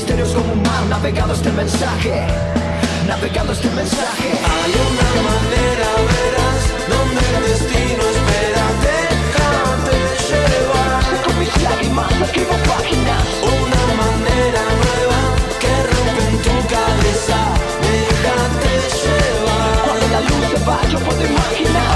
Paisaje, 0.00 0.16
el 0.16 0.24
misterio 0.24 0.24
es 0.24 0.32
como 0.32 0.52
un 0.52 0.62
mar 0.62 0.86
Navegando 0.88 1.34
este 1.34 1.52
mensaje 1.52 2.26
Navegando 3.06 3.52
este 3.52 3.70
mensaje 3.70 4.28
Hay 4.30 4.72
una 4.88 5.08
manera, 5.28 5.88
verás, 6.08 6.62
donde 6.88 7.20
el 7.36 7.42
destino 7.50 8.02
espera, 8.14 8.64
déjate 8.86 9.96
llevar. 10.28 11.02
Seco 11.04 11.30
mis 11.38 11.62
lágrimas, 11.62 12.12
escribo 12.22 12.54
páginas 12.74 13.26
Una 13.42 13.82
manera 14.02 14.62
nueva 14.82 15.20
que 15.60 15.72
rompe 15.90 16.26
tu 16.44 16.54
cabeza, 16.74 17.38
déjate 17.84 18.72
llevar. 19.02 19.76
Cuando 19.84 20.06
la 20.08 20.20
luz 20.20 20.44
se 20.50 20.58
va 20.64 20.78
yo 20.90 20.98
puedo 21.00 21.22
imaginar 21.26 21.89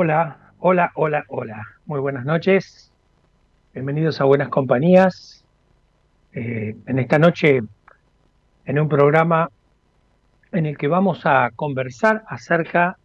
Hola, 0.00 0.52
hola, 0.60 0.92
hola, 0.94 1.24
hola. 1.26 1.66
Muy 1.86 1.98
buenas 1.98 2.24
noches. 2.24 2.92
Bienvenidos 3.74 4.20
a 4.20 4.24
Buenas 4.26 4.48
Compañías. 4.48 5.44
Eh, 6.32 6.76
en 6.86 6.98
esta 7.00 7.18
noche, 7.18 7.62
en 8.64 8.78
un 8.78 8.88
programa 8.88 9.50
en 10.52 10.66
el 10.66 10.78
que 10.78 10.86
vamos 10.86 11.26
a 11.26 11.50
conversar 11.56 12.22
acerca 12.28 12.96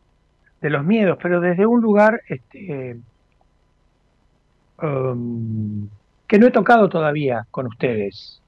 de 0.62 0.70
los 0.70 0.86
miedos, 0.86 1.18
pero 1.20 1.42
desde 1.42 1.66
un 1.66 1.82
lugar 1.82 2.22
este, 2.28 2.98
um, 4.80 5.90
que 6.28 6.38
no 6.38 6.46
he 6.46 6.52
tocado 6.52 6.90
todavía 6.90 7.48
con 7.50 7.66
ustedes. 7.66 8.40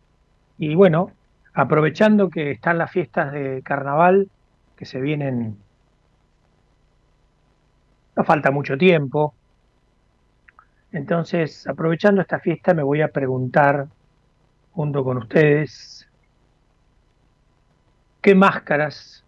Y 0.60 0.76
bueno, 0.76 1.10
aprovechando 1.56 2.30
que 2.30 2.52
están 2.52 2.78
las 2.78 2.92
fiestas 2.92 3.32
de 3.32 3.64
carnaval 3.64 4.30
que 4.78 4.86
se 4.86 5.02
vienen 5.02 5.58
no 8.16 8.24
falta 8.24 8.52
mucho 8.52 8.78
tiempo. 8.78 9.34
Entonces, 10.92 11.68
aprovechando 11.68 12.22
esta 12.22 12.40
fiesta, 12.40 12.74
me 12.74 12.84
voy 12.84 13.02
a 13.02 13.10
preguntar 13.10 13.88
junto 14.72 15.04
con 15.04 15.18
ustedes 15.18 16.08
qué 18.22 18.34
máscaras 18.34 19.24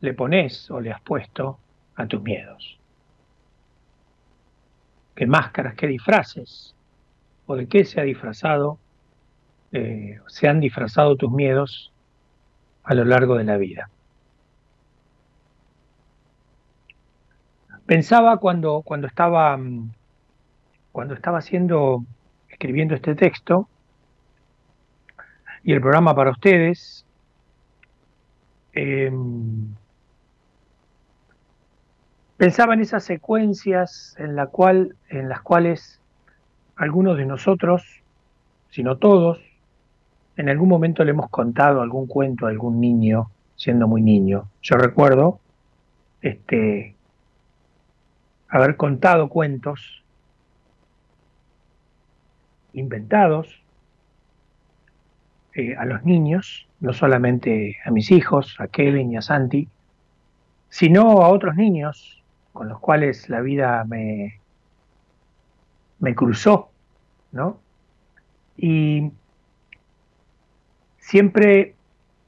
le 0.00 0.14
pones 0.14 0.70
o 0.70 0.80
le 0.80 0.92
has 0.92 1.00
puesto 1.00 1.58
a 1.96 2.06
tus 2.06 2.22
miedos. 2.22 2.78
¿Qué 5.14 5.26
máscaras, 5.26 5.74
qué 5.74 5.86
disfraces 5.86 6.74
o 7.46 7.56
de 7.56 7.66
qué 7.66 7.84
se 7.84 8.00
ha 8.00 8.04
disfrazado, 8.04 8.78
eh, 9.72 10.20
se 10.26 10.48
han 10.48 10.60
disfrazado 10.60 11.16
tus 11.16 11.30
miedos 11.30 11.92
a 12.84 12.94
lo 12.94 13.04
largo 13.04 13.36
de 13.36 13.44
la 13.44 13.56
vida? 13.56 13.88
Pensaba 17.86 18.38
cuando, 18.38 18.82
cuando 18.82 19.06
estaba 19.06 19.56
mm, 19.56 19.90
cuando 20.94 21.14
estaba 21.14 21.38
haciendo, 21.38 22.04
escribiendo 22.48 22.94
este 22.94 23.16
texto, 23.16 23.68
y 25.64 25.72
el 25.72 25.80
programa 25.80 26.14
para 26.14 26.30
ustedes. 26.30 27.04
Em, 28.74 29.74
pensaba 32.36 32.74
en 32.74 32.80
esas 32.80 33.02
secuencias 33.02 34.14
en, 34.18 34.36
la 34.36 34.46
cual, 34.46 34.94
en 35.08 35.28
las 35.28 35.40
cuales 35.40 36.00
algunos 36.76 37.16
de 37.16 37.24
nosotros, 37.24 37.82
si 38.70 38.82
no 38.82 38.98
todos, 38.98 39.40
en 40.36 40.48
algún 40.48 40.68
momento 40.68 41.02
le 41.02 41.10
hemos 41.10 41.30
contado 41.30 41.80
algún 41.80 42.06
cuento 42.06 42.46
a 42.46 42.50
algún 42.50 42.80
niño 42.80 43.30
siendo 43.56 43.88
muy 43.88 44.02
niño. 44.02 44.48
Yo 44.62 44.76
recuerdo 44.76 45.40
este, 46.20 46.93
haber 48.54 48.76
contado 48.76 49.28
cuentos 49.28 50.04
inventados 52.72 53.60
eh, 55.54 55.74
a 55.76 55.84
los 55.84 56.04
niños, 56.04 56.68
no 56.78 56.92
solamente 56.92 57.76
a 57.84 57.90
mis 57.90 58.12
hijos, 58.12 58.56
a 58.60 58.68
Kevin 58.68 59.12
y 59.12 59.16
a 59.16 59.22
Santi, 59.22 59.68
sino 60.68 61.22
a 61.22 61.28
otros 61.28 61.56
niños 61.56 62.22
con 62.52 62.68
los 62.68 62.78
cuales 62.78 63.28
la 63.28 63.40
vida 63.40 63.84
me, 63.84 64.40
me 65.98 66.14
cruzó, 66.14 66.70
¿no? 67.32 67.58
Y 68.56 69.10
siempre 70.98 71.74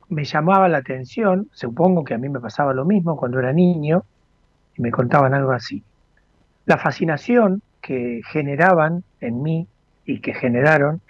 me 0.08 0.24
llamaba 0.24 0.68
la 0.68 0.78
atención, 0.78 1.48
supongo 1.52 2.02
que 2.02 2.14
a 2.14 2.18
mí 2.18 2.28
me 2.28 2.40
pasaba 2.40 2.74
lo 2.74 2.84
mismo 2.84 3.16
cuando 3.16 3.38
era 3.38 3.52
niño, 3.52 4.04
y 4.76 4.82
me 4.82 4.90
contaban 4.90 5.32
algo 5.32 5.52
así. 5.52 5.84
La 6.66 6.78
fascinación 6.78 7.62
que 7.80 8.20
generaban 8.30 9.04
en 9.20 9.42
mí 9.42 9.66
y 10.04 10.20
que 10.20 10.34
generaron 10.34 11.00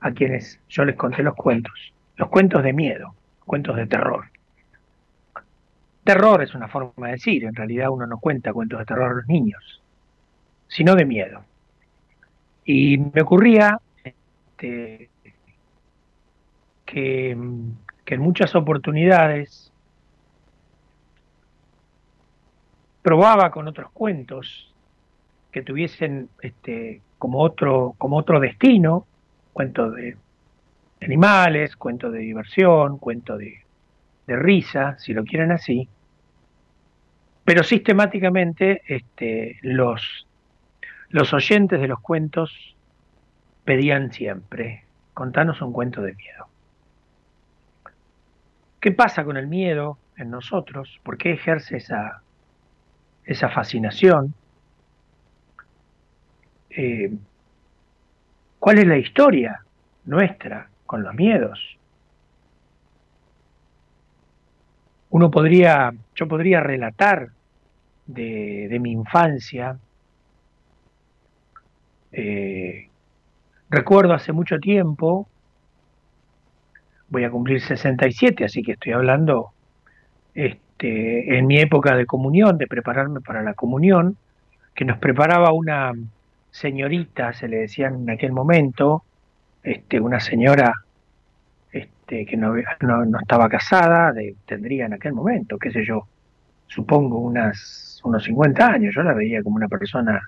a 0.00 0.12
quienes 0.12 0.58
yo 0.68 0.84
les 0.84 0.96
conté 0.96 1.22
los 1.22 1.34
cuentos, 1.34 1.92
los 2.16 2.28
cuentos 2.28 2.62
de 2.62 2.72
miedo, 2.72 3.14
cuentos 3.44 3.76
de 3.76 3.86
terror. 3.86 4.26
Terror 6.04 6.42
es 6.42 6.54
una 6.54 6.68
forma 6.68 7.06
de 7.06 7.12
decir, 7.12 7.44
en 7.44 7.54
realidad 7.54 7.90
uno 7.90 8.06
no 8.06 8.18
cuenta 8.18 8.52
cuentos 8.52 8.78
de 8.80 8.84
terror 8.84 9.10
a 9.10 9.14
los 9.14 9.26
niños, 9.28 9.80
sino 10.66 10.96
de 10.96 11.04
miedo. 11.04 11.44
Y 12.64 12.98
me 12.98 13.22
ocurría 13.22 13.78
este, 14.02 15.10
que, 16.84 17.48
que 18.04 18.14
en 18.14 18.20
muchas 18.20 18.54
oportunidades 18.54 19.70
probaba 23.02 23.50
con 23.50 23.68
otros 23.68 23.90
cuentos 23.92 24.71
que 25.52 25.62
tuviesen 25.62 26.30
este, 26.40 27.02
como, 27.18 27.40
otro, 27.40 27.94
como 27.98 28.16
otro 28.16 28.40
destino, 28.40 29.06
cuentos 29.52 29.94
de 29.94 30.16
animales, 31.02 31.76
cuentos 31.76 32.12
de 32.12 32.20
diversión, 32.20 32.98
cuentos 32.98 33.38
de, 33.38 33.60
de 34.26 34.36
risa, 34.36 34.98
si 34.98 35.12
lo 35.12 35.24
quieren 35.24 35.52
así, 35.52 35.88
pero 37.44 37.62
sistemáticamente 37.62 38.82
este, 38.86 39.58
los, 39.62 40.26
los 41.10 41.32
oyentes 41.32 41.80
de 41.80 41.88
los 41.88 42.00
cuentos 42.00 42.76
pedían 43.64 44.12
siempre, 44.12 44.84
contanos 45.12 45.60
un 45.60 45.72
cuento 45.72 46.02
de 46.02 46.14
miedo. 46.14 46.46
¿Qué 48.80 48.90
pasa 48.90 49.24
con 49.24 49.36
el 49.36 49.46
miedo 49.46 49.98
en 50.16 50.30
nosotros? 50.30 51.00
¿Por 51.02 51.18
qué 51.18 51.32
ejerce 51.32 51.76
esa, 51.76 52.22
esa 53.24 53.48
fascinación? 53.48 54.34
Eh, 56.76 57.12
¿Cuál 58.58 58.78
es 58.78 58.86
la 58.86 58.96
historia 58.96 59.60
nuestra 60.04 60.68
con 60.86 61.02
los 61.02 61.14
miedos? 61.14 61.60
Uno 65.10 65.30
podría, 65.30 65.92
yo 66.14 66.28
podría 66.28 66.60
relatar 66.60 67.28
de, 68.06 68.68
de 68.70 68.78
mi 68.78 68.92
infancia. 68.92 69.76
Eh, 72.12 72.88
recuerdo 73.68 74.14
hace 74.14 74.32
mucho 74.32 74.58
tiempo 74.58 75.28
voy 77.12 77.24
a 77.24 77.30
cumplir 77.30 77.60
67, 77.60 78.46
así 78.46 78.62
que 78.62 78.72
estoy 78.72 78.92
hablando 78.92 79.50
este, 80.34 81.36
en 81.36 81.46
mi 81.46 81.58
época 81.58 81.94
de 81.94 82.06
comunión, 82.06 82.56
de 82.56 82.66
prepararme 82.66 83.20
para 83.20 83.42
la 83.42 83.52
comunión, 83.52 84.16
que 84.74 84.86
nos 84.86 84.98
preparaba 84.98 85.52
una 85.52 85.92
señorita, 86.52 87.32
se 87.32 87.48
le 87.48 87.56
decía 87.58 87.88
en 87.88 88.08
aquel 88.08 88.30
momento, 88.30 89.02
este, 89.62 89.98
una 89.98 90.20
señora 90.20 90.72
este, 91.72 92.26
que 92.26 92.36
no, 92.36 92.54
no, 92.80 93.04
no 93.06 93.18
estaba 93.18 93.48
casada, 93.48 94.12
de, 94.12 94.36
tendría 94.46 94.86
en 94.86 94.92
aquel 94.92 95.14
momento, 95.14 95.58
qué 95.58 95.72
sé 95.72 95.84
yo, 95.84 96.06
supongo 96.66 97.18
unas, 97.18 98.00
unos 98.04 98.22
50 98.24 98.66
años, 98.66 98.94
yo 98.94 99.02
la 99.02 99.14
veía 99.14 99.42
como 99.42 99.56
una 99.56 99.68
persona 99.68 100.20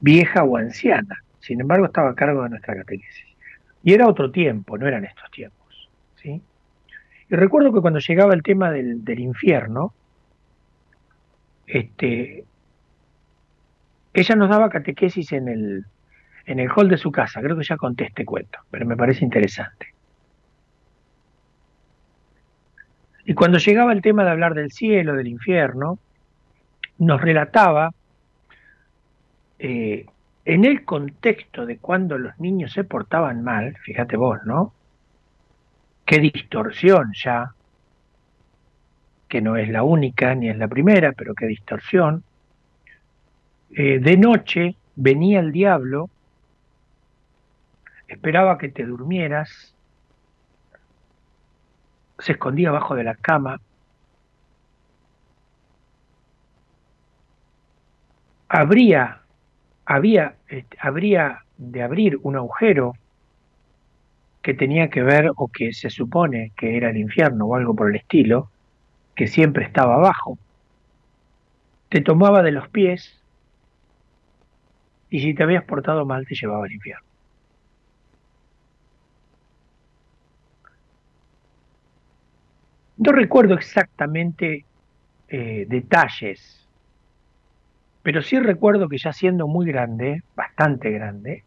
vieja 0.00 0.44
o 0.44 0.56
anciana, 0.56 1.16
sin 1.40 1.60
embargo 1.60 1.86
estaba 1.86 2.10
a 2.10 2.14
cargo 2.14 2.42
de 2.44 2.50
nuestra 2.50 2.76
catequesis. 2.76 3.26
Y 3.82 3.94
era 3.94 4.06
otro 4.06 4.30
tiempo, 4.30 4.76
no 4.76 4.86
eran 4.86 5.06
estos 5.06 5.30
tiempos. 5.30 5.88
¿sí? 6.16 6.42
Y 7.30 7.34
recuerdo 7.34 7.72
que 7.72 7.80
cuando 7.80 7.98
llegaba 7.98 8.34
el 8.34 8.42
tema 8.42 8.70
del, 8.70 9.02
del 9.02 9.20
infierno, 9.20 9.94
este, 11.66 12.44
ella 14.12 14.34
nos 14.36 14.48
daba 14.50 14.70
catequesis 14.70 15.32
en 15.32 15.48
el, 15.48 15.84
en 16.46 16.60
el 16.60 16.70
hall 16.74 16.88
de 16.88 16.96
su 16.96 17.12
casa. 17.12 17.40
Creo 17.40 17.56
que 17.56 17.64
ya 17.64 17.76
conté 17.76 18.04
este 18.04 18.24
cuento, 18.24 18.58
pero 18.70 18.86
me 18.86 18.96
parece 18.96 19.24
interesante. 19.24 19.94
Y 23.24 23.34
cuando 23.34 23.58
llegaba 23.58 23.92
el 23.92 24.02
tema 24.02 24.24
de 24.24 24.30
hablar 24.30 24.54
del 24.54 24.72
cielo, 24.72 25.14
del 25.14 25.28
infierno, 25.28 25.98
nos 26.98 27.20
relataba 27.20 27.92
eh, 29.58 30.06
en 30.44 30.64
el 30.64 30.84
contexto 30.84 31.66
de 31.66 31.78
cuando 31.78 32.18
los 32.18 32.38
niños 32.40 32.72
se 32.72 32.82
portaban 32.82 33.44
mal, 33.44 33.76
fíjate 33.84 34.16
vos, 34.16 34.38
¿no? 34.44 34.72
Qué 36.04 36.18
distorsión 36.18 37.12
ya, 37.14 37.54
que 39.28 39.40
no 39.40 39.56
es 39.56 39.68
la 39.68 39.82
única 39.82 40.34
ni 40.34 40.48
es 40.48 40.56
la 40.56 40.66
primera, 40.66 41.12
pero 41.12 41.34
qué 41.34 41.46
distorsión. 41.46 42.24
Eh, 43.72 44.00
de 44.00 44.16
noche 44.16 44.76
venía 44.96 45.38
el 45.40 45.52
diablo, 45.52 46.10
esperaba 48.08 48.58
que 48.58 48.68
te 48.68 48.84
durmieras, 48.84 49.74
se 52.18 52.32
escondía 52.32 52.70
abajo 52.70 52.96
de 52.96 53.04
la 53.04 53.14
cama, 53.14 53.60
habría, 58.48 59.20
había, 59.86 60.34
este, 60.48 60.76
habría 60.80 61.44
de 61.56 61.82
abrir 61.82 62.18
un 62.22 62.36
agujero 62.36 62.94
que 64.42 64.54
tenía 64.54 64.90
que 64.90 65.02
ver 65.02 65.30
o 65.36 65.48
que 65.48 65.72
se 65.72 65.90
supone 65.90 66.52
que 66.56 66.76
era 66.76 66.90
el 66.90 66.96
infierno 66.96 67.46
o 67.46 67.54
algo 67.54 67.74
por 67.74 67.90
el 67.90 67.96
estilo, 67.96 68.50
que 69.14 69.28
siempre 69.28 69.64
estaba 69.64 69.94
abajo. 69.94 70.38
Te 71.88 72.00
tomaba 72.00 72.42
de 72.42 72.52
los 72.52 72.68
pies 72.68 73.19
y 75.10 75.20
si 75.20 75.34
te 75.34 75.42
habías 75.42 75.64
portado 75.64 76.06
mal 76.06 76.26
te 76.26 76.34
llevaba 76.34 76.64
al 76.64 76.72
infierno. 76.72 77.04
No 82.96 83.12
recuerdo 83.12 83.54
exactamente 83.54 84.64
eh, 85.28 85.66
detalles, 85.68 86.68
pero 88.02 88.22
sí 88.22 88.38
recuerdo 88.38 88.88
que 88.88 88.98
ya 88.98 89.12
siendo 89.12 89.46
muy 89.46 89.66
grande, 89.66 90.22
bastante 90.36 90.90
grande, 90.90 91.44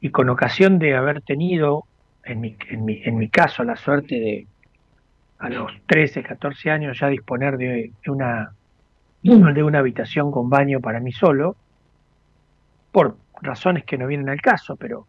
y 0.00 0.10
con 0.10 0.28
ocasión 0.28 0.78
de 0.78 0.94
haber 0.94 1.20
tenido, 1.22 1.84
en 2.24 2.40
mi, 2.40 2.56
en 2.68 2.84
mi, 2.84 3.02
en 3.04 3.18
mi 3.18 3.28
caso, 3.28 3.64
la 3.64 3.76
suerte 3.76 4.14
de 4.14 4.46
a 5.38 5.48
los 5.50 5.70
13, 5.86 6.22
14 6.22 6.70
años 6.70 6.98
ya 6.98 7.08
disponer 7.08 7.56
de, 7.56 7.92
una, 8.06 8.52
de 9.22 9.62
una 9.62 9.78
habitación 9.80 10.30
con 10.30 10.48
baño 10.48 10.80
para 10.80 11.00
mí 11.00 11.12
solo, 11.12 11.56
por 12.96 13.18
razones 13.42 13.84
que 13.84 13.98
no 13.98 14.06
vienen 14.06 14.30
al 14.30 14.40
caso, 14.40 14.74
pero 14.76 15.06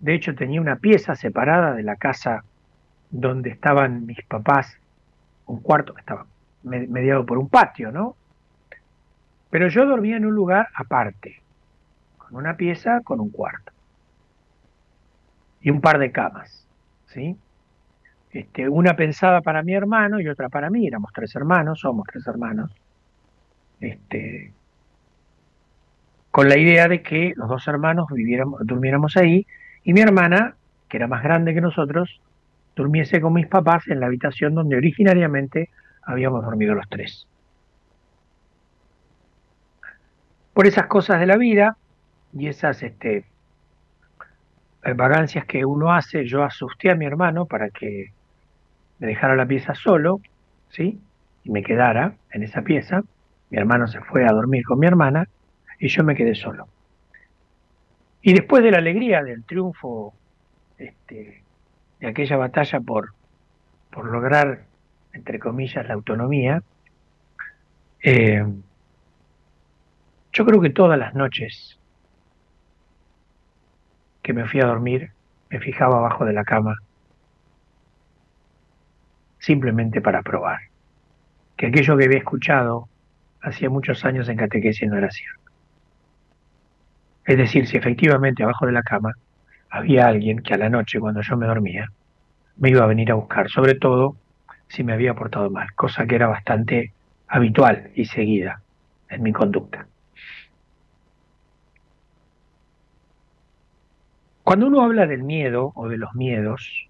de 0.00 0.14
hecho 0.14 0.34
tenía 0.34 0.62
una 0.62 0.76
pieza 0.76 1.14
separada 1.14 1.74
de 1.74 1.82
la 1.82 1.96
casa 1.96 2.42
donde 3.10 3.50
estaban 3.50 4.06
mis 4.06 4.24
papás, 4.24 4.78
un 5.44 5.60
cuarto 5.60 5.92
que 5.92 6.00
estaba 6.00 6.24
mediado 6.62 7.26
por 7.26 7.36
un 7.36 7.50
patio, 7.50 7.92
¿no? 7.92 8.16
Pero 9.50 9.68
yo 9.68 9.84
dormía 9.84 10.16
en 10.16 10.24
un 10.24 10.34
lugar 10.34 10.68
aparte, 10.74 11.42
con 12.16 12.34
una 12.34 12.56
pieza, 12.56 13.02
con 13.02 13.20
un 13.20 13.28
cuarto 13.28 13.72
y 15.60 15.68
un 15.68 15.82
par 15.82 15.98
de 15.98 16.10
camas, 16.10 16.66
¿sí? 17.08 17.36
Este, 18.32 18.70
una 18.70 18.96
pensada 18.96 19.42
para 19.42 19.62
mi 19.62 19.74
hermano 19.74 20.18
y 20.18 20.28
otra 20.28 20.48
para 20.48 20.70
mí, 20.70 20.86
éramos 20.86 21.12
tres 21.12 21.36
hermanos, 21.36 21.80
somos 21.80 22.06
tres 22.10 22.26
hermanos, 22.26 22.74
este, 23.80 24.54
con 26.30 26.48
la 26.48 26.58
idea 26.58 26.88
de 26.88 27.02
que 27.02 27.32
los 27.36 27.48
dos 27.48 27.66
hermanos 27.68 28.06
viviéramos, 28.12 28.60
durmiéramos 28.64 29.16
ahí 29.16 29.46
y 29.84 29.92
mi 29.92 30.00
hermana 30.00 30.54
que 30.88 30.96
era 30.96 31.06
más 31.06 31.22
grande 31.22 31.54
que 31.54 31.60
nosotros, 31.60 32.20
durmiese 32.74 33.20
con 33.20 33.34
mis 33.34 33.46
papás 33.46 33.86
en 33.88 34.00
la 34.00 34.06
habitación 34.06 34.54
donde 34.54 34.76
originariamente 34.76 35.70
habíamos 36.02 36.44
dormido 36.44 36.74
los 36.74 36.88
tres. 36.88 37.26
Por 40.54 40.66
esas 40.66 40.86
cosas 40.86 41.20
de 41.20 41.26
la 41.26 41.36
vida 41.36 41.76
y 42.32 42.48
esas 42.48 42.82
este, 42.82 43.26
vagancias 44.96 45.44
que 45.44 45.64
uno 45.64 45.92
hace, 45.92 46.26
yo 46.26 46.42
asusté 46.42 46.90
a 46.90 46.94
mi 46.94 47.04
hermano 47.04 47.46
para 47.46 47.70
que 47.70 48.12
me 48.98 49.06
dejara 49.06 49.36
la 49.36 49.46
pieza 49.46 49.74
solo, 49.74 50.20
¿sí? 50.70 50.98
Y 51.44 51.50
me 51.50 51.62
quedara 51.62 52.14
en 52.32 52.42
esa 52.42 52.62
pieza. 52.62 53.02
Mi 53.50 53.58
hermano 53.58 53.86
se 53.86 54.00
fue 54.00 54.24
a 54.24 54.32
dormir 54.32 54.64
con 54.64 54.78
mi 54.80 54.86
hermana 54.86 55.28
y 55.78 55.88
yo 55.88 56.04
me 56.04 56.14
quedé 56.14 56.34
solo. 56.34 56.68
Y 58.22 58.32
después 58.32 58.62
de 58.62 58.70
la 58.70 58.78
alegría 58.78 59.22
del 59.22 59.44
triunfo 59.44 60.14
este, 60.76 61.42
de 62.00 62.06
aquella 62.06 62.36
batalla 62.36 62.80
por, 62.80 63.12
por 63.90 64.06
lograr, 64.06 64.64
entre 65.12 65.38
comillas, 65.38 65.86
la 65.86 65.94
autonomía, 65.94 66.62
eh, 68.02 68.44
yo 70.32 70.44
creo 70.44 70.60
que 70.60 70.70
todas 70.70 70.98
las 70.98 71.14
noches 71.14 71.78
que 74.22 74.32
me 74.32 74.46
fui 74.46 74.60
a 74.60 74.66
dormir, 74.66 75.10
me 75.48 75.60
fijaba 75.60 75.98
abajo 75.98 76.24
de 76.24 76.32
la 76.32 76.44
cama, 76.44 76.76
simplemente 79.38 80.00
para 80.00 80.22
probar 80.22 80.60
que 81.58 81.66
aquello 81.66 81.96
que 81.96 82.04
había 82.04 82.18
escuchado 82.18 82.88
hacía 83.42 83.68
muchos 83.68 84.04
años 84.04 84.28
en 84.28 84.36
catequesis 84.36 84.88
no 84.88 84.96
era 84.96 85.10
cierto. 85.10 85.47
Es 87.28 87.36
decir, 87.36 87.66
si 87.66 87.76
efectivamente 87.76 88.42
abajo 88.42 88.64
de 88.64 88.72
la 88.72 88.82
cama 88.82 89.12
había 89.68 90.06
alguien 90.06 90.38
que 90.38 90.54
a 90.54 90.56
la 90.56 90.70
noche, 90.70 90.98
cuando 90.98 91.20
yo 91.20 91.36
me 91.36 91.46
dormía, 91.46 91.92
me 92.56 92.70
iba 92.70 92.82
a 92.82 92.86
venir 92.86 93.10
a 93.12 93.16
buscar, 93.16 93.50
sobre 93.50 93.74
todo 93.74 94.16
si 94.66 94.82
me 94.82 94.94
había 94.94 95.12
portado 95.12 95.50
mal, 95.50 95.74
cosa 95.74 96.06
que 96.06 96.14
era 96.14 96.26
bastante 96.26 96.94
habitual 97.26 97.90
y 97.94 98.06
seguida 98.06 98.62
en 99.10 99.22
mi 99.22 99.32
conducta. 99.34 99.86
Cuando 104.42 104.68
uno 104.68 104.80
habla 104.80 105.06
del 105.06 105.22
miedo 105.22 105.72
o 105.74 105.86
de 105.86 105.98
los 105.98 106.14
miedos, 106.14 106.88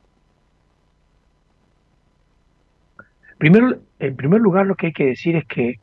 primero, 3.38 3.80
en 3.98 4.14
primer 4.14 4.40
lugar 4.40 4.66
lo 4.66 4.76
que 4.76 4.86
hay 4.86 4.92
que 4.92 5.06
decir 5.06 5.34
es 5.34 5.46
que 5.46 5.80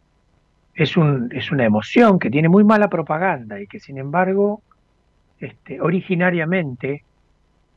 es, 0.76 0.98
un, 0.98 1.30
es 1.32 1.52
una 1.52 1.66
emoción 1.66 2.20
que 2.20 2.30
tiene 2.30 2.50
muy 2.50 2.64
mala 2.64 2.90
propaganda 2.90 3.60
y 3.62 3.68
que 3.68 3.80
sin 3.80 3.98
embargo, 3.98 4.62
este, 5.40 5.80
originariamente, 5.80 7.04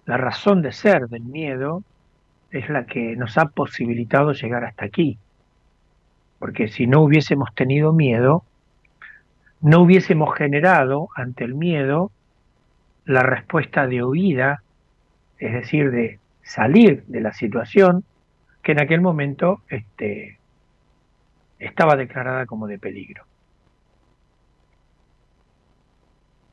la 0.05 0.17
razón 0.17 0.63
de 0.63 0.73
ser 0.73 1.09
del 1.09 1.23
miedo 1.23 1.83
es 2.51 2.69
la 2.69 2.87
que 2.87 3.15
nos 3.17 3.39
ha 3.39 3.47
posibilitado 3.47 4.33
llegar 4.33 4.65
hasta 4.65 4.85
aquí. 4.85 5.19
Porque 6.39 6.69
si 6.69 6.87
no 6.87 7.03
hubiésemos 7.03 7.55
tenido 7.55 7.93
miedo, 7.93 8.43
no 9.61 9.83
hubiésemos 9.83 10.35
generado 10.35 11.09
ante 11.15 11.45
el 11.45 11.55
miedo 11.55 12.11
la 13.05 13.23
respuesta 13.23 13.87
de 13.87 14.03
huida, 14.03 14.63
es 15.39 15.53
decir, 15.53 15.91
de 15.91 16.19
salir 16.43 17.05
de 17.07 17.21
la 17.21 17.33
situación 17.33 18.05
que 18.63 18.73
en 18.73 18.81
aquel 18.81 19.01
momento 19.01 19.61
este, 19.69 20.38
estaba 21.59 21.97
declarada 21.97 22.47
como 22.47 22.67
de 22.67 22.79
peligro. 22.79 23.25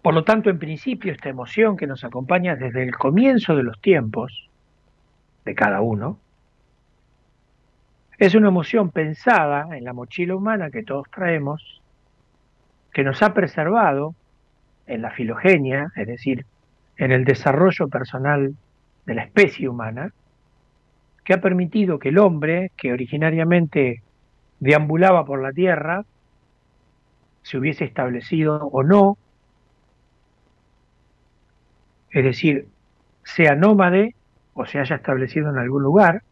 Por 0.02 0.14
lo 0.14 0.24
tanto, 0.24 0.50
en 0.50 0.60
principio, 0.60 1.12
esta 1.12 1.30
emoción 1.30 1.78
que 1.78 1.88
nos 1.88 2.04
acompaña 2.04 2.56
desde 2.56 2.84
el 2.84 2.96
comienzo 2.96 3.56
de 3.56 3.64
los 3.64 3.82
tiempos 3.82 4.50
de 5.46 5.56
cada 5.56 5.82
uno, 5.82 6.20
es 8.18 8.36
una 8.36 8.50
emoción 8.50 8.92
pensada 8.92 9.76
en 9.76 9.84
la 9.84 9.94
mochila 9.94 10.36
humana 10.36 10.70
que 10.70 10.84
todos 10.84 11.10
traemos, 11.10 11.82
que 12.94 13.04
nos 13.04 13.22
ha 13.24 13.34
preservado 13.34 14.16
en 14.88 15.02
la 15.02 15.12
filogenia, 15.12 15.92
es 15.96 16.08
decir, 16.08 16.46
en 16.98 17.12
el 17.12 17.26
desarrollo 17.26 17.88
personal 17.88 18.56
de 19.06 19.16
la 19.16 19.24
especie 19.24 19.68
humana, 19.68 20.14
que 21.24 21.34
ha 21.34 21.42
permitido 21.42 21.98
que 22.00 22.10
el 22.10 22.20
hombre, 22.20 22.72
que 22.78 22.94
originariamente 22.94 24.04
deambulaba 24.66 25.26
por 25.26 25.42
la 25.42 25.52
tierra, 25.52 26.06
se 27.44 27.60
hubiese 27.60 27.86
establecido 27.86 28.68
o 28.72 28.84
no, 28.84 29.18
es 32.10 32.24
decir, 32.24 32.68
sea 33.24 33.56
nómade 33.56 34.16
o 34.56 34.66
se 34.66 34.80
haya 34.80 34.96
establecido 34.96 35.52
en 35.52 35.60
algún 35.60 35.84
lugar, 35.84 36.24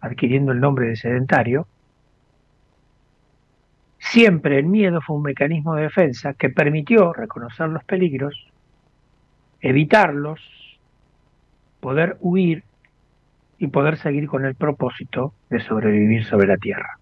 adquiriendo 0.00 0.52
el 0.52 0.60
nombre 0.60 0.88
de 0.88 0.96
sedentario, 0.96 1.66
siempre 3.98 4.58
el 4.58 4.66
miedo 4.66 5.00
fue 5.00 5.16
un 5.16 5.22
mecanismo 5.22 5.74
de 5.74 5.84
defensa 5.84 6.34
que 6.34 6.50
permitió 6.50 7.14
reconocer 7.14 7.68
los 7.68 7.84
peligros, 7.84 8.34
evitarlos, 9.62 10.40
poder 11.80 12.18
huir 12.20 12.64
y 13.58 13.68
poder 13.68 13.96
seguir 13.96 14.26
con 14.26 14.44
el 14.44 14.56
propósito 14.56 15.32
de 15.48 15.60
sobrevivir 15.60 16.26
sobre 16.26 16.48
la 16.48 16.58
tierra. 16.58 16.98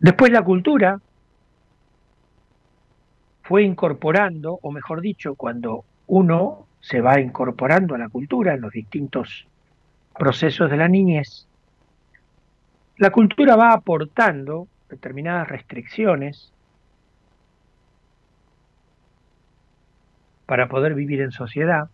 Después 0.00 0.32
la 0.32 0.42
cultura 0.42 0.98
fue 3.42 3.62
incorporando, 3.64 4.58
o 4.62 4.72
mejor 4.72 5.02
dicho, 5.02 5.34
cuando 5.34 5.84
uno 6.06 6.66
se 6.80 7.02
va 7.02 7.20
incorporando 7.20 7.94
a 7.94 7.98
la 7.98 8.08
cultura 8.08 8.54
en 8.54 8.62
los 8.62 8.72
distintos 8.72 9.46
procesos 10.18 10.70
de 10.70 10.76
la 10.78 10.88
niñez, 10.88 11.46
la 12.96 13.10
cultura 13.10 13.56
va 13.56 13.72
aportando 13.72 14.68
determinadas 14.88 15.48
restricciones 15.48 16.50
para 20.46 20.68
poder 20.68 20.94
vivir 20.94 21.20
en 21.20 21.30
sociedad. 21.30 21.90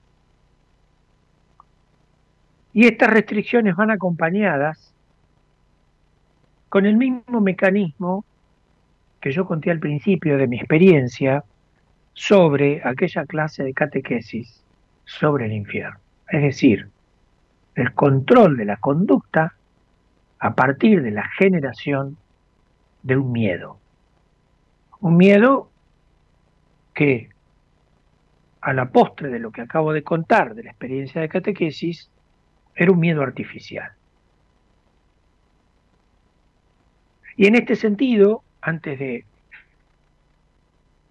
Y 2.73 2.87
estas 2.87 3.11
restricciones 3.11 3.75
van 3.75 3.91
acompañadas 3.91 4.96
con 6.69 6.87
el 6.87 6.97
mismo 6.97 7.41
mecanismo 7.41 8.25
que 9.21 9.33
yo 9.33 9.47
conté 9.47 9.71
al 9.71 9.79
principio 9.79 10.37
de 10.37 10.47
mi 10.47 10.57
experiencia 10.57 11.45
sobre 12.13 12.81
aquella 12.85 13.25
clase 13.27 13.63
de 13.65 13.75
catequesis 13.75 14.63
sobre 15.05 15.47
el 15.47 15.53
infierno. 15.53 15.99
Es 16.29 16.43
decir, 16.43 16.89
el 17.75 17.93
control 17.93 18.57
de 18.57 18.65
la 18.65 18.77
conducta 18.77 19.55
a 20.39 20.55
partir 20.55 21.03
de 21.03 21.11
la 21.11 21.29
generación 21.39 22.17
de 23.03 23.17
un 23.17 23.33
miedo. 23.33 23.79
Un 25.01 25.17
miedo 25.17 25.71
que 26.95 27.29
a 28.61 28.73
la 28.73 28.87
postre 28.91 29.29
de 29.29 29.39
lo 29.39 29.53
que 29.53 29.61
acabo 29.61 29.93
de 29.93 30.03
contar 30.03 30.55
de 30.55 30.65
la 30.65 30.71
experiencia 30.71 31.21
de 31.21 31.29
catequesis, 31.29 32.11
era 32.75 32.91
un 32.91 32.99
miedo 32.99 33.23
artificial. 33.23 33.93
Y 37.37 37.47
en 37.47 37.55
este 37.55 37.77
sentido, 37.77 38.43
antes 38.63 38.99
de 38.99 39.25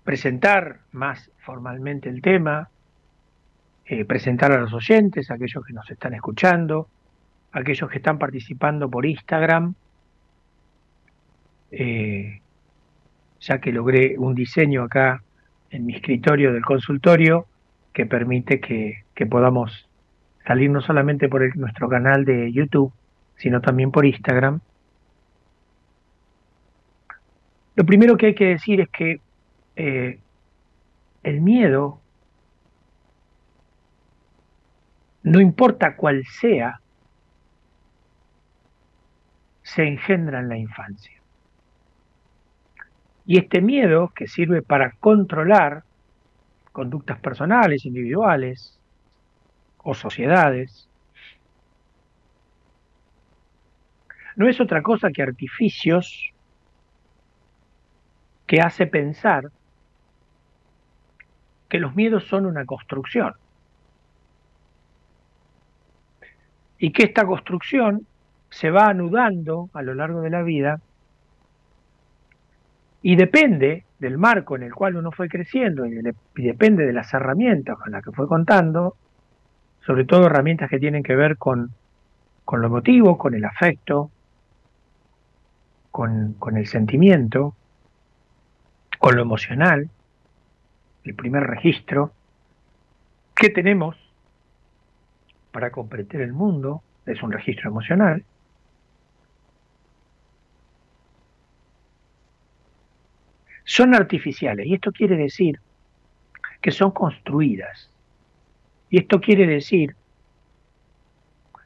presentar 0.03 0.79
más 0.91 1.31
formalmente 1.39 2.09
el 2.09 2.21
tema, 2.21 2.69
eh, 3.85 4.05
presentar 4.05 4.51
a 4.51 4.59
los 4.59 4.73
oyentes, 4.73 5.29
a 5.29 5.35
aquellos 5.35 5.63
que 5.65 5.73
nos 5.73 5.89
están 5.89 6.15
escuchando, 6.15 6.87
a 7.51 7.59
aquellos 7.59 7.89
que 7.89 7.97
están 7.97 8.17
participando 8.17 8.89
por 8.89 9.05
Instagram, 9.05 9.75
eh, 11.71 12.41
ya 13.39 13.59
que 13.59 13.71
logré 13.71 14.17
un 14.17 14.33
diseño 14.33 14.83
acá 14.83 15.21
en 15.69 15.85
mi 15.85 15.95
escritorio 15.95 16.53
del 16.53 16.63
consultorio 16.63 17.45
que 17.93 18.05
permite 18.05 18.59
que, 18.59 19.03
que 19.13 19.25
podamos 19.27 19.87
salir 20.47 20.71
no 20.71 20.81
solamente 20.81 21.29
por 21.29 21.55
nuestro 21.55 21.87
canal 21.87 22.25
de 22.25 22.51
YouTube, 22.51 22.91
sino 23.37 23.61
también 23.61 23.91
por 23.91 24.05
Instagram 24.05 24.61
Lo 27.75 27.85
primero 27.85 28.15
que 28.15 28.27
hay 28.27 28.35
que 28.35 28.45
decir 28.45 28.81
es 28.81 28.89
que 28.89 29.19
eh, 29.75 30.19
el 31.23 31.41
miedo, 31.41 31.99
no 35.23 35.41
importa 35.41 35.95
cuál 35.97 36.23
sea, 36.25 36.79
se 39.63 39.83
engendra 39.87 40.39
en 40.39 40.49
la 40.49 40.57
infancia. 40.57 41.19
Y 43.25 43.39
este 43.39 43.59
miedo, 43.59 44.13
que 44.15 44.27
sirve 44.27 44.61
para 44.61 44.91
controlar 44.99 45.83
conductas 46.71 47.19
personales, 47.19 47.85
individuales 47.85 48.79
o 49.79 49.95
sociedades, 49.95 50.87
no 54.35 54.47
es 54.47 54.61
otra 54.61 54.83
cosa 54.83 55.09
que 55.11 55.23
artificios 55.23 56.34
que 58.47 58.61
hace 58.61 58.87
pensar 58.87 59.49
que 61.69 61.79
los 61.79 61.95
miedos 61.95 62.23
son 62.27 62.45
una 62.47 62.65
construcción. 62.65 63.33
Y 66.77 66.91
que 66.91 67.03
esta 67.03 67.25
construcción 67.25 68.07
se 68.49 68.69
va 68.69 68.87
anudando 68.87 69.69
a 69.73 69.81
lo 69.81 69.93
largo 69.93 70.21
de 70.21 70.29
la 70.29 70.43
vida 70.43 70.79
y 73.01 73.15
depende 73.15 73.85
del 73.99 74.17
marco 74.17 74.55
en 74.55 74.63
el 74.63 74.73
cual 74.73 74.95
uno 74.97 75.11
fue 75.11 75.27
creciendo 75.29 75.85
y, 75.85 75.91
de- 75.91 76.15
y 76.35 76.43
depende 76.43 76.85
de 76.85 76.93
las 76.93 77.13
herramientas 77.13 77.77
con 77.77 77.91
las 77.91 78.03
que 78.03 78.11
fue 78.11 78.27
contando, 78.27 78.95
sobre 79.85 80.05
todo 80.05 80.25
herramientas 80.27 80.69
que 80.69 80.79
tienen 80.79 81.03
que 81.03 81.15
ver 81.15 81.37
con, 81.37 81.69
con 82.45 82.61
lo 82.61 82.67
emotivo, 82.67 83.17
con 83.17 83.35
el 83.35 83.45
afecto, 83.45 84.11
con, 85.91 86.33
con 86.39 86.57
el 86.57 86.67
sentimiento, 86.67 87.55
con 89.05 89.17
lo 89.17 89.21
emocional, 89.21 89.87
el 91.03 91.13
primer 91.13 91.43
registro 91.43 92.11
que 93.35 93.51
tenemos 93.51 93.95
para 95.51 95.69
comprender 95.69 96.21
el 96.21 96.33
mundo 96.33 96.81
es 97.05 97.21
un 97.21 97.31
registro 97.31 97.69
emocional. 97.69 98.25
Son 103.63 103.93
artificiales 103.93 104.65
y 104.65 104.73
esto 104.73 104.91
quiere 104.91 105.15
decir 105.17 105.59
que 106.59 106.71
son 106.71 106.89
construidas. 106.89 107.91
Y 108.89 108.97
esto 108.97 109.21
quiere 109.21 109.45
decir, 109.45 109.95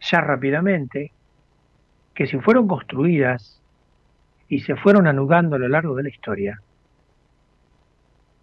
ya 0.01 0.19
rápidamente, 0.19 1.13
que 2.13 2.27
si 2.27 2.37
fueron 2.39 2.67
construidas 2.67 3.61
y 4.49 4.59
se 4.59 4.75
fueron 4.75 5.07
anudando 5.07 5.55
a 5.55 5.59
lo 5.59 5.69
largo 5.69 5.95
de 5.95 6.03
la 6.03 6.09
historia, 6.09 6.61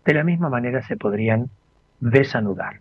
de 0.06 0.14
la 0.14 0.24
misma 0.24 0.48
manera 0.48 0.82
se 0.86 0.96
podrían 0.96 1.50
desanudar. 2.00 2.80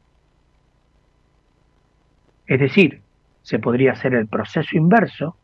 Es 2.48 2.60
decir, 2.60 3.02
se 3.42 3.60
podría 3.60 3.94
hacer 3.94 4.14
el 4.14 4.28
proceso 4.28 4.78
inverso 4.78 5.36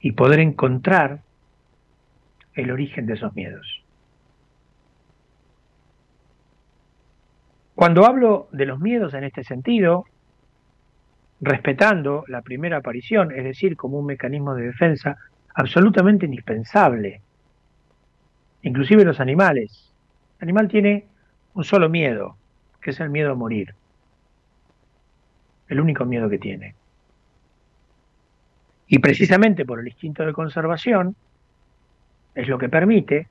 y 0.00 0.12
poder 0.12 0.40
encontrar 0.40 1.22
el 2.54 2.70
origen 2.70 3.06
de 3.06 3.14
esos 3.14 3.34
miedos. 3.34 3.82
Cuando 7.74 8.04
hablo 8.04 8.48
de 8.52 8.66
los 8.66 8.78
miedos 8.78 9.14
en 9.14 9.24
este 9.24 9.42
sentido, 9.42 10.04
respetando 11.40 12.24
la 12.28 12.42
primera 12.42 12.78
aparición, 12.78 13.32
es 13.32 13.44
decir, 13.44 13.76
como 13.76 13.98
un 13.98 14.06
mecanismo 14.06 14.54
de 14.54 14.66
defensa 14.66 15.16
absolutamente 15.54 16.26
indispensable, 16.26 17.22
inclusive 18.62 19.04
los 19.04 19.20
animales. 19.20 19.89
El 20.40 20.44
animal 20.44 20.68
tiene 20.68 21.04
un 21.52 21.64
solo 21.64 21.90
miedo, 21.90 22.36
que 22.80 22.90
es 22.90 23.00
el 23.00 23.10
miedo 23.10 23.32
a 23.32 23.34
morir. 23.34 23.74
El 25.68 25.80
único 25.80 26.06
miedo 26.06 26.30
que 26.30 26.38
tiene. 26.38 26.74
Y 28.88 29.00
precisamente 29.00 29.66
por 29.66 29.80
el 29.80 29.88
instinto 29.88 30.24
de 30.24 30.32
conservación, 30.32 31.14
es 32.34 32.48
lo 32.48 32.56
que 32.56 32.70
permite 32.70 33.28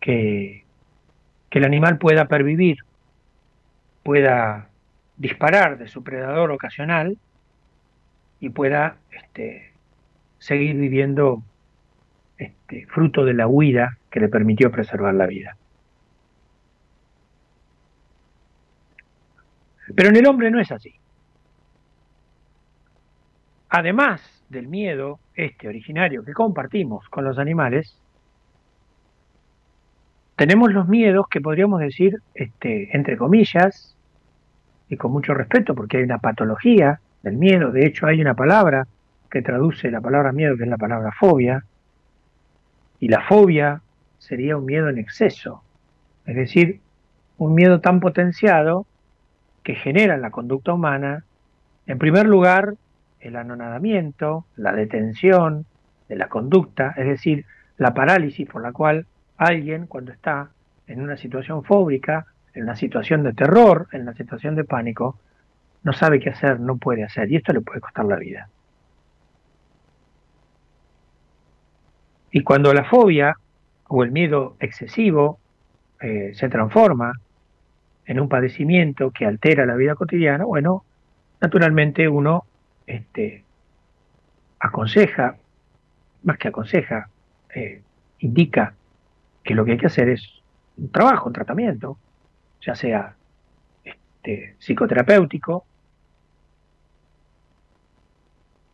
que, 0.00 0.64
que 1.50 1.58
el 1.58 1.64
animal 1.64 1.98
pueda 1.98 2.26
pervivir, 2.26 2.78
pueda 4.02 4.68
disparar 5.16 5.78
de 5.78 5.86
su 5.86 6.02
predador 6.02 6.50
ocasional 6.50 7.16
y 8.40 8.48
pueda 8.50 8.96
este, 9.12 9.72
seguir 10.38 10.76
viviendo 10.76 11.42
este, 12.38 12.86
fruto 12.86 13.24
de 13.24 13.34
la 13.34 13.46
huida 13.46 13.98
que 14.16 14.20
le 14.20 14.28
permitió 14.30 14.70
preservar 14.70 15.12
la 15.12 15.26
vida. 15.26 15.58
Pero 19.94 20.08
en 20.08 20.16
el 20.16 20.26
hombre 20.26 20.50
no 20.50 20.58
es 20.58 20.72
así. 20.72 20.94
Además 23.68 24.22
del 24.48 24.68
miedo, 24.68 25.18
este 25.34 25.68
originario 25.68 26.24
que 26.24 26.32
compartimos 26.32 27.06
con 27.10 27.24
los 27.24 27.38
animales, 27.38 28.00
tenemos 30.34 30.72
los 30.72 30.88
miedos 30.88 31.28
que 31.28 31.42
podríamos 31.42 31.80
decir, 31.80 32.22
este, 32.32 32.96
entre 32.96 33.18
comillas, 33.18 33.98
y 34.88 34.96
con 34.96 35.12
mucho 35.12 35.34
respeto, 35.34 35.74
porque 35.74 35.98
hay 35.98 36.04
una 36.04 36.20
patología 36.20 37.00
del 37.22 37.36
miedo, 37.36 37.70
de 37.70 37.84
hecho 37.84 38.06
hay 38.06 38.22
una 38.22 38.32
palabra 38.32 38.86
que 39.30 39.42
traduce 39.42 39.90
la 39.90 40.00
palabra 40.00 40.32
miedo, 40.32 40.56
que 40.56 40.62
es 40.62 40.70
la 40.70 40.78
palabra 40.78 41.12
fobia, 41.12 41.66
y 42.98 43.08
la 43.08 43.20
fobia 43.20 43.82
sería 44.18 44.56
un 44.56 44.64
miedo 44.64 44.88
en 44.88 44.98
exceso, 44.98 45.62
es 46.24 46.36
decir, 46.36 46.80
un 47.38 47.54
miedo 47.54 47.80
tan 47.80 48.00
potenciado 48.00 48.86
que 49.62 49.74
genera 49.74 50.14
en 50.14 50.22
la 50.22 50.30
conducta 50.30 50.72
humana, 50.72 51.24
en 51.86 51.98
primer 51.98 52.26
lugar, 52.26 52.74
el 53.20 53.36
anonadamiento, 53.36 54.44
la 54.56 54.72
detención 54.72 55.66
de 56.08 56.16
la 56.16 56.28
conducta, 56.28 56.94
es 56.96 57.06
decir, 57.06 57.44
la 57.76 57.94
parálisis 57.94 58.48
por 58.48 58.62
la 58.62 58.72
cual 58.72 59.06
alguien 59.36 59.86
cuando 59.86 60.12
está 60.12 60.50
en 60.86 61.00
una 61.00 61.16
situación 61.16 61.64
fóbica, 61.64 62.26
en 62.54 62.62
una 62.62 62.76
situación 62.76 63.22
de 63.22 63.32
terror, 63.32 63.88
en 63.92 64.02
una 64.02 64.14
situación 64.14 64.54
de 64.54 64.64
pánico, 64.64 65.18
no 65.82 65.92
sabe 65.92 66.20
qué 66.20 66.30
hacer, 66.30 66.58
no 66.58 66.76
puede 66.76 67.04
hacer, 67.04 67.30
y 67.30 67.36
esto 67.36 67.52
le 67.52 67.60
puede 67.60 67.80
costar 67.80 68.04
la 68.06 68.16
vida. 68.16 68.48
Y 72.30 72.42
cuando 72.42 72.72
la 72.74 72.84
fobia 72.84 73.36
o 73.88 74.02
el 74.02 74.10
miedo 74.10 74.56
excesivo 74.60 75.38
eh, 76.00 76.32
se 76.34 76.48
transforma 76.48 77.12
en 78.04 78.20
un 78.20 78.28
padecimiento 78.28 79.10
que 79.10 79.26
altera 79.26 79.66
la 79.66 79.74
vida 79.74 79.94
cotidiana, 79.94 80.44
bueno, 80.44 80.84
naturalmente 81.40 82.08
uno 82.08 82.44
este, 82.86 83.44
aconseja, 84.60 85.36
más 86.22 86.38
que 86.38 86.48
aconseja, 86.48 87.08
eh, 87.54 87.82
indica 88.20 88.74
que 89.42 89.54
lo 89.54 89.64
que 89.64 89.72
hay 89.72 89.78
que 89.78 89.86
hacer 89.86 90.08
es 90.08 90.42
un 90.76 90.90
trabajo, 90.90 91.28
un 91.28 91.32
tratamiento, 91.32 91.98
ya 92.60 92.74
sea 92.74 93.14
este, 93.84 94.54
psicoterapéutico, 94.58 95.64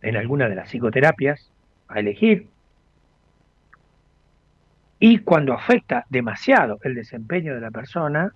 en 0.03 0.17
alguna 0.17 0.49
de 0.49 0.57
las 0.57 0.69
psicoterapias 0.69 1.51
a 1.89 2.01
elegir, 2.01 2.49
y 5.05 5.19
cuando 5.19 5.53
afecta 5.53 6.07
demasiado 6.11 6.79
el 6.85 6.95
desempeño 6.95 7.57
de 7.57 7.61
la 7.61 7.73
persona, 7.73 8.33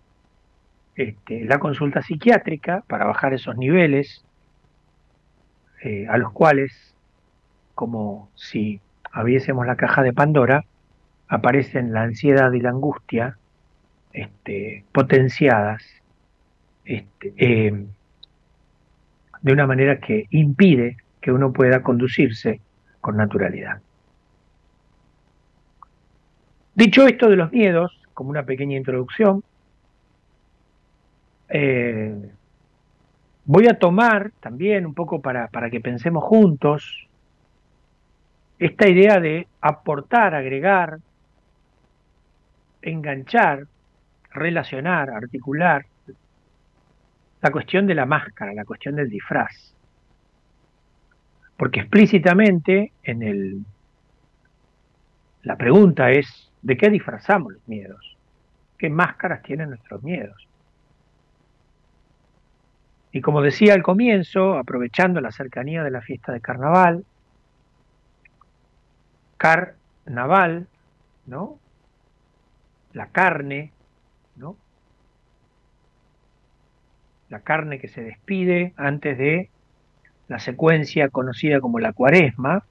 este, 0.96 1.44
la 1.44 1.60
consulta 1.60 2.02
psiquiátrica 2.02 2.82
para 2.88 3.04
bajar 3.04 3.32
esos 3.34 3.56
niveles 3.56 4.24
eh, 5.84 6.08
a 6.08 6.18
los 6.18 6.32
cuales, 6.32 6.92
como 7.76 8.30
si 8.34 8.80
abriésemos 9.12 9.64
la 9.64 9.76
caja 9.76 10.02
de 10.02 10.12
Pandora, 10.12 10.64
aparecen 11.28 11.92
la 11.92 12.02
ansiedad 12.02 12.50
y 12.50 12.60
la 12.60 12.70
angustia 12.70 13.38
este, 14.12 14.82
potenciadas 14.90 15.84
este, 16.84 17.32
eh, 17.36 17.86
de 19.40 19.52
una 19.52 19.68
manera 19.68 20.00
que 20.00 20.26
impide 20.30 20.96
que 21.20 21.30
uno 21.30 21.52
pueda 21.52 21.84
conducirse 21.84 22.60
con 23.00 23.16
naturalidad. 23.16 23.80
Dicho 26.76 27.06
esto 27.06 27.30
de 27.30 27.36
los 27.36 27.50
miedos, 27.52 27.98
como 28.12 28.28
una 28.28 28.44
pequeña 28.44 28.76
introducción, 28.76 29.42
eh, 31.48 32.30
voy 33.46 33.66
a 33.66 33.78
tomar 33.78 34.32
también 34.40 34.84
un 34.84 34.92
poco 34.92 35.22
para, 35.22 35.48
para 35.48 35.70
que 35.70 35.80
pensemos 35.80 36.22
juntos 36.22 37.08
esta 38.58 38.88
idea 38.90 39.20
de 39.20 39.48
aportar, 39.62 40.34
agregar, 40.34 40.98
enganchar, 42.82 43.66
relacionar, 44.32 45.08
articular 45.08 45.86
la 47.40 47.50
cuestión 47.50 47.86
de 47.86 47.94
la 47.94 48.04
máscara, 48.04 48.52
la 48.52 48.66
cuestión 48.66 48.96
del 48.96 49.08
disfraz. 49.08 49.74
Porque 51.56 51.80
explícitamente 51.80 52.92
en 53.02 53.22
el 53.22 53.64
la 55.42 55.56
pregunta 55.56 56.10
es 56.10 56.45
¿de 56.66 56.76
qué 56.76 56.90
disfrazamos 56.90 57.52
los 57.52 57.68
miedos? 57.68 58.16
¿Qué 58.76 58.90
máscaras 58.90 59.40
tienen 59.44 59.68
nuestros 59.68 60.02
miedos? 60.02 60.48
Y 63.12 63.20
como 63.20 63.40
decía 63.40 63.74
al 63.74 63.84
comienzo, 63.84 64.58
aprovechando 64.58 65.20
la 65.20 65.30
cercanía 65.30 65.84
de 65.84 65.92
la 65.92 66.00
fiesta 66.00 66.32
de 66.32 66.40
carnaval, 66.40 67.04
carnaval, 69.36 70.66
¿no? 71.26 71.60
La 72.94 73.10
carne, 73.10 73.70
¿no? 74.34 74.56
La 77.28 77.42
carne 77.42 77.78
que 77.78 77.86
se 77.86 78.02
despide 78.02 78.74
antes 78.76 79.16
de 79.16 79.50
la 80.26 80.40
secuencia 80.40 81.10
conocida 81.10 81.60
como 81.60 81.78
la 81.78 81.92
cuaresma, 81.92 82.64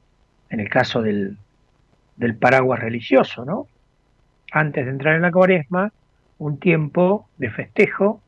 en 0.50 0.60
el 0.60 0.68
caso 0.68 1.02
del, 1.02 1.38
del 2.18 2.36
paraguas 2.36 2.82
religioso, 2.82 3.46
¿no? 3.46 3.70
Antes 4.56 4.86
de 4.86 4.92
entrar 4.92 5.16
en 5.16 5.22
la 5.24 5.34
cuaresma, 5.34 5.92
un 6.38 6.60
tiempo 6.60 7.28
de 7.38 7.52
festejo 7.52 8.22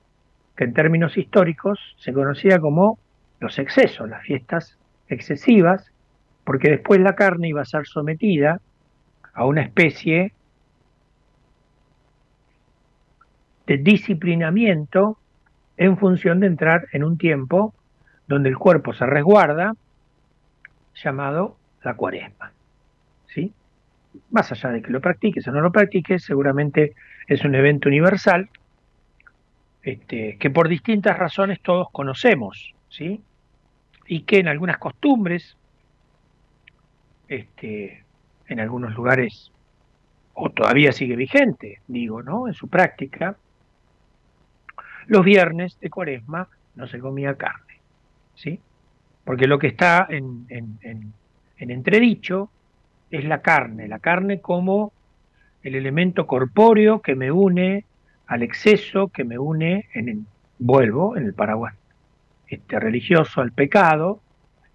que 0.57 0.65
en 0.65 0.73
términos 0.73 1.17
históricos 1.17 1.79
se 1.99 2.11
conocía 2.11 2.59
como 2.59 2.99
los 3.39 3.57
excesos, 3.59 4.09
las 4.09 4.23
fiestas 4.23 4.77
excesivas, 5.07 5.89
porque 6.43 6.69
después 6.69 6.99
la 6.99 7.15
carne 7.15 7.47
iba 7.47 7.61
a 7.61 7.65
ser 7.65 7.87
sometida 7.87 8.59
a 9.33 9.45
una 9.45 9.61
especie 9.61 10.33
de 13.65 13.77
disciplinamiento 13.77 15.17
en 15.77 15.97
función 15.97 16.41
de 16.41 16.47
entrar 16.47 16.87
en 16.91 17.05
un 17.05 17.17
tiempo 17.17 17.73
donde 18.27 18.49
el 18.49 18.57
cuerpo 18.57 18.91
se 18.91 19.05
resguarda, 19.05 19.75
llamado 20.93 21.55
la 21.83 21.93
cuaresma. 21.93 22.51
Más 24.31 24.51
allá 24.51 24.69
de 24.69 24.81
que 24.81 24.91
lo 24.91 25.01
practiques 25.01 25.47
o 25.47 25.51
no 25.51 25.61
lo 25.61 25.71
practiques, 25.71 26.23
seguramente 26.23 26.93
es 27.27 27.43
un 27.43 27.55
evento 27.55 27.89
universal 27.89 28.49
este, 29.83 30.37
que 30.37 30.49
por 30.49 30.67
distintas 30.67 31.17
razones 31.17 31.61
todos 31.61 31.89
conocemos, 31.91 32.73
¿sí? 32.89 33.21
y 34.07 34.21
que 34.21 34.39
en 34.39 34.47
algunas 34.47 34.77
costumbres, 34.77 35.55
este, 37.27 38.03
en 38.47 38.59
algunos 38.59 38.93
lugares, 38.95 39.51
o 40.33 40.49
todavía 40.49 40.91
sigue 40.91 41.15
vigente, 41.15 41.81
digo, 41.87 42.21
¿no? 42.21 42.47
En 42.47 42.53
su 42.53 42.67
práctica, 42.67 43.37
los 45.07 45.23
viernes 45.23 45.79
de 45.79 45.89
cuaresma 45.89 46.47
no 46.75 46.87
se 46.87 46.99
comía 46.99 47.35
carne, 47.35 47.79
¿sí? 48.35 48.59
Porque 49.23 49.47
lo 49.47 49.59
que 49.59 49.67
está 49.67 50.05
en, 50.09 50.45
en 50.49 51.71
entredicho 51.71 52.49
es 53.11 53.23
la 53.25 53.41
carne, 53.41 53.87
la 53.87 53.99
carne 53.99 54.41
como 54.41 54.91
el 55.63 55.75
elemento 55.75 56.27
corpóreo 56.27 57.01
que 57.01 57.15
me 57.15 57.31
une 57.31 57.85
al 58.27 58.43
exceso, 58.43 59.07
que 59.07 59.23
me 59.23 59.37
une, 59.37 59.85
en 59.93 60.09
el, 60.09 60.19
vuelvo, 60.59 61.15
en 61.15 61.25
el 61.25 61.33
paraguas 61.33 61.75
este, 62.47 62.79
religioso, 62.79 63.41
al 63.41 63.51
pecado, 63.51 64.21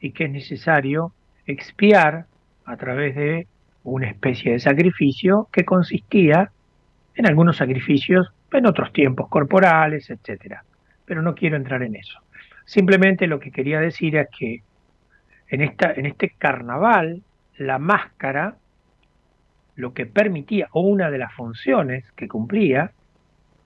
y 0.00 0.12
que 0.12 0.24
es 0.24 0.30
necesario 0.30 1.12
expiar 1.46 2.26
a 2.64 2.76
través 2.76 3.14
de 3.14 3.46
una 3.84 4.08
especie 4.08 4.52
de 4.52 4.58
sacrificio 4.58 5.48
que 5.52 5.64
consistía 5.64 6.50
en 7.14 7.26
algunos 7.26 7.56
sacrificios 7.56 8.32
en 8.52 8.66
otros 8.66 8.92
tiempos 8.92 9.28
corporales, 9.28 10.10
etcétera. 10.10 10.64
Pero 11.04 11.22
no 11.22 11.34
quiero 11.34 11.56
entrar 11.56 11.82
en 11.82 11.96
eso. 11.96 12.20
Simplemente 12.64 13.26
lo 13.26 13.40
que 13.40 13.50
quería 13.50 13.80
decir 13.80 14.16
es 14.16 14.28
que 14.36 14.62
en, 15.48 15.60
esta, 15.62 15.92
en 15.92 16.06
este 16.06 16.30
carnaval 16.38 17.22
la 17.58 17.78
máscara 17.78 18.56
lo 19.74 19.94
que 19.94 20.06
permitía, 20.06 20.68
o 20.72 20.82
una 20.82 21.10
de 21.10 21.18
las 21.18 21.32
funciones 21.32 22.04
que 22.12 22.28
cumplía, 22.28 22.92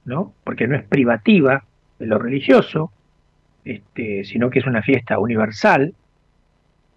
¿no? 0.05 0.33
porque 0.45 0.69
no 0.69 0.77
es 0.77 0.85
privativa 0.85 1.65
de 1.99 2.07
lo 2.07 2.19
religioso, 2.19 2.93
este, 3.65 4.25
sino 4.25 4.51
que 4.51 4.61
es 4.61 4.67
una 4.67 4.83
fiesta 4.83 5.19
universal, 5.19 5.95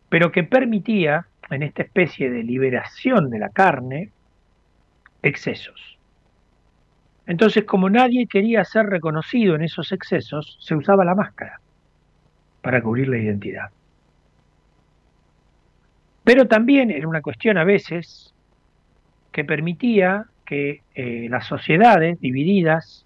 pero 0.10 0.32
que 0.32 0.43
permitía, 0.43 1.25
en 1.49 1.63
esta 1.63 1.82
especie 1.82 2.30
de 2.30 2.43
liberación 2.43 3.32
de 3.32 3.39
la 3.39 3.49
carne, 3.49 4.12
excesos. 5.23 5.97
Entonces, 7.25 7.63
como 7.63 7.89
nadie 7.89 8.28
quería 8.28 8.63
ser 8.65 8.86
reconocido 8.86 9.56
en 9.56 9.63
esos 9.63 9.91
excesos, 9.91 10.58
se 10.62 10.75
usaba 10.75 11.04
la 11.06 11.15
máscara 11.15 11.60
para 12.62 12.82
cubrir 12.82 13.08
la 13.08 13.17
identidad. 13.17 13.69
Pero 16.24 16.48
también 16.48 16.92
era 16.92 17.08
una 17.08 17.22
cuestión 17.22 17.58
a 17.58 17.64
veces 17.64 18.34
que 19.32 19.44
permitía 19.44 20.26
que 20.46 20.82
eh, 20.96 21.28
las 21.30 21.46
sociedades 21.46 22.20
divididas 22.20 23.06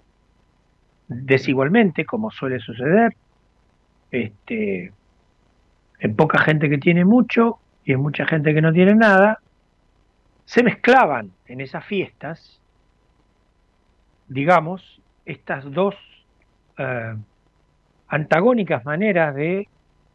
desigualmente, 1.07 2.05
como 2.05 2.31
suele 2.31 2.59
suceder, 2.59 3.15
este, 4.11 4.93
en 5.99 6.15
poca 6.15 6.39
gente 6.39 6.69
que 6.69 6.77
tiene 6.77 7.05
mucho 7.05 7.59
y 7.85 7.93
en 7.93 7.99
mucha 8.01 8.25
gente 8.25 8.53
que 8.53 8.61
no 8.61 8.71
tiene 8.71 8.95
nada, 8.95 9.39
se 10.45 10.63
mezclaban 10.63 11.31
en 11.47 11.61
esas 11.61 11.85
fiestas, 11.85 12.61
digamos, 14.27 15.01
estas 15.25 15.69
dos 15.71 15.95
eh, 16.77 17.15
antagónicas 18.07 18.85
maneras 18.85 19.35
de 19.35 19.67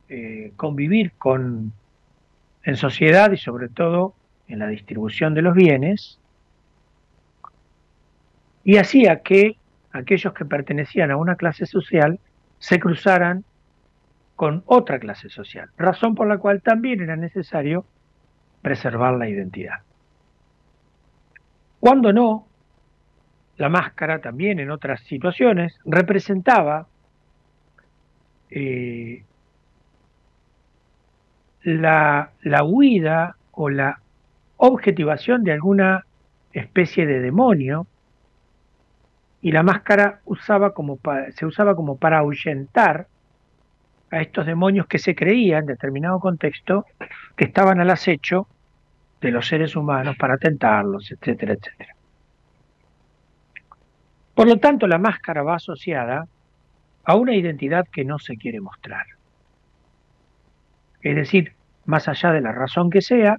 eh, 0.09 0.53
convivir 0.57 1.13
con, 1.19 1.73
en 2.65 2.77
sociedad 2.77 3.31
y 3.33 3.37
sobre 3.37 3.69
todo 3.69 4.15
en 4.49 4.59
la 4.61 4.69
distribución 4.69 5.35
de 5.35 5.43
los 5.43 5.55
bienes, 5.55 6.19
y 8.65 8.77
hacía 8.77 9.21
que 9.21 9.57
aquellos 9.93 10.35
que 10.35 10.45
pertenecían 10.45 11.11
a 11.11 11.17
una 11.17 11.37
clase 11.37 11.67
social 11.67 12.19
se 12.59 12.79
cruzaran 12.79 13.45
con 14.37 14.63
otra 14.67 14.99
clase 14.99 15.29
social, 15.29 15.71
razón 15.77 16.15
por 16.15 16.29
la 16.29 16.39
cual 16.39 16.63
también 16.63 17.01
era 17.01 17.17
necesario 17.17 17.85
preservar 18.63 19.15
la 19.15 19.29
identidad. 19.29 19.81
Cuando 21.81 22.13
no, 22.13 22.47
la 23.57 23.69
máscara 23.69 24.21
también 24.21 24.61
en 24.61 24.71
otras 24.71 25.01
situaciones 25.01 25.79
representaba 25.85 26.87
eh, 28.51 29.25
la, 31.63 32.31
la 32.43 32.65
huida 32.65 33.37
o 33.53 33.71
la 33.71 34.01
objetivación 34.57 35.45
de 35.45 35.53
alguna 35.53 36.05
especie 36.53 37.07
de 37.07 37.21
demonio 37.21 37.87
y 39.41 39.53
la 39.53 39.63
máscara 39.63 40.21
usaba 40.25 40.75
como 40.75 40.99
se 41.35 41.47
usaba 41.47 41.77
como 41.77 41.97
para 41.97 42.19
ahuyentar 42.19 43.07
a 44.11 44.21
estos 44.21 44.47
demonios 44.47 44.87
que 44.87 44.99
se 44.99 45.15
creía 45.15 45.59
en 45.59 45.67
determinado 45.67 46.19
contexto 46.19 46.87
que 47.37 47.45
estaban 47.45 47.81
al 47.81 47.91
acecho 47.91 48.49
de 49.21 49.31
los 49.31 49.47
seres 49.47 49.77
humanos 49.77 50.17
para 50.17 50.39
tentarlos, 50.39 51.11
etcétera, 51.11 51.55
etcétera. 51.55 51.95
Por 54.35 54.47
lo 54.47 54.59
tanto, 54.59 54.87
la 54.87 54.99
máscara 54.99 55.43
va 55.43 55.57
asociada 55.57 56.27
a 57.05 57.17
una 57.17 57.35
identidad 57.35 57.87
que 57.91 58.05
no 58.05 58.19
se 58.19 58.37
quiere 58.37 58.61
mostrar. 58.61 59.18
Es 61.03 61.17
decir, 61.17 61.55
más 61.85 62.09
allá 62.09 62.33
de 62.33 62.41
la 62.41 62.53
razón 62.53 62.91
que 62.91 63.01
sea, 63.01 63.39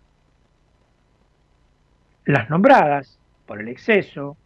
las 2.26 2.50
nombradas 2.50 3.17
por 3.45 3.60
el 3.60 3.67
exceso, 3.67 4.38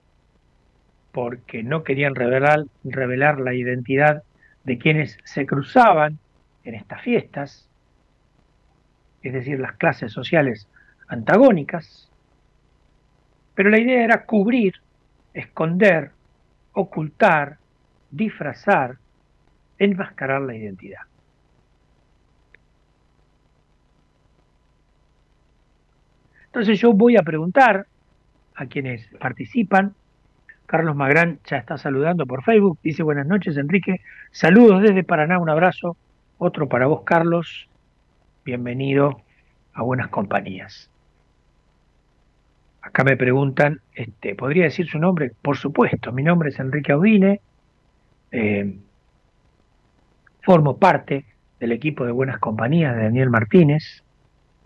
porque 1.11 1.63
no 1.63 1.83
querían 1.83 2.15
revelar, 2.15 3.39
la 3.39 3.53
identidad 3.53 4.23
de 4.63 4.77
quienes 4.77 5.17
se 5.25 5.45
cruzaban 5.45 6.17
en 6.63 6.75
estas 6.75 7.01
fiestas, 7.01 7.69
es 9.21 9.33
decir, 9.33 9.59
las 9.59 9.73
clases 9.73 10.11
sociales 10.11 10.67
antagónicas, 11.07 12.09
pero 13.53 13.69
la 13.69 13.79
idea 13.79 14.03
era 14.03 14.25
cubrir, 14.25 14.73
esconder, 15.33 16.11
ocultar, 16.73 17.57
disfrazar, 18.09 18.97
enmascarar 19.77 20.41
la 20.41 20.55
identidad. 20.55 21.01
Entonces 26.53 26.79
yo 26.79 26.93
voy 26.93 27.17
a 27.17 27.23
preguntar 27.23 27.87
a 28.53 28.67
quienes 28.67 29.07
participan. 29.19 29.95
Carlos 30.67 30.95
Magrán 30.95 31.39
ya 31.49 31.57
está 31.57 31.79
saludando 31.79 32.27
por 32.27 32.43
Facebook. 32.43 32.77
Dice 32.83 33.01
buenas 33.01 33.25
noches, 33.25 33.57
Enrique. 33.57 34.01
Saludos 34.31 34.83
desde 34.83 35.03
Paraná, 35.03 35.39
un 35.39 35.49
abrazo. 35.49 35.97
Otro 36.37 36.69
para 36.69 36.85
vos, 36.85 37.01
Carlos. 37.05 37.67
Bienvenido 38.45 39.19
a 39.73 39.81
Buenas 39.81 40.09
Compañías. 40.09 40.91
Acá 42.83 43.03
me 43.03 43.17
preguntan, 43.17 43.81
este, 43.95 44.35
¿podría 44.35 44.65
decir 44.65 44.87
su 44.87 44.99
nombre? 44.99 45.31
Por 45.41 45.57
supuesto, 45.57 46.11
mi 46.11 46.21
nombre 46.21 46.49
es 46.49 46.59
Enrique 46.59 46.91
Audine. 46.91 47.41
eh, 48.31 48.77
formo 50.43 50.77
parte 50.77 51.25
del 51.59 51.71
equipo 51.71 52.05
de 52.05 52.11
Buenas 52.11 52.37
Compañías 52.37 52.95
de 52.95 53.03
Daniel 53.05 53.31
Martínez, 53.31 54.02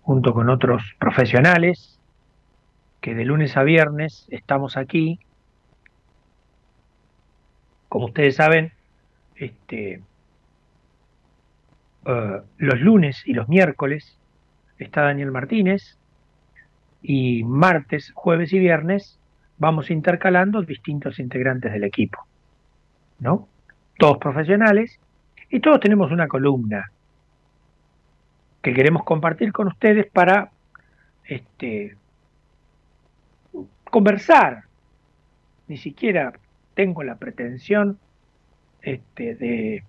junto 0.08 0.34
con 0.34 0.50
otros 0.50 0.96
profesionales 1.00 2.00
que 3.02 3.14
de 3.14 3.26
lunes 3.26 3.58
a 3.58 3.64
viernes 3.64 4.26
estamos 4.30 4.78
aquí. 4.78 5.20
Como 7.90 8.06
ustedes 8.06 8.38
saben, 8.38 8.72
este, 9.36 10.02
eh, 12.06 12.42
los 12.58 12.80
lunes 12.80 13.22
y 13.26 13.34
los 13.34 13.50
miércoles 13.50 14.18
está 14.80 15.02
Daniel 15.02 15.32
Martínez 15.32 15.98
y 17.02 17.44
martes, 17.44 18.14
jueves 18.16 18.54
y 18.54 18.60
viernes 18.60 19.20
vamos 19.58 19.92
intercalando 19.92 20.62
distintos 20.62 21.20
integrantes 21.20 21.74
del 21.74 21.84
equipo, 21.84 22.26
¿no? 23.20 23.50
Todos 23.98 24.20
profesionales 24.20 25.02
y 25.50 25.60
todos 25.60 25.82
tenemos 25.82 26.14
una 26.14 26.30
columna 26.30 26.94
que 28.68 28.74
queremos 28.74 29.06
compartir 29.06 29.54
con 29.54 29.68
ustedes 29.70 30.08
para 30.08 30.52
este, 31.24 31.96
conversar, 33.86 34.64
ni 35.70 35.78
siquiera 35.78 36.34
tengo 36.74 37.02
la 37.02 37.16
pretensión 37.16 37.98
este, 38.82 39.36
de 39.36 39.86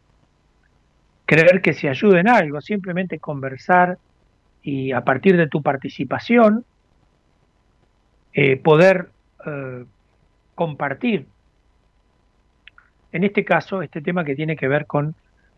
creer 1.27 1.61
que 1.61 1.73
se 1.73 1.89
ayude 1.89 2.21
en 2.21 2.29
algo, 2.29 2.61
simplemente 2.61 3.19
conversar 3.19 3.99
y 4.63 4.93
a 4.93 5.01
partir 5.01 5.37
de 5.37 5.49
tu 5.49 5.61
participación 5.61 6.65
eh, 8.33 8.59
poder 8.59 9.11
eh, 9.45 9.87
compartir, 10.55 11.27
en 13.11 13.25
este 13.25 13.45
caso, 13.45 13.83
este 13.83 14.03
tema 14.03 14.23
que 14.23 14.37
tiene 14.37 14.55
que 14.55 14.69
ver 14.69 14.87
con 14.87 15.17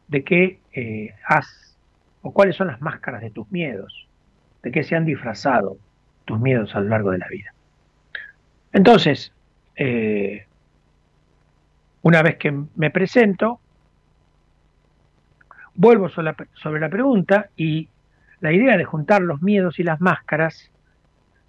de 0.08 0.24
qué 0.24 0.60
eh, 0.72 1.14
has 1.26 1.69
o 2.22 2.32
cuáles 2.32 2.56
son 2.56 2.68
las 2.68 2.80
máscaras 2.80 3.22
de 3.22 3.30
tus 3.30 3.50
miedos, 3.50 4.08
de 4.62 4.70
qué 4.70 4.84
se 4.84 4.96
han 4.96 5.04
disfrazado 5.04 5.78
tus 6.24 6.38
miedos 6.38 6.74
a 6.74 6.80
lo 6.80 6.88
largo 6.88 7.10
de 7.10 7.18
la 7.18 7.28
vida. 7.28 7.52
Entonces, 8.72 9.32
eh, 9.76 10.46
una 12.02 12.22
vez 12.22 12.36
que 12.36 12.52
me 12.76 12.90
presento, 12.90 13.60
vuelvo 15.74 16.08
sobre 16.08 16.26
la, 16.26 16.36
sobre 16.54 16.80
la 16.80 16.88
pregunta 16.88 17.48
y 17.56 17.88
la 18.40 18.52
idea 18.52 18.76
de 18.76 18.84
juntar 18.84 19.22
los 19.22 19.42
miedos 19.42 19.78
y 19.78 19.82
las 19.82 20.00
máscaras 20.00 20.70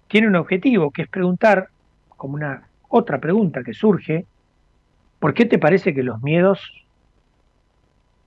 tiene 0.08 0.28
un 0.28 0.36
objetivo, 0.36 0.90
que 0.90 1.02
es 1.02 1.08
preguntar, 1.08 1.68
como 2.08 2.34
una 2.34 2.64
otra 2.88 3.18
pregunta 3.18 3.62
que 3.62 3.72
surge, 3.72 4.26
¿por 5.18 5.32
qué 5.32 5.46
te 5.46 5.58
parece 5.58 5.94
que 5.94 6.02
los 6.02 6.22
miedos 6.22 6.60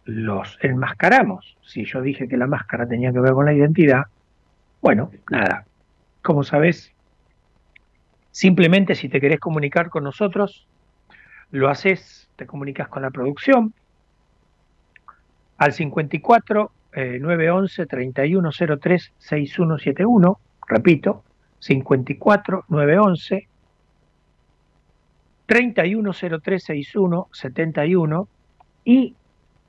los 0.06 0.58
enmascaramos? 0.62 1.58
Si 1.64 1.86
yo 1.86 2.02
dije 2.02 2.28
que 2.28 2.38
la 2.38 2.48
máscara 2.48 2.88
tenía 2.88 3.12
que 3.12 3.20
ver 3.20 3.34
con 3.34 3.46
la 3.46 3.54
identidad, 3.54 4.04
bueno, 4.82 5.12
nada, 5.30 5.66
como 6.22 6.44
sabes, 6.44 6.92
simplemente 8.32 8.96
si 8.96 9.10
te 9.10 9.20
querés 9.20 9.40
comunicar 9.40 9.90
con 9.90 10.04
nosotros, 10.04 10.68
lo 11.52 11.70
haces, 11.70 12.30
te 12.36 12.46
comunicas 12.46 12.88
con 12.88 13.02
la 13.02 13.12
producción 13.12 13.74
al 15.58 15.74
54 15.74 16.72
eh, 16.94 17.20
911 17.20 17.86
3103 17.86 19.14
6171, 19.18 20.40
repito, 20.68 21.24
54 21.60 22.66
911 22.68 23.48
310361 25.46 27.28
71 27.32 28.28
y 28.84 29.16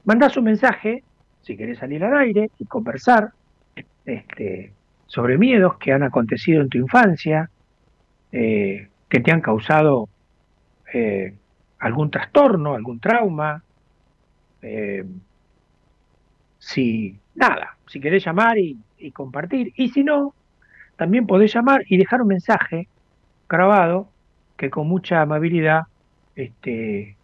mandás 0.06 0.36
un 0.36 0.44
mensaje 0.44 1.02
si 1.42 1.56
querés 1.56 1.78
salir 1.78 2.02
al 2.02 2.16
aire 2.16 2.50
y 2.58 2.64
conversar 2.64 3.30
este, 4.04 4.72
sobre 5.06 5.38
miedos 5.38 5.76
que 5.78 5.92
han 5.92 6.02
acontecido 6.02 6.60
en 6.62 6.68
tu 6.68 6.78
infancia, 6.78 7.50
eh, 8.32 8.88
que 9.08 9.20
te 9.20 9.30
han 9.30 9.40
causado 9.40 10.08
eh, 10.92 11.34
algún 11.78 12.10
trastorno, 12.10 12.74
algún 12.74 12.98
trauma. 12.98 13.62
Eh, 14.62 15.04
si 16.58 17.16
nada, 17.36 17.76
si 17.86 18.00
querés 18.00 18.24
llamar 18.24 18.58
y, 18.58 18.78
compartir. 19.12 19.72
Y 19.76 19.90
si 19.90 20.02
no, 20.02 20.34
también 20.96 21.28
podés 21.28 21.54
llamar 21.54 21.84
y 21.86 21.96
dejar 21.96 22.22
un 22.22 22.28
mensaje 22.28 22.88
grabado 23.48 24.08
que 24.56 24.68
con 24.68 24.88
mucha 24.88 25.20
amabilidad 25.22 25.82
este, 26.34 27.16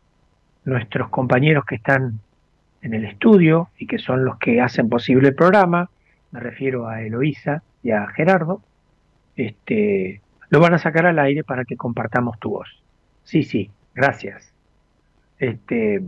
nuestros 0.64 1.08
compañeros 1.08 1.64
que 1.64 1.74
están 1.74 2.20
en 2.82 2.94
el 2.94 3.04
estudio 3.04 3.70
y 3.78 3.86
que 3.86 3.98
son 3.98 4.24
los 4.24 4.38
que 4.38 4.60
hacen 4.60 4.88
posible 4.88 5.28
el 5.28 5.34
programa, 5.34 5.88
me 6.32 6.40
refiero 6.40 6.88
a 6.88 7.02
Eloísa 7.02 7.62
y 7.82 7.92
a 7.92 8.06
Gerardo, 8.08 8.60
este, 9.36 10.20
lo 10.50 10.60
van 10.60 10.74
a 10.74 10.78
sacar 10.78 11.06
al 11.06 11.18
aire 11.18 11.44
para 11.44 11.64
que 11.64 11.76
compartamos 11.76 12.38
tu 12.38 12.50
voz. 12.50 12.68
Sí, 13.24 13.44
sí, 13.44 13.70
gracias. 13.94 14.52
Este, 15.38 16.02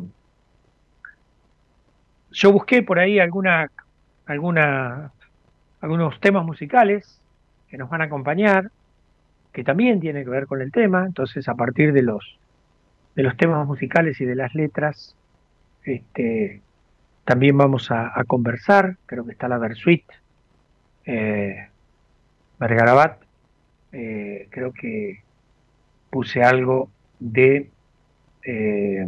yo 2.32 2.52
busqué 2.52 2.82
por 2.82 2.98
ahí 2.98 3.20
alguna, 3.20 3.70
alguna, 4.26 5.12
algunos 5.80 6.20
temas 6.20 6.44
musicales 6.44 7.20
que 7.68 7.78
nos 7.78 7.88
van 7.88 8.02
a 8.02 8.04
acompañar, 8.04 8.70
que 9.52 9.62
también 9.62 10.00
tiene 10.00 10.24
que 10.24 10.30
ver 10.30 10.46
con 10.46 10.60
el 10.60 10.72
tema, 10.72 11.06
entonces 11.06 11.48
a 11.48 11.54
partir 11.54 11.92
de 11.92 12.02
los, 12.02 12.38
de 13.14 13.22
los 13.22 13.36
temas 13.36 13.66
musicales 13.66 14.20
y 14.20 14.24
de 14.24 14.34
las 14.34 14.54
letras, 14.54 15.16
este, 15.84 16.62
también 17.24 17.56
vamos 17.56 17.90
a, 17.90 18.12
conversar, 18.26 18.96
creo 19.06 19.24
que 19.24 19.32
está 19.32 19.48
la 19.48 19.58
Versuit, 19.58 20.04
eh, 21.06 21.68
eh, 23.92 24.48
creo 24.50 24.72
que 24.72 25.22
puse 26.10 26.42
algo 26.42 26.90
de... 27.18 27.70
Eh, 28.44 29.06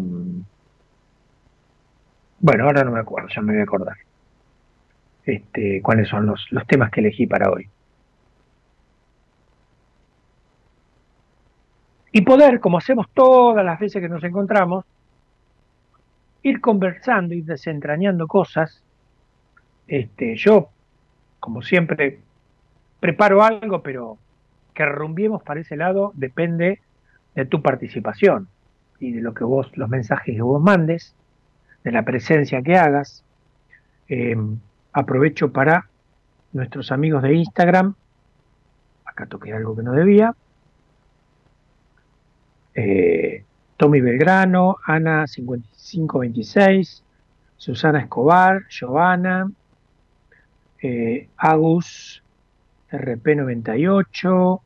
bueno, 2.39 2.65
ahora 2.65 2.85
no 2.85 2.93
me 2.93 3.01
acuerdo, 3.01 3.29
ya 3.29 3.43
me 3.43 3.53
voy 3.53 3.61
a 3.61 3.65
acordar. 3.65 3.97
Este, 5.25 5.83
cuáles 5.83 6.09
son 6.09 6.27
los, 6.27 6.47
los 6.51 6.67
temas 6.67 6.91
que 6.91 7.01
elegí 7.01 7.27
para 7.27 7.51
hoy. 7.51 7.69
Y 12.13 12.23
poder, 12.23 12.61
como 12.61 12.79
hacemos 12.79 13.09
todas 13.13 13.65
las 13.65 13.79
veces 13.79 14.01
que 14.01 14.09
nos 14.09 14.25
encontramos, 14.25 14.87
ir 16.47 16.61
conversando, 16.61 17.35
ir 17.35 17.45
desentrañando 17.45 18.29
cosas. 18.29 18.81
Este, 19.89 20.37
yo, 20.37 20.69
como 21.41 21.61
siempre, 21.61 22.21
preparo 23.01 23.43
algo, 23.43 23.83
pero 23.83 24.17
que 24.73 24.87
rumbiemos 24.87 25.43
para 25.43 25.61
ese 25.61 25.77
lado 25.77 26.13
depende 26.15 26.81
de 27.35 27.45
tu 27.47 27.63
participación 27.63 28.47
y 29.01 29.13
de 29.13 29.23
lo 29.23 29.35
que 29.35 29.43
vos, 29.43 29.77
los 29.77 29.89
mensajes 29.89 30.37
que 30.37 30.43
vos 30.43 30.63
mandes, 30.63 31.17
de 31.83 31.91
la 31.91 32.05
presencia 32.05 32.63
que 32.63 32.77
hagas. 32.77 33.25
Eh, 34.09 34.37
aprovecho 34.93 35.51
para 35.53 35.89
nuestros 36.53 36.93
amigos 36.93 37.25
de 37.25 37.35
Instagram. 37.35 37.95
Acá 39.05 39.27
toqué 39.27 39.53
algo 39.53 39.75
que 39.75 39.83
no 39.83 39.93
debía. 39.93 40.33
Eh, 42.77 43.46
Tommy 43.77 44.01
Belgrano, 44.01 44.77
Ana 44.87 45.27
5526, 45.27 47.03
Susana 47.57 48.01
Escobar, 48.01 48.67
Giovanna, 48.69 49.51
eh, 50.83 51.29
Agus 51.37 52.23
RP98, 52.91 54.61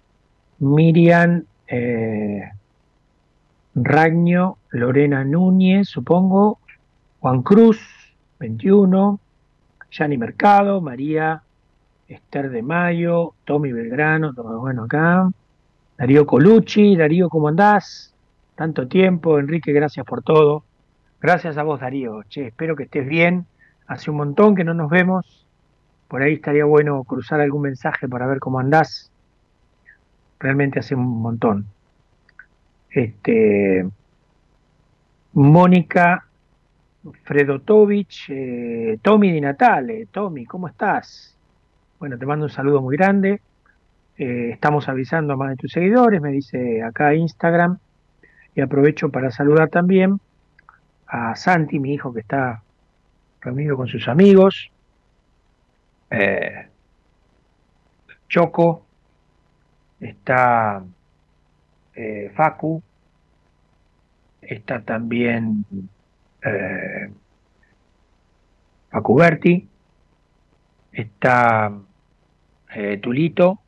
Miriam 0.61 1.43
eh, 1.67 2.51
Ragno, 3.75 4.59
Lorena 4.71 5.25
Núñez, 5.25 5.89
supongo, 5.89 6.59
Juan 7.21 7.43
Cruz 7.43 7.81
21, 8.39 9.21
Yani 9.91 10.19
Mercado, 10.19 10.81
María 10.81 11.43
Esther 12.09 12.51
de 12.51 12.63
Mayo, 12.63 13.35
Tommy 13.45 13.73
Belgrano, 13.73 14.33
bueno 14.33 14.85
acá, 14.85 15.31
Darío 15.97 16.27
Colucci, 16.27 16.97
Darío, 16.97 17.29
¿cómo 17.29 17.49
andás? 17.49 18.10
Tanto 18.61 18.89
tiempo, 18.89 19.39
Enrique, 19.39 19.73
gracias 19.73 20.05
por 20.05 20.23
todo. 20.23 20.65
Gracias 21.19 21.57
a 21.57 21.63
vos, 21.63 21.81
Darío. 21.81 22.25
Che, 22.25 22.49
espero 22.49 22.77
que 22.77 22.83
estés 22.83 23.09
bien. 23.09 23.47
Hace 23.87 24.11
un 24.11 24.19
montón 24.19 24.55
que 24.55 24.65
no 24.65 24.75
nos 24.75 24.91
vemos. 24.91 25.47
Por 26.09 26.21
ahí 26.21 26.35
estaría 26.35 26.67
bueno 26.67 27.03
cruzar 27.05 27.41
algún 27.41 27.63
mensaje 27.63 28.07
para 28.07 28.27
ver 28.27 28.39
cómo 28.39 28.61
andás. 28.61 29.11
Realmente 30.39 30.79
hace 30.79 30.95
un 30.95 31.23
montón. 31.23 31.69
Este, 32.91 33.89
Mónica 35.33 36.27
Fredotovich, 37.23 38.27
eh, 38.29 38.99
Tommy 39.01 39.33
Di 39.33 39.41
Natale. 39.41 40.05
Tommy, 40.13 40.45
¿cómo 40.45 40.69
estás? 40.69 41.35
Bueno, 41.99 42.19
te 42.19 42.27
mando 42.27 42.45
un 42.45 42.51
saludo 42.51 42.83
muy 42.83 42.95
grande. 42.95 43.41
Eh, 44.19 44.51
estamos 44.53 44.87
avisando 44.91 45.33
a 45.33 45.37
más 45.39 45.49
de 45.49 45.57
tus 45.57 45.73
seguidores, 45.73 46.21
me 46.21 46.31
dice 46.31 46.83
acá 46.83 47.15
Instagram. 47.15 47.79
Y 48.55 48.61
aprovecho 48.61 49.11
para 49.11 49.31
saludar 49.31 49.69
también 49.69 50.21
a 51.07 51.35
Santi, 51.37 51.79
mi 51.79 51.95
hijo 51.95 52.13
que 52.13 52.21
está 52.21 52.63
reunido 53.41 53.77
con 53.77 53.89
sus 53.89 54.09
amigos. 54.09 54.71
Eh, 56.11 56.69
Choco, 58.29 58.87
está 60.01 60.85
eh, 61.95 62.31
Facu, 62.35 62.83
está 64.41 64.83
también 64.83 65.65
eh, 66.45 67.11
está 70.93 71.73
eh, 72.75 72.99
Tulito, 72.99 73.61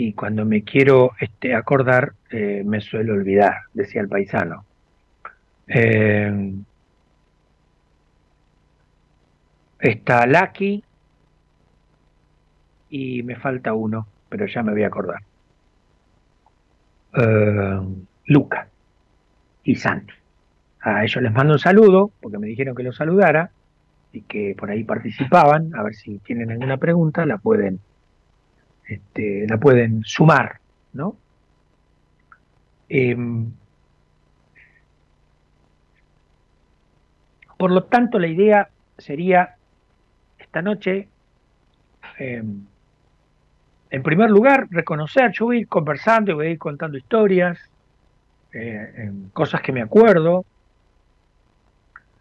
y 0.00 0.12
cuando 0.12 0.44
me 0.44 0.62
quiero 0.62 1.14
este, 1.18 1.56
acordar 1.56 2.12
eh, 2.30 2.62
me 2.64 2.80
suelo 2.80 3.14
olvidar, 3.14 3.62
decía 3.74 4.00
el 4.00 4.08
paisano. 4.08 4.64
Eh, 5.66 6.52
está 9.80 10.24
Lucky 10.24 10.84
y 12.90 13.22
me 13.24 13.34
falta 13.36 13.74
uno, 13.74 14.06
pero 14.28 14.46
ya 14.46 14.62
me 14.62 14.70
voy 14.72 14.84
a 14.84 14.86
acordar. 14.86 15.20
eh, 17.14 17.80
Luca 18.26 18.68
y 19.64 19.74
Santi. 19.74 20.12
A 20.80 21.02
ellos 21.04 21.22
les 21.22 21.32
mando 21.32 21.54
un 21.54 21.58
saludo, 21.58 22.12
porque 22.20 22.38
me 22.38 22.46
dijeron 22.46 22.76
que 22.76 22.84
los 22.84 22.96
saludara 22.96 23.50
y 24.12 24.22
que 24.22 24.54
por 24.56 24.70
ahí 24.70 24.84
participaban. 24.84 25.74
A 25.74 25.82
ver 25.82 25.94
si 25.96 26.18
tienen 26.20 26.52
alguna 26.52 26.76
pregunta, 26.76 27.26
la 27.26 27.38
pueden, 27.38 27.80
este, 28.88 29.46
la 29.46 29.58
pueden 29.58 30.02
sumar, 30.04 30.60
¿no? 30.94 31.16
Em, 32.88 33.52
por 37.58 37.70
lo 37.70 37.84
tanto, 37.84 38.18
la 38.18 38.28
idea 38.28 38.68
sería 38.96 39.56
esta 40.38 40.62
noche, 40.62 41.08
em, 42.18 42.64
en 43.90 44.02
primer 44.02 44.30
lugar, 44.30 44.66
reconocer, 44.70 45.32
yo 45.32 45.46
voy 45.46 45.58
a 45.58 45.60
ir 45.60 45.68
conversando 45.68 46.34
voy 46.34 46.46
a 46.46 46.50
ir 46.50 46.58
contando 46.58 46.96
historias, 46.96 47.58
eh, 48.52 48.92
em, 48.96 49.28
cosas 49.30 49.60
que 49.60 49.72
me 49.72 49.82
acuerdo, 49.82 50.44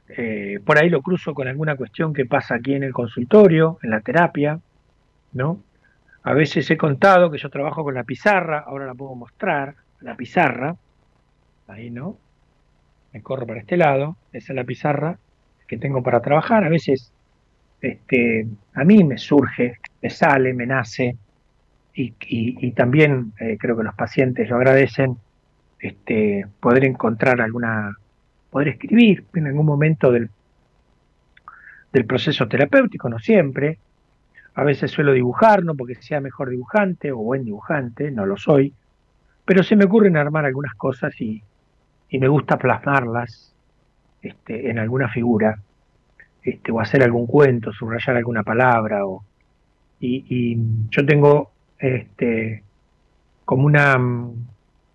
eh, 0.09 0.59
por 0.65 0.77
ahí 0.77 0.89
lo 0.89 1.01
cruzo 1.01 1.33
con 1.33 1.47
alguna 1.47 1.75
cuestión 1.75 2.13
que 2.13 2.25
pasa 2.25 2.55
aquí 2.55 2.73
en 2.73 2.83
el 2.83 2.93
consultorio, 2.93 3.77
en 3.83 3.89
la 3.91 4.01
terapia, 4.01 4.59
¿no? 5.33 5.61
A 6.27 6.33
veces 6.33 6.69
he 6.69 6.75
contado 6.75 7.31
que 7.31 7.37
yo 7.37 7.49
trabajo 7.49 7.85
con 7.85 7.93
la 7.93 8.03
pizarra, 8.03 8.59
ahora 8.59 8.85
la 8.85 8.93
puedo 8.93 9.15
mostrar, 9.15 9.75
la 10.01 10.17
pizarra, 10.17 10.75
ahí 11.69 11.89
no, 11.89 12.17
me 13.13 13.21
corro 13.21 13.47
para 13.47 13.61
este 13.61 13.77
lado, 13.77 14.17
esa 14.33 14.51
es 14.51 14.57
la 14.57 14.65
pizarra 14.65 15.17
que 15.69 15.77
tengo 15.77 16.03
para 16.03 16.21
trabajar, 16.21 16.65
a 16.65 16.69
veces 16.69 17.13
este, 17.79 18.45
a 18.73 18.83
mí 18.83 19.05
me 19.05 19.17
surge, 19.17 19.79
me 20.01 20.09
sale, 20.09 20.53
me 20.53 20.65
nace, 20.65 21.15
y, 21.93 22.71
también 22.71 23.31
eh, 23.39 23.57
creo 23.57 23.77
que 23.77 23.83
los 23.83 23.95
pacientes 23.95 24.49
lo 24.49 24.57
agradecen, 24.57 25.15
este, 25.79 26.45
poder 26.59 26.83
encontrar 26.83 27.39
alguna 27.39 27.95
poder 28.49 28.67
escribir 28.67 29.23
en 29.33 29.47
algún 29.47 29.65
momento 29.65 30.11
del, 30.11 30.29
del 31.93 32.05
proceso 32.05 32.49
terapéutico, 32.49 33.07
no 33.07 33.17
siempre. 33.17 33.79
A 34.57 34.63
veces 34.63 34.91
suelo 34.91 35.13
dibujar, 35.13 35.63
no 35.63 35.75
porque 35.75 35.95
sea 35.95 36.19
mejor 36.19 36.49
dibujante 36.49 37.11
o 37.11 37.17
buen 37.17 37.45
dibujante, 37.45 38.11
no 38.11 38.25
lo 38.25 38.37
soy, 38.37 38.73
pero 39.45 39.63
se 39.63 39.75
me 39.75 39.85
ocurren 39.85 40.17
armar 40.17 40.45
algunas 40.45 40.73
cosas 40.75 41.13
y, 41.21 41.41
y 42.09 42.19
me 42.19 42.27
gusta 42.27 42.57
plasmarlas 42.57 43.53
este, 44.21 44.69
en 44.69 44.79
alguna 44.79 45.09
figura, 45.09 45.59
este, 46.43 46.71
o 46.71 46.79
hacer 46.79 47.03
algún 47.03 47.27
cuento, 47.27 47.71
subrayar 47.71 48.17
alguna 48.17 48.43
palabra, 48.43 49.05
o, 49.05 49.23
y, 49.99 50.25
y 50.29 50.57
yo 50.89 51.05
tengo 51.05 51.51
este, 51.79 52.63
como 53.45 53.65
una 53.65 53.97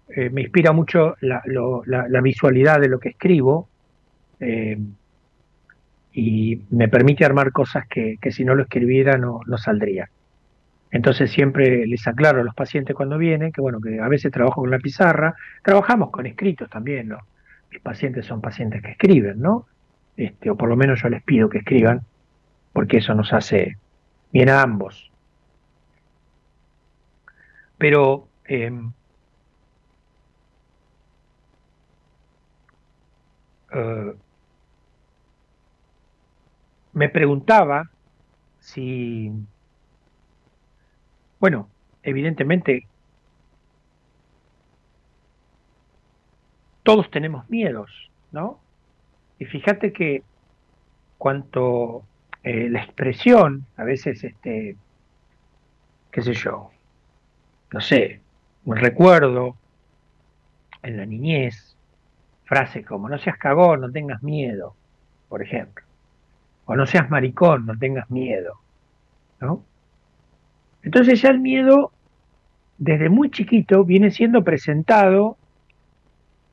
eh, 0.08 0.28
me 0.30 0.42
inspira 0.42 0.72
mucho 0.72 1.16
la, 1.20 1.40
lo- 1.46 1.82
la- 1.86 2.08
la 2.08 2.20
visualidad 2.20 2.80
de 2.80 2.88
lo 2.88 2.98
que 2.98 3.10
escribo 3.10 3.68
eh, 4.40 4.76
y 6.12 6.62
me 6.70 6.88
permite 6.88 7.24
armar 7.24 7.52
cosas 7.52 7.86
que, 7.88 8.18
que 8.20 8.32
si 8.32 8.44
no 8.44 8.54
lo 8.54 8.62
escribiera 8.64 9.16
no, 9.16 9.40
no 9.46 9.58
saldría. 9.58 10.10
Entonces 10.90 11.30
siempre 11.30 11.86
les 11.86 12.06
aclaro 12.06 12.42
a 12.42 12.44
los 12.44 12.54
pacientes 12.54 12.94
cuando 12.94 13.16
vienen 13.16 13.50
que 13.50 13.62
bueno, 13.62 13.80
que 13.80 13.98
a 13.98 14.08
veces 14.08 14.30
trabajo 14.30 14.60
con 14.60 14.70
la 14.70 14.78
pizarra, 14.78 15.34
trabajamos 15.62 16.10
con 16.10 16.26
escritos 16.26 16.68
también, 16.68 17.08
¿no? 17.08 17.18
Mis 17.70 17.80
pacientes 17.80 18.26
son 18.26 18.42
pacientes 18.42 18.82
que 18.82 18.90
escriben, 18.90 19.40
¿no? 19.40 19.66
Este, 20.16 20.50
o 20.50 20.56
por 20.56 20.68
lo 20.68 20.76
menos 20.76 21.00
yo 21.02 21.08
les 21.08 21.22
pido 21.22 21.48
que 21.48 21.58
escriban, 21.58 22.02
porque 22.74 22.98
eso 22.98 23.14
nos 23.14 23.32
hace 23.32 23.78
bien 24.32 24.50
a 24.50 24.60
ambos. 24.60 25.10
Pero 27.78 28.28
em, 28.44 28.92
eh, 33.72 34.12
me 36.92 37.08
preguntaba 37.08 37.90
si, 38.60 39.32
bueno, 41.40 41.68
evidentemente 42.02 42.86
todos 46.82 47.10
tenemos 47.10 47.48
miedos, 47.48 48.10
¿no? 48.30 48.60
Y 49.38 49.44
fíjate 49.44 49.92
que 49.92 50.22
cuanto 51.18 52.04
eh, 52.42 52.68
la 52.68 52.82
expresión, 52.82 53.66
a 53.76 53.84
veces, 53.84 54.22
este, 54.24 54.76
qué 56.10 56.22
sé 56.22 56.34
yo, 56.34 56.70
no 57.72 57.80
sé, 57.80 58.20
un 58.64 58.76
recuerdo 58.76 59.56
en 60.82 60.96
la 60.96 61.06
niñez, 61.06 61.76
frases 62.44 62.84
como 62.84 63.08
no 63.08 63.18
seas 63.18 63.38
cagón, 63.38 63.80
no 63.80 63.90
tengas 63.90 64.22
miedo, 64.22 64.74
por 65.28 65.42
ejemplo. 65.42 65.84
O 66.64 66.76
no 66.76 66.86
seas 66.86 67.10
maricón, 67.10 67.66
no 67.66 67.76
tengas 67.76 68.10
miedo. 68.10 68.60
¿no? 69.40 69.64
Entonces 70.82 71.20
ya 71.20 71.30
el 71.30 71.40
miedo, 71.40 71.92
desde 72.78 73.08
muy 73.08 73.30
chiquito, 73.30 73.84
viene 73.84 74.10
siendo 74.10 74.42
presentado 74.42 75.36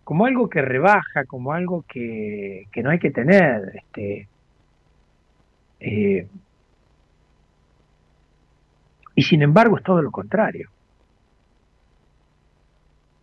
como 0.03 0.25
algo 0.25 0.49
que 0.49 0.61
rebaja, 0.61 1.25
como 1.25 1.53
algo 1.53 1.85
que, 1.87 2.67
que 2.71 2.81
no 2.81 2.89
hay 2.89 2.99
que 2.99 3.11
tener. 3.11 3.73
Este, 3.75 4.27
eh, 5.79 6.27
y 9.15 9.21
sin 9.21 9.41
embargo 9.41 9.77
es 9.77 9.83
todo 9.83 10.01
lo 10.01 10.11
contrario. 10.11 10.69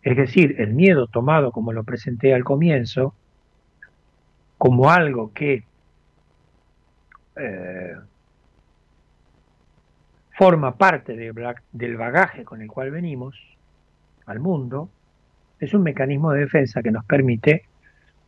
Es 0.01 0.15
decir, 0.15 0.55
el 0.59 0.73
miedo 0.73 1.07
tomado, 1.07 1.51
como 1.51 1.73
lo 1.73 1.83
presenté 1.83 2.33
al 2.33 2.45
comienzo, 2.45 3.13
como 4.57 4.89
algo 4.89 5.33
que 5.33 5.63
eh, 7.39 7.95
forma 10.37 10.77
parte 10.77 11.15
del 11.15 11.97
bagaje 11.97 12.43
con 12.43 12.61
el 12.61 12.67
cual 12.67 12.91
venimos 12.91 13.35
al 14.25 14.39
mundo, 14.39 14.89
es 15.59 15.73
un 15.73 15.83
mecanismo 15.83 16.31
de 16.31 16.41
defensa 16.41 16.83
que 16.83 16.91
nos 16.91 17.05
permite 17.05 17.63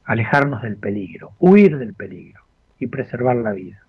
alejarnos 0.05 0.63
del 0.63 0.77
peligro, 0.77 1.33
huir 1.39 1.77
del 1.77 1.93
peligro 1.93 2.43
y 2.79 2.87
preservar 2.87 3.35
la 3.35 3.51
vida. 3.51 3.83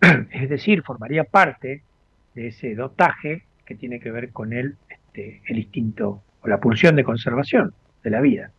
Es 0.30 0.48
decir, 0.48 0.82
formaría 0.82 1.24
parte 1.24 1.82
de 2.34 2.46
ese 2.46 2.74
dotaje 2.74 3.44
que 3.66 3.74
tiene 3.74 4.00
que 4.00 4.10
ver 4.10 4.30
con 4.32 4.54
el, 4.54 4.76
este, 4.88 5.42
el 5.46 5.58
instinto 5.58 6.22
o 6.40 6.48
la 6.48 6.58
pulsión 6.58 6.96
de 6.96 7.04
conservación 7.04 7.74
de 8.02 8.10
la 8.10 8.22
vida. 8.22 8.50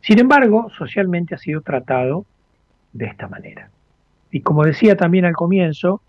Sin 0.00 0.18
embargo, 0.18 0.70
socialmente 0.76 1.34
ha 1.34 1.38
sido 1.38 1.60
tratado 1.60 2.26
de 2.92 3.06
esta 3.06 3.28
manera. 3.28 3.70
Y 4.30 4.40
como 4.42 4.64
decía 4.64 4.96
también 4.96 5.24
al 5.24 5.34
comienzo, 5.34 6.02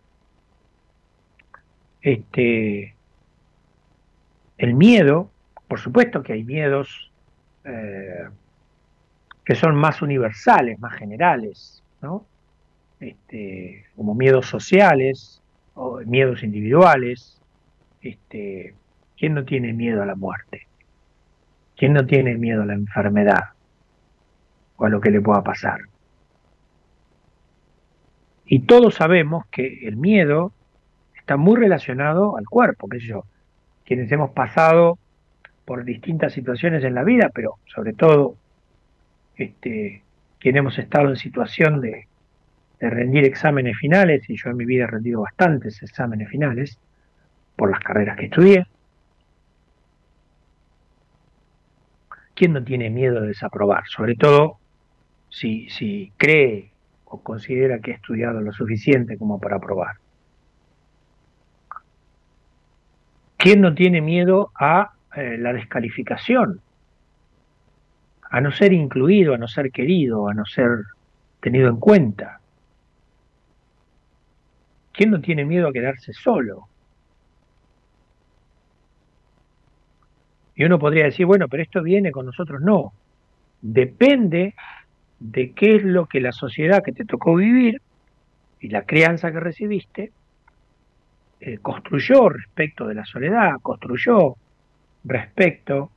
este, 2.02 2.96
el 4.58 4.74
miedo, 4.74 5.30
por 5.68 5.80
supuesto 5.80 6.24
que 6.24 6.34
hay 6.34 6.44
miedos 6.44 7.12
eh, 7.64 8.28
que 9.44 9.56
son 9.56 9.76
más 9.76 10.02
universales, 10.02 10.80
más 10.80 10.94
generales, 10.96 11.84
¿no? 12.02 12.26
Este, 13.00 13.86
como 13.96 14.14
miedos 14.14 14.46
sociales 14.46 15.42
o 15.74 16.00
miedos 16.06 16.44
individuales. 16.44 17.42
Este, 18.02 18.76
¿Quién 19.18 19.34
no 19.34 19.46
tiene 19.46 19.74
miedo 19.74 20.02
a 20.02 20.06
la 20.06 20.16
muerte? 20.16 20.68
¿Quién 21.76 21.94
no 21.94 22.06
tiene 22.06 22.36
miedo 22.36 22.62
a 22.64 22.66
la 22.66 22.74
enfermedad 22.74 23.50
o 24.78 24.86
a 24.86 24.90
lo 24.90 25.02
que 25.02 25.12
le 25.12 25.22
pueda 25.22 25.44
pasar? 25.44 25.80
Y 28.54 28.60
todos 28.64 28.96
sabemos 28.96 29.46
que 29.50 29.88
el 29.88 29.96
miedo 29.96 30.52
está 31.16 31.38
muy 31.38 31.56
relacionado 31.56 32.36
al 32.36 32.44
cuerpo, 32.50 32.90
qué 32.90 33.00
sé 33.00 33.06
yo. 33.08 33.24
Quienes 33.86 34.12
hemos 34.12 34.32
pasado 34.32 35.00
por 35.64 35.86
distintas 35.86 36.34
situaciones 36.34 36.84
en 36.84 36.94
la 36.94 37.06
vida, 37.06 37.30
pero 37.34 37.60
sobre 37.74 37.94
todo 37.94 38.36
este, 39.38 40.04
quienes 40.38 40.60
hemos 40.60 40.78
estado 40.80 41.08
en 41.08 41.16
situación 41.16 41.80
de, 41.80 42.08
rendir 42.82 43.24
exámenes 43.24 43.78
finales, 43.78 44.30
y 44.30 44.36
yo 44.36 44.50
en 44.50 44.58
mi 44.58 44.66
vida 44.66 44.84
he 44.84 44.88
rendido 44.88 45.22
bastantes 45.22 45.82
exámenes 45.82 46.28
finales 46.28 46.78
por 47.56 47.72
las 47.72 47.80
carreras 47.80 48.18
que 48.18 48.26
estudié. 48.26 48.66
¿Quién 52.36 52.52
no 52.52 52.62
tiene 52.62 52.90
miedo 52.90 53.22
de 53.22 53.28
desaprobar? 53.28 53.88
Sobre 53.88 54.16
todo 54.16 54.58
si, 55.30 55.70
si 55.70 56.12
cree 56.18 56.71
o 57.12 57.22
considera 57.22 57.80
que 57.80 57.92
ha 57.92 57.96
estudiado 57.96 58.40
lo 58.40 58.54
suficiente 58.54 59.18
como 59.18 59.40
para 59.40 59.58
aprobar. 59.58 59.98
¿Quién 63.38 63.60
no 63.60 63.74
tiene 63.74 64.02
miedo 64.02 64.52
a 64.56 64.94
eh, 65.16 65.38
la 65.38 65.52
descalificación? 65.52 66.62
A 68.30 68.40
no 68.40 68.52
ser 68.52 68.72
incluido, 68.72 69.34
a 69.34 69.38
no 69.38 69.48
ser 69.48 69.72
querido, 69.72 70.30
a 70.30 70.34
no 70.34 70.46
ser 70.46 70.70
tenido 71.42 71.68
en 71.68 71.78
cuenta. 71.78 72.40
¿Quién 74.94 75.12
no 75.12 75.20
tiene 75.20 75.44
miedo 75.44 75.68
a 75.68 75.74
quedarse 75.74 76.14
solo? 76.14 76.68
Y 80.56 80.64
uno 80.64 80.80
podría 80.80 81.06
decir, 81.06 81.26
bueno, 81.26 81.50
pero 81.50 81.64
esto 81.64 81.82
viene 81.82 82.12
con 82.12 82.26
nosotros. 82.26 82.62
No, 82.62 82.94
depende 83.62 84.56
de 85.22 85.52
qué 85.52 85.76
es 85.76 85.84
lo 85.84 86.08
que 86.08 86.20
la 86.20 86.32
sociedad 86.32 86.84
que 86.84 86.92
te 86.92 87.06
tocó 87.06 87.36
vivir 87.36 87.80
y 88.60 88.70
la 88.70 88.86
crianza 88.86 89.32
que 89.32 89.40
recibiste 89.40 90.12
eh, 91.40 91.60
construyó 91.60 92.28
respecto 92.30 92.88
de 92.88 92.96
la 92.96 93.06
soledad, 93.06 93.54
construyó 93.62 94.36
respecto 95.04 95.92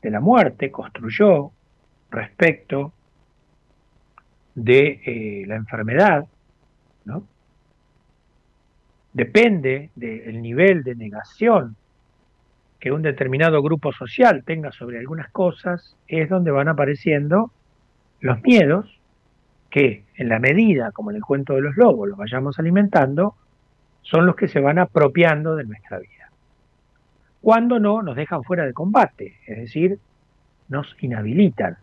de 0.00 0.10
la 0.10 0.20
muerte, 0.20 0.70
construyó 0.70 1.50
respecto 2.10 2.92
de 4.54 5.00
eh, 5.04 5.44
la 5.46 5.56
enfermedad, 5.56 6.26
¿no? 7.04 7.24
Depende 9.12 9.90
del 9.96 10.40
nivel 10.40 10.84
de 10.84 10.94
negación 10.94 11.74
que 12.78 12.92
un 12.92 13.02
determinado 13.02 13.60
grupo 13.62 13.92
social 13.92 14.44
tenga 14.44 14.70
sobre 14.70 15.00
algunas 15.00 15.28
cosas, 15.32 15.96
es 16.06 16.28
donde 16.28 16.52
van 16.52 16.68
apareciendo 16.68 17.50
los 18.20 18.42
miedos 18.42 19.00
que 19.70 20.04
en 20.16 20.28
la 20.28 20.38
medida, 20.38 20.92
como 20.92 21.10
en 21.10 21.16
el 21.16 21.22
cuento 21.22 21.54
de 21.54 21.62
los 21.62 21.76
lobos, 21.76 22.08
los 22.08 22.18
vayamos 22.18 22.58
alimentando, 22.58 23.36
son 24.02 24.26
los 24.26 24.36
que 24.36 24.48
se 24.48 24.60
van 24.60 24.78
apropiando 24.78 25.56
de 25.56 25.64
nuestra 25.64 25.98
vida. 25.98 26.30
Cuando 27.40 27.78
no, 27.78 28.02
nos 28.02 28.16
dejan 28.16 28.42
fuera 28.42 28.66
de 28.66 28.72
combate, 28.72 29.36
es 29.46 29.58
decir, 29.58 29.98
nos 30.68 30.94
inhabilitan 31.00 31.78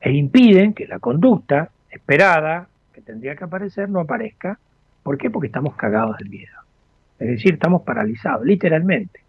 e 0.00 0.12
impiden 0.12 0.72
que 0.72 0.86
la 0.86 0.98
conducta 0.98 1.70
esperada, 1.90 2.68
que 2.92 3.02
tendría 3.02 3.36
que 3.36 3.44
aparecer, 3.44 3.88
no 3.88 4.00
aparezca. 4.00 4.58
¿Por 5.02 5.18
qué? 5.18 5.30
Porque 5.30 5.46
estamos 5.48 5.76
cagados 5.76 6.16
del 6.18 6.30
miedo. 6.30 6.56
Es 7.18 7.28
decir, 7.28 7.54
estamos 7.54 7.82
paralizados, 7.82 8.44
literalmente. 8.44 9.20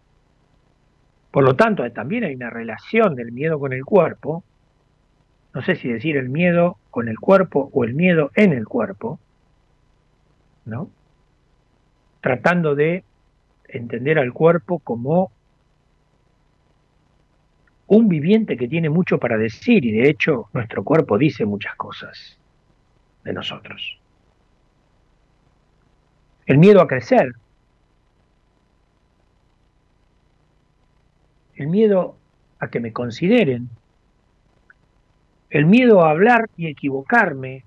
Por 1.29 1.43
lo 1.43 1.55
tanto, 1.55 1.89
también 1.91 2.23
hay 2.23 2.35
una 2.35 2.49
relación 2.49 3.15
del 3.15 3.31
miedo 3.31 3.59
con 3.59 3.73
el 3.73 3.83
cuerpo, 3.83 4.43
no 5.53 5.61
sé 5.61 5.75
si 5.75 5.89
decir 5.89 6.17
el 6.17 6.29
miedo 6.29 6.77
con 6.89 7.09
el 7.09 7.19
cuerpo 7.19 7.69
o 7.73 7.83
el 7.83 7.93
miedo 7.93 8.31
en 8.35 8.53
el 8.53 8.67
cuerpo, 8.67 9.19
¿no? 10.65 10.89
Tratando 12.21 12.75
de 12.75 13.03
entender 13.67 14.19
al 14.19 14.33
cuerpo 14.33 14.79
como 14.79 15.31
un 17.87 18.07
viviente 18.07 18.55
que 18.55 18.69
tiene 18.69 18.89
mucho 18.89 19.17
para 19.19 19.37
decir 19.37 19.83
y 19.83 19.91
de 19.91 20.09
hecho 20.09 20.47
nuestro 20.53 20.83
cuerpo 20.83 21.17
dice 21.17 21.45
muchas 21.45 21.75
cosas 21.75 22.37
de 23.23 23.33
nosotros. 23.33 23.99
El 26.45 26.57
miedo 26.57 26.81
a 26.81 26.87
crecer, 26.87 27.33
el 31.55 31.67
miedo 31.67 32.15
a 32.59 32.69
que 32.69 32.79
me 32.79 32.93
consideren, 32.93 33.69
el 35.51 35.65
miedo 35.65 36.03
a 36.03 36.09
hablar 36.09 36.49
y 36.55 36.67
equivocarme, 36.67 37.65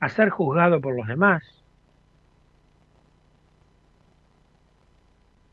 a 0.00 0.08
ser 0.08 0.30
juzgado 0.30 0.80
por 0.80 0.96
los 0.96 1.06
demás. 1.06 1.42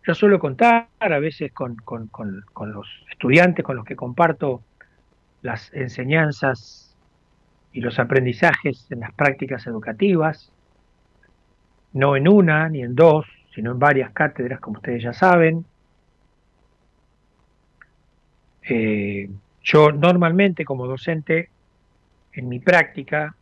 Yo 0.07 0.13
suelo 0.15 0.39
contar 0.39 0.87
a 0.99 1.19
veces 1.19 1.51
con, 1.53 1.75
con, 1.75 2.07
con, 2.07 2.71
los 2.71 2.87
estudiantes 3.11 3.63
con 3.63 3.75
los 3.75 3.85
que 3.85 3.95
comparto 3.95 4.61
las 5.41 5.73
enseñanzas 5.73 6.95
y 7.71 7.81
los 7.81 7.99
aprendizajes 7.99 8.89
en 8.89 9.01
las 9.01 9.13
prácticas 9.13 9.65
educativas, 9.67 10.51
no 11.93 12.15
en 12.15 12.27
una 12.27 12.69
ni 12.69 12.81
en 12.81 12.95
dos, 12.95 13.25
sino 13.53 13.71
en 13.71 13.79
varias 13.79 14.11
cátedras, 14.11 14.59
como 14.59 14.77
ustedes 14.77 15.03
ya 15.03 15.13
saben. 15.13 15.65
Eh, 18.69 19.29
yo 19.63 19.91
normalmente 19.91 20.65
como 20.65 20.87
docente, 20.87 21.49
en 22.33 22.49
mi 22.49 22.59
práctica, 22.59 23.35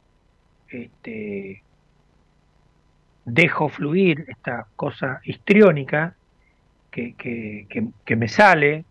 este, 0.70 1.64
dejo 3.26 3.70
fluir 3.70 4.26
esta 4.28 4.68
cosa 4.76 5.22
histriónica 5.24 6.16
que, 6.92 7.16
que, 8.06 8.16
me 8.16 8.28
sale 8.28 8.84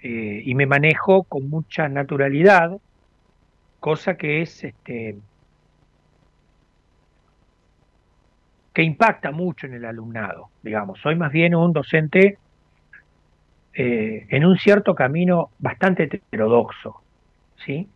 eh, 0.00 0.42
y 0.44 0.54
me 0.54 0.66
manejo 0.66 1.22
con 1.22 1.48
mucha 1.48 1.88
naturalidad, 1.88 2.76
cosa 3.78 4.16
que 4.16 4.42
es 4.42 4.64
este, 4.64 5.16
que 8.72 8.82
impacta 8.82 9.30
mucho 9.30 9.66
en 9.66 9.74
el 9.74 9.84
alumnado, 9.84 10.48
digamos. 10.62 10.98
Soy 11.00 11.14
más 11.14 11.30
bien 11.30 11.54
un 11.54 11.72
docente 11.72 12.38
eh, 13.74 14.26
en 14.28 14.44
un 14.44 14.56
cierto 14.56 14.94
camino 14.94 15.50
bastante 15.58 16.04
heterodoxo, 16.04 17.00
¿sí? 17.56 17.88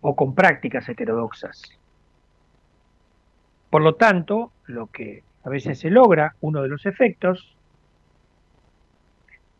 O 0.00 0.14
con 0.14 0.34
prácticas 0.34 0.88
heterodoxas. 0.88 1.62
Por 3.68 3.82
lo 3.82 3.96
tanto, 3.96 4.52
lo 4.66 4.86
que 4.86 5.24
a 5.42 5.48
veces 5.48 5.78
se 5.78 5.90
logra, 5.90 6.36
uno 6.40 6.62
de 6.62 6.68
los 6.68 6.86
efectos, 6.86 7.56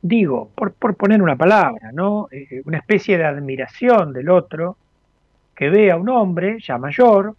digo, 0.01 0.51
por, 0.55 0.73
poner 0.95 1.21
una 1.21 1.37
palabra, 1.37 1.91
¿no? 1.93 2.29
Eh, 2.31 2.63
una 2.65 2.79
especie 2.79 3.19
de 3.19 3.25
admiración 3.25 4.13
del 4.13 4.31
otro 4.31 4.77
que 5.57 5.71
ve 5.71 5.91
a 5.91 5.97
un 5.97 6.09
hombre 6.09 6.59
ya 6.61 6.79
mayor 6.79 7.35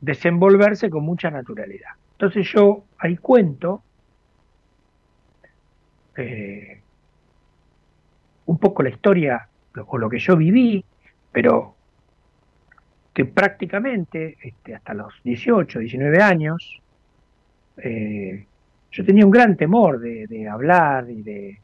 desenvolverse 0.00 0.90
con 0.90 1.04
mucha 1.04 1.30
naturalidad. 1.30 1.92
Entonces 2.12 2.46
yo 2.52 2.84
ahí 2.98 3.16
cuento 3.16 3.82
eh, 6.16 6.80
un 8.46 8.58
poco 8.58 8.82
la 8.82 8.90
historia 8.90 9.48
o 9.86 9.98
lo 9.98 10.08
que 10.08 10.18
yo 10.18 10.36
viví, 10.36 10.84
pero 11.32 11.74
que 13.12 13.24
prácticamente 13.24 14.36
este, 14.42 14.74
hasta 14.74 14.94
los 14.94 15.14
18, 15.22 15.78
19 15.78 16.22
años, 16.22 16.82
eh, 17.78 18.46
yo 18.90 19.04
tenía 19.04 19.24
un 19.24 19.30
gran 19.30 19.56
temor 19.56 20.00
de, 20.00 20.48
hablar 20.48 21.10
y 21.10 21.22
de, 21.22 21.60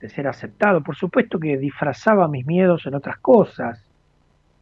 de, 0.00 0.08
ser 0.08 0.26
aceptado. 0.28 0.82
Por 0.82 0.96
supuesto 0.96 1.38
que 1.38 1.56
disfrazaba 1.56 2.28
mis 2.28 2.46
miedos 2.46 2.86
en 2.86 2.94
otras 2.94 3.18
cosas. 3.18 3.82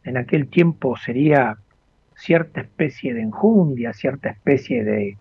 En 0.05 0.16
aquel 0.16 0.49
tiempo 0.49 0.97
sería 0.97 1.57
cierta 2.14 2.61
especie 2.61 3.14
de 3.14 3.22
enjundia, 3.22 3.93
cierta 3.93 4.30
especie 4.30 4.85
de, 4.85 5.16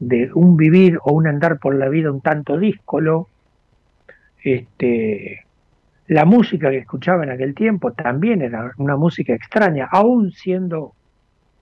de 0.00 0.30
un 0.34 0.56
vivir 0.56 0.98
o 1.02 1.12
un 1.12 1.26
andar 1.26 1.58
por 1.58 1.74
la 1.74 1.88
vida 1.88 2.12
un 2.12 2.20
tanto 2.20 2.58
díscolo, 2.58 3.28
este, 4.42 5.44
la 6.08 6.24
música 6.24 6.70
que 6.70 6.78
escuchaba 6.78 7.24
en 7.24 7.30
aquel 7.30 7.54
tiempo 7.54 7.92
también 7.92 8.42
era 8.42 8.72
una 8.78 8.96
música 8.96 9.34
extraña, 9.34 9.88
aún 9.90 10.32
siendo, 10.32 10.94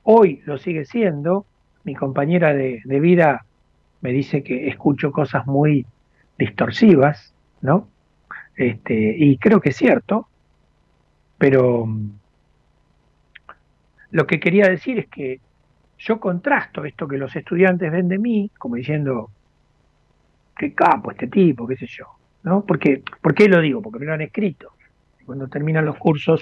hoy 0.04 0.42
lo 0.44 0.56
sigue 0.58 0.84
siendo, 0.84 1.46
mi 1.84 1.94
compañera 1.94 2.54
de, 2.54 2.82
vida 2.84 3.44
me 4.00 4.12
dice 4.12 4.42
que 4.42 4.68
escucho 4.68 5.10
cosas 5.10 5.46
muy 5.46 5.86
distorsivas, 6.38 7.34
¿no? 7.60 7.88
Este, 8.56 9.16
y 9.18 9.36
creo 9.38 9.60
que 9.60 9.70
es 9.70 9.76
cierto, 9.76 10.28
pero 11.38 11.88
lo 14.10 14.26
que 14.26 14.40
quería 14.40 14.68
decir 14.68 14.98
es 14.98 15.08
que 15.08 15.40
yo 15.98 16.20
contrasto 16.20 16.84
esto 16.84 17.08
que 17.08 17.18
los 17.18 17.34
estudiantes 17.34 17.90
ven 17.90 18.08
de 18.08 18.18
mí, 18.18 18.50
como 18.58 18.76
diciendo, 18.76 19.30
qué 20.56 20.72
capo 20.72 21.10
este 21.10 21.26
tipo, 21.26 21.66
qué 21.66 21.76
sé 21.76 21.86
yo, 21.86 22.15
¿no? 22.46 22.64
Porque, 22.64 23.02
¿Por 23.20 23.34
qué 23.34 23.48
lo 23.48 23.60
digo? 23.60 23.82
Porque 23.82 23.98
me 23.98 24.06
lo 24.06 24.14
han 24.14 24.20
escrito. 24.20 24.72
Cuando 25.26 25.48
terminan 25.48 25.84
los 25.84 25.96
cursos, 25.96 26.40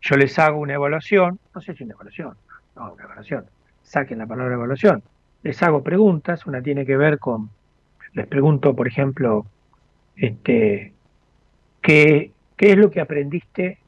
yo 0.00 0.16
les 0.16 0.38
hago 0.38 0.58
una 0.58 0.72
evaluación, 0.72 1.38
no 1.54 1.60
sé 1.60 1.74
si 1.74 1.84
una 1.84 1.92
evaluación, 1.92 2.34
no, 2.74 2.94
una 2.94 3.04
evaluación, 3.04 3.44
saquen 3.82 4.18
la 4.18 4.26
palabra 4.26 4.54
evaluación, 4.54 5.02
les 5.42 5.62
hago 5.62 5.84
preguntas, 5.84 6.46
una 6.46 6.62
tiene 6.62 6.86
que 6.86 6.96
ver 6.96 7.18
con, 7.18 7.50
les 8.14 8.26
pregunto, 8.26 8.74
por 8.74 8.88
ejemplo, 8.88 9.44
este, 10.16 10.94
¿qué, 11.82 12.32
qué 12.56 12.72
es 12.72 12.78
lo 12.78 12.90
que 12.90 13.02
aprendiste 13.02 13.78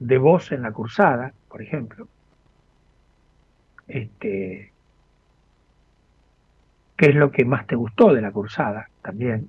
de 0.00 0.18
vos 0.18 0.50
en 0.50 0.62
la 0.62 0.72
cursada, 0.72 1.32
por 1.48 1.62
ejemplo? 1.62 2.08
Este, 3.86 4.72
¿Qué 6.96 7.06
es 7.06 7.14
lo 7.14 7.30
que 7.30 7.44
más 7.44 7.68
te 7.68 7.76
gustó 7.76 8.12
de 8.12 8.20
la 8.20 8.32
cursada 8.32 8.88
también? 9.00 9.48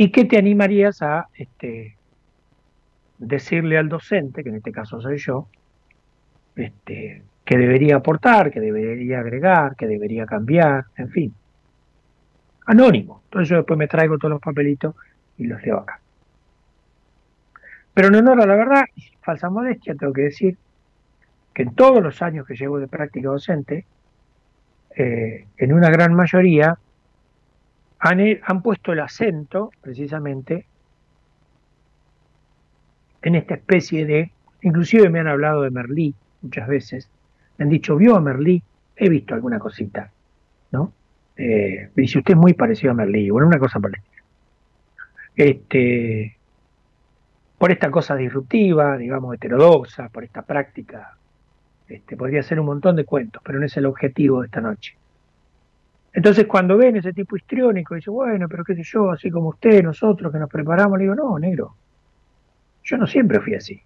¿Y 0.00 0.12
qué 0.12 0.26
te 0.26 0.38
animarías 0.38 1.02
a 1.02 1.26
este, 1.34 1.96
decirle 3.18 3.78
al 3.78 3.88
docente, 3.88 4.44
que 4.44 4.48
en 4.50 4.54
este 4.54 4.70
caso 4.70 5.00
soy 5.00 5.18
yo, 5.18 5.48
este, 6.54 7.24
que 7.44 7.58
debería 7.58 7.96
aportar, 7.96 8.52
que 8.52 8.60
debería 8.60 9.18
agregar, 9.18 9.74
que 9.74 9.88
debería 9.88 10.24
cambiar, 10.24 10.84
en 10.96 11.10
fin? 11.10 11.34
Anónimo. 12.66 13.22
Entonces 13.24 13.48
yo 13.48 13.56
después 13.56 13.76
me 13.76 13.88
traigo 13.88 14.18
todos 14.18 14.30
los 14.30 14.40
papelitos 14.40 14.94
y 15.36 15.48
los 15.48 15.60
leo 15.64 15.78
acá. 15.78 16.00
Pero 17.92 18.06
en 18.06 18.14
honor 18.14 18.40
a 18.40 18.46
la 18.46 18.54
verdad, 18.54 18.84
y 18.94 19.00
sin 19.00 19.18
falsa 19.18 19.50
modestia, 19.50 19.96
tengo 19.96 20.12
que 20.12 20.22
decir 20.22 20.56
que 21.52 21.62
en 21.62 21.74
todos 21.74 22.00
los 22.00 22.22
años 22.22 22.46
que 22.46 22.54
llevo 22.54 22.78
de 22.78 22.86
práctica 22.86 23.30
docente, 23.30 23.84
eh, 24.94 25.48
en 25.56 25.72
una 25.72 25.90
gran 25.90 26.14
mayoría 26.14 26.78
han, 27.98 28.20
han 28.42 28.62
puesto 28.62 28.92
el 28.92 29.00
acento 29.00 29.70
precisamente 29.80 30.66
en 33.22 33.34
esta 33.34 33.54
especie 33.54 34.06
de, 34.06 34.32
inclusive 34.62 35.08
me 35.10 35.20
han 35.20 35.28
hablado 35.28 35.62
de 35.62 35.70
Merlí 35.70 36.14
muchas 36.42 36.68
veces, 36.68 37.10
me 37.56 37.64
han 37.64 37.70
dicho, 37.70 37.96
¿vio 37.96 38.16
a 38.16 38.20
Merlí? 38.20 38.62
He 38.96 39.08
visto 39.08 39.34
alguna 39.34 39.58
cosita, 39.58 40.10
¿no? 40.70 40.92
Eh, 41.36 41.90
dice, 41.94 42.18
usted 42.18 42.34
es 42.34 42.38
muy 42.38 42.54
parecido 42.54 42.92
a 42.92 42.94
Merlí, 42.94 43.30
bueno, 43.30 43.48
una 43.48 43.58
cosa 43.58 43.78
estilo. 43.78 44.24
Este, 45.36 46.36
por 47.58 47.70
esta 47.70 47.90
cosa 47.90 48.16
disruptiva, 48.16 48.96
digamos, 48.96 49.34
heterodoxa, 49.34 50.08
por 50.08 50.24
esta 50.24 50.42
práctica, 50.42 51.16
este, 51.88 52.16
podría 52.16 52.42
ser 52.42 52.60
un 52.60 52.66
montón 52.66 52.96
de 52.96 53.04
cuentos, 53.04 53.42
pero 53.44 53.58
no 53.58 53.66
es 53.66 53.76
el 53.76 53.86
objetivo 53.86 54.40
de 54.40 54.46
esta 54.46 54.60
noche. 54.60 54.96
Entonces 56.18 56.48
cuando 56.48 56.76
ven 56.76 56.96
ese 56.96 57.12
tipo 57.12 57.36
histriónico, 57.36 57.94
dice, 57.94 58.10
bueno, 58.10 58.48
pero 58.48 58.64
qué 58.64 58.74
sé 58.74 58.82
yo, 58.82 59.12
así 59.12 59.30
como 59.30 59.50
usted, 59.50 59.84
nosotros 59.84 60.32
que 60.32 60.38
nos 60.40 60.50
preparamos, 60.50 60.98
le 60.98 61.04
digo, 61.04 61.14
no, 61.14 61.38
negro, 61.38 61.76
yo 62.82 62.98
no 62.98 63.06
siempre 63.06 63.38
fui 63.38 63.54
así. 63.54 63.80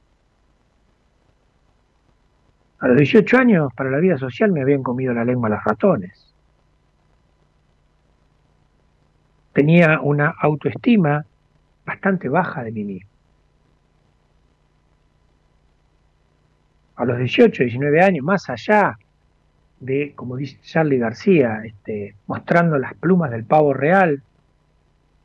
A 2.79 2.89
los 2.89 2.97
18 2.97 3.37
años, 3.37 3.71
para 3.77 3.91
la 3.91 3.99
vida 3.99 4.17
social, 4.17 4.51
me 4.51 4.63
habían 4.63 4.83
comido 4.83 5.13
la 5.13 5.27
lengua 5.27 5.51
los 5.51 5.63
ratones. 5.63 6.35
Tenía 9.53 10.01
una 10.01 10.35
autoestima 10.41 11.27
bastante 11.85 12.31
baja 12.31 12.65
de 12.65 12.73
mí 12.73 12.83
mismo. 12.83 13.11
A 16.97 17.05
los 17.05 17.19
18, 17.19 17.65
19 17.65 18.01
años, 18.01 18.25
más 18.25 18.49
allá 18.49 18.97
de, 19.83 20.13
como 20.15 20.37
dice 20.37 20.59
Charlie 20.63 20.99
García, 20.99 21.63
este, 21.65 22.15
mostrando 22.27 22.79
las 22.79 22.95
plumas 22.95 23.31
del 23.31 23.45
pavo 23.45 23.75
real 23.75 24.23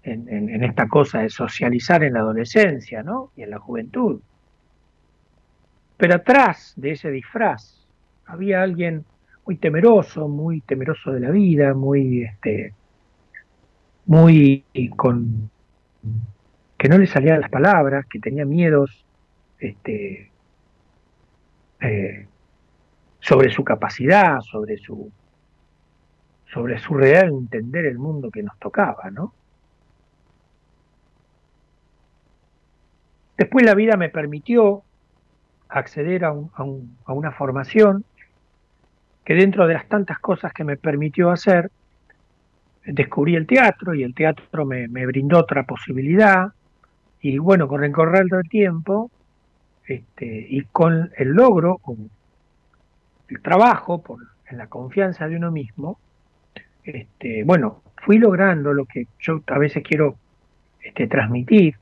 en, 0.04 0.64
esta 0.64 0.88
cosa 0.88 1.20
de 1.20 1.30
socializar 1.30 2.04
en 2.04 2.14
la 2.14 2.20
adolescencia 2.22 3.04
¿no? 3.04 3.32
y 3.36 3.44
en 3.44 3.52
la 3.52 3.60
juventud. 3.60 4.22
Pero 5.98 6.16
atrás 6.16 6.74
de 6.76 6.92
ese 6.92 7.12
disfraz 7.12 7.86
había 8.26 8.62
alguien 8.62 9.04
muy 9.46 9.58
temeroso, 9.58 10.28
muy 10.28 10.62
temeroso 10.62 11.12
de 11.12 11.20
la 11.20 11.32
vida, 11.32 11.74
muy, 11.74 12.24
este, 12.24 12.74
muy 14.06 14.64
con 14.96 15.50
que 16.78 16.88
no 16.88 16.98
le 16.98 17.08
salían 17.08 17.42
las 17.42 17.50
palabras, 17.50 18.06
que 18.06 18.20
tenía 18.20 18.46
miedos 18.46 19.06
este, 19.60 20.32
eh, 21.82 22.28
sobre 23.20 23.50
su 23.52 23.64
capacidad, 23.64 24.40
sobre 24.42 24.78
su 24.78 25.12
sobre 26.54 26.80
su 26.80 26.94
real 26.94 27.30
entender 27.30 27.86
el 27.86 28.00
mundo 28.00 28.32
que 28.32 28.42
nos 28.42 28.58
tocaba, 28.58 29.12
¿no? 29.12 29.34
Después 33.38 33.66
la 33.66 33.76
vida 33.76 33.98
me 33.98 34.10
permitió 34.10 34.82
acceder 35.70 36.26
a, 36.26 36.32
un, 36.32 36.50
a, 36.56 36.64
un, 36.64 36.98
a, 37.06 37.14
una 37.14 37.32
formación 37.32 38.06
que 39.26 39.36
dentro 39.36 39.68
de 39.68 39.74
las 39.74 39.88
tantas 39.88 40.20
cosas 40.20 40.54
que 40.54 40.64
me 40.64 40.78
permitió 40.78 41.30
hacer, 41.30 41.70
descubrí 42.86 43.36
el 43.36 43.46
teatro 43.46 43.94
y 43.94 44.04
el 44.04 44.16
teatro 44.16 44.66
me, 44.66 44.88
me 44.88 45.06
brindó 45.06 45.40
otra 45.40 45.64
posibilidad 45.64 46.54
y 47.22 47.38
bueno, 47.38 47.68
con 47.68 47.84
el 47.84 47.92
correr 47.92 48.26
del 48.26 48.48
tiempo 48.48 49.12
este, 49.86 50.48
y 50.50 50.62
con 50.64 51.12
el 51.18 51.30
logro, 51.30 51.80
el 53.30 53.42
trabajo, 53.42 54.02
por, 54.02 54.20
en 54.50 54.58
la 54.58 54.68
confianza 54.68 55.28
de 55.28 55.36
uno 55.38 55.52
mismo, 55.52 56.00
este, 56.84 57.44
bueno, 57.44 57.82
fui 57.98 58.18
logrando 58.18 58.74
lo 58.74 58.86
que 58.86 59.08
yo 59.20 59.42
a 59.48 59.58
veces 59.58 59.84
quiero 59.84 60.16
este, 60.82 61.08
transmitir, 61.08 61.76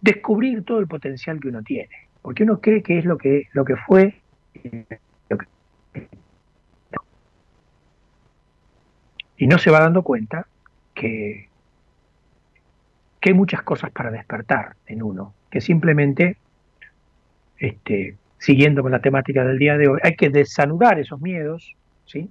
descubrir 0.00 0.64
todo 0.64 0.78
el 0.78 0.86
potencial 0.86 1.38
que 1.40 1.48
uno 1.48 1.62
tiene 1.62 2.10
porque 2.22 2.42
uno 2.42 2.60
cree 2.60 2.82
que 2.82 2.98
es 2.98 3.04
lo 3.04 3.18
que, 3.18 3.48
lo 3.52 3.64
que 3.64 3.76
fue. 3.76 4.20
Lo 5.28 5.38
que... 5.38 5.46
Y 9.36 9.46
no 9.46 9.58
se 9.58 9.70
va 9.70 9.80
dando 9.80 10.02
cuenta 10.02 10.46
que, 10.94 11.48
que 13.20 13.30
hay 13.30 13.34
muchas 13.34 13.62
cosas 13.62 13.90
para 13.90 14.10
despertar 14.10 14.76
en 14.86 15.02
uno, 15.02 15.34
que 15.50 15.62
simplemente, 15.62 16.36
este, 17.56 18.16
siguiendo 18.40 18.82
con 18.82 18.90
la 18.90 19.00
temática 19.00 19.44
del 19.44 19.58
día 19.58 19.76
de 19.76 19.86
hoy, 19.86 20.00
hay 20.02 20.16
que 20.16 20.30
desanudar 20.30 20.98
esos 20.98 21.20
miedos, 21.20 21.76
¿sí? 22.06 22.28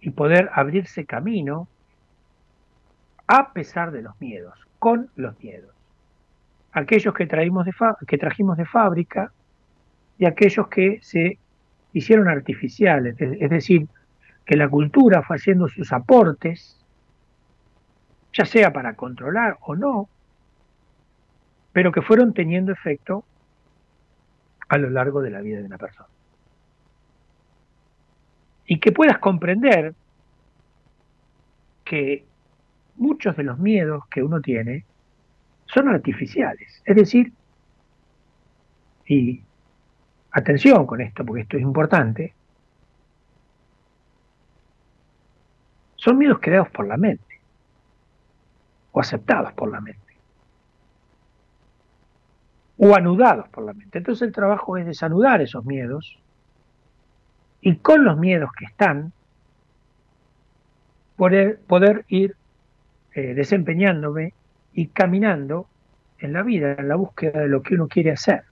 Y 0.00 0.10
poder 0.10 0.50
abrirse 0.52 1.06
camino 1.06 1.68
a 3.28 3.52
pesar 3.52 3.92
de 3.92 4.02
los 4.02 4.20
miedos, 4.20 4.58
con 4.80 5.08
los 5.14 5.38
miedos 5.38 5.74
aquellos 6.74 7.14
que, 7.14 7.26
traímos 7.26 7.64
de 7.64 7.72
que 8.06 8.18
trajimos 8.18 8.56
de 8.58 8.66
fábrica 8.66 9.32
y 10.18 10.26
aquellos 10.26 10.68
que 10.68 10.98
se 11.02 11.38
hicieron 11.92 12.28
artificiales, 12.28 13.16
es 13.18 13.50
decir, 13.50 13.86
que 14.44 14.56
la 14.56 14.68
cultura 14.68 15.22
fue 15.22 15.36
haciendo 15.36 15.68
sus 15.68 15.92
aportes, 15.92 16.84
ya 18.32 18.44
sea 18.44 18.72
para 18.72 18.94
controlar 18.94 19.56
o 19.60 19.76
no, 19.76 20.08
pero 21.72 21.92
que 21.92 22.02
fueron 22.02 22.34
teniendo 22.34 22.72
efecto 22.72 23.24
a 24.68 24.78
lo 24.78 24.90
largo 24.90 25.20
de 25.22 25.30
la 25.30 25.40
vida 25.40 25.58
de 25.58 25.64
una 25.64 25.78
persona. 25.78 26.08
Y 28.66 28.80
que 28.80 28.92
puedas 28.92 29.18
comprender 29.18 29.94
que 31.84 32.24
muchos 32.96 33.36
de 33.36 33.42
los 33.42 33.58
miedos 33.58 34.06
que 34.08 34.22
uno 34.22 34.40
tiene 34.40 34.84
son 35.66 35.88
artificiales. 35.88 36.82
Es 36.84 36.96
decir, 36.96 37.32
y 39.06 39.42
atención 40.30 40.86
con 40.86 41.00
esto, 41.00 41.24
porque 41.24 41.42
esto 41.42 41.56
es 41.56 41.62
importante, 41.62 42.34
son 45.96 46.18
miedos 46.18 46.38
creados 46.40 46.70
por 46.70 46.86
la 46.86 46.96
mente 46.96 47.40
o 48.92 49.00
aceptados 49.00 49.52
por 49.52 49.70
la 49.70 49.80
mente 49.80 50.03
o 52.78 52.94
anudados 52.94 53.48
por 53.48 53.64
la 53.64 53.72
mente. 53.72 53.98
Entonces 53.98 54.26
el 54.26 54.34
trabajo 54.34 54.76
es 54.76 54.86
desanudar 54.86 55.40
esos 55.40 55.64
miedos 55.64 56.18
y 57.60 57.76
con 57.76 58.04
los 58.04 58.18
miedos 58.18 58.50
que 58.58 58.66
están 58.66 59.12
poder, 61.16 61.60
poder 61.66 62.04
ir 62.08 62.36
eh, 63.14 63.34
desempeñándome 63.34 64.34
y 64.72 64.88
caminando 64.88 65.68
en 66.18 66.32
la 66.32 66.42
vida, 66.42 66.74
en 66.78 66.88
la 66.88 66.96
búsqueda 66.96 67.40
de 67.40 67.48
lo 67.48 67.62
que 67.62 67.74
uno 67.74 67.88
quiere 67.88 68.10
hacer. 68.10 68.42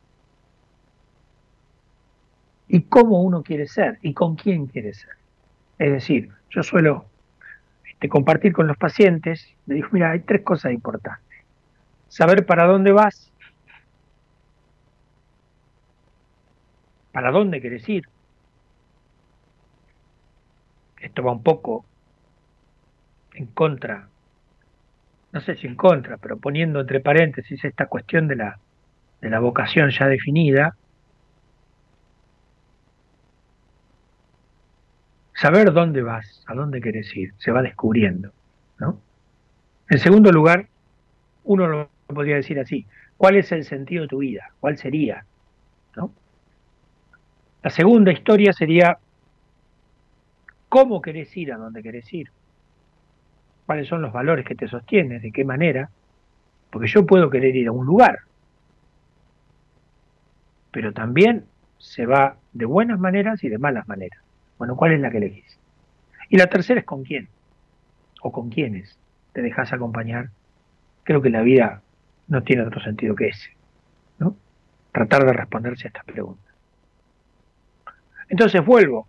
Y 2.68 2.82
cómo 2.82 3.22
uno 3.22 3.42
quiere 3.42 3.66
ser 3.66 3.98
y 4.02 4.14
con 4.14 4.36
quién 4.36 4.66
quiere 4.66 4.94
ser. 4.94 5.10
Es 5.78 5.92
decir, 5.92 6.30
yo 6.50 6.62
suelo 6.62 7.06
este, 7.90 8.08
compartir 8.08 8.52
con 8.52 8.66
los 8.66 8.76
pacientes, 8.76 9.48
le 9.66 9.76
digo, 9.76 9.88
mira, 9.90 10.12
hay 10.12 10.20
tres 10.20 10.42
cosas 10.42 10.72
importantes. 10.72 11.38
Saber 12.08 12.46
para 12.46 12.66
dónde 12.66 12.92
vas, 12.92 13.31
para 17.12 17.30
dónde 17.30 17.60
quieres 17.60 17.88
ir. 17.88 18.08
Esto 21.00 21.22
va 21.22 21.32
un 21.32 21.42
poco 21.42 21.84
en 23.34 23.46
contra 23.46 24.08
no 25.32 25.40
sé 25.40 25.56
si 25.56 25.66
en 25.66 25.74
contra, 25.74 26.18
pero 26.18 26.36
poniendo 26.36 26.80
entre 26.80 27.00
paréntesis 27.00 27.64
esta 27.64 27.86
cuestión 27.86 28.28
de 28.28 28.36
la, 28.36 28.58
de 29.22 29.30
la 29.30 29.40
vocación 29.40 29.90
ya 29.90 30.06
definida, 30.06 30.76
saber 35.34 35.72
dónde 35.72 36.02
vas, 36.02 36.44
a 36.46 36.54
dónde 36.54 36.80
quieres 36.82 37.16
ir, 37.16 37.32
se 37.38 37.50
va 37.50 37.62
descubriendo. 37.62 38.30
¿no? 38.78 39.00
En 39.88 39.98
segundo 39.98 40.30
lugar, 40.30 40.68
uno 41.44 41.66
lo 41.66 41.90
podría 42.06 42.36
decir 42.36 42.60
así, 42.60 42.86
¿cuál 43.16 43.36
es 43.36 43.50
el 43.52 43.64
sentido 43.64 44.02
de 44.02 44.08
tu 44.08 44.18
vida? 44.18 44.50
¿Cuál 44.60 44.76
sería? 44.76 45.24
¿no? 45.96 46.12
La 47.62 47.70
segunda 47.70 48.12
historia 48.12 48.52
sería, 48.52 48.98
¿cómo 50.68 51.00
querés 51.00 51.36
ir 51.36 51.52
a 51.52 51.56
dónde 51.56 51.82
querés 51.82 52.12
ir? 52.12 52.30
cuáles 53.66 53.88
son 53.88 54.02
los 54.02 54.12
valores 54.12 54.44
que 54.44 54.54
te 54.54 54.68
sostienen, 54.68 55.22
de 55.22 55.32
qué 55.32 55.44
manera, 55.44 55.90
porque 56.70 56.88
yo 56.88 57.06
puedo 57.06 57.30
querer 57.30 57.54
ir 57.56 57.68
a 57.68 57.72
un 57.72 57.86
lugar, 57.86 58.20
pero 60.70 60.92
también 60.92 61.46
se 61.78 62.06
va 62.06 62.36
de 62.52 62.64
buenas 62.64 62.98
maneras 62.98 63.42
y 63.44 63.48
de 63.48 63.58
malas 63.58 63.86
maneras. 63.88 64.20
Bueno, 64.58 64.76
¿cuál 64.76 64.92
es 64.92 65.00
la 65.00 65.10
que 65.10 65.18
elegís? 65.18 65.58
Y 66.28 66.36
la 66.36 66.48
tercera 66.48 66.80
es 66.80 66.86
con 66.86 67.02
quién, 67.02 67.28
o 68.22 68.32
con 68.32 68.50
quiénes 68.50 68.98
te 69.32 69.42
dejas 69.42 69.72
acompañar. 69.72 70.28
Creo 71.04 71.20
que 71.20 71.30
la 71.30 71.42
vida 71.42 71.82
no 72.28 72.42
tiene 72.42 72.62
otro 72.62 72.80
sentido 72.82 73.14
que 73.14 73.28
ese, 73.28 73.50
¿no? 74.18 74.36
Tratar 74.92 75.24
de 75.24 75.32
responderse 75.32 75.86
a 75.86 75.88
estas 75.88 76.04
preguntas. 76.04 76.51
Entonces 78.32 78.64
vuelvo, 78.64 79.06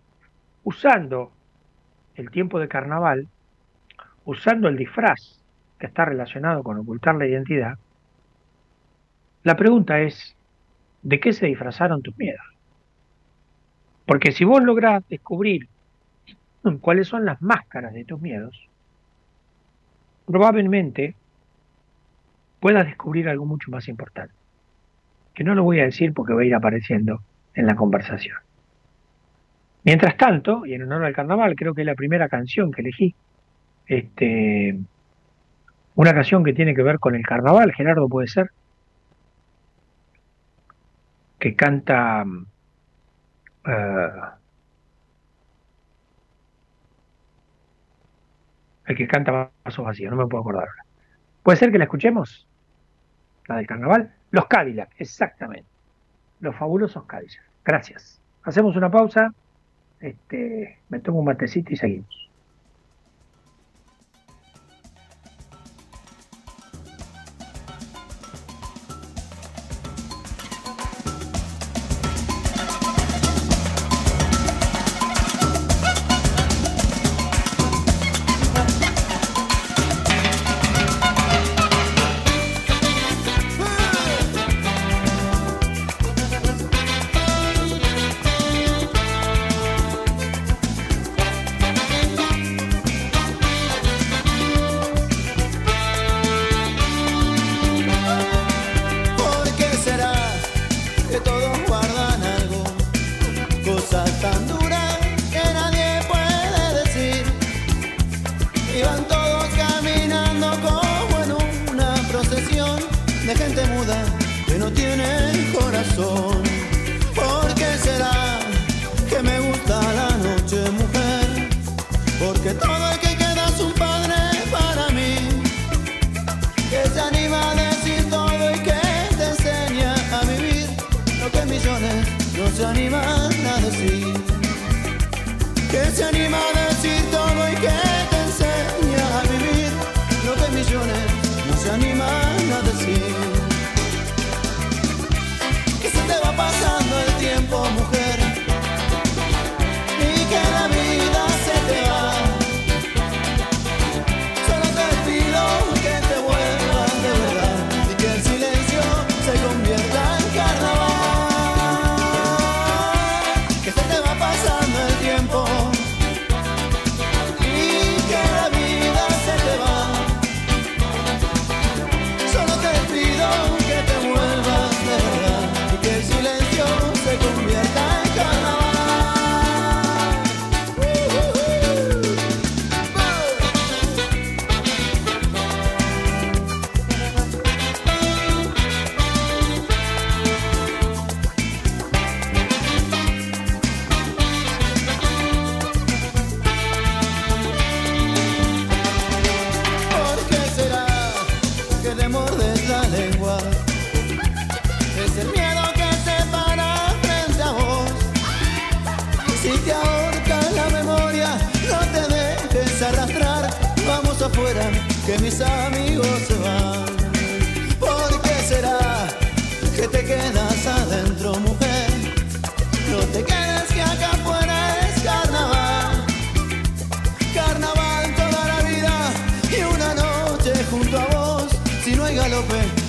usando 0.64 1.32
el 2.14 2.30
tiempo 2.30 2.60
de 2.60 2.68
carnaval, 2.68 3.26
usando 4.26 4.68
el 4.68 4.76
disfraz 4.76 5.40
que 5.78 5.86
está 5.86 6.04
relacionado 6.04 6.62
con 6.62 6.76
ocultar 6.76 7.14
la 7.14 7.26
identidad, 7.26 7.78
la 9.42 9.56
pregunta 9.56 9.98
es, 10.00 10.36
¿de 11.02 11.20
qué 11.20 11.32
se 11.32 11.46
disfrazaron 11.46 12.02
tus 12.02 12.14
miedos? 12.18 12.44
Porque 14.04 14.30
si 14.30 14.44
vos 14.44 14.62
lográs 14.62 15.08
descubrir 15.08 15.70
cuáles 16.82 17.08
son 17.08 17.24
las 17.24 17.40
máscaras 17.40 17.94
de 17.94 18.04
tus 18.04 18.20
miedos, 18.20 18.68
probablemente 20.26 21.14
puedas 22.60 22.84
descubrir 22.84 23.30
algo 23.30 23.46
mucho 23.46 23.70
más 23.70 23.88
importante, 23.88 24.34
que 25.32 25.44
no 25.44 25.54
lo 25.54 25.64
voy 25.64 25.80
a 25.80 25.84
decir 25.84 26.12
porque 26.12 26.34
va 26.34 26.42
a 26.42 26.44
ir 26.44 26.54
apareciendo 26.54 27.22
en 27.54 27.64
la 27.64 27.74
conversación. 27.74 28.36
Mientras 29.84 30.16
tanto, 30.16 30.64
y 30.66 30.74
en 30.74 30.82
honor 30.82 31.04
al 31.04 31.14
carnaval, 31.14 31.54
creo 31.56 31.74
que 31.74 31.82
es 31.82 31.86
la 31.86 31.94
primera 31.94 32.28
canción 32.28 32.72
que 32.72 32.80
elegí, 32.80 33.14
este, 33.86 34.78
una 35.94 36.14
canción 36.14 36.42
que 36.42 36.54
tiene 36.54 36.74
que 36.74 36.82
ver 36.82 36.98
con 36.98 37.14
el 37.14 37.24
carnaval, 37.24 37.72
Gerardo 37.72 38.08
puede 38.08 38.28
ser, 38.28 38.50
que 41.38 41.54
canta 41.54 42.24
uh, 42.24 43.70
el 48.86 48.96
que 48.96 49.06
canta 49.06 49.50
Vasos 49.64 49.84
Vacíos, 49.84 50.10
no 50.10 50.16
me 50.16 50.26
puedo 50.26 50.40
acordar 50.40 50.68
ahora. 50.68 50.84
¿Puede 51.42 51.58
ser 51.58 51.70
que 51.70 51.78
la 51.78 51.84
escuchemos? 51.84 52.48
La 53.46 53.56
del 53.56 53.66
carnaval. 53.66 54.14
Los 54.30 54.46
Cadillac, 54.46 54.90
exactamente. 54.98 55.68
Los 56.40 56.56
fabulosos 56.56 57.04
Cadillac. 57.04 57.42
Gracias. 57.64 58.20
Hacemos 58.42 58.76
una 58.76 58.90
pausa. 58.90 59.34
Este, 60.04 60.80
me 60.90 61.00
tomo 61.00 61.20
un 61.20 61.24
matecito 61.24 61.72
y 61.72 61.76
seguimos. 61.76 62.23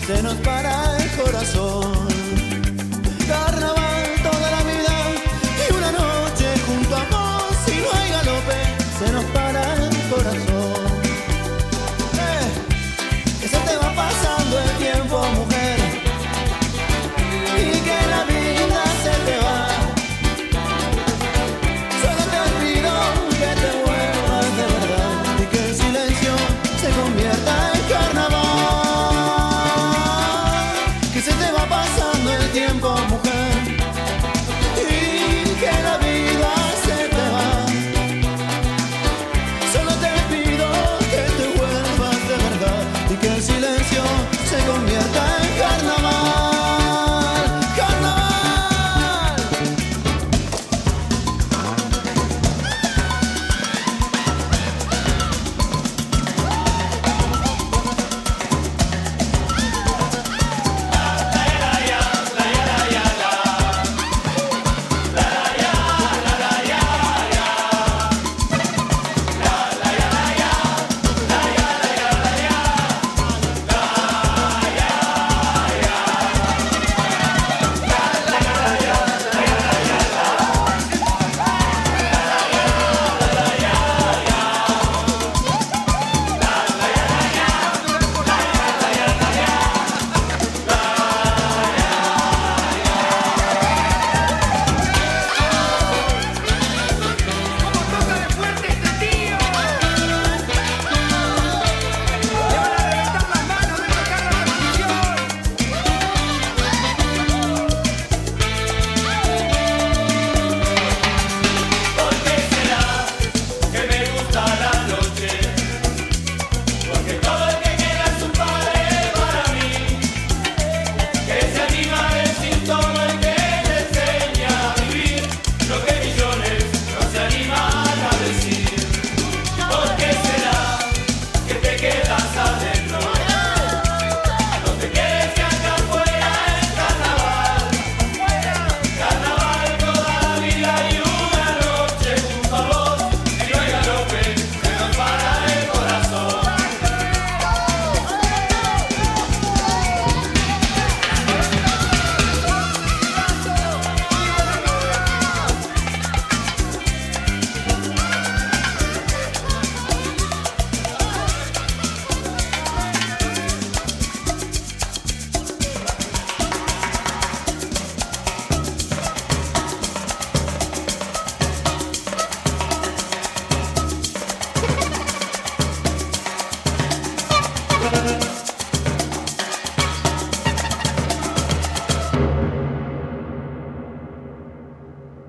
se 0.06 0.22
nos 0.22 0.36
para 0.36 1.05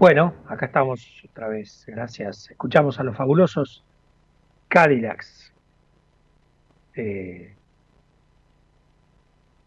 Bueno, 0.07 0.35
acá 0.47 0.67
estamos 0.67 1.25
otra 1.29 1.49
vez, 1.49 1.85
gracias. 1.89 2.49
Escuchamos 2.49 3.01
a 3.01 3.03
los 3.03 3.17
fabulosos 3.17 3.83
Cadillacs. 4.69 5.53
Eh, 6.95 7.53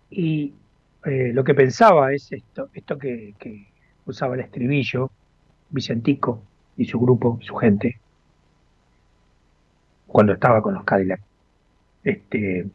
y 0.10 0.54
eh, 1.04 1.32
lo 1.34 1.44
que 1.44 1.54
pensaba 1.54 2.14
es 2.14 2.32
esto, 2.32 2.70
esto 2.74 2.98
que, 2.98 3.36
usaba 4.06 4.36
el 4.36 4.40
estribillo, 4.40 5.12
Vicentico 5.72 6.42
y 6.78 6.86
su 6.86 7.02
grupo, 7.02 7.38
su 7.42 7.56
gente, 7.58 8.00
cuando 10.08 10.32
estaba 10.32 10.62
con 10.62 10.74
los 10.74 10.86
Cadillacs. 10.86 11.24
Este, 12.02 12.66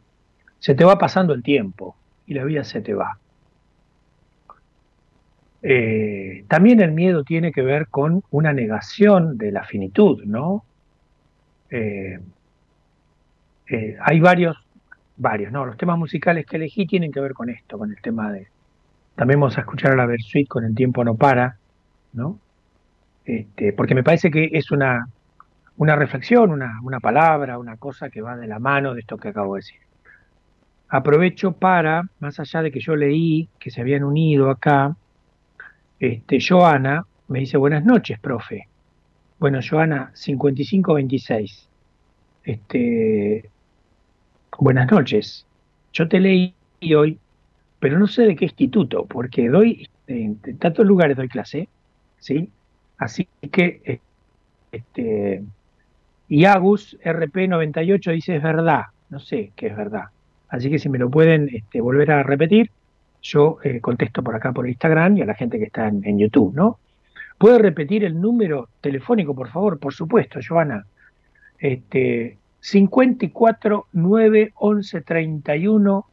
se 0.59 0.75
te 0.75 0.85
va 0.85 0.99
pasando 0.99 1.33
el 1.33 1.41
tiempo 1.41 1.95
y 2.27 2.35
la 2.35 2.43
vida 2.43 2.63
se 2.63 2.81
te 2.81 2.93
va. 2.93 3.17
Eh, 5.63 6.24
también 6.47 6.81
el 6.81 6.91
miedo 6.91 7.23
tiene 7.23 7.51
que 7.51 7.61
ver 7.61 7.87
con 7.87 8.23
una 8.31 8.53
negación 8.53 9.37
de 9.37 9.51
la 9.51 9.63
finitud, 9.63 10.23
¿no? 10.25 10.65
Eh, 11.69 12.19
eh, 13.67 13.97
hay 14.01 14.19
varios, 14.19 14.57
varios, 15.17 15.51
¿no? 15.51 15.65
Los 15.65 15.77
temas 15.77 15.97
musicales 15.97 16.45
que 16.45 16.57
elegí 16.57 16.85
tienen 16.85 17.11
que 17.11 17.19
ver 17.19 17.33
con 17.33 17.49
esto, 17.49 17.77
con 17.77 17.91
el 17.91 18.01
tema 18.01 18.31
de... 18.31 18.47
También 19.15 19.39
vamos 19.39 19.57
a 19.57 19.61
escuchar 19.61 19.93
a 19.93 19.95
la 19.95 20.05
Versuit 20.05 20.47
con 20.47 20.65
El 20.65 20.75
tiempo 20.75 21.03
no 21.03 21.15
para, 21.15 21.57
¿no? 22.13 22.39
Este, 23.23 23.73
porque 23.73 23.95
me 23.95 24.03
parece 24.03 24.29
que 24.29 24.49
es 24.51 24.71
una, 24.71 25.07
una 25.77 25.95
reflexión, 25.95 26.51
una, 26.51 26.79
una 26.83 26.99
palabra, 26.99 27.57
una 27.57 27.77
cosa 27.77 28.09
que 28.09 28.21
va 28.21 28.35
de 28.37 28.47
la 28.47 28.59
mano 28.59 28.93
de 28.93 28.99
esto 28.99 29.17
que 29.17 29.29
acabo 29.29 29.55
de 29.55 29.59
decir. 29.59 29.79
Aprovecho 30.89 31.53
para, 31.53 32.03
más 32.19 32.39
allá 32.39 32.61
de 32.61 32.71
que 32.71 32.79
yo 32.79 32.95
leí 32.95 33.49
que 33.59 33.71
se 33.71 33.81
habían 33.81 34.03
unido 34.03 34.51
acá, 34.51 34.95
este, 35.99 36.39
Joana 36.39 37.05
me 37.27 37.39
dice 37.39 37.57
buenas 37.57 37.83
noches, 37.85 38.19
profe. 38.19 38.67
Bueno, 39.39 39.59
Joana, 39.67 40.11
5526. 40.13 41.67
Este, 42.43 43.49
buenas 44.59 44.91
noches. 44.91 45.45
Yo 45.93 46.07
te 46.07 46.19
leí 46.19 46.53
hoy, 46.95 47.19
pero 47.79 47.99
no 47.99 48.07
sé 48.07 48.23
de 48.23 48.35
qué 48.35 48.45
instituto, 48.45 49.05
porque 49.05 49.49
doy, 49.49 49.89
en 50.07 50.39
tantos 50.59 50.85
lugares 50.85 51.17
doy 51.17 51.27
clase, 51.27 51.67
¿sí? 52.19 52.49
Así 52.97 53.27
que, 53.51 53.99
este, 54.71 55.43
y 56.27 56.45
Agus 56.45 56.97
RP98 57.03 58.11
dice 58.13 58.35
es 58.37 58.43
verdad, 58.43 58.83
no 59.09 59.19
sé 59.19 59.51
qué 59.55 59.67
es 59.67 59.77
verdad. 59.77 60.05
Así 60.49 60.69
que 60.69 60.79
si 60.79 60.89
me 60.89 60.99
lo 60.99 61.09
pueden 61.09 61.49
este, 61.53 61.81
volver 61.81 62.11
a 62.11 62.23
repetir, 62.23 62.71
yo 63.25 63.57
eh, 63.63 63.81
contesto 63.81 64.21
por 64.23 64.35
acá 64.35 64.53
por 64.53 64.67
Instagram 64.67 65.17
y 65.17 65.21
a 65.21 65.25
la 65.25 65.33
gente 65.33 65.57
que 65.57 65.65
está 65.65 65.87
en, 65.87 66.05
en 66.05 66.19
YouTube, 66.19 66.53
¿no? 66.53 66.79
¿Puede 67.37 67.57
repetir 67.59 68.05
el 68.05 68.19
número 68.21 68.69
telefónico, 68.81 69.35
por 69.35 69.49
favor? 69.49 69.79
Por 69.79 69.93
supuesto, 69.93 70.39
Joana. 70.47 70.85
Este, 71.57 72.37
54 72.59 73.87
9 73.91 74.53
11 74.55 75.01
31 75.01 76.05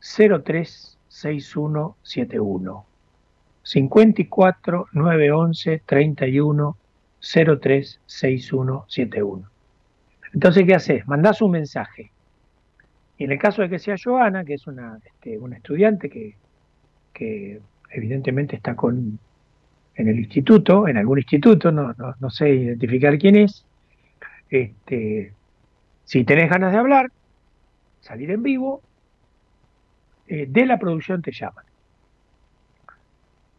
03 0.00 0.98
6171. 1.08 2.86
54 3.62 4.86
9 4.92 5.32
11 5.32 5.82
31 5.84 6.76
03 7.60 8.00
6171. 8.06 9.50
Entonces, 10.32 10.64
¿qué 10.66 10.74
haces? 10.74 11.06
Mandás 11.06 11.42
un 11.42 11.50
mensaje. 11.50 12.10
Y 13.18 13.24
en 13.24 13.32
el 13.32 13.38
caso 13.38 13.62
de 13.62 13.68
que 13.68 13.78
sea 13.78 13.96
Joana, 14.02 14.44
que 14.44 14.54
es 14.54 14.66
una, 14.66 14.98
este, 15.04 15.38
una 15.38 15.56
estudiante 15.56 16.10
que, 16.10 16.36
que 17.14 17.60
evidentemente 17.90 18.56
está 18.56 18.76
con, 18.76 19.18
en 19.94 20.08
el 20.08 20.18
instituto, 20.18 20.86
en 20.88 20.98
algún 20.98 21.18
instituto, 21.18 21.72
no, 21.72 21.94
no, 21.96 22.14
no 22.18 22.30
sé 22.30 22.50
identificar 22.50 23.16
quién 23.18 23.36
es, 23.36 23.64
este, 24.50 25.32
si 26.04 26.24
tenés 26.24 26.50
ganas 26.50 26.72
de 26.72 26.78
hablar, 26.78 27.10
salir 28.00 28.30
en 28.30 28.42
vivo, 28.42 28.82
eh, 30.26 30.46
de 30.48 30.66
la 30.66 30.78
producción 30.78 31.22
te 31.22 31.32
llaman. 31.32 31.64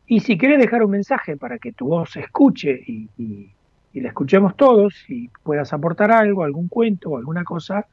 Y 0.08 0.20
si 0.20 0.38
querés 0.38 0.60
dejar 0.60 0.84
un 0.84 0.91
mensaje 0.91 1.36
para 1.36 1.58
que 1.58 1.72
tu 1.72 1.88
voz 1.88 2.12
se 2.12 2.20
escuche 2.20 2.72
y, 2.86 3.10
y, 3.18 3.51
la 3.93 4.10
escuchemos 4.10 4.58
todos 4.58 4.93
y 5.08 5.30
puedas 5.41 5.72
aportar 5.72 6.12
algo, 6.12 6.43
algún 6.43 6.68
cuento 6.68 7.12
o 7.12 7.18
alguna 7.18 7.45
cosa, 7.45 7.88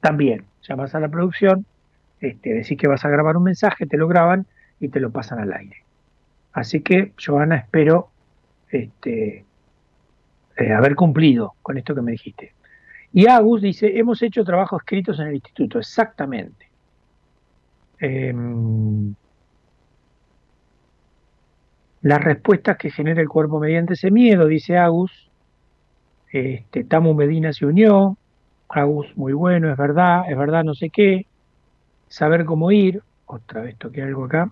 también 0.00 0.44
llamas 0.62 0.94
a 0.94 1.00
la 1.00 1.08
producción, 1.08 1.66
este, 2.20 2.54
decís 2.54 2.78
que 2.78 2.86
vas 2.86 3.04
a 3.04 3.08
grabar 3.08 3.36
un 3.36 3.42
mensaje, 3.42 3.84
te 3.86 3.96
lo 3.96 4.06
graban 4.06 4.46
y 4.80 4.88
te 4.88 5.00
lo 5.00 5.10
pasan 5.10 5.40
al 5.40 5.52
aire. 5.52 5.84
Así 6.52 6.80
que, 6.80 7.12
Joana, 7.24 7.56
espero 7.56 8.10
este, 8.70 9.44
eh, 10.56 10.72
haber 10.72 10.94
cumplido 10.94 11.54
con 11.62 11.78
esto 11.78 11.94
que 11.94 12.02
me 12.02 12.12
dijiste. 12.12 12.52
Y 13.12 13.26
Agus 13.26 13.62
dice, 13.62 13.98
hemos 13.98 14.22
hecho 14.22 14.44
trabajos 14.44 14.82
escritos 14.82 15.18
en 15.20 15.28
el 15.28 15.34
instituto, 15.34 15.78
exactamente. 15.78 16.68
Eh, 18.00 18.34
las 22.02 22.22
respuestas 22.22 22.76
que 22.76 22.90
genera 22.90 23.20
el 23.20 23.28
cuerpo 23.28 23.58
mediante 23.58 23.94
ese 23.94 24.10
miedo, 24.10 24.46
dice 24.46 24.76
Agus. 24.76 25.30
Este, 26.30 26.84
Tamu 26.84 27.14
Medina 27.14 27.52
se 27.52 27.66
unió. 27.66 28.16
Agus, 28.68 29.16
muy 29.16 29.32
bueno, 29.32 29.70
es 29.70 29.76
verdad, 29.76 30.30
es 30.30 30.36
verdad, 30.36 30.62
no 30.62 30.74
sé 30.74 30.90
qué. 30.90 31.26
Saber 32.08 32.44
cómo 32.44 32.70
ir. 32.70 33.02
Otra 33.26 33.62
vez 33.62 33.76
toqué 33.76 34.02
algo 34.02 34.24
acá. 34.24 34.50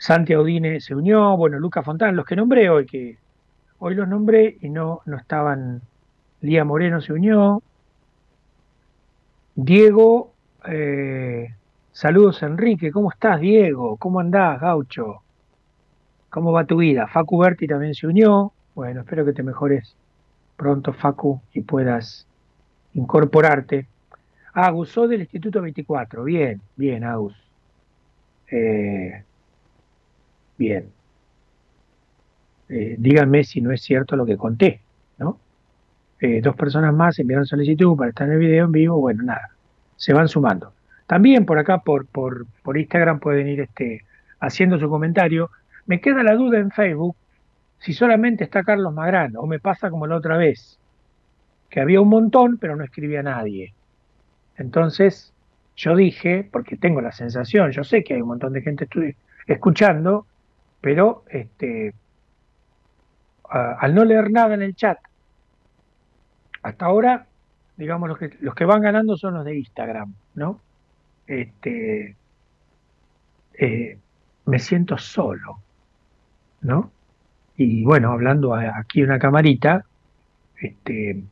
Santi 0.00 0.32
Audine 0.32 0.80
se 0.80 0.94
unió. 0.94 1.36
Bueno, 1.36 1.58
Luca 1.58 1.82
Fontán, 1.82 2.16
los 2.16 2.24
que 2.24 2.34
nombré 2.34 2.70
hoy, 2.70 2.86
que 2.86 3.18
hoy 3.80 3.94
los 3.94 4.08
nombré 4.08 4.56
y 4.62 4.70
no, 4.70 5.02
no 5.04 5.18
estaban. 5.18 5.82
Lía 6.40 6.64
Moreno 6.64 7.02
se 7.02 7.12
unió. 7.12 7.62
Diego, 9.54 10.32
eh, 10.66 11.54
saludos 11.92 12.42
Enrique, 12.42 12.90
¿cómo 12.90 13.10
estás 13.10 13.40
Diego? 13.40 13.98
¿Cómo 13.98 14.20
andás, 14.20 14.58
gaucho? 14.58 15.22
¿Cómo 16.30 16.50
va 16.50 16.64
tu 16.64 16.78
vida? 16.78 17.06
Facu 17.06 17.36
Berti 17.38 17.66
también 17.66 17.94
se 17.94 18.06
unió. 18.06 18.54
Bueno, 18.74 19.02
espero 19.02 19.26
que 19.26 19.34
te 19.34 19.42
mejores 19.42 19.96
pronto, 20.56 20.94
Facu, 20.94 21.42
y 21.52 21.60
puedas 21.60 22.26
incorporarte. 22.94 23.86
Agus, 24.54 24.88
sos 24.88 25.10
del 25.10 25.20
Instituto 25.20 25.60
24. 25.60 26.24
Bien, 26.24 26.58
bien, 26.76 27.04
Agus. 27.04 27.34
Eh, 28.50 29.24
bien. 30.60 30.92
Eh, 32.68 32.94
díganme 32.98 33.42
si 33.44 33.62
no 33.62 33.72
es 33.72 33.80
cierto 33.80 34.14
lo 34.14 34.26
que 34.26 34.36
conté, 34.36 34.80
¿no? 35.18 35.38
Eh, 36.20 36.42
dos 36.42 36.54
personas 36.54 36.92
más 36.94 37.18
enviaron 37.18 37.46
solicitud 37.46 37.96
para 37.96 38.10
estar 38.10 38.28
en 38.28 38.34
el 38.34 38.38
video 38.38 38.66
en 38.66 38.72
vivo. 38.72 39.00
Bueno, 39.00 39.22
nada, 39.24 39.48
se 39.96 40.12
van 40.12 40.28
sumando. 40.28 40.74
También 41.06 41.46
por 41.46 41.58
acá, 41.58 41.78
por, 41.78 42.06
por, 42.06 42.46
por 42.62 42.76
Instagram, 42.76 43.18
pueden 43.20 43.48
ir 43.48 43.60
este, 43.60 44.04
haciendo 44.38 44.78
su 44.78 44.88
comentario. 44.88 45.50
Me 45.86 46.00
queda 46.00 46.22
la 46.22 46.34
duda 46.34 46.58
en 46.58 46.70
Facebook 46.70 47.16
si 47.78 47.94
solamente 47.94 48.44
está 48.44 48.62
Carlos 48.62 48.92
Magrán 48.92 49.36
o 49.36 49.46
me 49.46 49.58
pasa 49.58 49.88
como 49.88 50.06
la 50.06 50.16
otra 50.16 50.36
vez, 50.36 50.78
que 51.70 51.80
había 51.80 52.02
un 52.02 52.10
montón, 52.10 52.58
pero 52.58 52.76
no 52.76 52.84
escribía 52.84 53.22
nadie. 53.22 53.72
Entonces, 54.58 55.32
yo 55.74 55.96
dije, 55.96 56.46
porque 56.52 56.76
tengo 56.76 57.00
la 57.00 57.12
sensación, 57.12 57.70
yo 57.70 57.82
sé 57.82 58.04
que 58.04 58.12
hay 58.12 58.20
un 58.20 58.28
montón 58.28 58.52
de 58.52 58.60
gente 58.60 58.86
escuchando, 59.46 60.26
pero 60.80 61.24
este, 61.28 61.94
al 63.48 63.94
no 63.94 64.04
leer 64.04 64.30
nada 64.30 64.54
en 64.54 64.62
el 64.62 64.74
chat, 64.74 64.98
hasta 66.62 66.86
ahora, 66.86 67.26
digamos, 67.76 68.08
los 68.08 68.18
que, 68.18 68.36
los 68.40 68.54
que 68.54 68.64
van 68.64 68.82
ganando 68.82 69.16
son 69.16 69.34
los 69.34 69.44
de 69.44 69.58
Instagram, 69.58 70.14
¿no? 70.34 70.60
Este, 71.26 72.16
eh, 73.54 73.98
me 74.46 74.58
siento 74.58 74.98
solo, 74.98 75.58
¿no? 76.60 76.90
Y 77.56 77.84
bueno, 77.84 78.12
hablando 78.12 78.54
aquí 78.54 79.02
una 79.02 79.18
camarita, 79.18 79.84
este, 80.60 81.22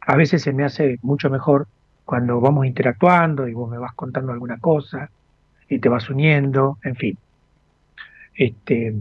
a 0.00 0.16
veces 0.16 0.42
se 0.42 0.52
me 0.52 0.64
hace 0.64 0.98
mucho 1.02 1.30
mejor 1.30 1.68
cuando 2.04 2.40
vamos 2.40 2.66
interactuando 2.66 3.46
y 3.46 3.52
vos 3.52 3.70
me 3.70 3.78
vas 3.78 3.94
contando 3.94 4.32
alguna 4.32 4.58
cosa 4.58 5.10
y 5.68 5.78
te 5.78 5.88
vas 5.88 6.08
uniendo, 6.08 6.78
en 6.82 6.96
fin. 6.96 7.18
Este, 8.38 8.94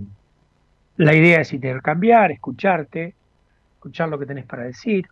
la 0.96 1.14
idea 1.14 1.42
es 1.42 1.54
intercambiar, 1.54 2.32
escucharte, 2.32 3.14
escuchar 3.76 4.10
lo 4.10 4.18
que 4.18 4.26
tenés 4.26 4.46
para 4.46 4.64
decir, 4.64 5.08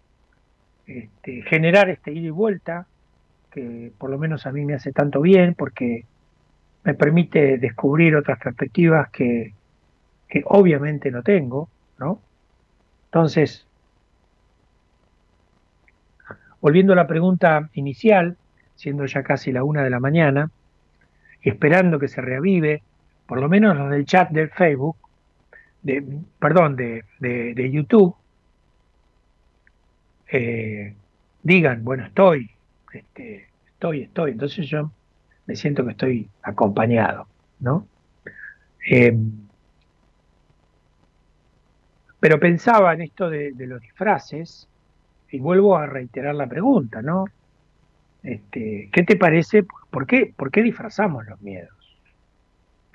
este, 0.87 1.43
generar 1.43 1.91
este 1.91 2.11
ida 2.11 2.27
y 2.27 2.31
vuelta, 2.31 2.87
que 3.51 3.91
por 3.99 4.09
lo 4.09 4.17
menos 4.17 4.47
a 4.47 4.51
mí 4.51 4.65
me 4.65 4.73
hace 4.73 4.91
tanto 4.91 5.21
bien 5.21 5.53
porque 5.53 6.05
me 6.83 6.95
permite 6.95 7.59
descubrir 7.59 8.15
otras 8.15 8.39
perspectivas 8.39 9.11
que, 9.11 9.53
que 10.27 10.41
obviamente 10.45 11.11
no 11.11 11.21
tengo, 11.21 11.69
¿no? 11.99 12.19
Entonces, 13.05 13.67
volviendo 16.61 16.93
a 16.93 16.95
la 16.95 17.05
pregunta 17.05 17.69
inicial, 17.73 18.37
siendo 18.73 19.05
ya 19.05 19.21
casi 19.21 19.51
la 19.51 19.63
una 19.63 19.83
de 19.83 19.91
la 19.91 19.99
mañana, 19.99 20.49
esperando 21.43 21.99
que 21.99 22.07
se 22.07 22.21
reavive, 22.21 22.81
por 23.25 23.39
lo 23.39 23.49
menos 23.49 23.75
los 23.75 23.89
del 23.89 24.05
chat 24.05 24.29
del 24.29 24.49
Facebook, 24.49 24.97
de 25.81 26.03
perdón, 26.39 26.75
de, 26.75 27.03
de, 27.19 27.71
YouTube, 27.71 28.15
eh, 30.31 30.95
digan, 31.43 31.83
bueno, 31.83 32.05
estoy, 32.05 32.49
este, 32.93 33.47
estoy, 33.67 34.03
estoy. 34.03 34.31
Entonces 34.31 34.67
yo 34.67 34.91
me 35.45 35.55
siento 35.55 35.85
que 35.85 35.91
estoy 35.91 36.29
acompañado, 36.41 37.27
¿no? 37.59 37.87
Eh, 38.89 39.17
pero 42.19 42.39
pensaba 42.39 42.93
en 42.93 43.01
esto 43.01 43.29
de, 43.29 43.51
de 43.51 43.67
los 43.67 43.81
disfraces 43.81 44.67
y 45.29 45.39
vuelvo 45.39 45.77
a 45.77 45.85
reiterar 45.85 46.33
la 46.35 46.47
pregunta, 46.47 47.01
¿no? 47.01 47.25
Este, 48.23 48.89
¿Qué 48.91 49.03
te 49.03 49.15
parece? 49.17 49.65
¿Por 49.91 50.07
qué, 50.07 50.33
¿Por 50.35 50.49
qué 50.49 50.63
disfrazamos 50.63 51.25
los 51.27 51.39
miedos? 51.41 51.74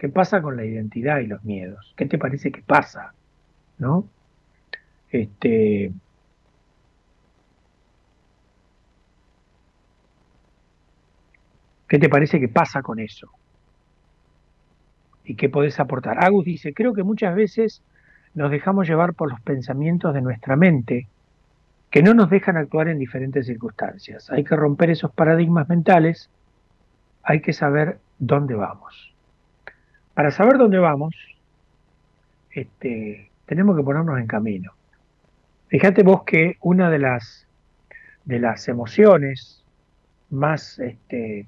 ¿Qué 0.00 0.08
pasa 0.08 0.40
con 0.40 0.56
la 0.56 0.64
identidad 0.64 1.18
y 1.18 1.26
los 1.26 1.44
miedos? 1.44 1.92
¿Qué 1.94 2.06
te 2.06 2.16
parece 2.16 2.50
que 2.50 2.62
pasa? 2.62 3.12
¿No? 3.76 4.08
Este, 5.10 5.92
¿Qué 11.86 11.98
te 11.98 12.08
parece 12.08 12.40
que 12.40 12.48
pasa 12.48 12.80
con 12.80 12.98
eso? 12.98 13.28
¿Y 15.22 15.34
qué 15.34 15.50
podés 15.50 15.78
aportar? 15.78 16.24
Agus 16.24 16.46
dice, 16.46 16.72
creo 16.72 16.94
que 16.94 17.02
muchas 17.02 17.34
veces 17.34 17.82
nos 18.32 18.50
dejamos 18.50 18.88
llevar 18.88 19.12
por 19.12 19.30
los 19.30 19.42
pensamientos 19.42 20.14
de 20.14 20.22
nuestra 20.22 20.56
mente 20.56 21.08
que 21.90 22.02
no 22.02 22.14
nos 22.14 22.30
dejan 22.30 22.56
actuar 22.56 22.88
en 22.88 22.98
diferentes 22.98 23.44
circunstancias. 23.44 24.30
Hay 24.30 24.44
que 24.44 24.56
romper 24.56 24.88
esos 24.88 25.12
paradigmas 25.12 25.68
mentales, 25.68 26.30
hay 27.22 27.42
que 27.42 27.52
saber 27.52 27.98
dónde 28.18 28.54
vamos. 28.54 29.10
Para 30.20 30.32
saber 30.32 30.58
dónde 30.58 30.78
vamos, 30.78 31.14
este, 32.50 33.30
tenemos 33.46 33.74
que 33.74 33.82
ponernos 33.82 34.18
en 34.18 34.26
camino. 34.26 34.74
Fíjate 35.68 36.02
vos 36.02 36.24
que 36.24 36.58
una 36.60 36.90
de 36.90 36.98
las, 36.98 37.46
de 38.26 38.38
las 38.38 38.68
emociones 38.68 39.64
más 40.28 40.78
este, 40.78 41.46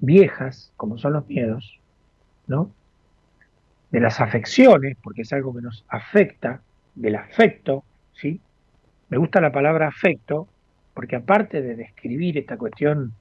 viejas, 0.00 0.70
como 0.76 0.98
son 0.98 1.14
los 1.14 1.26
miedos, 1.28 1.80
¿no? 2.46 2.70
De 3.90 4.00
las 4.00 4.20
afecciones, 4.20 4.98
porque 5.02 5.22
es 5.22 5.32
algo 5.32 5.54
que 5.54 5.62
nos 5.62 5.82
afecta, 5.88 6.60
del 6.94 7.16
afecto, 7.16 7.84
¿sí? 8.12 8.38
Me 9.08 9.16
gusta 9.16 9.40
la 9.40 9.50
palabra 9.50 9.88
afecto, 9.88 10.46
porque 10.92 11.16
aparte 11.16 11.62
de 11.62 11.74
describir 11.74 12.36
esta 12.36 12.58
cuestión 12.58 13.14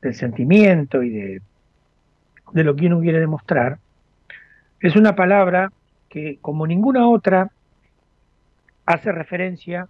del 0.00 0.14
sentimiento 0.14 1.02
y 1.02 1.10
de, 1.10 1.42
de 2.52 2.64
lo 2.64 2.74
que 2.76 2.86
uno 2.86 3.00
quiere 3.00 3.20
demostrar, 3.20 3.78
es 4.80 4.96
una 4.96 5.14
palabra 5.14 5.72
que, 6.08 6.38
como 6.40 6.66
ninguna 6.66 7.08
otra, 7.08 7.50
hace 8.86 9.12
referencia 9.12 9.88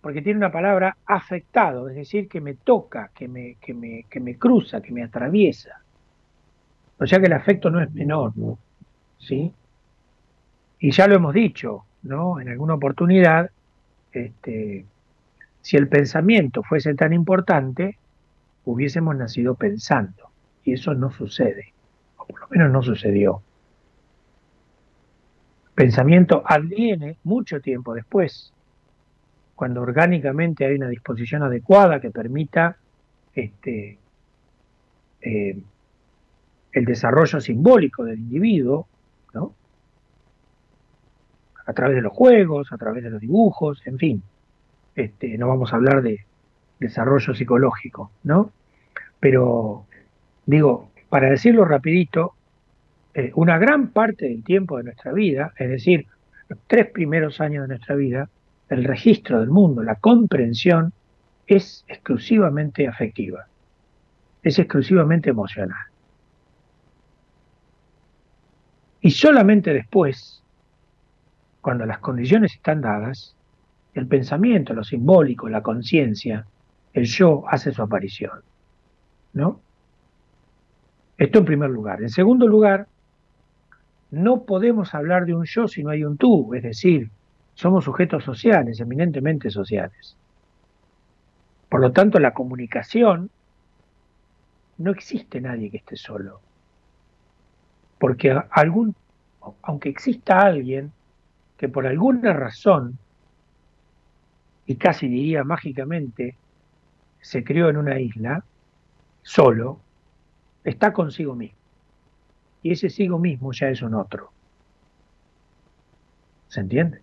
porque 0.00 0.22
tiene 0.22 0.38
una 0.38 0.52
palabra 0.52 0.96
afectado, 1.06 1.88
es 1.88 1.94
decir, 1.94 2.28
que 2.28 2.40
me 2.40 2.54
toca, 2.54 3.10
que 3.14 3.28
me, 3.28 3.56
que 3.60 3.74
me, 3.74 4.04
que 4.08 4.20
me 4.20 4.36
cruza, 4.36 4.80
que 4.80 4.92
me 4.92 5.02
atraviesa. 5.02 5.82
O 6.98 7.06
sea 7.06 7.18
que 7.18 7.26
el 7.26 7.32
afecto 7.32 7.70
no 7.70 7.80
es 7.80 7.92
menor, 7.92 8.32
¿sí? 9.18 9.52
Y 10.78 10.90
ya 10.90 11.06
lo 11.06 11.16
hemos 11.16 11.34
dicho, 11.34 11.84
¿no? 12.02 12.40
En 12.40 12.48
alguna 12.48 12.74
oportunidad, 12.74 13.50
este, 14.12 14.86
si 15.60 15.76
el 15.76 15.88
pensamiento 15.88 16.62
fuese 16.62 16.94
tan 16.94 17.12
importante, 17.12 17.98
hubiésemos 18.64 19.16
nacido 19.16 19.54
pensando. 19.54 20.29
Y 20.64 20.74
eso 20.74 20.94
no 20.94 21.10
sucede, 21.10 21.72
o 22.16 22.26
por 22.26 22.40
lo 22.40 22.48
menos 22.48 22.70
no 22.70 22.82
sucedió. 22.82 23.42
Pensamiento 25.74 26.42
adviene 26.44 27.16
mucho 27.24 27.60
tiempo 27.60 27.94
después, 27.94 28.52
cuando 29.54 29.82
orgánicamente 29.82 30.64
hay 30.64 30.74
una 30.74 30.88
disposición 30.88 31.42
adecuada 31.42 32.00
que 32.00 32.10
permita 32.10 32.76
este, 33.34 33.98
eh, 35.20 35.62
el 36.72 36.84
desarrollo 36.84 37.40
simbólico 37.40 38.04
del 38.04 38.18
individuo, 38.18 38.86
¿no? 39.34 39.54
a 41.66 41.72
través 41.72 41.96
de 41.96 42.02
los 42.02 42.12
juegos, 42.12 42.72
a 42.72 42.78
través 42.78 43.04
de 43.04 43.10
los 43.10 43.20
dibujos, 43.20 43.86
en 43.86 43.98
fin. 43.98 44.22
Este, 44.94 45.38
no 45.38 45.48
vamos 45.48 45.72
a 45.72 45.76
hablar 45.76 46.02
de 46.02 46.26
desarrollo 46.78 47.34
psicológico, 47.34 48.10
¿no? 48.24 48.50
Pero 49.20 49.86
digo, 50.50 50.90
para 51.08 51.30
decirlo 51.30 51.64
rapidito, 51.64 52.34
eh, 53.14 53.32
una 53.34 53.58
gran 53.58 53.88
parte 53.88 54.28
del 54.28 54.42
tiempo 54.44 54.76
de 54.76 54.84
nuestra 54.84 55.12
vida, 55.12 55.52
es 55.56 55.68
decir, 55.68 56.06
los 56.48 56.58
tres 56.66 56.90
primeros 56.90 57.40
años 57.40 57.62
de 57.62 57.76
nuestra 57.76 57.94
vida, 57.94 58.28
el 58.68 58.84
registro 58.84 59.40
del 59.40 59.50
mundo, 59.50 59.82
la 59.82 59.96
comprensión, 59.96 60.92
es 61.46 61.84
exclusivamente 61.88 62.86
afectiva, 62.86 63.46
es 64.42 64.58
exclusivamente 64.58 65.30
emocional. 65.30 65.86
Y 69.00 69.10
solamente 69.10 69.72
después, 69.72 70.42
cuando 71.60 71.86
las 71.86 71.98
condiciones 71.98 72.54
están 72.54 72.80
dadas, 72.80 73.34
el 73.94 74.06
pensamiento, 74.06 74.74
lo 74.74 74.84
simbólico, 74.84 75.48
la 75.48 75.62
conciencia, 75.62 76.46
el 76.92 77.04
yo 77.04 77.44
hace 77.48 77.72
su 77.72 77.82
aparición. 77.82 78.42
¿No? 79.32 79.60
Esto 81.20 81.40
en 81.40 81.44
primer 81.44 81.68
lugar. 81.68 82.00
En 82.00 82.08
segundo 82.08 82.48
lugar, 82.48 82.86
no 84.10 84.44
podemos 84.44 84.94
hablar 84.94 85.26
de 85.26 85.34
un 85.34 85.44
yo 85.44 85.68
si 85.68 85.82
no 85.82 85.90
hay 85.90 86.02
un 86.02 86.16
tú, 86.16 86.54
es 86.54 86.62
decir, 86.62 87.10
somos 87.52 87.84
sujetos 87.84 88.24
sociales, 88.24 88.80
eminentemente 88.80 89.50
sociales. 89.50 90.16
Por 91.68 91.82
lo 91.82 91.92
tanto, 91.92 92.18
la 92.18 92.32
comunicación 92.32 93.28
no 94.78 94.92
existe 94.92 95.42
nadie 95.42 95.70
que 95.70 95.76
esté 95.76 95.94
solo. 95.94 96.40
Porque 97.98 98.34
algún, 98.52 98.96
aunque 99.60 99.90
exista 99.90 100.40
alguien 100.40 100.90
que 101.58 101.68
por 101.68 101.86
alguna 101.86 102.32
razón, 102.32 102.96
y 104.64 104.76
casi 104.76 105.06
diría 105.06 105.44
mágicamente, 105.44 106.38
se 107.20 107.44
crió 107.44 107.68
en 107.68 107.76
una 107.76 108.00
isla, 108.00 108.42
solo, 109.20 109.80
está 110.64 110.92
consigo 110.92 111.34
mismo. 111.34 111.58
Y 112.62 112.72
ese 112.72 112.90
sigo 112.90 113.18
mismo 113.18 113.52
ya 113.52 113.68
es 113.68 113.82
un 113.82 113.94
otro. 113.94 114.32
¿Se 116.48 116.60
entiende? 116.60 117.02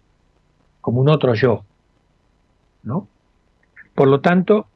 Como 0.82 1.02
un 1.02 1.10
otro 1.10 1.34
yo. 1.34 1.66
¿No? 2.84 3.08
Por 3.96 4.08
lo 4.08 4.22
tanto, 4.22 4.68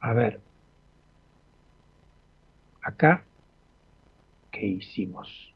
a 0.00 0.12
ver, 0.12 0.40
acá, 2.82 3.24
¿qué 4.50 4.66
hicimos? 4.66 5.54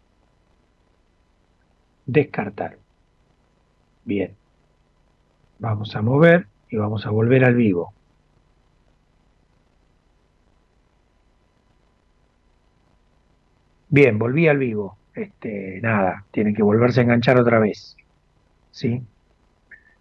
Descartar. 2.06 2.78
Bien. 4.04 4.36
Vamos 5.58 5.94
a 5.96 6.02
mover 6.02 6.46
y 6.68 6.76
vamos 6.76 7.06
a 7.06 7.10
volver 7.10 7.44
al 7.44 7.54
vivo. 7.54 7.92
Bien, 13.94 14.18
volví 14.18 14.48
al 14.48 14.58
vivo. 14.58 14.98
Este, 15.14 15.78
nada, 15.80 16.24
tienen 16.32 16.52
que 16.52 16.64
volverse 16.64 16.98
a 16.98 17.04
enganchar 17.04 17.38
otra 17.38 17.60
vez. 17.60 17.96
¿Sí? 18.72 19.00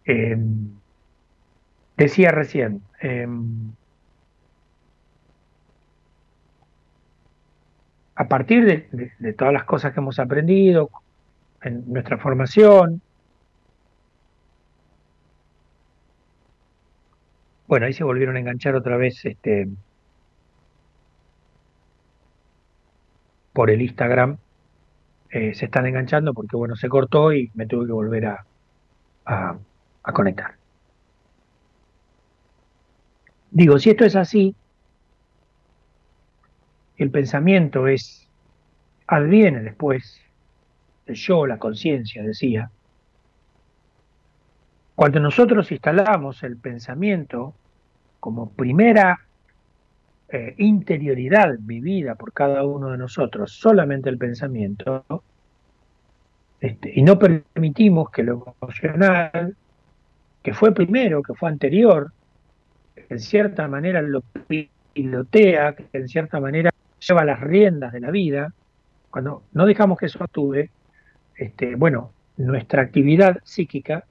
Eh, 0.05 0.35
decía 1.95 2.31
recién, 2.31 2.81
eh, 3.03 3.27
a 8.15 8.27
partir 8.27 8.65
de, 8.65 8.87
de, 8.91 9.11
de, 9.19 9.33
todas 9.33 9.53
las 9.53 9.65
cosas 9.65 9.93
que 9.93 9.99
hemos 9.99 10.17
aprendido 10.17 10.89
en 11.61 11.83
nuestra 11.93 12.17
formación, 12.17 12.99
bueno, 17.67 17.85
ahí 17.85 17.93
se 17.93 18.03
volvieron 18.03 18.37
a 18.37 18.39
enganchar 18.39 18.73
otra 18.75 18.97
vez 18.97 19.23
este, 19.23 19.67
por 23.53 23.69
el 23.69 23.81
Instagram 23.81 24.37
eh, 25.29 25.53
se 25.53 25.65
están 25.65 25.85
enganchando 25.85 26.33
porque 26.33 26.55
bueno, 26.55 26.75
se 26.75 26.89
cortó 26.89 27.33
y 27.33 27.49
me 27.55 27.65
tuve 27.65 27.87
que 27.87 27.91
volver 27.91 28.25
a, 28.27 28.45
a, 29.25 29.57
a, 30.03 30.13
conectar. 30.13 30.55
Digo, 33.49 33.79
si 33.79 33.91
esto 33.91 34.05
es 34.05 34.15
así, 34.15 34.55
el 36.97 37.09
pensamiento 37.09 37.87
es, 37.87 38.27
adviene 39.07 39.61
después, 39.61 40.21
el 41.05 41.15
yo, 41.15 41.47
la 41.47 41.57
conciencia, 41.57 42.23
decía, 42.23 42.69
cuando 44.95 45.19
nosotros 45.19 45.71
instalamos 45.71 46.43
el 46.43 46.57
pensamiento 46.57 47.53
como 48.19 48.51
primera 48.51 49.19
eh, 50.33 50.55
interioridad 50.57 51.57
vivida 51.59 52.15
por 52.15 52.33
cada 52.33 52.63
uno 52.63 52.89
de 52.89 52.97
nosotros, 52.97 53.51
solamente 53.51 54.09
el 54.09 54.17
pensamiento, 54.17 55.05
Este, 56.59 56.91
y 56.95 57.03
no 57.03 57.19
permitimos 57.19 58.09
que 58.09 58.23
lo 58.23 58.55
emocional, 58.59 59.55
que 60.41 60.53
fue 60.55 60.73
primero, 60.73 61.21
que 61.21 61.35
fue 61.35 61.49
anterior, 61.49 62.11
en 62.95 63.19
cierta 63.19 63.67
manera 63.67 64.01
lo 64.01 64.23
pilotea, 64.93 65.75
que 65.75 65.85
en 65.93 66.07
cierta 66.07 66.39
manera 66.39 66.71
lleva 66.99 67.25
las 67.25 67.39
riendas 67.39 67.93
de 67.93 67.99
la 67.99 68.09
vida, 68.09 68.53
cuando 69.11 69.43
no 69.53 69.67
dejamos 69.67 69.99
que 69.99 70.07
eso 70.07 70.23
actúe, 70.23 70.69
este, 71.35 71.75
bueno, 71.75 72.11
nuestra 72.37 72.81
actividad 72.81 73.39
psíquica 73.43 74.05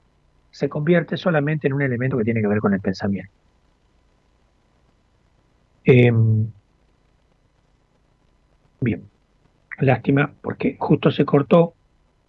se 0.51 0.69
convierte 0.69 1.17
solamente 1.17 1.67
en 1.67 1.73
un 1.73 1.81
elemento 1.81 2.17
que 2.17 2.23
tiene 2.23 2.41
que 2.41 2.47
ver 2.47 2.59
con 2.59 2.73
el 2.73 2.79
pensamiento. 2.79 3.42
Em, 5.85 6.47
bien, 8.79 9.03
lástima 9.79 10.33
porque 10.41 10.77
justo 10.79 11.11
se 11.11 11.25
cortó 11.25 11.73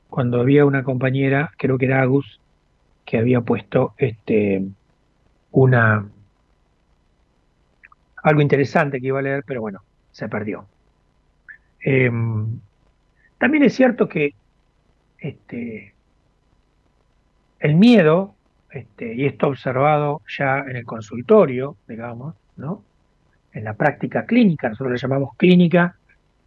cuando 0.09 0.41
había 0.41 0.65
una 0.65 0.85
compañera, 0.85 1.53
creo 1.57 1.79
que 1.79 1.87
era 1.87 2.03
Agus, 2.03 2.41
que 3.05 3.19
había 3.19 3.41
puesto 3.43 3.95
este 3.99 4.63
una 5.51 6.09
algo 8.23 8.41
interesante 8.41 9.01
que 9.01 9.09
iba 9.09 9.19
a 9.19 9.23
leer, 9.23 9.45
pero 9.47 9.61
bueno, 9.61 9.83
se 10.11 10.29
perdió. 10.29 10.67
Em, 11.81 12.61
también 13.39 13.65
es 13.65 13.75
cierto 13.75 14.09
que 14.09 14.35
este, 15.19 15.95
el 17.61 17.75
miedo, 17.75 18.35
este, 18.71 19.15
y 19.15 19.27
esto 19.27 19.49
observado 19.49 20.23
ya 20.39 20.61
en 20.61 20.77
el 20.77 20.85
consultorio, 20.87 21.77
digamos, 21.87 22.35
¿no? 22.57 22.83
En 23.55 23.65
la 23.65 23.75
práctica 23.75 24.27
clínica, 24.27 24.69
nosotros 24.69 24.93
le 24.93 24.99
llamamos 24.99 25.37
clínica 25.37 25.97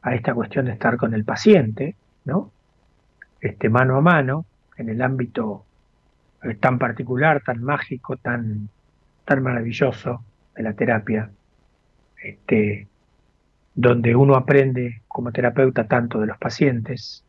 a 0.01 0.13
esta 0.13 0.33
cuestión 0.33 0.65
de 0.65 0.73
estar 0.73 0.97
con 0.97 1.13
el 1.13 1.23
paciente, 1.23 1.95
¿no? 2.25 2.51
este, 3.41 3.69
mano 3.69 3.97
a 3.97 4.01
mano, 4.01 4.45
en 4.77 4.89
el 4.89 5.01
ámbito 5.01 5.65
eh, 6.43 6.55
tan 6.55 6.77
particular, 6.77 7.41
tan 7.43 7.63
mágico, 7.63 8.17
tan, 8.17 8.69
tan 9.25 9.43
maravilloso 9.43 10.23
de 10.55 10.63
la 10.63 10.73
terapia, 10.73 11.29
este, 12.21 12.87
donde 13.73 14.15
uno 14.15 14.35
aprende 14.35 15.01
como 15.07 15.31
terapeuta 15.31 15.87
tanto 15.87 16.19
de 16.19 16.27
los 16.27 16.37
pacientes 16.37 17.23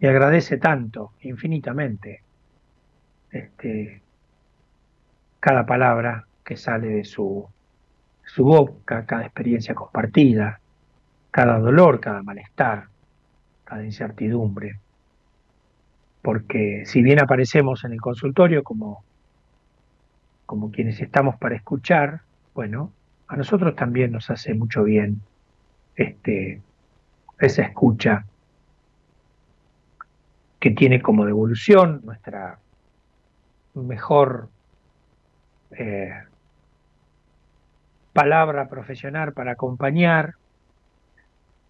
y 0.00 0.06
agradece 0.06 0.56
tanto, 0.58 1.12
infinitamente, 1.22 2.22
este, 3.30 4.02
cada 5.40 5.66
palabra 5.66 6.26
que 6.44 6.56
sale 6.56 6.88
de 6.88 7.04
su, 7.04 7.46
su 8.38 8.44
boca, 8.44 9.04
cada 9.04 9.22
experiencia 9.24 9.74
compartida, 9.74 10.60
cada 11.32 11.58
dolor, 11.58 11.98
cada 11.98 12.22
malestar, 12.22 12.84
cada 13.64 13.84
incertidumbre. 13.84 14.78
Porque 16.22 16.84
si 16.86 17.02
bien 17.02 17.20
aparecemos 17.20 17.82
en 17.82 17.94
el 17.94 18.00
consultorio 18.00 18.62
como, 18.62 19.02
como 20.46 20.70
quienes 20.70 21.00
estamos 21.00 21.34
para 21.34 21.56
escuchar, 21.56 22.20
bueno, 22.54 22.92
a 23.26 23.36
nosotros 23.36 23.74
también 23.74 24.12
nos 24.12 24.30
hace 24.30 24.54
mucho 24.54 24.84
bien 24.84 25.20
este, 25.96 26.62
esa 27.40 27.62
escucha 27.62 28.24
que 30.60 30.70
tiene 30.70 31.02
como 31.02 31.26
devolución 31.26 32.02
nuestra 32.04 32.60
mejor 33.74 34.48
eh, 35.72 36.12
palabra 38.12 38.68
profesional 38.68 39.32
para 39.32 39.52
acompañar, 39.52 40.34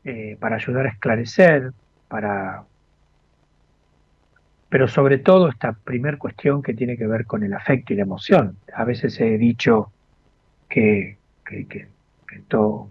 eh, 0.04 0.36
para 0.40 0.56
ayudar 0.56 0.86
a 0.86 0.90
esclarecer, 0.90 1.72
para 2.08 2.64
pero 4.68 4.86
sobre 4.86 5.18
todo 5.18 5.48
esta 5.48 5.72
primer 5.72 6.18
cuestión 6.18 6.62
que 6.62 6.74
tiene 6.74 6.96
que 6.96 7.06
ver 7.06 7.24
con 7.26 7.42
el 7.42 7.54
afecto 7.54 7.92
y 7.92 7.96
la 7.96 8.02
emoción. 8.02 8.56
A 8.74 8.84
veces 8.84 9.18
he 9.20 9.38
dicho 9.38 9.90
que, 10.68 11.16
que, 11.46 11.88
esto 12.36 12.90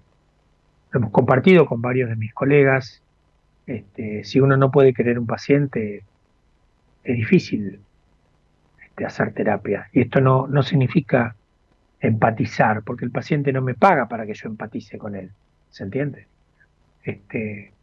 lo 0.91 0.99
hemos 0.99 1.11
compartido 1.11 1.67
con 1.67 1.81
varios 1.81 2.09
de 2.09 2.15
mis 2.15 2.33
colegas. 2.33 3.03
Este, 3.67 4.23
si 4.23 4.39
uno 4.39 4.57
no 4.57 4.71
puede 4.71 4.93
querer 4.93 5.19
un 5.19 5.27
paciente, 5.27 6.03
es 7.03 7.15
difícil 7.15 7.79
este, 8.83 9.05
hacer 9.05 9.33
terapia. 9.33 9.87
Y 9.93 10.01
esto 10.01 10.19
no, 10.19 10.47
no 10.47 10.63
significa 10.63 11.35
empatizar, 11.99 12.83
porque 12.83 13.05
el 13.05 13.11
paciente 13.11 13.51
no 13.51 13.61
me 13.61 13.73
paga 13.73 14.07
para 14.07 14.25
que 14.25 14.33
yo 14.33 14.49
empatice 14.49 14.97
con 14.97 15.15
él. 15.15 15.31
¿Se 15.69 15.83
entiende? 15.83 16.27
Este, 17.03 17.73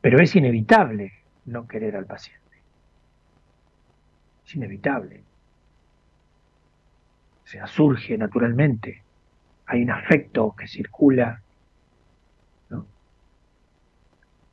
pero 0.00 0.20
es 0.20 0.34
inevitable 0.34 1.12
no 1.46 1.66
querer 1.66 1.96
al 1.96 2.06
paciente. 2.06 2.42
Es 4.44 4.54
inevitable. 4.54 5.22
O 7.44 7.46
sea, 7.46 7.66
surge 7.66 8.18
naturalmente. 8.18 9.02
Hay 9.66 9.82
un 9.82 9.90
afecto 9.90 10.54
que 10.56 10.66
circula. 10.66 11.40
¿no? 12.70 12.86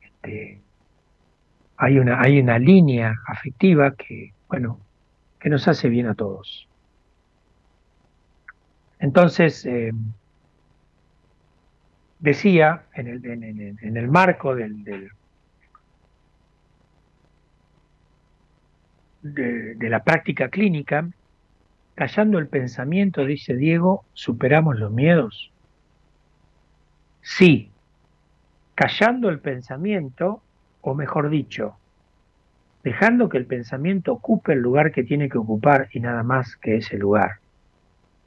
Este, 0.00 0.60
hay, 1.76 1.98
una, 1.98 2.20
hay 2.20 2.40
una 2.40 2.58
línea 2.58 3.16
afectiva 3.26 3.94
que, 3.96 4.32
bueno, 4.48 4.78
que 5.40 5.48
nos 5.48 5.66
hace 5.66 5.88
bien 5.88 6.06
a 6.06 6.14
todos. 6.14 6.69
Entonces, 9.00 9.64
eh, 9.64 9.92
decía, 12.18 12.84
en 12.94 13.96
el, 13.96 14.08
marco 14.08 14.54
del 14.54 14.84
de, 14.84 15.08
de, 19.74 19.88
la 19.88 20.04
práctica 20.04 20.50
clínica, 20.50 21.08
callando 21.94 22.38
el 22.38 22.48
pensamiento, 22.48 23.24
dice 23.24 23.56
Diego, 23.56 24.04
superamos 24.12 24.78
los 24.78 24.92
miedos. 24.92 25.50
Sí, 27.22 27.70
callando 28.74 29.30
el 29.30 29.40
pensamiento, 29.40 30.42
o 30.82 30.94
mejor 30.94 31.30
dicho, 31.30 31.76
dejando 32.82 33.30
que 33.30 33.38
el 33.38 33.46
pensamiento 33.46 34.12
ocupe 34.12 34.52
el 34.52 34.60
lugar 34.60 34.92
que 34.92 35.04
tiene 35.04 35.30
que 35.30 35.38
ocupar 35.38 35.88
y 35.92 36.00
nada 36.00 36.22
más 36.22 36.56
que 36.56 36.76
ese 36.76 36.98
lugar. 36.98 37.39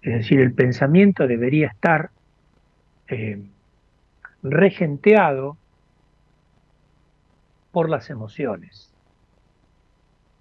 Es 0.04 0.14
decir, 0.14 0.41
el 0.41 0.54
pensamiento 0.54 1.28
debería 1.28 1.68
estar 1.68 2.12
eh, 3.08 3.41
regenteado 4.43 5.58
por 7.72 7.89
las 7.89 8.10
emociones, 8.10 8.93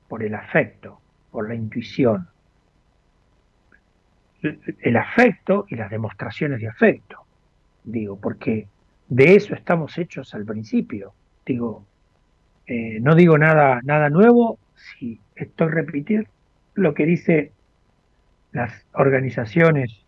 por 0.09 0.25
el 0.25 0.35
afecto, 0.35 1.01
por 1.31 1.49
la 1.49 1.55
intuición. 1.55 2.29
El 4.43 4.97
afecto 4.97 5.67
y 5.69 5.77
las 5.77 5.91
demostraciones 5.91 6.61
de 6.61 6.67
afecto, 6.67 7.25
digo, 7.85 8.19
porque 8.21 8.67
de 9.09 9.37
eso 9.37 9.55
estamos 9.55 9.97
hechos 9.97 10.35
al 10.35 10.45
principio. 10.45 11.15
Digo, 11.47 11.87
eh, 12.67 12.99
no 13.01 13.15
digo 13.15 13.39
nada, 13.39 13.81
nada 13.85 14.11
nuevo 14.11 14.59
si 14.75 15.21
estoy 15.37 15.69
repitiendo 15.69 16.29
lo 16.75 16.95
que 16.95 17.07
dice 17.07 17.53
las 18.53 18.73
organizaciones 18.93 20.03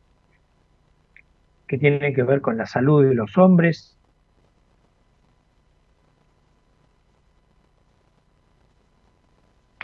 que 1.66 1.78
tienen 1.78 2.14
que 2.14 2.22
ver 2.22 2.40
con 2.40 2.56
la 2.56 2.66
salud 2.66 3.04
de 3.04 3.14
los 3.14 3.36
hombres. 3.38 3.96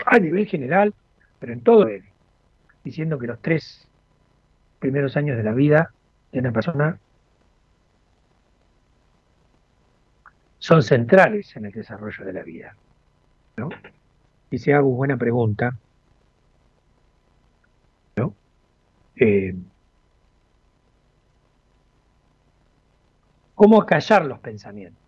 A 0.05 0.19
nivel 0.19 0.45
general, 0.47 0.93
pero 1.39 1.53
en 1.53 1.61
todo 1.61 1.87
él, 1.87 2.03
diciendo 2.83 3.17
que 3.17 3.27
los 3.27 3.41
tres 3.41 3.87
primeros 4.79 5.15
años 5.15 5.37
de 5.37 5.43
la 5.43 5.53
vida 5.53 5.93
de 6.31 6.39
una 6.39 6.51
persona 6.51 6.99
son 10.59 10.83
centrales 10.83 11.55
en 11.55 11.65
el 11.65 11.71
desarrollo 11.71 12.23
de 12.23 12.33
la 12.33 12.43
vida. 12.43 12.75
¿no? 13.57 13.69
Y 14.49 14.57
si 14.57 14.71
hago 14.71 14.89
buena 14.89 15.17
pregunta, 15.17 15.71
¿no? 18.15 18.35
Eh, 19.15 19.53
¿Cómo 23.55 23.85
callar 23.85 24.25
los 24.25 24.39
pensamientos? 24.39 25.01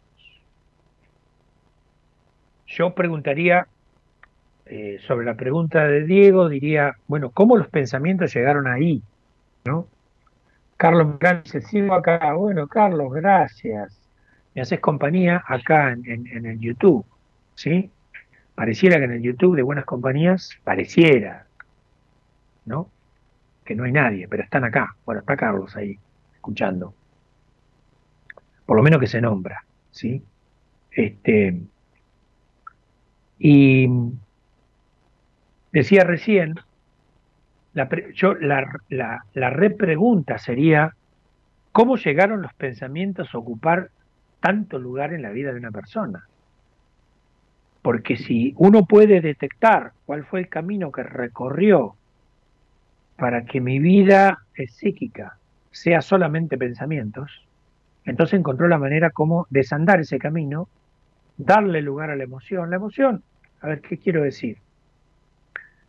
Yo 2.67 2.93
preguntaría, 2.93 3.67
eh, 4.65 4.99
sobre 5.07 5.25
la 5.25 5.35
pregunta 5.35 5.85
de 5.85 6.03
Diego, 6.05 6.49
diría, 6.49 6.95
bueno, 7.07 7.31
¿cómo 7.31 7.57
los 7.57 7.67
pensamientos 7.69 8.33
llegaron 8.33 8.67
ahí? 8.67 9.01
¿No? 9.65 9.87
Carlos 10.77 11.17
dice, 11.43 11.61
sigo 11.61 11.93
acá. 11.93 12.33
Bueno, 12.33 12.67
Carlos, 12.67 13.11
gracias. 13.13 13.97
Me 14.53 14.61
haces 14.61 14.79
compañía 14.79 15.43
acá 15.47 15.91
en, 15.91 16.05
en, 16.05 16.27
en 16.27 16.45
el 16.45 16.59
YouTube, 16.59 17.05
¿sí? 17.55 17.89
Pareciera 18.55 18.97
que 18.97 19.05
en 19.05 19.13
el 19.13 19.21
YouTube 19.21 19.55
de 19.55 19.63
Buenas 19.63 19.85
Compañías, 19.85 20.51
pareciera, 20.63 21.47
¿no? 22.65 22.89
Que 23.65 23.75
no 23.75 23.83
hay 23.85 23.91
nadie, 23.91 24.27
pero 24.27 24.43
están 24.43 24.63
acá. 24.63 24.95
Bueno, 25.05 25.21
está 25.21 25.35
Carlos 25.37 25.75
ahí, 25.75 25.97
escuchando. 26.35 26.93
Por 28.65 28.77
lo 28.77 28.83
menos 28.83 28.99
que 28.99 29.07
se 29.07 29.21
nombra, 29.21 29.63
¿sí? 29.91 30.21
Este, 30.91 31.61
Y 33.39 33.87
decía 35.71 36.03
recién, 36.03 36.55
la, 37.73 37.89
pre- 37.89 38.13
yo, 38.13 38.35
la, 38.35 38.65
la, 38.89 39.25
la 39.33 39.49
repregunta 39.49 40.37
sería, 40.37 40.95
¿cómo 41.71 41.97
llegaron 41.97 42.41
los 42.41 42.53
pensamientos 42.55 43.33
a 43.33 43.37
ocupar 43.37 43.89
tanto 44.39 44.79
lugar 44.79 45.13
en 45.13 45.21
la 45.23 45.31
vida 45.31 45.51
de 45.51 45.59
una 45.59 45.71
persona? 45.71 46.23
Porque 47.81 48.15
si 48.17 48.53
uno 48.57 48.85
puede 48.85 49.21
detectar 49.21 49.91
cuál 50.05 50.25
fue 50.25 50.39
el 50.39 50.49
camino 50.49 50.91
que 50.91 51.03
recorrió 51.03 51.95
para 53.15 53.45
que 53.45 53.61
mi 53.61 53.79
vida 53.79 54.39
psíquica 54.67 55.37
sea 55.71 56.01
solamente 56.01 56.57
pensamientos, 56.57 57.45
entonces 58.05 58.39
encontró 58.39 58.67
la 58.67 58.77
manera 58.77 59.11
como 59.11 59.47
desandar 59.49 59.99
ese 59.99 60.19
camino, 60.19 60.67
darle 61.37 61.81
lugar 61.81 62.09
a 62.09 62.15
la 62.15 62.23
emoción. 62.23 62.69
La 62.69 62.75
emoción, 62.75 63.23
a 63.61 63.67
ver, 63.67 63.81
¿qué 63.81 63.97
quiero 63.97 64.23
decir? 64.23 64.57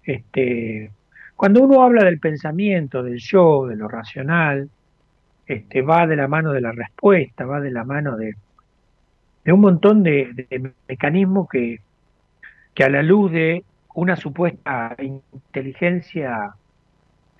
Este, 0.04 0.90
cuando 1.36 1.62
uno 1.62 1.82
habla 1.82 2.04
del 2.04 2.20
pensamiento, 2.20 3.02
del 3.02 3.18
yo, 3.18 3.66
de 3.66 3.76
lo 3.76 3.88
racional, 3.88 4.70
este, 5.46 5.82
va 5.82 6.06
de 6.06 6.16
la 6.16 6.28
mano 6.28 6.52
de 6.52 6.60
la 6.60 6.72
respuesta, 6.72 7.44
va 7.44 7.60
de 7.60 7.70
la 7.70 7.84
mano 7.84 8.16
de, 8.16 8.34
de 9.44 9.52
un 9.52 9.60
montón 9.60 10.02
de, 10.02 10.46
de 10.50 10.72
mecanismos 10.88 11.48
que, 11.48 11.80
que 12.74 12.84
a 12.84 12.88
la 12.88 13.02
luz 13.02 13.32
de 13.32 13.64
una 13.94 14.16
supuesta 14.16 14.96
inteligencia 14.98 16.54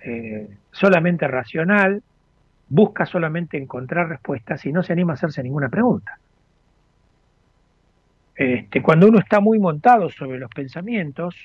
eh, 0.07 0.47
solamente 0.71 1.27
racional, 1.27 2.03
busca 2.69 3.07
solamente 3.07 3.57
encontrar 3.57 4.07
respuestas 4.07 4.63
y 4.65 4.71
no 4.71 4.83
se 4.83 4.93
anima 4.93 5.13
a 5.13 5.15
hacerse 5.15 5.41
ninguna 5.41 5.69
pregunta. 5.69 6.19
Este, 8.35 8.83
cuando 8.83 9.07
uno 9.07 9.17
está 9.17 9.39
muy 9.39 9.57
montado 9.57 10.09
sobre 10.09 10.37
los 10.37 10.51
pensamientos, 10.51 11.35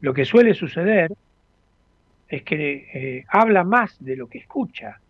lo 0.00 0.14
que 0.14 0.24
suele 0.24 0.54
suceder 0.54 1.12
es 2.28 2.42
que 2.42 2.88
eh, 2.92 3.24
habla 3.28 3.64
más 3.64 3.96
de 3.98 4.14
lo 4.14 4.28
que 4.28 4.38
escucha. 4.38 5.00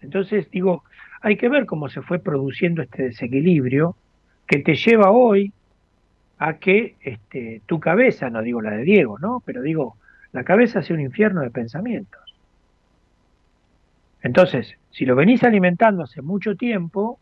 Entonces 0.00 0.50
digo, 0.50 0.84
hay 1.20 1.36
que 1.36 1.50
ver 1.50 1.66
cómo 1.66 1.90
se 1.90 2.00
fue 2.00 2.18
produciendo 2.18 2.80
este 2.80 3.04
desequilibrio 3.04 3.94
que 4.46 4.60
te 4.60 4.74
lleva 4.74 5.10
hoy 5.10 5.52
a 6.38 6.54
que 6.54 6.96
este, 7.02 7.60
tu 7.66 7.78
cabeza, 7.78 8.30
no 8.30 8.40
digo 8.40 8.62
la 8.62 8.70
de 8.70 8.84
Diego, 8.84 9.18
¿no? 9.18 9.42
Pero 9.44 9.60
digo, 9.60 9.96
la 10.32 10.44
cabeza 10.44 10.82
sea 10.82 10.96
un 10.96 11.02
infierno 11.02 11.42
de 11.42 11.50
pensamientos. 11.50 12.20
Entonces, 14.22 14.74
si 14.90 15.04
lo 15.04 15.16
venís 15.16 15.42
alimentando 15.42 16.02
hace 16.02 16.22
mucho 16.22 16.56
tiempo, 16.56 17.18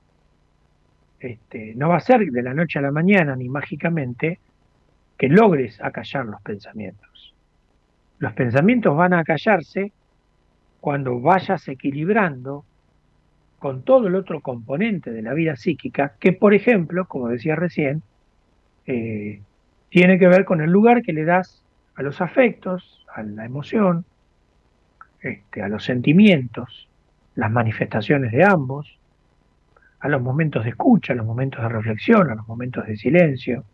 este, 1.19 1.75
no 1.75 1.89
va 1.89 1.97
a 1.97 2.01
ser 2.01 2.21
de 2.21 2.43
la 2.43 2.55
noche 2.55 2.79
a 2.79 2.83
la 2.83 2.91
mañana 2.91 3.37
ni 3.37 3.49
mágicamente 3.49 4.39
que 5.19 5.29
logres 5.29 5.81
acallar 5.83 6.27
los 6.27 6.41
pensamientos. 6.43 7.35
Los 8.19 8.33
pensamientos 8.35 8.97
van 8.97 9.15
a 9.15 9.21
acallarse 9.21 9.93
cuando 10.81 11.21
vayas 11.21 11.67
equilibrando 11.69 12.65
con 13.59 13.83
todo 13.83 14.09
el 14.09 14.15
otro 14.15 14.41
componente 14.41 15.11
de 15.11 15.21
la 15.23 15.35
vida 15.35 15.57
psíquica, 15.57 16.15
que 16.19 16.33
por 16.33 16.55
ejemplo, 16.55 17.07
como 17.07 17.29
decía 17.29 17.55
recién, 17.55 18.03
eh, 18.87 19.43
tiene 19.91 20.19
que 20.19 20.29
ver 20.29 20.47
con 20.47 20.63
el 20.63 20.71
lugar 20.71 21.03
que 21.03 21.13
le 21.13 21.25
das 21.25 21.63
a 21.97 22.03
los 22.03 22.23
afectos, 22.23 23.00
a 23.15 23.23
la 23.23 23.45
emoción, 23.45 24.05
este, 25.21 25.63
a 25.63 25.69
los 25.69 25.85
sentimientos, 25.85 26.89
las 27.35 27.51
manifestaciones 27.51 28.33
de 28.33 28.45
ambos, 28.45 28.99
a 30.01 30.09
los 30.09 30.23
momentos 30.23 30.65
de 30.65 30.71
escucha, 30.71 31.13
a 31.13 31.17
los 31.17 31.27
momentos 31.27 31.63
de 31.63 31.69
reflexión, 31.69 32.31
a 32.31 32.35
los 32.35 32.49
momentos 32.49 32.87
de 32.87 32.97
silencio, 32.97 33.65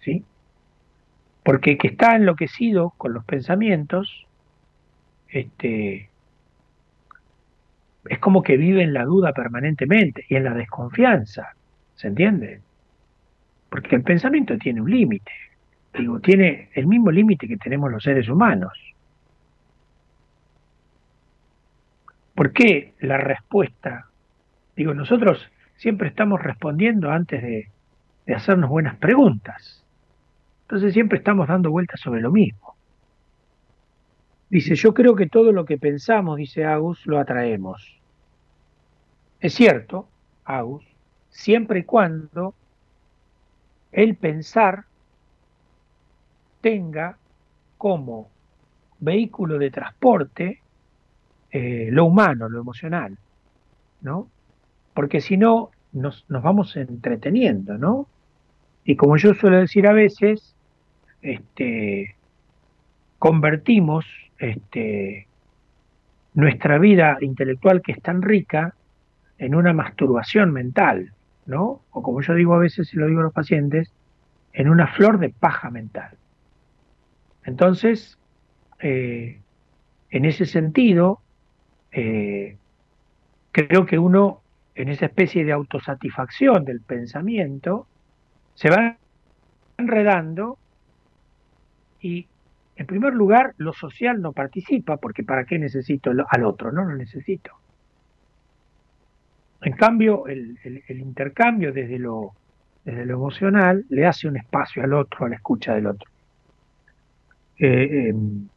¿sí? 0.00 0.24
Porque 1.42 1.72
el 1.72 1.78
que 1.78 1.88
está 1.88 2.14
enloquecido 2.14 2.90
con 2.96 3.12
los 3.12 3.24
pensamientos, 3.24 4.26
este, 5.28 6.10
es 8.08 8.18
como 8.18 8.42
que 8.42 8.56
vive 8.56 8.82
en 8.82 8.94
la 8.94 9.04
duda 9.04 9.32
permanentemente 9.32 10.24
y 10.28 10.36
en 10.36 10.44
la 10.44 10.54
desconfianza, 10.54 11.54
¿se 11.96 12.08
entiende? 12.08 12.60
Porque 13.68 13.96
el 13.96 14.02
pensamiento 14.02 14.56
tiene 14.58 14.80
un 14.80 14.90
límite, 14.90 15.32
digo, 15.98 16.20
tiene 16.20 16.70
el 16.74 16.86
mismo 16.86 17.10
límite 17.10 17.46
que 17.48 17.56
tenemos 17.56 17.90
los 17.90 18.02
seres 18.02 18.28
humanos. 18.28 18.72
¿Por 22.34 22.52
qué 22.52 22.94
la 23.00 23.18
respuesta? 23.18 24.06
Digo, 24.76 24.94
nosotros 24.94 25.50
siempre 25.76 26.08
estamos 26.08 26.40
respondiendo 26.40 27.10
antes 27.10 27.42
de, 27.42 27.68
de 28.26 28.34
hacernos 28.34 28.70
buenas 28.70 28.96
preguntas. 28.96 29.84
Entonces 30.62 30.92
siempre 30.92 31.18
estamos 31.18 31.48
dando 31.48 31.70
vueltas 31.70 32.00
sobre 32.00 32.20
lo 32.20 32.30
mismo. 32.30 32.76
Dice, 34.50 34.74
yo 34.76 34.94
creo 34.94 35.14
que 35.14 35.26
todo 35.26 35.52
lo 35.52 35.64
que 35.64 35.78
pensamos, 35.78 36.36
dice 36.38 36.64
Agus, 36.64 37.06
lo 37.06 37.18
atraemos. 37.18 38.00
Es 39.40 39.54
cierto, 39.54 40.08
Agus, 40.44 40.84
siempre 41.28 41.80
y 41.80 41.84
cuando 41.84 42.54
el 43.92 44.16
pensar 44.16 44.84
tenga 46.60 47.16
como 47.76 48.28
vehículo 49.00 49.58
de 49.58 49.70
transporte 49.70 50.60
eh, 51.50 51.88
lo 51.90 52.04
humano, 52.04 52.48
lo 52.48 52.60
emocional, 52.60 53.16
¿no? 54.02 54.28
Porque 54.92 55.20
si 55.20 55.36
no, 55.36 55.70
nos, 55.92 56.26
nos 56.28 56.42
vamos 56.42 56.76
entreteniendo, 56.76 57.78
¿no? 57.78 58.06
Y 58.84 58.96
como 58.96 59.16
yo 59.16 59.34
suelo 59.34 59.58
decir 59.58 59.86
a 59.86 59.92
veces, 59.92 60.54
este, 61.22 62.16
convertimos 63.18 64.04
este, 64.38 65.26
nuestra 66.34 66.78
vida 66.78 67.18
intelectual 67.20 67.82
que 67.82 67.92
es 67.92 68.02
tan 68.02 68.22
rica 68.22 68.74
en 69.38 69.54
una 69.54 69.72
masturbación 69.72 70.52
mental, 70.52 71.12
¿no? 71.46 71.80
O 71.90 72.02
como 72.02 72.20
yo 72.20 72.34
digo 72.34 72.54
a 72.54 72.58
veces 72.58 72.92
y 72.92 72.96
lo 72.96 73.06
digo 73.06 73.20
a 73.20 73.24
los 73.24 73.32
pacientes, 73.32 73.92
en 74.52 74.68
una 74.68 74.88
flor 74.88 75.18
de 75.18 75.30
paja 75.30 75.70
mental. 75.70 76.17
Entonces, 77.48 78.18
eh, 78.78 79.40
en 80.10 80.24
ese 80.26 80.44
sentido, 80.44 81.22
eh, 81.92 82.58
creo 83.52 83.86
que 83.86 83.98
uno, 83.98 84.42
en 84.74 84.90
esa 84.90 85.06
especie 85.06 85.46
de 85.46 85.52
autosatisfacción 85.52 86.66
del 86.66 86.82
pensamiento, 86.82 87.86
se 88.54 88.68
va 88.68 88.98
enredando 89.78 90.58
y, 92.02 92.26
en 92.76 92.86
primer 92.86 93.14
lugar, 93.14 93.54
lo 93.56 93.72
social 93.72 94.20
no 94.20 94.32
participa, 94.32 94.98
porque 94.98 95.24
¿para 95.24 95.46
qué 95.46 95.58
necesito 95.58 96.12
al 96.28 96.44
otro? 96.44 96.70
No 96.70 96.84
lo 96.84 96.94
necesito. 96.96 97.52
En 99.62 99.72
cambio, 99.72 100.26
el 100.26 100.76
intercambio 101.00 101.72
desde 101.72 101.98
lo, 101.98 102.34
desde 102.84 103.06
lo 103.06 103.14
emocional 103.14 103.86
le 103.88 104.04
hace 104.04 104.28
un 104.28 104.36
espacio 104.36 104.82
al 104.82 104.92
otro, 104.92 105.24
a 105.24 105.30
la 105.30 105.36
escucha 105.36 105.74
del 105.74 105.86
otro. 105.86 106.10
Eh, 107.58 108.08
em, 108.10 108.48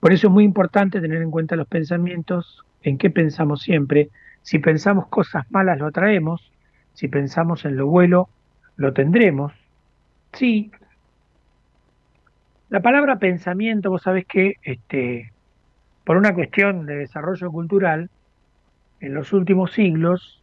por 0.00 0.12
eso 0.12 0.26
es 0.28 0.32
muy 0.32 0.44
importante 0.44 1.00
tener 1.00 1.22
en 1.22 1.30
cuenta 1.30 1.56
los 1.56 1.66
pensamientos, 1.66 2.64
en 2.82 2.98
qué 2.98 3.10
pensamos 3.10 3.62
siempre. 3.62 4.10
Si 4.42 4.58
pensamos 4.58 5.06
cosas 5.08 5.50
malas 5.50 5.78
lo 5.78 5.86
atraemos, 5.86 6.52
si 6.92 7.08
pensamos 7.08 7.64
en 7.64 7.76
lo 7.76 7.86
bueno 7.86 8.28
lo 8.76 8.92
tendremos. 8.92 9.52
Sí. 10.32 10.70
La 12.68 12.82
palabra 12.82 13.18
pensamiento, 13.18 13.90
vos 13.90 14.02
sabés 14.02 14.26
que 14.26 14.56
este, 14.62 15.32
por 16.04 16.16
una 16.16 16.34
cuestión 16.34 16.86
de 16.86 16.96
desarrollo 16.96 17.50
cultural, 17.50 18.10
en 19.00 19.14
los 19.14 19.32
últimos 19.32 19.72
siglos, 19.72 20.42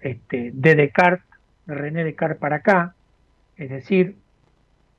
este, 0.00 0.50
de 0.52 0.74
Descartes, 0.74 1.26
de 1.66 1.74
René 1.74 2.04
Descartes 2.04 2.38
para 2.38 2.56
acá, 2.56 2.94
es 3.56 3.70
decir, 3.70 4.16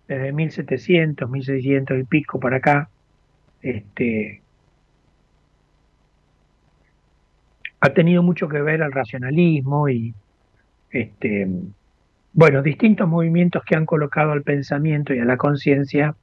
desde 0.08 0.32
1700, 0.32 1.30
1600 1.30 2.00
y 2.00 2.04
pico 2.04 2.40
para 2.40 2.58
acá, 2.58 2.90
este, 3.62 4.42
ha 7.80 7.90
tenido 7.90 8.24
mucho 8.24 8.48
que 8.48 8.62
ver 8.62 8.82
el 8.82 8.92
racionalismo 8.92 9.90
y 9.90 10.14
este, 10.92 11.48
bueno, 12.34 12.62
distintos 12.62 13.08
movimientos 13.08 13.64
que 13.66 13.76
han 13.76 13.86
colocado 13.86 14.32
al 14.32 14.44
pensamiento 14.44 15.14
y 15.14 15.20
a 15.20 15.26
la 15.26 15.38
conciencia 15.38 16.16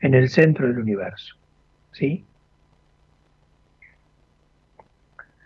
en 0.00 0.14
el 0.14 0.28
centro 0.28 0.66
del 0.66 0.78
universo. 0.78 1.36
¿sí? 1.92 2.24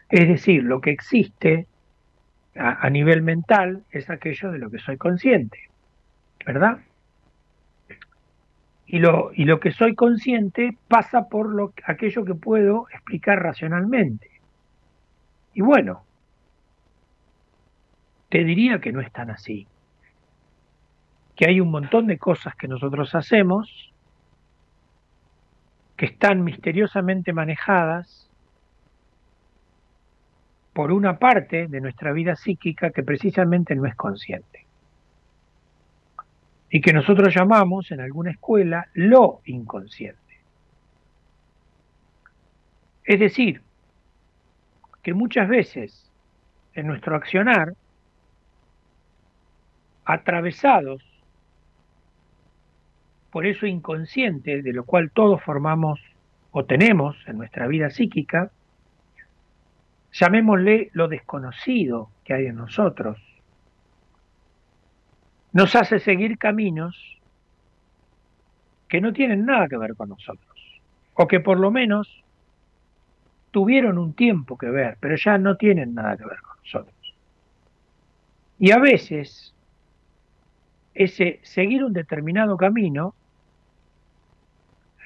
Es 0.08 0.28
decir, 0.28 0.64
lo 0.64 0.80
que 0.80 0.90
existe 0.90 1.66
a 2.58 2.88
nivel 2.88 3.20
mental 3.20 3.82
es 3.90 4.08
aquello 4.08 4.50
de 4.50 4.58
lo 4.58 4.70
que 4.70 4.78
soy 4.78 4.96
consciente, 4.96 5.68
¿verdad? 6.46 6.78
Y 8.86 8.98
lo, 9.00 9.32
y 9.34 9.44
lo 9.44 9.60
que 9.60 9.72
soy 9.72 9.94
consciente 9.94 10.76
pasa 10.88 11.28
por 11.28 11.48
lo, 11.52 11.72
aquello 11.86 12.24
que 12.24 12.34
puedo 12.34 12.86
explicar 12.90 13.40
racionalmente. 13.42 14.30
Y 15.54 15.62
bueno, 15.62 16.04
te 18.28 18.44
diría 18.44 18.80
que 18.80 18.92
no 18.92 19.00
es 19.00 19.10
tan 19.12 19.30
así. 19.30 19.66
que 21.36 21.46
hay 21.46 21.60
un 21.60 21.70
montón 21.70 22.06
de 22.06 22.18
cosas 22.18 22.56
que 22.56 22.68
nosotros 22.68 23.14
hacemos 23.14 23.92
que 25.96 26.06
están 26.06 26.44
misteriosamente 26.44 27.32
manejadas 27.32 28.30
por 30.72 30.92
una 30.92 31.18
parte 31.18 31.68
de 31.68 31.80
nuestra 31.80 32.12
vida 32.12 32.36
psíquica 32.36 32.90
que 32.90 33.02
precisamente 33.02 33.74
no 33.74 33.86
es 33.86 33.94
consciente 33.96 34.65
y 36.70 36.80
que 36.80 36.92
nosotros 36.92 37.34
llamamos 37.34 37.90
en 37.90 38.00
alguna 38.00 38.32
escuela 38.32 38.88
lo 38.94 39.40
inconsciente. 39.44 40.20
Es 43.04 43.20
decir, 43.20 43.62
que 45.02 45.14
muchas 45.14 45.48
veces 45.48 46.10
en 46.74 46.88
nuestro 46.88 47.14
accionar, 47.14 47.74
atravesados 50.04 51.02
por 53.30 53.46
eso 53.46 53.66
inconsciente 53.66 54.62
de 54.62 54.72
lo 54.72 54.84
cual 54.84 55.10
todos 55.10 55.42
formamos 55.42 56.00
o 56.52 56.64
tenemos 56.64 57.16
en 57.26 57.38
nuestra 57.38 57.66
vida 57.66 57.90
psíquica, 57.90 58.50
llamémosle 60.12 60.90
lo 60.92 61.08
desconocido 61.08 62.10
que 62.24 62.34
hay 62.34 62.46
en 62.46 62.56
nosotros, 62.56 63.18
nos 65.56 65.74
hace 65.74 66.00
seguir 66.00 66.36
caminos 66.36 67.18
que 68.90 69.00
no 69.00 69.14
tienen 69.14 69.46
nada 69.46 69.68
que 69.68 69.78
ver 69.78 69.96
con 69.96 70.10
nosotros, 70.10 70.82
o 71.14 71.26
que 71.26 71.40
por 71.40 71.58
lo 71.58 71.70
menos 71.70 72.22
tuvieron 73.52 73.96
un 73.96 74.12
tiempo 74.12 74.58
que 74.58 74.68
ver, 74.68 74.98
pero 75.00 75.16
ya 75.16 75.38
no 75.38 75.56
tienen 75.56 75.94
nada 75.94 76.14
que 76.18 76.26
ver 76.26 76.42
con 76.42 76.58
nosotros. 76.58 77.14
Y 78.58 78.70
a 78.70 78.78
veces 78.78 79.54
ese 80.94 81.40
seguir 81.42 81.84
un 81.84 81.94
determinado 81.94 82.58
camino 82.58 83.14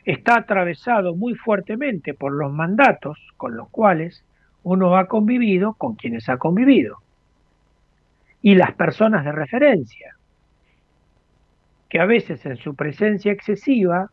está 0.05 0.39
atravesado 0.39 1.15
muy 1.15 1.37
fuertemente 1.37 2.13
por 2.13 2.33
los 2.33 2.53
mandatos 2.53 3.21
con 3.37 3.57
los 3.57 3.69
cuales 3.69 4.25
uno 4.65 4.97
ha 4.97 5.07
convivido 5.07 5.75
con 5.75 5.95
quienes 5.95 6.29
ha 6.29 6.39
convivido 6.39 6.99
y 8.43 8.57
las 8.57 8.73
personas 8.73 9.25
de 9.25 9.31
referencia, 9.31 10.17
que 11.91 12.01
a 12.01 12.07
veces 12.07 12.47
en 12.47 12.57
su 12.57 12.75
presencia 12.75 13.33
excesiva 13.33 14.11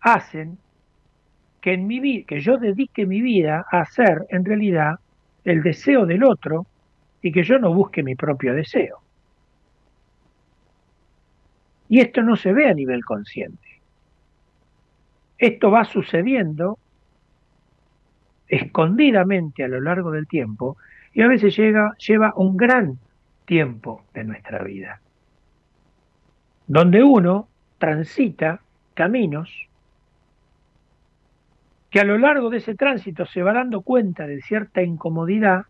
hacen 0.00 0.58
que, 1.60 1.72
en 1.72 1.86
mi 1.88 2.24
que 2.24 2.40
yo 2.40 2.58
dedique 2.58 3.06
mi 3.06 3.20
vida 3.20 3.66
a 3.72 3.80
hacer 3.80 4.26
en 4.28 4.44
realidad 4.44 5.00
el 5.44 5.62
deseo 5.62 6.06
del 6.06 6.22
otro 6.22 6.66
y 7.22 7.32
que 7.32 7.42
yo 7.42 7.58
no 7.58 7.74
busque 7.74 8.02
mi 8.02 8.14
propio 8.14 8.54
deseo. 8.54 8.98
Y 11.88 12.00
esto 12.00 12.22
no 12.22 12.36
se 12.36 12.52
ve 12.52 12.68
a 12.68 12.74
nivel 12.74 13.04
consciente. 13.04 13.80
Esto 15.38 15.70
va 15.70 15.84
sucediendo 15.84 16.78
escondidamente 18.48 19.64
a 19.64 19.68
lo 19.68 19.80
largo 19.80 20.10
del 20.10 20.26
tiempo 20.26 20.76
y 21.14 21.22
a 21.22 21.28
veces 21.28 21.56
llega, 21.56 21.94
lleva 21.96 22.32
un 22.36 22.56
gran 22.56 22.98
tiempo 23.44 24.04
de 24.12 24.24
nuestra 24.24 24.62
vida, 24.62 25.00
donde 26.66 27.02
uno 27.02 27.48
transita 27.78 28.60
caminos 28.94 29.50
que 31.90 32.00
a 32.00 32.04
lo 32.04 32.18
largo 32.18 32.50
de 32.50 32.58
ese 32.58 32.74
tránsito 32.74 33.26
se 33.26 33.42
va 33.42 33.52
dando 33.52 33.80
cuenta 33.82 34.26
de 34.26 34.42
cierta 34.42 34.82
incomodidad, 34.82 35.66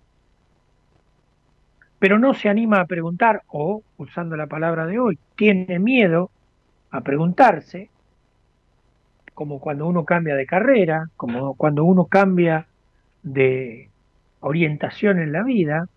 pero 1.98 2.18
no 2.18 2.34
se 2.34 2.48
anima 2.48 2.80
a 2.80 2.86
preguntar, 2.86 3.42
o, 3.48 3.82
usando 3.96 4.36
la 4.36 4.46
palabra 4.46 4.86
de 4.86 4.98
hoy, 4.98 5.18
tiene 5.36 5.78
miedo 5.78 6.30
a 6.90 7.00
preguntarse 7.02 7.90
como 9.34 9.60
cuando 9.60 9.86
uno 9.86 10.04
cambia 10.04 10.34
de 10.34 10.46
carrera, 10.46 11.10
como 11.16 11.54
cuando 11.54 11.84
uno 11.84 12.06
cambia 12.06 12.66
de 13.22 13.90
orientación 14.40 15.18
en 15.18 15.32
la 15.32 15.42
vida, 15.42 15.88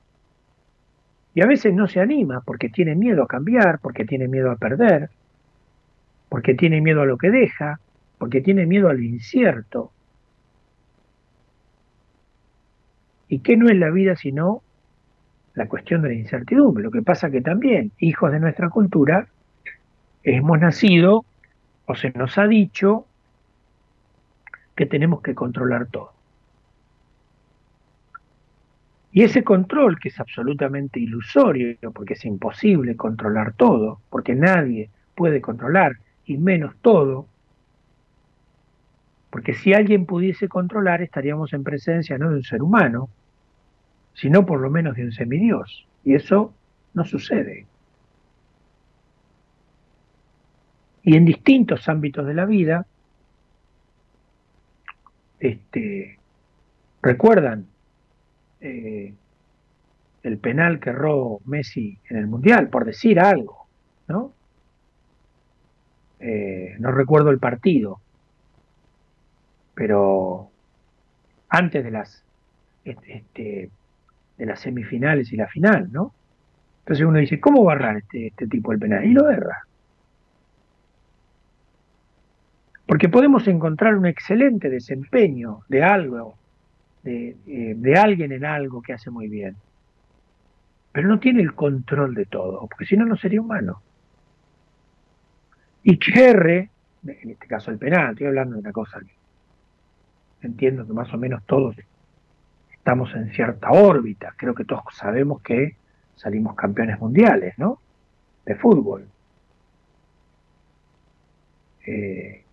y 1.33 1.41
a 1.41 1.45
veces 1.45 1.73
no 1.73 1.87
se 1.87 1.99
anima 1.99 2.41
porque 2.41 2.69
tiene 2.69 2.95
miedo 2.95 3.23
a 3.23 3.27
cambiar, 3.27 3.79
porque 3.79 4.05
tiene 4.05 4.27
miedo 4.27 4.51
a 4.51 4.55
perder, 4.55 5.09
porque 6.27 6.55
tiene 6.55 6.81
miedo 6.81 7.01
a 7.01 7.05
lo 7.05 7.17
que 7.17 7.29
deja, 7.29 7.79
porque 8.17 8.41
tiene 8.41 8.65
miedo 8.65 8.89
al 8.89 9.03
incierto. 9.03 9.91
¿Y 13.27 13.39
qué 13.39 13.57
no 13.57 13.69
es 13.69 13.77
la 13.77 13.91
vida 13.91 14.15
sino 14.15 14.63
la 15.53 15.67
cuestión 15.67 16.01
de 16.01 16.09
la 16.09 16.15
incertidumbre? 16.15 16.83
Lo 16.83 16.91
que 16.91 17.03
pasa 17.03 17.29
que 17.29 17.41
también, 17.41 17.91
hijos 17.99 18.31
de 18.31 18.39
nuestra 18.39 18.69
cultura, 18.69 19.27
hemos 20.23 20.59
nacido 20.59 21.25
o 21.85 21.95
se 21.95 22.11
nos 22.11 22.37
ha 22.37 22.47
dicho 22.47 23.05
que 24.75 24.85
tenemos 24.85 25.21
que 25.21 25.35
controlar 25.35 25.87
todo. 25.87 26.18
Y 29.11 29.23
ese 29.23 29.43
control, 29.43 29.99
que 29.99 30.09
es 30.09 30.19
absolutamente 30.19 30.99
ilusorio, 30.99 31.75
porque 31.91 32.13
es 32.13 32.25
imposible 32.25 32.95
controlar 32.95 33.53
todo, 33.53 34.01
porque 34.09 34.35
nadie 34.35 34.89
puede 35.15 35.41
controlar, 35.41 35.97
y 36.25 36.37
menos 36.37 36.75
todo, 36.81 37.27
porque 39.31 39.53
si 39.53 39.73
alguien 39.73 40.05
pudiese 40.05 40.47
controlar 40.47 41.01
estaríamos 41.01 41.53
en 41.53 41.63
presencia 41.63 42.17
no 42.17 42.29
de 42.29 42.37
un 42.37 42.43
ser 42.43 42.61
humano, 42.61 43.09
sino 44.13 44.45
por 44.45 44.59
lo 44.59 44.69
menos 44.69 44.95
de 44.95 45.05
un 45.05 45.11
semidios, 45.11 45.87
y 46.03 46.13
eso 46.13 46.53
no 46.93 47.03
sucede. 47.03 47.65
Y 51.03 51.15
en 51.15 51.25
distintos 51.25 51.89
ámbitos 51.89 52.27
de 52.27 52.33
la 52.33 52.45
vida, 52.45 52.85
este, 55.39 56.19
¿Recuerdan 57.01 57.65
eh, 58.61 59.13
el 60.23 60.37
penal 60.37 60.79
que 60.79 60.89
erró 60.89 61.39
Messi 61.45 61.97
en 62.09 62.17
el 62.17 62.27
Mundial? 62.27 62.69
Por 62.69 62.85
decir 62.85 63.19
algo, 63.19 63.67
¿no? 64.07 64.33
Eh, 66.19 66.75
no 66.79 66.91
recuerdo 66.91 67.29
el 67.29 67.39
partido, 67.39 68.01
pero 69.73 70.49
antes 71.47 71.83
de 71.83 71.91
las 71.91 72.23
este, 72.83 73.69
de 74.37 74.45
las 74.45 74.59
semifinales 74.59 75.31
y 75.31 75.37
la 75.37 75.47
final, 75.47 75.91
¿no? 75.91 76.13
Entonces 76.79 77.05
uno 77.05 77.19
dice, 77.19 77.39
¿cómo 77.39 77.63
va 77.63 77.73
a 77.73 77.75
errar 77.75 77.97
este, 77.97 78.27
este 78.27 78.47
tipo 78.47 78.71
el 78.71 78.79
penal? 78.79 79.05
Y 79.05 79.11
lo 79.11 79.29
erra. 79.29 79.65
Porque 82.87 83.09
podemos 83.09 83.47
encontrar 83.47 83.95
un 83.95 84.07
excelente 84.07 84.69
desempeño 84.69 85.59
de 85.67 85.83
algo, 85.83 86.35
de, 87.03 87.37
eh, 87.47 87.73
de, 87.75 87.95
alguien 87.97 88.31
en 88.31 88.45
algo 88.45 88.81
que 88.81 88.93
hace 88.93 89.09
muy 89.09 89.27
bien. 89.27 89.55
Pero 90.91 91.07
no 91.07 91.19
tiene 91.19 91.41
el 91.41 91.53
control 91.53 92.15
de 92.15 92.25
todo, 92.25 92.67
porque 92.67 92.85
si 92.85 92.97
no, 92.97 93.05
no 93.05 93.15
sería 93.15 93.41
humano. 93.41 93.81
Y 95.83 95.97
que 95.97 96.69
en 97.05 97.29
este 97.29 97.47
caso 97.47 97.71
el 97.71 97.77
penal, 97.77 98.11
estoy 98.11 98.27
hablando 98.27 98.55
de 98.55 98.61
una 98.61 98.71
cosa 98.71 98.99
entiendo 100.41 100.85
que 100.85 100.93
más 100.93 101.13
o 101.13 101.17
menos 101.17 101.43
todos 101.45 101.75
estamos 102.71 103.13
en 103.13 103.31
cierta 103.33 103.71
órbita. 103.71 104.33
Creo 104.37 104.55
que 104.55 104.65
todos 104.65 104.83
sabemos 104.93 105.41
que 105.41 105.75
salimos 106.15 106.55
campeones 106.55 106.99
mundiales, 106.99 107.57
¿no? 107.57 107.79
De 108.45 108.55
fútbol. 108.55 109.07
Eh, 111.85 112.43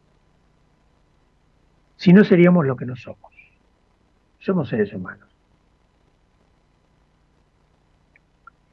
si 1.96 2.12
no 2.12 2.24
seríamos 2.24 2.66
lo 2.66 2.76
que 2.76 2.86
no 2.86 2.96
somos. 2.96 3.25
Somos 4.46 4.68
seres 4.68 4.94
humanos. 4.94 5.28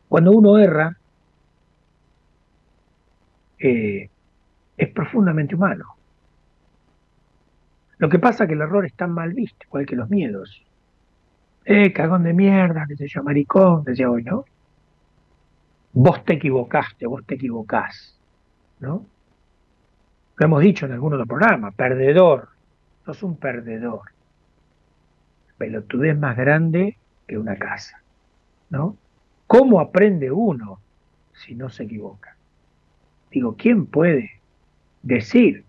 Cuando 0.07 0.31
uno 0.31 0.59
erra, 0.59 0.95
eh, 3.57 4.07
es 4.77 4.89
profundamente 4.89 5.55
humano. 5.55 5.95
Lo 7.97 8.07
que 8.07 8.19
pasa 8.19 8.43
es 8.43 8.49
que 8.49 8.53
el 8.53 8.61
error 8.61 8.85
es 8.85 8.93
tan 8.93 9.13
mal 9.13 9.33
visto, 9.33 9.65
igual 9.65 9.87
que 9.87 9.95
los 9.95 10.11
miedos. 10.11 10.63
Eh, 11.65 11.91
cagón 11.91 12.21
de 12.21 12.33
mierda, 12.33 12.85
qué 12.87 12.95
sé 12.95 13.07
yo, 13.07 13.23
maricón, 13.23 13.83
decía 13.83 14.11
hoy, 14.11 14.21
¿no? 14.21 14.45
Vos 15.93 16.23
te 16.23 16.33
equivocaste, 16.33 17.07
vos 17.07 17.25
te 17.25 17.33
equivocás, 17.33 18.19
¿no? 18.79 19.07
Lo 20.35 20.45
hemos 20.45 20.61
dicho 20.61 20.85
en 20.85 20.91
algún 20.91 21.13
otro 21.15 21.25
programa, 21.25 21.71
perdedor, 21.71 22.49
sos 23.05 23.23
un 23.23 23.37
perdedor. 23.37 24.12
Pelotudez 25.57 26.17
más 26.17 26.35
grande 26.37 26.97
que 27.27 27.37
una 27.37 27.55
casa, 27.55 28.01
¿no? 28.69 28.97
¿Cómo 29.47 29.79
aprende 29.79 30.31
uno 30.31 30.79
si 31.33 31.55
no 31.55 31.69
se 31.69 31.83
equivoca? 31.83 32.35
Digo, 33.31 33.55
¿quién 33.57 33.85
puede 33.85 34.41
decir 35.01 35.63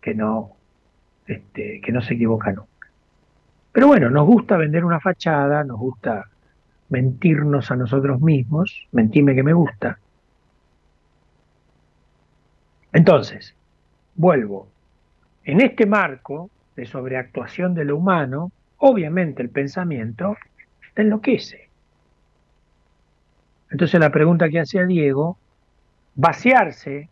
que 0.00 0.14
no, 0.14 0.52
este, 1.26 1.80
que 1.80 1.92
no 1.92 2.02
se 2.02 2.14
equivoca 2.14 2.52
nunca? 2.52 2.68
Pero 3.72 3.86
bueno, 3.86 4.10
nos 4.10 4.26
gusta 4.26 4.56
vender 4.56 4.84
una 4.84 5.00
fachada, 5.00 5.64
nos 5.64 5.78
gusta 5.78 6.28
mentirnos 6.88 7.70
a 7.70 7.76
nosotros 7.76 8.20
mismos, 8.20 8.88
mentime 8.92 9.34
que 9.34 9.42
me 9.42 9.52
gusta, 9.52 9.98
Entonces, 12.92 13.54
vuelvo. 14.14 14.68
En 15.44 15.60
este 15.60 15.86
marco 15.86 16.50
de 16.76 16.86
sobreactuación 16.86 17.74
de 17.74 17.84
lo 17.84 17.96
humano, 17.96 18.50
obviamente 18.78 19.42
el 19.42 19.50
pensamiento 19.50 20.36
te 20.94 21.02
enloquece. 21.02 21.68
Entonces 23.70 24.00
la 24.00 24.10
pregunta 24.10 24.48
que 24.48 24.60
hacía 24.60 24.86
Diego, 24.86 25.36
vaciarse 26.14 27.08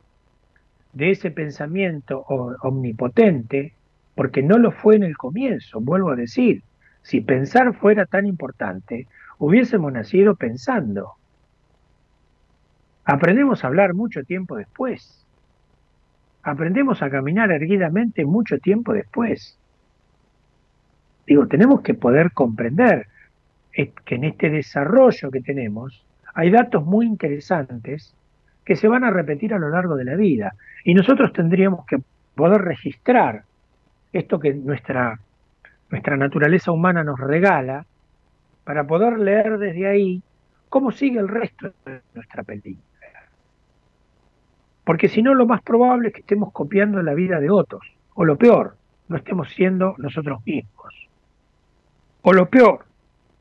de 0.93 1.11
ese 1.11 1.31
pensamiento 1.31 2.21
omnipotente, 2.63 3.75
porque 4.15 4.43
no 4.43 4.57
lo 4.57 4.73
fue 4.73 4.97
en 4.97 5.03
el 5.03 5.17
comienzo, 5.17 5.81
vuelvo 5.81 6.11
a 6.11 6.17
decir, 6.17 6.63
si 7.03 7.21
pensar 7.21 7.75
fuera 7.75 8.07
tan 8.07 8.27
importante, 8.27 9.07
hubiésemos 9.39 9.93
nacido 9.93 10.35
pensando. 10.35 11.13
Aprendemos 13.05 13.63
a 13.63 13.67
hablar 13.69 13.95
mucho 13.95 14.25
tiempo 14.25 14.57
después. 14.57 15.25
Aprendemos 16.43 17.03
a 17.03 17.11
caminar 17.11 17.53
erguidamente 17.53 18.25
mucho 18.25 18.59
tiempo 18.59 18.93
después. 18.93 19.59
Digo, 21.27 21.47
tenemos 21.47 21.81
que 21.83 21.95
poder 21.95 22.33
comprender 22.33 23.09
que 23.73 24.15
en 24.15 24.25
este 24.25 24.49
desarrollo 24.49 25.31
que 25.31 25.41
tenemos 25.41 26.05
hay 26.35 26.51
datos 26.51 26.85
muy 26.85 27.07
interesantes 27.07 28.15
que 28.65 28.77
se 28.77 28.89
van 28.89 29.05
a 29.05 29.11
repetir 29.11 29.55
a 29.55 29.59
lo 29.59 29.69
largo 29.69 29.97
de 29.97 30.05
la 30.05 30.15
vida. 30.17 30.55
Y 30.85 30.95
nosotros 30.95 31.33
tendríamos 31.33 31.87
que 31.87 31.99
poder 32.35 32.63
registrar 32.63 33.45
esto 34.13 34.39
que 34.39 34.55
nuestra, 34.55 35.19
nuestra 35.91 36.17
naturaleza 36.17 36.73
humana 36.73 37.05
nos 37.05 37.19
regala 37.19 37.87
para 38.65 38.87
poder 38.87 39.19
leer 39.19 39.59
desde 39.59 39.87
ahí 39.87 40.23
cómo 40.69 40.91
sigue 40.91 41.21
el 41.21 41.29
resto 41.29 41.73
de 41.85 42.01
nuestra 42.15 42.43
película. 42.43 42.83
Porque 44.85 45.09
si 45.09 45.23
no, 45.23 45.35
lo 45.35 45.47
más 45.47 45.63
probable 45.63 46.09
es 46.09 46.15
que 46.15 46.21
estemos 46.21 46.53
copiando 46.53 47.03
la 47.03 47.15
vida 47.15 47.41
de 47.41 47.51
otros. 47.51 47.83
O 48.15 48.25
lo 48.25 48.37
peor, 48.37 48.77
no 49.09 49.17
estemos 49.17 49.51
siendo 49.51 49.95
nosotros 49.99 50.45
mismos. 50.45 51.06
O 52.29 52.33
lo 52.33 52.51
peor, 52.51 52.87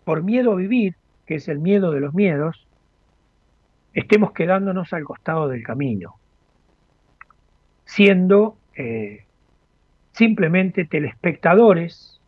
por 0.03 0.21
miedo 0.21 0.51
a 0.51 0.55
vivir, 0.55 0.95
que 1.25 1.33
es 1.35 1.47
el 1.47 1.57
miedo 1.57 1.89
de 1.89 2.01
los 2.01 2.13
miedos, 2.13 2.67
estemos 3.95 4.31
quedándonos 4.31 4.93
al 4.93 5.03
costado 5.03 5.47
del 5.47 5.63
camino, 5.63 6.17
siendo 7.83 8.59
eh, 8.75 9.25
simplemente 10.11 10.85
telespectadores 10.85 12.21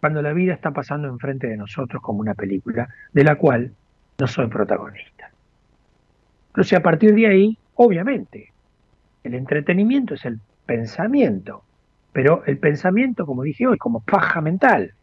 cuando 0.00 0.20
la 0.20 0.32
vida 0.32 0.54
está 0.54 0.72
pasando 0.72 1.06
enfrente 1.06 1.46
de 1.46 1.56
nosotros 1.56 2.02
como 2.02 2.18
una 2.18 2.34
película 2.34 2.88
de 3.12 3.22
la 3.22 3.36
cual 3.36 3.72
no 4.18 4.26
soy 4.26 4.48
protagonista. 4.48 5.30
Entonces 6.48 6.76
a 6.76 6.82
partir 6.82 7.14
de 7.14 7.28
ahí, 7.28 7.58
obviamente, 7.76 8.52
el 9.22 9.34
entretenimiento 9.34 10.14
es 10.14 10.24
el 10.24 10.40
pensamiento, 10.66 11.62
pero 12.16 12.42
el 12.46 12.56
pensamiento, 12.56 13.26
como 13.26 13.42
dije 13.42 13.66
hoy, 13.66 13.76
como 13.76 14.00
paja 14.00 14.40
mental, 14.40 14.94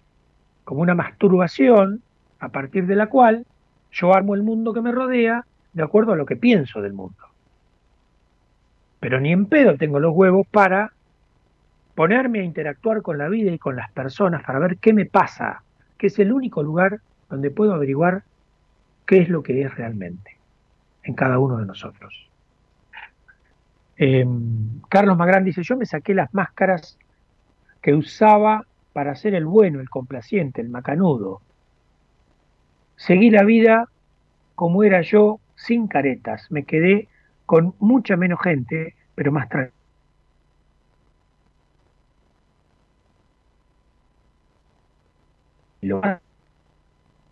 como 0.64 0.82
una 0.82 0.96
masturbación 0.96 2.02
a 2.40 2.50
partir 2.50 2.88
de 2.88 2.96
la 2.96 3.06
cual 3.06 3.46
yo 3.92 4.16
armo 4.16 4.34
el 4.34 4.42
mundo 4.42 4.74
que 4.74 4.82
me 4.82 4.92
rodea 4.92 5.46
de 5.74 5.84
acuerdo 5.84 6.14
a 6.14 6.16
lo 6.16 6.26
que 6.26 6.38
pienso 6.38 6.82
del 6.82 6.94
mundo. 6.94 7.24
Pero 9.00 9.20
ni 9.20 9.32
en 9.32 9.46
pedo 9.46 9.78
tengo 9.78 10.00
los 10.00 10.12
huevos 10.16 10.48
para 10.48 10.92
ponerme 11.94 12.40
a 12.40 12.46
interactuar 12.46 13.04
con 13.04 13.20
la 13.20 13.30
vida 13.30 13.52
y 13.52 13.60
con 13.60 13.76
las 13.76 13.92
personas 13.92 14.42
para 14.44 14.58
ver 14.58 14.78
qué 14.78 14.92
me 14.92 15.06
pasa, 15.06 15.62
que 16.00 16.08
es 16.08 16.18
el 16.18 16.34
único 16.34 16.64
lugar 16.64 17.00
donde 17.30 17.52
puedo 17.52 17.76
averiguar 17.76 18.24
qué 19.06 19.20
es 19.20 19.30
lo 19.30 19.44
que 19.44 19.62
es 19.62 19.76
realmente 19.76 20.40
en 21.04 21.14
cada 21.14 21.38
uno 21.38 21.58
de 21.58 21.68
nosotros. 21.68 22.28
Eh, 23.98 24.26
Carlos 24.90 25.16
Magrán 25.16 25.44
dice, 25.44 25.62
yo 25.62 25.78
me 25.78 25.86
saqué 25.86 26.16
las 26.16 26.34
máscaras 26.34 26.98
que 27.84 27.94
usaba 27.94 28.66
para 28.94 29.14
ser 29.14 29.36
el 29.36 29.46
bueno, 29.46 29.82
el 29.82 29.90
complaciente, 29.90 30.62
el 30.62 30.70
macanudo. 30.70 31.42
Seguí 32.96 33.30
la 33.30 33.44
vida 33.44 33.90
como 34.56 34.84
era 34.84 35.02
yo, 35.02 35.40
sin 35.56 35.88
caretas. 35.88 36.50
Me 36.50 36.64
quedé 36.64 37.10
con 37.46 37.76
mucha 37.80 38.16
menos 38.16 38.40
gente, 38.42 38.96
pero 39.16 39.32
más 39.34 39.50
tranquilo. 39.50 39.74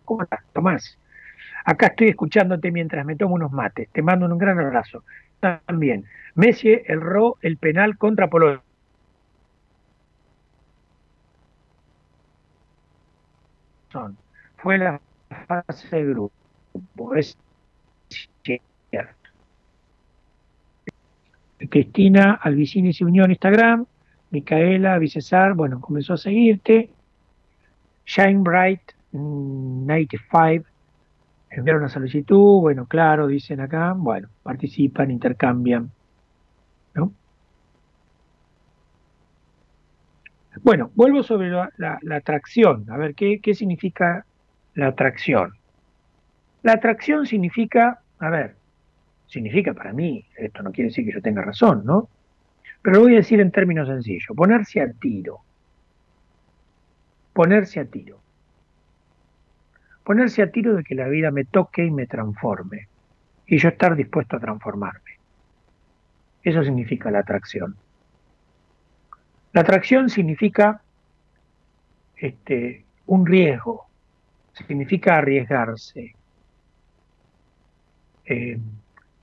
¿Cómo 0.04 0.22
estás, 0.22 0.44
Tomás? 0.52 0.98
Acá 1.64 1.86
estoy 1.86 2.08
escuchándote 2.08 2.70
mientras 2.70 3.06
me 3.06 3.16
tomo 3.16 3.36
unos 3.36 3.52
mates. 3.52 3.88
Te 3.90 4.02
mando 4.02 4.26
un 4.26 4.36
gran 4.36 4.58
abrazo. 4.58 5.02
También. 5.40 6.04
Messi 6.34 6.78
erró 6.84 7.38
el 7.40 7.56
penal 7.56 7.96
contra 7.96 8.28
Polonia. 8.28 8.62
Fue 14.56 14.78
la 14.78 15.00
fase 15.46 15.96
de 15.96 16.04
grupo. 16.04 17.14
Es 17.14 17.36
cierto. 18.42 19.14
Cristina 21.68 22.38
Albicini 22.42 22.92
se 22.92 23.04
unió 23.04 23.24
en 23.24 23.30
Instagram. 23.30 23.86
Micaela 24.30 24.98
Vicesar, 24.98 25.54
bueno, 25.54 25.80
comenzó 25.80 26.14
a 26.14 26.16
seguirte. 26.16 26.90
Shine 28.06 28.42
Bright 28.42 28.80
95 29.12 30.66
enviaron 31.50 31.82
una 31.82 31.90
solicitud, 31.90 32.60
bueno, 32.60 32.86
claro, 32.86 33.26
dicen 33.26 33.60
acá, 33.60 33.92
bueno, 33.96 34.28
participan, 34.42 35.10
intercambian, 35.10 35.90
¿no? 36.94 37.12
Bueno, 40.60 40.90
vuelvo 40.94 41.22
sobre 41.22 41.50
la, 41.50 41.70
la, 41.78 41.98
la 42.02 42.16
atracción, 42.16 42.86
a 42.90 42.96
ver, 42.96 43.14
¿qué, 43.14 43.40
¿qué 43.40 43.54
significa 43.54 44.26
la 44.74 44.88
atracción? 44.88 45.54
La 46.62 46.72
atracción 46.72 47.26
significa, 47.26 48.00
a 48.18 48.30
ver, 48.30 48.56
significa 49.26 49.72
para 49.72 49.92
mí, 49.92 50.24
esto 50.36 50.62
no 50.62 50.72
quiere 50.72 50.90
decir 50.90 51.06
que 51.06 51.12
yo 51.12 51.22
tenga 51.22 51.42
razón, 51.42 51.84
¿no? 51.84 52.08
Pero 52.82 52.96
lo 52.96 53.02
voy 53.02 53.14
a 53.14 53.18
decir 53.18 53.40
en 53.40 53.50
términos 53.50 53.88
sencillos, 53.88 54.36
ponerse 54.36 54.80
a 54.80 54.92
tiro, 54.92 55.40
ponerse 57.32 57.80
a 57.80 57.84
tiro 57.86 58.22
ponerse 60.04 60.42
a 60.42 60.50
tiro 60.50 60.74
de 60.74 60.84
que 60.84 60.94
la 60.94 61.08
vida 61.08 61.30
me 61.30 61.44
toque 61.44 61.84
y 61.84 61.90
me 61.90 62.06
transforme, 62.06 62.88
y 63.46 63.58
yo 63.58 63.68
estar 63.68 63.94
dispuesto 63.96 64.36
a 64.36 64.40
transformarme. 64.40 65.18
Eso 66.42 66.64
significa 66.64 67.10
la 67.10 67.20
atracción. 67.20 67.76
La 69.52 69.60
atracción 69.60 70.08
significa 70.08 70.80
este, 72.16 72.84
un 73.06 73.26
riesgo, 73.26 73.86
significa 74.52 75.18
arriesgarse, 75.18 76.14
eh, 78.24 78.58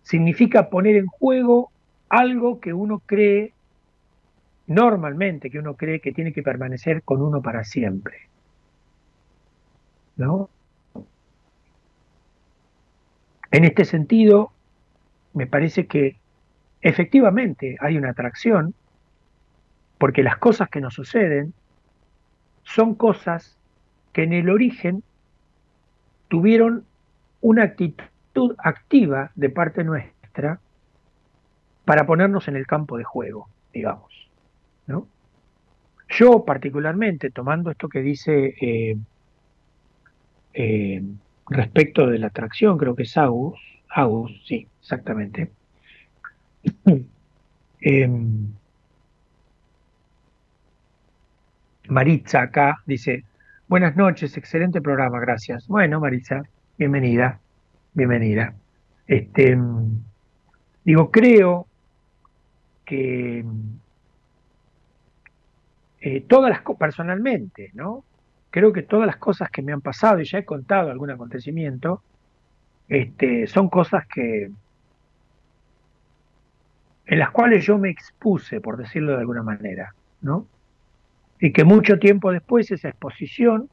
significa 0.03 0.69
poner 0.69 0.97
en 0.97 1.07
juego 1.07 1.71
algo 2.09 2.59
que 2.59 2.73
uno 2.73 2.99
cree, 3.05 3.53
normalmente 4.67 5.49
que 5.49 5.59
uno 5.59 5.75
cree 5.75 5.99
que 5.99 6.11
tiene 6.11 6.33
que 6.33 6.43
permanecer 6.43 7.01
con 7.03 7.21
uno 7.21 7.41
para 7.41 7.63
siempre. 7.63 8.27
¿No? 10.17 10.49
En 13.51 13.63
este 13.63 13.85
sentido, 13.85 14.51
me 15.33 15.47
parece 15.47 15.87
que 15.87 16.17
efectivamente 16.81 17.77
hay 17.79 17.97
una 17.97 18.09
atracción, 18.09 18.75
porque 19.99 20.23
las 20.23 20.37
cosas 20.37 20.69
que 20.69 20.81
nos 20.81 20.95
suceden 20.95 21.53
son 22.63 22.95
cosas 22.95 23.55
que 24.13 24.23
en 24.23 24.33
el 24.33 24.49
origen 24.49 25.03
tuvieron 26.29 26.85
una 27.41 27.63
actitud 27.65 28.55
activa 28.57 29.31
de 29.35 29.49
parte 29.49 29.83
nuestra 29.83 30.59
para 31.85 32.05
ponernos 32.05 32.47
en 32.47 32.55
el 32.55 32.65
campo 32.65 32.97
de 32.97 33.03
juego, 33.03 33.47
digamos. 33.73 34.09
Yo 36.11 36.43
particularmente, 36.43 37.29
tomando 37.29 37.69
esto 37.69 37.87
que 37.87 38.01
dice 38.01 38.55
eh, 38.59 38.97
eh, 40.55 41.03
respecto 41.47 42.07
de 42.07 42.17
la 42.17 42.27
atracción, 42.27 42.79
creo 42.79 42.95
que 42.95 43.03
es 43.03 43.15
Agus, 43.15 43.59
Agus, 43.89 44.31
sí, 44.45 44.67
exactamente. 44.81 45.51
Eh, 47.81 48.09
Maritza 51.89 52.43
acá 52.43 52.81
dice, 52.85 53.23
buenas 53.67 53.95
noches, 53.95 54.37
excelente 54.37 54.79
programa, 54.79 55.19
gracias. 55.19 55.67
Bueno, 55.67 55.99
Maritza, 55.99 56.43
bienvenida, 56.77 57.39
bienvenida. 57.93 58.53
Este, 59.07 59.57
digo, 60.85 61.09
creo 61.09 61.65
que 62.85 63.43
eh, 66.01 66.21
todas 66.27 66.51
las 66.51 66.61
personalmente, 66.77 67.71
¿no? 67.73 68.03
creo 68.51 68.71
que 68.71 68.83
todas 68.83 69.07
las 69.07 69.17
cosas 69.17 69.49
que 69.49 69.63
me 69.63 69.73
han 69.73 69.81
pasado, 69.81 70.19
y 70.21 70.25
ya 70.25 70.39
he 70.39 70.45
contado 70.45 70.91
algún 70.91 71.09
acontecimiento, 71.09 72.03
este, 72.87 73.47
son 73.47 73.67
cosas 73.69 74.05
que, 74.07 74.51
en 77.05 77.19
las 77.19 77.31
cuales 77.31 77.65
yo 77.65 77.79
me 77.79 77.89
expuse, 77.89 78.61
por 78.61 78.77
decirlo 78.77 79.13
de 79.13 79.19
alguna 79.19 79.41
manera, 79.41 79.93
¿no? 80.21 80.45
Y 81.39 81.53
que 81.53 81.63
mucho 81.63 81.99
tiempo 81.99 82.31
después 82.31 82.69
esa 82.71 82.89
exposición 82.89 83.69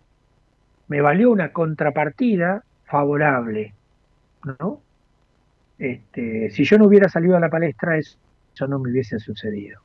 me 0.89 1.01
valió 1.01 1.31
una 1.31 1.53
contrapartida 1.53 2.65
favorable, 2.85 3.75
¿no? 4.45 4.81
Este, 5.79 6.51
si 6.51 6.65
yo 6.65 6.79
no 6.79 6.87
hubiera 6.87 7.09
salido 7.09 7.37
a 7.37 7.41
la 7.41 7.51
palestra, 7.51 7.99
eso, 7.99 8.19
no 8.69 8.79
me 8.79 8.91
hubiese 8.91 9.19
sucedido. 9.19 9.81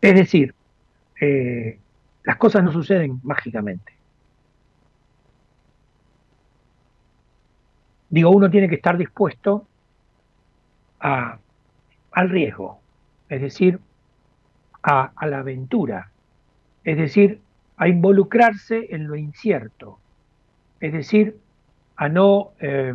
Es 0.00 0.14
decir, 0.14 0.54
eh, 1.20 1.78
las 2.22 2.36
cosas 2.36 2.62
no 2.62 2.72
suceden 2.72 3.20
mágicamente. 3.22 3.92
Digo, 8.10 8.30
uno 8.30 8.50
tiene 8.50 8.68
que 8.68 8.76
estar 8.76 8.96
dispuesto 8.96 9.66
a, 11.00 11.38
al 12.12 12.30
riesgo, 12.30 12.80
es 13.34 13.40
decir, 13.40 13.80
a, 14.82 15.12
la 15.26 15.38
aventura, 15.38 16.10
es 16.84 16.96
decir, 16.96 17.40
a 17.76 17.88
involucrarse 17.88 18.94
en 18.94 19.08
lo 19.08 19.16
incierto, 19.16 19.98
es 20.78 20.92
decir, 20.92 21.36
a 21.96 22.08
no, 22.08 22.52
eh, 22.60 22.94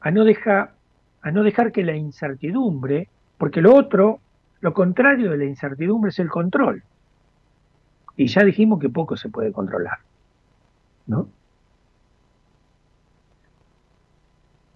a, 0.00 0.10
no 0.10 0.24
dejar, 0.24 0.74
a 1.22 1.30
no 1.30 1.42
dejar 1.42 1.72
que 1.72 1.82
la 1.82 1.96
incertidumbre, 1.96 3.08
porque 3.38 3.62
lo 3.62 3.74
otro, 3.74 4.20
lo 4.60 4.74
contrario 4.74 5.30
de 5.30 5.38
la 5.38 5.44
incertidumbre 5.44 6.10
es 6.10 6.18
el 6.18 6.28
control. 6.28 6.82
Y 8.16 8.26
ya 8.26 8.44
dijimos 8.44 8.80
que 8.80 8.90
poco 8.90 9.16
se 9.16 9.30
puede 9.30 9.50
controlar, 9.50 9.98
¿no? 11.06 11.26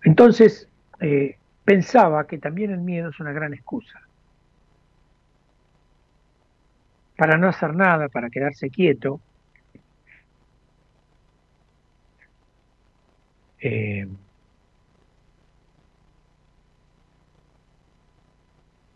Entonces, 0.03 0.66
eh, 1.01 1.37
pensaba 1.65 2.27
que 2.27 2.39
también 2.39 2.70
el 2.70 2.81
miedo 2.81 3.11
es 3.11 3.20
una 3.20 3.32
gran 3.32 3.53
excusa 3.55 4.01
para 7.16 7.36
no 7.39 7.49
hacer 7.49 7.74
nada, 7.74 8.09
para 8.09 8.31
quedarse 8.31 8.70
quieto. 8.70 9.23
Eh, 13.59 14.07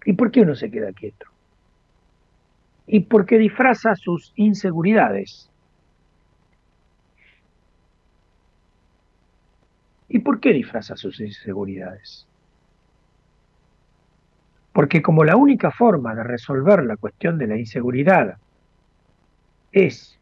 ¿Y 0.04 0.12
por 0.14 0.30
qué 0.32 0.40
uno 0.40 0.54
se 0.56 0.70
queda 0.70 0.92
quieto? 0.92 1.26
Y 2.88 3.00
porque 3.02 3.38
disfraza 3.38 3.94
sus 3.94 4.32
inseguridades. 4.34 5.52
¿Y 10.08 10.18
por 10.18 10.40
qué 10.40 10.52
disfraza 10.52 10.96
sus 10.96 11.18
inseguridades? 11.20 12.27
Porque 14.72 15.02
como 15.02 15.24
la 15.24 15.36
única 15.36 15.70
forma 15.70 16.14
de 16.14 16.22
resolver 16.22 16.84
la 16.84 16.96
cuestión 16.96 17.38
de 17.38 17.46
la 17.46 17.56
inseguridad 17.56 18.36
es 19.72 20.18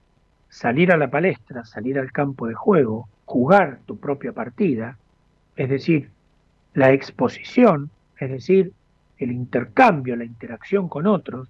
salir 0.48 0.92
a 0.92 0.96
la 0.96 1.10
palestra, 1.10 1.64
salir 1.64 1.98
al 1.98 2.12
campo 2.12 2.46
de 2.46 2.54
juego, 2.54 3.08
jugar 3.24 3.80
tu 3.86 3.98
propia 3.98 4.32
partida, 4.32 4.96
es 5.56 5.68
decir, 5.68 6.10
la 6.74 6.92
exposición, 6.92 7.90
es 8.18 8.30
decir, 8.30 8.72
el 9.18 9.32
intercambio, 9.32 10.16
la 10.16 10.24
interacción 10.24 10.88
con 10.88 11.06
otros, 11.06 11.48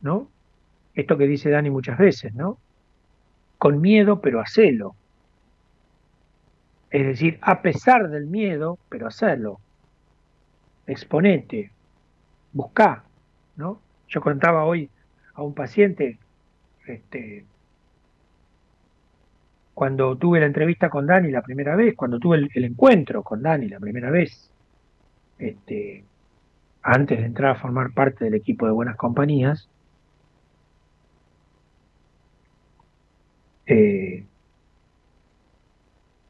¿no? 0.00 0.28
Esto 0.94 1.16
que 1.16 1.26
dice 1.26 1.50
Dani 1.50 1.70
muchas 1.70 1.98
veces, 1.98 2.34
¿no? 2.34 2.58
Con 3.58 3.80
miedo 3.80 4.20
pero 4.20 4.40
hacelo. 4.40 4.94
Es 6.90 7.06
decir, 7.06 7.38
a 7.42 7.62
pesar 7.62 8.08
del 8.08 8.26
miedo, 8.26 8.78
pero 8.88 9.06
hacerlo. 9.06 9.60
Exponete, 10.90 11.70
buscá, 12.52 13.04
¿no? 13.54 13.80
Yo 14.08 14.20
contaba 14.20 14.64
hoy 14.64 14.90
a 15.34 15.42
un 15.42 15.54
paciente, 15.54 16.18
este, 16.84 17.44
cuando 19.72 20.16
tuve 20.16 20.40
la 20.40 20.46
entrevista 20.46 20.90
con 20.90 21.06
Dani 21.06 21.30
la 21.30 21.42
primera 21.42 21.76
vez, 21.76 21.94
cuando 21.94 22.18
tuve 22.18 22.38
el, 22.38 22.50
el 22.54 22.64
encuentro 22.64 23.22
con 23.22 23.40
Dani 23.40 23.68
la 23.68 23.78
primera 23.78 24.10
vez, 24.10 24.50
este, 25.38 26.02
antes 26.82 27.18
de 27.20 27.24
entrar 27.24 27.52
a 27.52 27.60
formar 27.60 27.92
parte 27.92 28.24
del 28.24 28.34
equipo 28.34 28.66
de 28.66 28.72
buenas 28.72 28.96
compañías, 28.96 29.68
eh, 33.66 34.24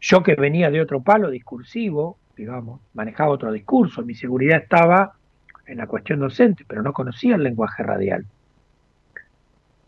yo 0.01 0.23
que 0.23 0.35
venía 0.35 0.70
de 0.70 0.82
otro 0.82 1.01
palo 1.01 1.31
discursivo, 1.31 2.19
digamos, 2.41 2.81
manejaba 2.95 3.31
otro 3.33 3.53
discurso, 3.53 4.03
mi 4.03 4.15
seguridad 4.15 4.62
estaba 4.62 5.12
en 5.67 5.77
la 5.77 5.87
cuestión 5.87 6.21
docente, 6.21 6.65
pero 6.67 6.83
no 6.83 6.95
conocía 6.95 7.35
el 7.35 7.43
lenguaje 7.43 7.83
radial. 7.83 8.25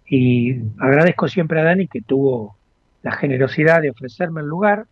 Y 0.06 0.60
agradezco 0.78 1.28
siempre 1.28 1.60
a 1.60 1.64
Dani 1.64 1.88
que 1.88 2.02
tuvo 2.02 2.56
la 3.02 3.12
generosidad 3.12 3.80
de 3.80 3.88
ofrecerme 3.88 4.42
el 4.42 4.48
lugar, 4.48 4.84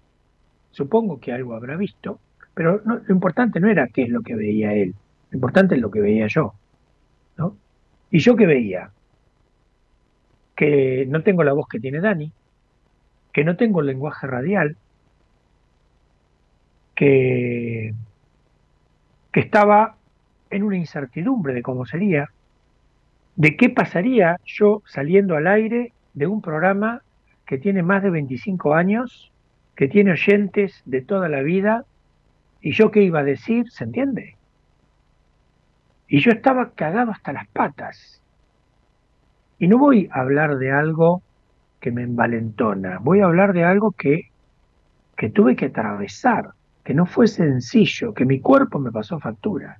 supongo 0.71 1.21
que 1.21 1.35
algo 1.35 1.55
habrá 1.55 1.77
visto, 1.77 2.19
pero 2.55 2.81
lo 2.83 3.03
importante 3.15 3.61
no 3.61 3.69
era 3.69 3.89
qué 3.89 4.05
es 4.05 4.09
lo 4.09 4.23
que 4.23 4.35
veía 4.35 4.73
él, 4.73 4.95
lo 5.31 5.37
importante 5.37 5.75
es 5.75 5.83
lo 5.83 5.91
que 5.91 6.01
veía 6.01 6.29
yo. 6.29 6.55
¿no? 7.37 7.57
¿Y 8.11 8.21
yo 8.21 8.37
qué 8.37 8.47
veía? 8.47 8.91
Que 10.57 11.05
no 11.07 11.23
tengo 11.23 11.45
la 11.45 11.53
voz 11.53 11.69
que 11.69 11.79
tiene 11.79 12.01
Dani, 12.01 12.33
que 13.35 13.45
no 13.45 13.57
tengo 13.57 13.81
el 13.81 13.87
lenguaje 13.87 14.27
radial, 14.27 14.79
que, 17.01 17.95
estaba 19.33 19.97
en 20.51 20.65
una 20.65 20.77
incertidumbre 20.77 21.55
de 21.55 21.63
cómo 21.63 21.87
sería, 21.87 22.29
de 23.37 23.57
qué 23.57 23.71
pasaría 23.71 24.37
yo 24.45 24.83
saliendo 24.85 25.35
al 25.35 25.47
aire 25.47 25.95
de 26.13 26.27
un 26.27 26.43
programa 26.43 27.01
que 27.47 27.57
tiene 27.57 27.83
más 27.83 28.03
de 28.03 28.11
25 28.11 28.75
años, 28.75 29.33
que 29.77 29.89
tiene 29.89 30.11
oyentes 30.11 30.83
de 30.85 31.01
toda 31.01 31.31
la 31.31 31.41
vida, 31.41 31.87
y 32.61 32.73
yo 32.73 32.91
qué 32.91 33.01
iba 33.01 33.21
a 33.21 33.25
decir, 33.25 33.71
¿se 33.71 33.85
entiende? 33.85 34.37
Y 36.07 36.21
yo 36.21 36.33
estaba 36.33 36.73
cagado 36.73 37.13
hasta 37.13 37.33
las 37.33 37.49
patas. 37.49 38.21
Y 39.59 39.69
no 39.69 39.79
voy 39.79 40.11
a 40.13 40.21
hablar 40.21 40.59
de 40.59 40.71
algo 40.71 41.23
que 41.81 41.93
me 41.93 42.03
envalentona, 42.03 42.99
voy 43.01 43.21
a 43.21 43.25
hablar 43.25 43.55
de 43.55 43.65
algo 43.65 43.93
que, 43.93 44.31
que 45.17 45.31
tuve 45.31 45.57
que 45.57 45.67
atravesar, 45.67 46.51
que 46.85 46.95
no 46.95 47.07
fue 47.07 47.29
sencillo, 47.29 48.15
que 48.15 48.25
mi 48.25 48.41
cuerpo 48.41 48.79
me 48.79 48.91
pasó 48.91 49.19
factura. 49.19 49.79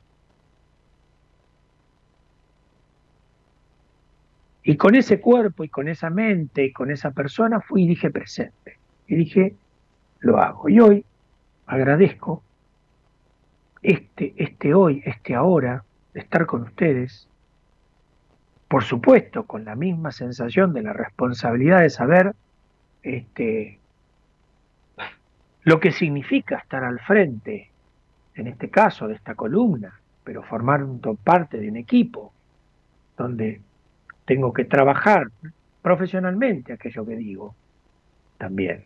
Y 4.63 4.77
con 4.77 4.95
ese 4.95 5.21
cuerpo 5.21 5.65
y 5.65 5.69
con 5.69 5.89
esa 5.89 6.11
mente 6.11 6.65
y 6.65 6.73
con 6.73 6.91
esa 6.91 7.11
persona 7.11 7.61
fui 7.61 7.85
y 7.85 7.89
dije 7.89 8.11
presente. 8.11 8.79
Y 9.07 9.17
dije, 9.17 9.55
lo 10.21 10.39
hago. 10.39 10.69
Y 10.69 10.81
hoy 10.81 11.05
agradezco 11.67 12.43
este, 13.83 14.35
este 14.37 14.75
hoy, 14.75 15.03
este 15.05 15.35
ahora, 15.35 15.85
de 16.13 16.21
estar 16.21 16.47
con 16.47 16.63
ustedes. 16.63 17.27
Por 18.69 18.85
supuesto, 18.85 19.45
con 19.45 19.65
la 19.65 19.75
misma 19.75 20.13
sensación 20.13 20.73
de 20.73 20.83
la 20.83 20.93
responsabilidad 20.93 21.81
de 21.81 21.91
saber 21.91 22.35
este, 23.03 23.81
lo 25.65 25.81
que 25.81 25.93
significa 25.93 26.57
estar 26.57 26.85
al 26.85 27.01
frente, 27.01 27.71
en 28.35 28.47
este 28.47 28.71
caso 28.71 29.09
de 29.09 29.15
esta 29.15 29.35
columna, 29.35 30.01
pero 30.25 30.43
formar 30.43 30.85
parte 31.23 31.59
de 31.59 31.69
un 31.69 31.77
equipo 31.77 32.33
donde 33.17 33.61
tengo 34.25 34.53
que 34.53 34.65
trabajar 34.65 35.29
profesionalmente 35.83 36.73
aquello 36.73 37.05
que 37.05 37.17
digo 37.17 37.55
también. 38.39 38.85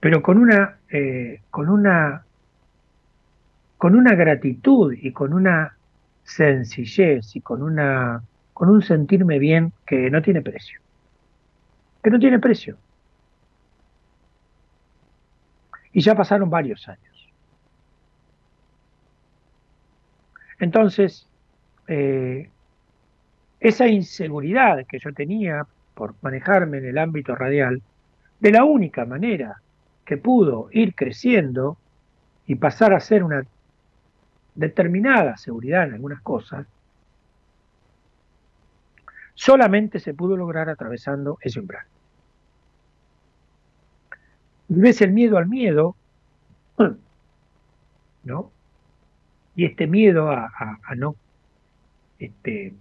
Pero 0.00 0.22
con 0.22 0.38
una, 0.38 0.78
eh, 0.88 1.42
con 1.50 1.68
una, 1.68 2.24
con 3.76 3.94
una 3.94 4.14
gratitud 4.14 4.94
y 4.94 5.12
con 5.12 5.32
una 5.32 5.76
sencillez 6.24 7.36
y 7.36 7.40
con 7.40 7.62
una, 7.62 8.22
con 8.54 8.70
un 8.70 8.82
sentirme 8.82 9.38
bien 9.38 9.72
que 9.86 10.10
no 10.10 10.22
tiene 10.22 10.42
precio. 10.42 10.80
Que 12.02 12.10
no 12.10 12.18
tiene 12.18 12.38
precio. 12.38 12.78
Y 15.92 16.00
ya 16.00 16.14
pasaron 16.14 16.50
varios 16.50 16.88
años. 16.88 17.28
Entonces, 20.58 21.26
eh, 21.88 22.50
esa 23.58 23.88
inseguridad 23.88 24.86
que 24.86 24.98
yo 24.98 25.12
tenía 25.12 25.66
por 25.94 26.14
manejarme 26.22 26.78
en 26.78 26.86
el 26.86 26.98
ámbito 26.98 27.34
radial, 27.34 27.82
de 28.38 28.50
la 28.50 28.64
única 28.64 29.04
manera 29.04 29.60
que 30.04 30.16
pudo 30.16 30.68
ir 30.72 30.94
creciendo 30.94 31.76
y 32.46 32.54
pasar 32.54 32.94
a 32.94 33.00
ser 33.00 33.22
una 33.22 33.44
determinada 34.54 35.36
seguridad 35.36 35.84
en 35.84 35.94
algunas 35.94 36.20
cosas, 36.22 36.66
solamente 39.34 40.00
se 40.00 40.14
pudo 40.14 40.36
lograr 40.36 40.68
atravesando 40.68 41.38
ese 41.40 41.60
umbral. 41.60 41.84
Ves 44.70 45.00
el 45.02 45.12
miedo 45.12 45.36
al 45.36 45.48
miedo, 45.48 45.96
¿no? 48.22 48.52
Y 49.56 49.64
este 49.64 49.86
miedo 49.86 50.30
a, 50.30 50.50
no, 50.96 51.16
este, 52.18 52.72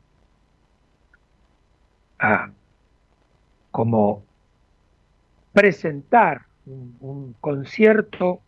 a 2.20 2.52
como 3.72 4.24
presentar 5.52 6.46
un, 6.68 7.36
concierto 7.42 8.40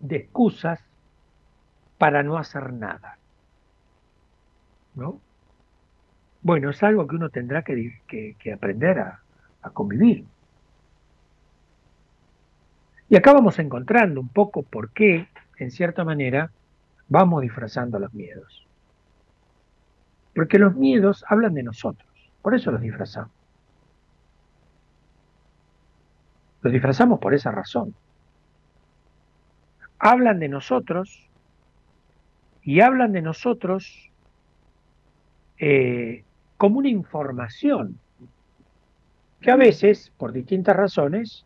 de 0.00 0.16
excusas 0.16 0.80
para 1.98 2.24
no 2.24 2.36
hacer 2.36 2.72
nada, 2.72 3.16
¿no? 4.96 5.20
Bueno, 6.42 6.70
es 6.70 6.82
algo 6.82 7.06
que 7.06 7.14
uno 7.14 7.30
tendrá 7.30 7.62
que, 7.62 8.52
aprender 8.52 8.98
a 8.98 9.20
convivir. 9.72 10.26
Y 13.08 13.16
acá 13.16 13.32
vamos 13.32 13.58
encontrando 13.58 14.20
un 14.20 14.28
poco 14.28 14.62
por 14.62 14.90
qué, 14.90 15.28
en 15.58 15.70
cierta 15.70 16.04
manera, 16.04 16.50
vamos 17.08 17.42
disfrazando 17.42 17.98
los 17.98 18.12
miedos. 18.14 18.66
Porque 20.34 20.58
los 20.58 20.74
miedos 20.74 21.24
hablan 21.28 21.54
de 21.54 21.62
nosotros, 21.62 22.08
por 22.42 22.54
eso 22.54 22.70
los 22.70 22.80
disfrazamos. 22.80 23.30
Los 26.62 26.72
disfrazamos 26.72 27.20
por 27.20 27.34
esa 27.34 27.50
razón. 27.50 27.94
Hablan 29.98 30.40
de 30.40 30.48
nosotros 30.48 31.28
y 32.62 32.80
hablan 32.80 33.12
de 33.12 33.20
nosotros 33.20 34.10
eh, 35.58 36.24
como 36.56 36.78
una 36.78 36.88
información 36.88 37.98
que 39.40 39.50
a 39.50 39.56
veces, 39.56 40.10
por 40.16 40.32
distintas 40.32 40.74
razones, 40.74 41.44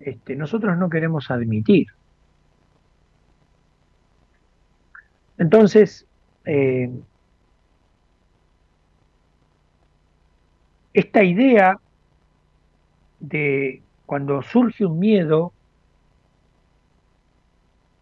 este, 0.00 0.34
nosotros 0.34 0.76
no 0.78 0.88
queremos 0.88 1.30
admitir. 1.30 1.88
Entonces, 5.38 6.06
eh, 6.44 6.90
esta 10.92 11.22
idea 11.22 11.78
de 13.20 13.82
cuando 14.06 14.42
surge 14.42 14.84
un 14.84 14.98
miedo, 14.98 15.52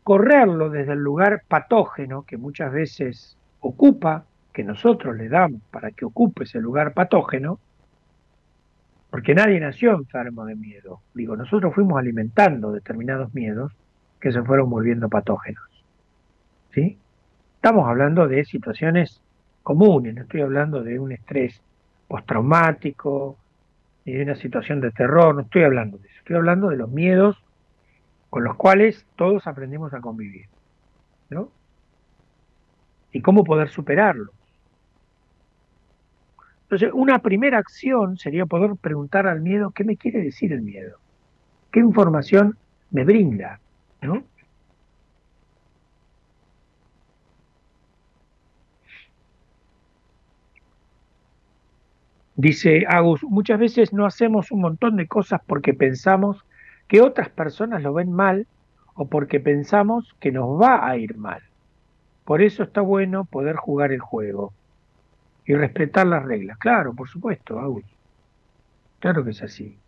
correrlo 0.04 0.70
desde 0.70 0.94
el 0.94 1.00
lugar 1.00 1.42
patógeno 1.46 2.22
que 2.22 2.36
muchas 2.36 2.72
veces 2.72 3.36
ocupa, 3.60 4.24
que 4.52 4.64
nosotros 4.64 5.16
le 5.16 5.28
damos 5.28 5.60
para 5.70 5.90
que 5.90 6.04
ocupe 6.04 6.44
ese 6.44 6.60
lugar 6.60 6.94
patógeno, 6.94 7.60
porque 9.10 9.34
nadie 9.34 9.58
nació 9.60 9.92
enfermo 9.92 10.44
de 10.44 10.54
miedo. 10.54 11.00
Digo, 11.14 11.36
nosotros 11.36 11.74
fuimos 11.74 11.98
alimentando 11.98 12.72
determinados 12.72 13.32
miedos 13.34 13.72
que 14.20 14.32
se 14.32 14.42
fueron 14.42 14.68
volviendo 14.68 15.08
patógenos. 15.08 15.62
¿Sí? 16.72 16.98
Estamos 17.56 17.88
hablando 17.88 18.28
de 18.28 18.44
situaciones 18.44 19.22
comunes, 19.62 20.14
no 20.14 20.22
estoy 20.22 20.42
hablando 20.42 20.82
de 20.82 20.98
un 20.98 21.12
estrés 21.12 21.60
postraumático, 22.06 23.36
ni 24.04 24.12
de 24.14 24.22
una 24.22 24.36
situación 24.36 24.80
de 24.80 24.90
terror, 24.90 25.34
no 25.34 25.42
estoy 25.42 25.64
hablando 25.64 25.98
de 25.98 26.08
eso, 26.08 26.18
estoy 26.18 26.36
hablando 26.36 26.68
de 26.68 26.76
los 26.76 26.90
miedos 26.90 27.36
con 28.30 28.44
los 28.44 28.56
cuales 28.56 29.06
todos 29.16 29.46
aprendemos 29.46 29.92
a 29.94 30.00
convivir, 30.00 30.46
¿no? 31.30 31.50
Y 33.12 33.22
cómo 33.22 33.44
poder 33.44 33.70
superarlos. 33.70 34.30
Entonces, 36.68 36.90
una 36.92 37.20
primera 37.20 37.56
acción 37.56 38.18
sería 38.18 38.44
poder 38.44 38.76
preguntar 38.76 39.26
al 39.26 39.40
miedo 39.40 39.70
qué 39.70 39.84
me 39.84 39.96
quiere 39.96 40.20
decir 40.20 40.52
el 40.52 40.60
miedo, 40.60 40.98
qué 41.72 41.80
información 41.80 42.58
me 42.90 43.04
brinda, 43.04 43.58
¿no? 44.02 44.22
Dice 52.36 52.84
Agus, 52.86 53.24
muchas 53.24 53.58
veces 53.58 53.94
no 53.94 54.04
hacemos 54.04 54.52
un 54.52 54.60
montón 54.60 54.96
de 54.96 55.08
cosas 55.08 55.40
porque 55.46 55.72
pensamos 55.72 56.44
que 56.86 57.00
otras 57.00 57.30
personas 57.30 57.82
lo 57.82 57.94
ven 57.94 58.12
mal 58.12 58.46
o 58.92 59.08
porque 59.08 59.40
pensamos 59.40 60.14
que 60.20 60.32
nos 60.32 60.60
va 60.60 60.86
a 60.86 60.98
ir 60.98 61.16
mal. 61.16 61.40
Por 62.26 62.42
eso 62.42 62.62
está 62.62 62.82
bueno 62.82 63.24
poder 63.24 63.56
jugar 63.56 63.90
el 63.90 64.00
juego 64.00 64.52
y 65.48 65.54
respetar 65.54 66.06
las 66.06 66.24
reglas. 66.24 66.58
Claro, 66.58 66.92
por 66.92 67.08
supuesto, 67.08 67.58
Agus. 67.58 67.84
Claro 69.00 69.24
que 69.24 69.30
es 69.30 69.42
así. 69.42 69.78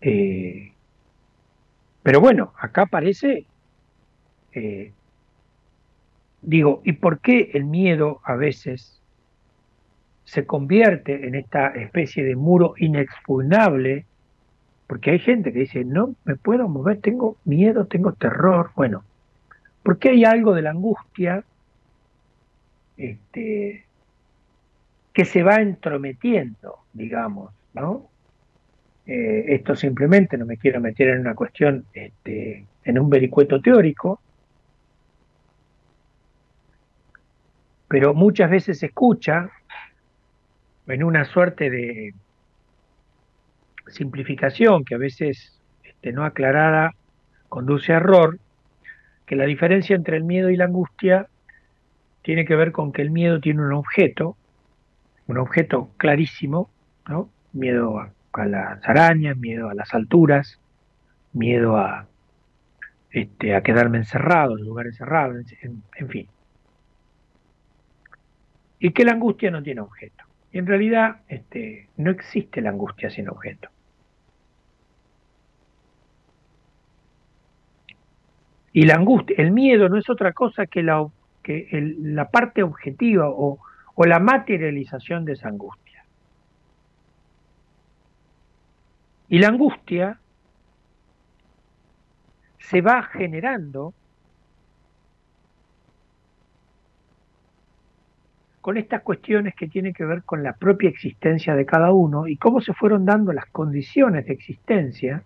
Eh, 0.00 0.72
pero 2.04 2.20
bueno, 2.20 2.52
acá 2.56 2.82
aparece, 2.82 3.46
eh, 4.52 4.92
digo, 6.40 6.80
¿y 6.84 6.92
por 6.92 7.18
qué 7.18 7.50
el 7.54 7.64
miedo 7.64 8.20
a 8.22 8.36
veces 8.36 9.02
se 10.22 10.46
convierte 10.46 11.26
en 11.26 11.34
esta 11.34 11.70
especie 11.70 12.22
de 12.22 12.36
muro 12.36 12.74
inexpugnable? 12.76 14.06
Porque 14.86 15.10
hay 15.10 15.18
gente 15.18 15.52
que 15.52 15.60
dice, 15.60 15.84
no 15.84 16.14
me 16.24 16.36
puedo 16.36 16.68
mover, 16.68 17.00
tengo 17.00 17.36
miedo, 17.44 17.86
tengo 17.86 18.12
terror. 18.12 18.70
Bueno, 18.76 19.02
porque 19.82 20.10
hay 20.10 20.24
algo 20.24 20.54
de 20.54 20.62
la 20.62 20.70
angustia 20.70 21.42
este, 22.98 23.84
que 25.12 25.24
se 25.24 25.42
va 25.42 25.56
entrometiendo, 25.56 26.80
digamos, 26.92 27.54
¿no? 27.72 28.08
Eh, 29.06 29.54
esto 29.54 29.74
simplemente 29.74 30.36
no 30.36 30.44
me 30.44 30.58
quiero 30.58 30.80
meter 30.80 31.08
en 31.08 31.20
una 31.20 31.34
cuestión, 31.34 31.86
este, 31.94 32.66
en 32.84 32.98
un 32.98 33.08
vericueto 33.08 33.60
teórico, 33.60 34.20
pero 37.88 38.12
muchas 38.12 38.50
veces 38.50 38.80
se 38.80 38.86
escucha 38.86 39.50
en 40.86 41.02
una 41.02 41.24
suerte 41.24 41.70
de 41.70 42.14
simplificación 43.86 44.84
que 44.84 44.94
a 44.94 44.98
veces 44.98 45.58
este, 45.84 46.12
no 46.12 46.24
aclarada 46.24 46.92
conduce 47.48 47.94
a 47.94 47.96
error, 47.96 48.38
que 49.24 49.36
la 49.36 49.44
diferencia 49.44 49.96
entre 49.96 50.18
el 50.18 50.24
miedo 50.24 50.50
y 50.50 50.56
la 50.56 50.66
angustia 50.66 51.28
tiene 52.28 52.44
que 52.44 52.56
ver 52.56 52.72
con 52.72 52.92
que 52.92 53.00
el 53.00 53.10
miedo 53.10 53.40
tiene 53.40 53.62
un 53.62 53.72
objeto, 53.72 54.36
un 55.28 55.38
objeto 55.38 55.88
clarísimo, 55.96 56.68
¿no? 57.08 57.30
Miedo 57.54 57.98
a, 57.98 58.12
las 58.44 58.86
arañas, 58.86 59.38
miedo 59.38 59.70
a 59.70 59.74
las 59.74 59.94
alturas, 59.94 60.60
miedo 61.32 61.78
a, 61.78 62.06
este, 63.12 63.54
a 63.54 63.62
quedarme 63.62 63.96
encerrado 63.96 64.58
en 64.58 64.66
lugares 64.66 64.98
cerrados, 64.98 65.38
en, 65.62 65.82
en 65.96 66.08
fin. 66.10 66.28
Y 68.78 68.90
que 68.90 69.06
la 69.06 69.12
angustia 69.12 69.50
no 69.50 69.62
tiene 69.62 69.80
objeto. 69.80 70.24
Y 70.52 70.58
en 70.58 70.66
realidad 70.66 71.22
este, 71.28 71.88
no 71.96 72.10
existe 72.10 72.60
la 72.60 72.68
angustia 72.68 73.08
sin 73.08 73.30
objeto. 73.30 73.70
Y 78.74 78.82
la 78.82 78.96
angustia, 78.96 79.34
el 79.38 79.50
miedo 79.50 79.88
no 79.88 79.96
es 79.96 80.10
otra 80.10 80.34
cosa 80.34 80.66
que 80.66 80.82
la, 80.82 81.08
la 81.98 82.30
parte 82.30 82.62
objetiva 82.62 83.28
o, 83.28 83.58
o 83.94 84.04
la 84.04 84.18
materialización 84.18 85.24
de 85.24 85.32
esa 85.32 85.48
angustia. 85.48 86.04
Y 89.28 89.38
la 89.38 89.48
angustia 89.48 90.18
se 92.58 92.80
va 92.80 93.02
generando 93.02 93.94
con 98.60 98.76
estas 98.76 99.00
cuestiones 99.02 99.54
que 99.54 99.66
tienen 99.66 99.94
que 99.94 100.04
ver 100.04 100.22
con 100.24 100.42
la 100.42 100.52
propia 100.52 100.90
existencia 100.90 101.54
de 101.54 101.64
cada 101.64 101.92
uno 101.92 102.26
y 102.26 102.36
cómo 102.36 102.60
se 102.60 102.74
fueron 102.74 103.06
dando 103.06 103.32
las 103.32 103.46
condiciones 103.46 104.26
de 104.26 104.34
existencia 104.34 105.22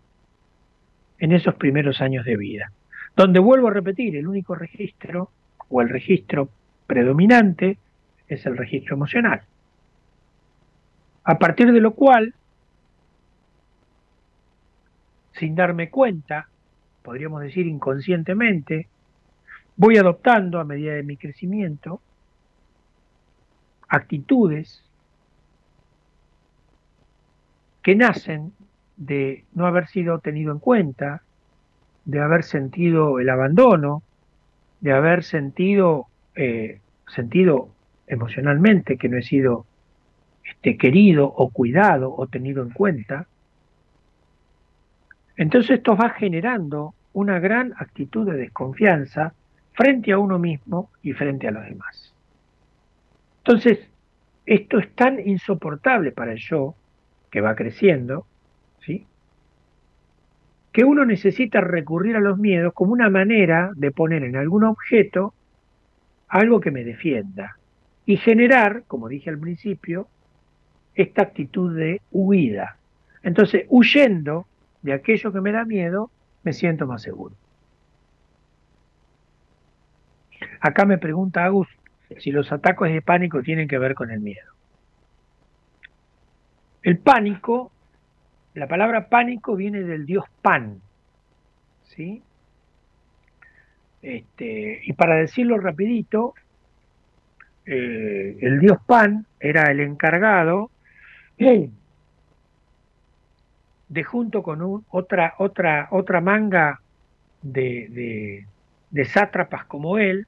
en 1.19 1.33
esos 1.33 1.57
primeros 1.57 2.01
años 2.01 2.25
de 2.25 2.37
vida. 2.37 2.71
Donde 3.17 3.41
vuelvo 3.41 3.69
a 3.69 3.73
repetir, 3.73 4.17
el 4.17 4.29
único 4.29 4.55
registro 4.55 5.31
o 5.73 5.81
el 5.81 5.89
registro 5.89 6.51
predominante 6.87 7.79
es 8.29 8.45
el 8.45 8.57
registro 8.57 8.95
emocional. 8.95 9.43
A 11.25 11.39
partir 11.39 11.73
de 11.73 11.81
lo 11.81 11.95
cual, 11.95 12.35
sin 15.33 15.55
darme 15.55 15.89
cuenta, 15.89 16.49
podríamos 17.03 17.41
decir 17.41 17.67
inconscientemente, 17.67 18.87
voy 19.77 19.97
adoptando 19.97 20.61
a 20.61 20.65
medida 20.65 20.93
de 20.93 21.03
mi 21.03 21.17
crecimiento 21.17 22.01
actitudes 23.89 24.85
que 27.83 27.95
nacen 27.95 28.53
de 28.97 29.45
no 29.55 29.67
haber 29.67 29.87
sido 29.89 30.19
tenido 30.19 30.53
en 30.53 30.59
cuenta, 30.59 31.23
de 32.05 32.21
haber 32.21 32.43
sentido 32.43 33.19
el 33.19 33.29
abandono, 33.31 34.03
de 34.83 34.93
haber 34.93 35.25
sentido, 35.25 36.07
eh, 36.35 36.81
sentido 37.07 37.71
emocionalmente 38.07 38.99
que 38.99 39.09
no 39.09 39.17
he 39.17 39.23
sido 39.23 39.65
este, 40.45 40.77
querido 40.77 41.27
o 41.27 41.51
cuidado 41.51 42.15
o 42.15 42.27
tenido 42.27 42.63
en 42.63 42.71
cuenta. 42.71 43.27
Entonces 45.37 45.79
esto 45.79 45.97
va 45.97 46.11
generando 46.11 46.95
una 47.15 47.39
gran 47.39 47.73
actitud 47.79 48.27
de 48.31 48.37
desconfianza 48.37 49.35
frente 49.73 50.13
a 50.13 50.19
uno 50.19 50.39
mismo 50.39 50.91
y 51.03 51.13
frente 51.13 51.49
a 51.49 51.53
los 51.53 51.65
demás. 51.65 52.13
Entonces, 53.39 53.89
esto 54.47 54.79
es 54.79 54.93
tan 54.95 55.21
insoportable 55.27 56.13
para 56.13 56.33
el 56.33 56.39
yo, 56.39 56.75
que 57.31 57.41
va 57.41 57.55
creciendo. 57.55 58.27
Que 60.73 60.85
uno 60.85 61.05
necesita 61.05 61.61
recurrir 61.61 62.17
a 62.17 62.21
los 62.21 62.39
miedos 62.39 62.73
como 62.73 62.93
una 62.93 63.11
manera 63.11 63.71
de 63.77 63.91
poner 63.91 64.25
en 64.25 64.37
algún 64.37 64.65
objeto 64.65 65.35
algo 66.29 66.61
que 66.61 66.71
me 66.71 66.83
defienda 66.83 67.59
y 68.07 68.17
generar, 68.17 68.85
como 68.87 69.09
dije 69.09 69.31
al 69.31 69.39
principio, 69.39 70.09
esta 70.95 71.23
actitud 71.23 71.77
de 71.77 72.01
huida. 72.11 72.79
Entonces, 73.23 73.67
huyendo 73.69 74.47
de 74.81 74.95
aquello 74.95 75.33
que 75.33 75.41
me 75.41 75.53
da 75.53 75.65
miedo, 75.65 76.11
me 76.43 76.53
siento 76.53 76.87
más 76.87 77.03
seguro. 77.03 77.35
Acá 80.61 80.85
me 80.85 80.99
pregunta 80.99 81.45
Agus 81.45 81.69
si 82.19 82.31
los 82.31 82.51
ataques 82.51 82.93
de 82.93 83.03
pánico 83.03 83.43
tienen 83.43 83.69
que 83.69 83.79
ver 83.79 83.95
con 83.95 84.11
el 84.11 84.21
miedo. 84.21 84.53
El 86.83 86.99
pánico, 86.99 87.71
la 88.55 88.67
palabra 88.67 89.09
pánico 89.09 89.57
viene 89.57 89.83
del 89.83 90.07
dios 90.07 90.25
Pan, 90.43 90.81
¿sí? 91.85 92.23
Este, 94.03 94.81
y 94.85 94.93
para 94.95 95.17
decirlo 95.17 95.59
rapidito, 95.59 96.35
eh, 97.65 98.37
el 98.41 98.61
dios 98.61 98.79
Pan 98.85 99.27
era 99.41 99.71
el 99.71 99.81
encargado 99.81 100.71
de 103.89 104.05
junto 104.05 104.43
con 104.43 104.63
un, 104.63 104.85
otra, 104.91 105.35
otra, 105.39 105.89
otra 105.91 106.21
manga 106.21 106.81
de, 107.43 107.89
de, 107.91 108.47
de 108.91 109.05
sátrapas 109.05 109.65
como 109.67 109.99
él, 109.99 110.27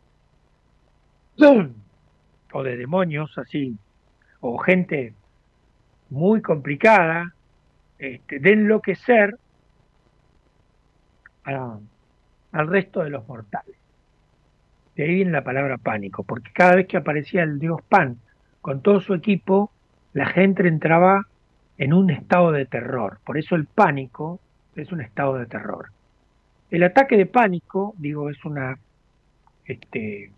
o 2.53 2.63
de 2.63 2.77
demonios 2.77 3.37
así, 3.39 3.77
o 4.41 4.59
gente 4.59 5.15
muy 6.11 6.43
complicada, 6.43 7.34
este, 8.13 8.39
de 8.39 8.53
enloquecer 8.53 9.37
al 11.45 12.69
resto 12.69 13.03
de 13.03 13.11
los 13.11 13.27
mortales. 13.29 13.77
De 14.97 15.05
ahí 15.05 15.15
viene 15.15 15.31
la 15.33 15.45
palabra 15.45 15.79
pánico, 15.79 16.23
porque 16.23 16.51
cada 16.53 16.77
vez 16.77 16.87
que 16.87 16.97
aparecía 16.97 17.43
el 17.43 17.59
dios 17.59 17.81
Pan 17.89 18.19
con 18.61 18.81
todo 18.81 19.01
su 19.01 19.15
equipo, 19.15 19.71
la 20.13 20.27
gente 20.27 20.67
entraba 20.67 21.27
en 21.77 21.93
un 21.93 22.11
estado 22.11 22.53
de 22.53 22.67
terror. 22.67 23.19
Por 23.25 23.37
eso 23.37 23.57
el 23.57 23.67
pánico 23.67 24.41
es 24.77 24.93
un 24.93 25.01
estado 25.01 25.37
de 25.37 25.47
terror. 25.47 25.91
El 26.71 26.83
ataque 26.83 27.17
de 27.17 27.27
pánico, 27.27 27.95
digo, 27.99 28.31
es 28.31 28.45
una, 28.45 28.79
este, 29.65 30.31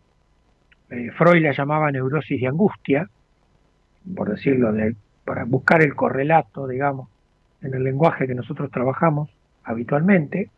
eh, 0.91 1.11
Freud 1.17 1.43
la 1.43 1.53
llamaba 1.53 1.91
neurosis 1.91 2.41
de 2.41 2.47
angustia, 2.47 3.09
por 4.15 4.31
decirlo, 4.31 4.73
de, 4.73 4.97
para 5.25 5.45
buscar 5.45 5.83
el 5.83 5.95
correlato, 5.95 6.67
digamos, 6.67 7.09
en 7.63 7.75
el 7.75 7.85
lenguaje 7.85 8.27
que 8.27 8.35
nosotros 8.35 8.71
trabajamos 8.71 9.31
habitualmente, 9.65 10.51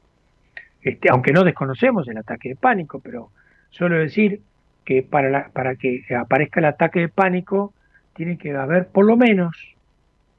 este, 0.82 1.08
aunque 1.10 1.32
no 1.32 1.44
desconocemos 1.44 2.06
el 2.08 2.18
ataque 2.18 2.50
de 2.50 2.56
pánico, 2.56 3.00
pero 3.00 3.30
suelo 3.70 3.98
decir 3.98 4.42
que 4.84 5.02
para, 5.02 5.48
para 5.50 5.76
que 5.76 6.04
aparezca 6.18 6.60
el 6.60 6.66
ataque 6.66 7.00
de 7.00 7.08
pánico 7.08 7.72
tiene 8.14 8.38
que 8.38 8.54
haber 8.54 8.88
por 8.88 9.04
lo 9.04 9.16
menos 9.16 9.56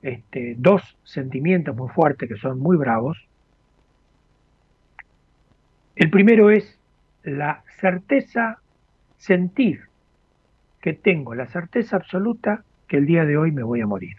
este, 0.02 0.56
dos 0.58 0.98
sentimientos 1.04 1.76
muy 1.76 1.90
fuertes 1.90 2.30
que 2.30 2.38
son 2.38 2.60
muy 2.60 2.78
bravos. 2.78 3.18
El 5.96 6.10
primero 6.10 6.50
es 6.50 6.80
la 7.24 7.64
certeza, 7.80 8.60
sentir 9.18 9.82
que 10.82 10.94
tengo 10.94 11.36
la 11.36 11.48
certeza 11.48 11.98
absoluta 11.98 12.64
que 12.88 12.98
el 12.98 13.06
día 13.06 13.26
de 13.26 13.38
hoy 13.38 13.52
me 13.52 13.64
voy 13.64 13.82
a 13.82 13.88
morir. 13.88 14.16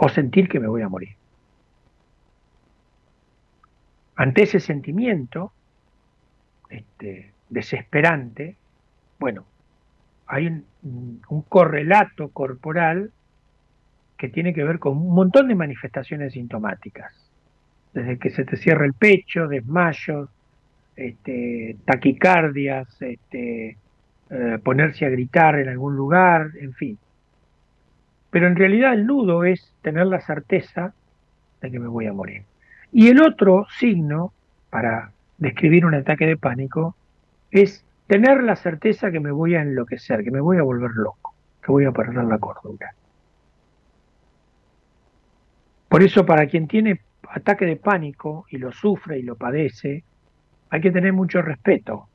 O 0.00 0.08
sentir 0.08 0.48
que 0.48 0.60
me 0.60 0.68
voy 0.68 0.82
a 0.82 0.88
morir. 0.88 1.16
Ante 4.16 4.42
ese 4.42 4.60
sentimiento 4.60 5.52
este, 6.70 7.32
desesperante, 7.48 8.56
bueno, 9.18 9.44
hay 10.26 10.46
un, 10.46 11.22
un 11.28 11.42
correlato 11.42 12.28
corporal 12.28 13.12
que 14.16 14.28
tiene 14.28 14.52
que 14.52 14.64
ver 14.64 14.78
con 14.78 14.96
un 14.96 15.14
montón 15.14 15.48
de 15.48 15.54
manifestaciones 15.54 16.32
sintomáticas. 16.32 17.12
Desde 17.94 18.18
que 18.18 18.30
se 18.30 18.44
te 18.44 18.56
cierra 18.56 18.84
el 18.84 18.94
pecho, 18.94 19.46
desmayos, 19.46 20.28
este, 20.96 21.76
taquicardias, 21.84 23.00
este, 23.00 23.76
eh, 24.30 24.58
ponerse 24.62 25.06
a 25.06 25.08
gritar 25.08 25.58
en 25.58 25.68
algún 25.68 25.96
lugar, 25.96 26.50
en 26.60 26.74
fin. 26.74 26.98
Pero 28.30 28.46
en 28.46 28.56
realidad 28.56 28.92
el 28.92 29.06
nudo 29.06 29.44
es 29.44 29.74
tener 29.82 30.06
la 30.06 30.20
certeza 30.20 30.92
de 31.60 31.70
que 31.70 31.78
me 31.78 31.88
voy 31.88 32.06
a 32.06 32.12
morir. 32.12 32.44
Y 32.92 33.08
el 33.08 33.20
otro 33.20 33.66
signo 33.78 34.32
para 34.70 35.12
describir 35.38 35.86
un 35.86 35.94
ataque 35.94 36.26
de 36.26 36.36
pánico 36.36 36.96
es 37.50 37.84
tener 38.06 38.42
la 38.42 38.56
certeza 38.56 39.10
que 39.10 39.20
me 39.20 39.30
voy 39.30 39.54
a 39.54 39.62
enloquecer, 39.62 40.24
que 40.24 40.30
me 40.30 40.40
voy 40.40 40.58
a 40.58 40.62
volver 40.62 40.90
loco, 40.92 41.34
que 41.62 41.72
voy 41.72 41.84
a 41.84 41.92
perder 41.92 42.24
la 42.24 42.38
cordura. 42.38 42.92
Por 45.88 46.02
eso 46.02 46.26
para 46.26 46.46
quien 46.46 46.68
tiene 46.68 47.00
ataque 47.30 47.66
de 47.66 47.76
pánico 47.76 48.46
y 48.50 48.58
lo 48.58 48.72
sufre 48.72 49.18
y 49.18 49.22
lo 49.22 49.36
padece, 49.36 50.04
hay 50.70 50.80
que 50.80 50.90
tener 50.90 51.12
mucho 51.12 51.42
respeto. 51.42 52.08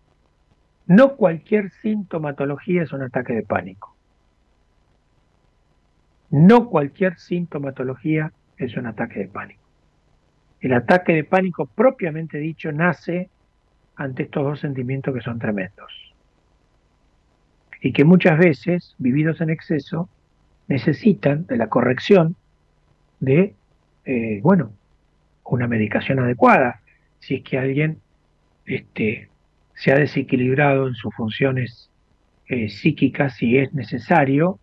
No 0.86 1.16
cualquier 1.16 1.72
sintomatología 1.72 2.84
es 2.84 2.94
un 2.94 3.04
ataque 3.04 3.34
de 3.34 3.44
pánico. 3.44 3.93
No 6.34 6.68
cualquier 6.68 7.20
sintomatología 7.20 8.34
es 8.58 8.76
un 8.76 8.88
ataque 8.88 9.20
de 9.20 9.28
pánico. 9.28 9.62
El 10.62 10.74
ataque 10.74 11.14
de 11.14 11.24
pánico 11.24 11.68
propiamente 11.68 12.40
dicho 12.40 12.72
nace 12.72 13.30
ante 13.96 14.24
estos 14.24 14.44
dos 14.44 14.60
sentimientos 14.60 15.14
que 15.14 15.22
son 15.22 15.38
tremendos. 15.38 15.94
Y 17.84 17.94
que 17.94 18.04
muchas 18.04 18.40
veces, 18.40 18.96
vividos 18.98 19.42
en 19.42 19.52
exceso, 19.52 20.10
necesitan 20.68 21.46
de 21.46 21.56
la 21.56 21.68
corrección 21.68 22.36
de, 23.20 23.54
eh, 24.06 24.40
bueno, 24.42 24.74
una 25.44 25.68
medicación 25.68 26.18
adecuada. 26.18 26.82
Si 27.20 27.36
es 27.36 27.44
que 27.44 27.60
alguien 27.60 28.00
este, 28.66 29.30
se 29.76 29.92
ha 29.92 30.00
desequilibrado 30.00 30.88
en 30.88 30.96
sus 30.96 31.14
funciones 31.14 31.92
eh, 32.48 32.70
psíquicas, 32.70 33.36
si 33.36 33.60
es 33.60 33.72
necesario 33.76 34.58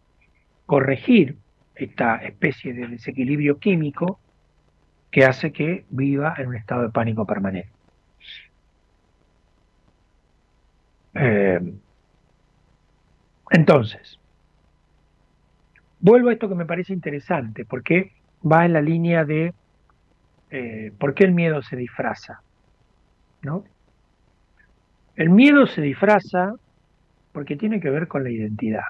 corregir 0.67 1.37
esta 1.85 2.17
especie 2.17 2.73
de 2.73 2.89
desequilibrio 2.89 3.59
químico 3.59 4.19
que 5.11 5.25
hace 5.25 5.53
que 5.53 5.85
viva 5.91 6.35
en 6.39 6.49
un 6.49 6.57
estado 6.57 6.83
de 6.83 6.91
pánico 6.91 7.27
permanente. 7.27 7.71
Eh, 11.15 11.61
entonces, 13.51 14.19
vuelvo 15.99 16.29
a 16.29 16.33
esto 16.33 16.49
que 16.49 16.55
me 16.55 16.67
parece 16.67 16.93
interesante, 16.93 17.65
porque 17.65 18.13
va 18.51 18.65
en 18.65 18.73
la 18.73 18.81
línea 18.81 19.25
de 19.25 19.53
eh, 20.51 20.93
por 20.99 21.15
qué 21.15 21.25
el 21.25 21.33
miedo 21.33 21.63
se 21.63 21.77
disfraza. 21.77 22.43
¿no? 23.43 23.65
El 25.17 25.31
miedo 25.31 25.67
se 25.67 25.81
disfraza 25.81 26.55
porque 27.33 27.57
tiene 27.57 27.81
que 27.81 27.91
ver 27.91 28.09
con 28.09 28.25
la 28.25 28.31
identidad. 28.31 28.85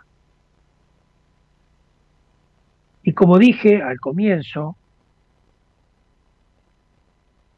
Y 3.10 3.12
como 3.12 3.40
dije 3.40 3.82
al 3.82 3.98
comienzo, 3.98 4.76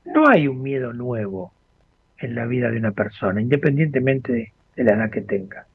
no 0.06 0.26
hay 0.26 0.48
un 0.48 0.62
miedo 0.62 0.94
nuevo 0.94 1.52
en 2.16 2.34
la 2.34 2.46
vida 2.46 2.70
de 2.70 2.78
una 2.78 2.92
persona, 2.92 3.42
independientemente 3.42 4.54
de, 4.74 4.82
la 4.82 4.94
edad 4.94 5.10
que 5.10 5.20
tenga. 5.20 5.66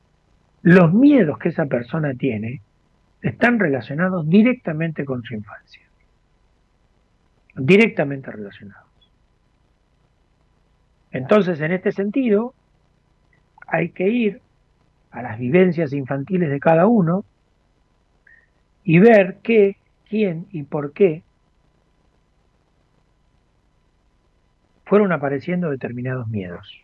Los 0.64 0.92
miedos 0.96 1.38
que 1.38 1.50
esa 1.50 1.68
persona 1.68 2.16
tiene 2.16 2.62
están 3.22 3.60
relacionados 3.60 4.28
directamente 4.28 5.06
con 5.06 5.22
su 5.22 5.36
infancia. 5.36 5.84
Directamente 7.56 8.32
relacionados. 8.32 9.12
Entonces, 11.12 11.62
en 11.62 11.72
este 11.72 11.92
sentido, 11.92 12.56
hay 13.68 13.90
que 13.90 14.10
ir 14.10 14.42
a 15.12 15.22
las 15.22 15.38
vivencias 15.38 15.94
infantiles 15.94 16.50
de 16.50 16.60
cada 16.60 16.88
uno 16.88 17.26
y 18.88 19.00
ver 19.00 19.40
qué, 19.44 19.76
quién 20.08 20.48
y 20.50 20.64
por 20.64 20.94
qué 20.94 21.22
fueron 24.86 25.12
apareciendo 25.12 25.70
determinados 25.70 26.30
miedos. 26.30 26.82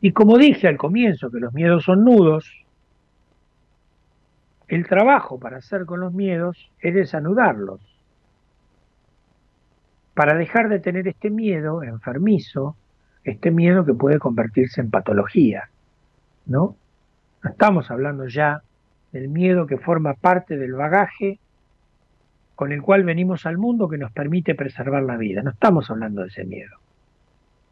Y 0.00 0.12
como 0.12 0.38
dije 0.38 0.68
al 0.68 0.76
comienzo 0.76 1.32
que 1.32 1.40
los 1.40 1.52
miedos 1.52 1.82
son 1.82 2.04
nudos, 2.04 2.48
el 4.68 4.86
trabajo 4.86 5.40
para 5.40 5.56
hacer 5.56 5.84
con 5.84 5.98
los 5.98 6.14
miedos 6.14 6.70
es 6.78 6.94
desanudarlos, 6.94 7.80
para 10.14 10.38
dejar 10.38 10.68
de 10.68 10.78
tener 10.78 11.08
este 11.08 11.28
miedo 11.28 11.82
enfermizo, 11.82 12.76
este 13.24 13.50
miedo 13.50 13.84
que 13.84 13.94
puede 13.94 14.20
convertirse 14.20 14.80
en 14.80 14.92
patología, 14.92 15.70
¿no? 16.46 16.76
Estamos 17.42 17.90
hablando 17.90 18.28
ya 18.28 18.62
del 19.14 19.28
miedo 19.28 19.68
que 19.68 19.78
forma 19.78 20.14
parte 20.14 20.56
del 20.56 20.72
bagaje 20.72 21.38
con 22.56 22.72
el 22.72 22.82
cual 22.82 23.04
venimos 23.04 23.46
al 23.46 23.58
mundo 23.58 23.88
que 23.88 23.96
nos 23.96 24.10
permite 24.10 24.56
preservar 24.56 25.04
la 25.04 25.16
vida. 25.16 25.40
No 25.40 25.50
estamos 25.50 25.88
hablando 25.88 26.22
de 26.22 26.28
ese 26.28 26.44
miedo. 26.44 26.76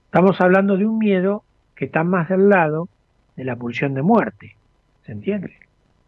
Estamos 0.05 0.41
hablando 0.41 0.77
de 0.77 0.87
un 0.87 0.99
miedo 0.99 1.43
que 1.75 1.87
está 1.87 2.05
más 2.05 2.29
del 2.29 2.49
lado 2.49 2.89
de 3.35 3.43
la 3.43 3.57
pulsión 3.57 3.93
de 3.95 4.03
muerte. 4.03 4.55
¿Se 5.05 5.11
entiende? 5.11 5.55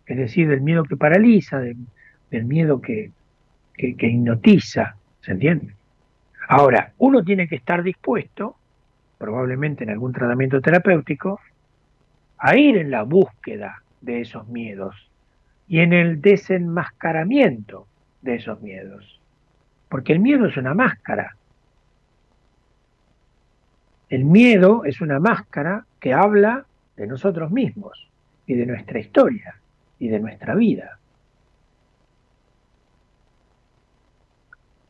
Es 0.06 0.16
decir, 0.19 0.48
del 0.48 0.61
miedo 0.61 0.85
que 0.85 0.97
paraliza, 0.97 1.59
del, 1.59 2.44
miedo 2.44 2.81
que, 2.81 3.11
que, 3.74 3.97
que 3.97 4.06
hipnotiza. 4.06 4.94
¿Se 5.20 5.32
entiende? 5.32 5.74
Ahora, 6.48 6.93
uno 6.98 7.24
tiene 7.24 7.48
que 7.48 7.56
estar 7.56 7.82
dispuesto, 7.82 8.55
probablemente 9.19 9.82
en 9.82 9.90
algún 9.90 10.12
tratamiento 10.12 10.61
terapéutico, 10.61 11.40
a 12.39 12.55
ir 12.55 12.77
en 12.77 12.93
la 12.93 13.02
búsqueda 13.02 13.82
de 14.01 14.20
esos 14.20 14.47
miedos 14.47 15.11
y 15.69 15.81
en 15.81 15.93
el 15.93 16.20
desenmascaramiento 16.20 17.86
de 18.23 18.36
esos 18.36 18.61
miedos. 18.61 19.20
Porque 19.89 20.12
el 20.12 20.20
miedo 20.20 20.47
es 20.47 20.57
una 20.57 20.74
máscara. 20.74 21.36
El 24.09 24.24
miedo 24.24 24.85
es 24.85 25.01
una 25.01 25.20
máscara 25.20 25.86
que 26.01 26.12
habla 26.12 26.66
de 26.97 27.07
nosotros 27.07 27.51
mismos 27.51 28.09
y 28.47 28.55
de 28.55 28.66
nuestra 28.66 28.99
historia 28.99 29.57
y 29.99 30.09
de 30.09 30.20
nuestra 30.20 30.55
vida. 30.55 30.99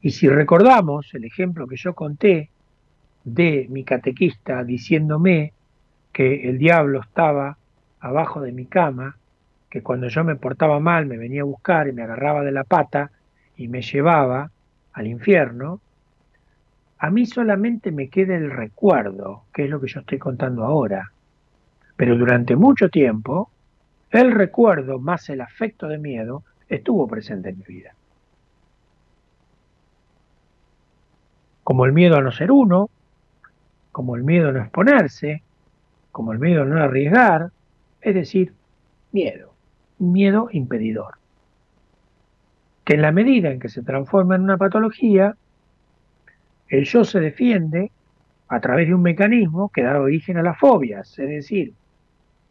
Y 0.00 0.10
si 0.10 0.28
recordamos 0.28 1.14
el 1.14 1.24
ejemplo 1.24 1.66
que 1.66 1.76
yo 1.76 1.94
conté 1.94 2.50
de 3.24 3.66
mi 3.70 3.84
catequista 3.84 4.62
diciéndome 4.62 5.54
que 6.12 6.48
el 6.48 6.58
diablo 6.58 7.00
estaba 7.00 7.56
abajo 8.00 8.42
de 8.42 8.52
mi 8.52 8.66
cama, 8.66 9.16
que 9.74 9.82
cuando 9.82 10.06
yo 10.06 10.22
me 10.22 10.36
portaba 10.36 10.78
mal 10.78 11.04
me 11.04 11.16
venía 11.16 11.40
a 11.40 11.46
buscar 11.46 11.88
y 11.88 11.92
me 11.92 12.04
agarraba 12.04 12.44
de 12.44 12.52
la 12.52 12.62
pata 12.62 13.10
y 13.56 13.66
me 13.66 13.82
llevaba 13.82 14.48
al 14.92 15.08
infierno, 15.08 15.80
a 16.96 17.10
mí 17.10 17.26
solamente 17.26 17.90
me 17.90 18.08
queda 18.08 18.36
el 18.36 18.52
recuerdo, 18.52 19.42
que 19.52 19.64
es 19.64 19.70
lo 19.70 19.80
que 19.80 19.88
yo 19.88 19.98
estoy 19.98 20.20
contando 20.20 20.64
ahora. 20.64 21.10
Pero 21.96 22.16
durante 22.16 22.54
mucho 22.54 22.88
tiempo, 22.88 23.50
el 24.12 24.30
recuerdo 24.30 25.00
más 25.00 25.28
el 25.28 25.40
afecto 25.40 25.88
de 25.88 25.98
miedo 25.98 26.44
estuvo 26.68 27.08
presente 27.08 27.48
en 27.48 27.58
mi 27.58 27.64
vida. 27.64 27.96
Como 31.64 31.84
el 31.84 31.92
miedo 31.92 32.16
a 32.16 32.20
no 32.20 32.30
ser 32.30 32.52
uno, 32.52 32.90
como 33.90 34.14
el 34.14 34.22
miedo 34.22 34.50
a 34.50 34.52
no 34.52 34.60
exponerse, 34.60 35.42
como 36.12 36.30
el 36.30 36.38
miedo 36.38 36.62
a 36.62 36.64
no 36.64 36.80
arriesgar, 36.80 37.50
es 38.00 38.14
decir, 38.14 38.52
miedo, 39.10 39.53
miedo 39.98 40.48
impedidor. 40.52 41.14
Que 42.84 42.94
en 42.94 43.02
la 43.02 43.12
medida 43.12 43.50
en 43.50 43.60
que 43.60 43.68
se 43.68 43.82
transforma 43.82 44.36
en 44.36 44.42
una 44.42 44.58
patología, 44.58 45.36
el 46.68 46.84
yo 46.84 47.04
se 47.04 47.20
defiende 47.20 47.90
a 48.48 48.60
través 48.60 48.88
de 48.88 48.94
un 48.94 49.02
mecanismo 49.02 49.70
que 49.70 49.82
da 49.82 49.98
origen 50.00 50.36
a 50.36 50.42
las 50.42 50.58
fobias, 50.58 51.18
es 51.18 51.28
decir, 51.28 51.72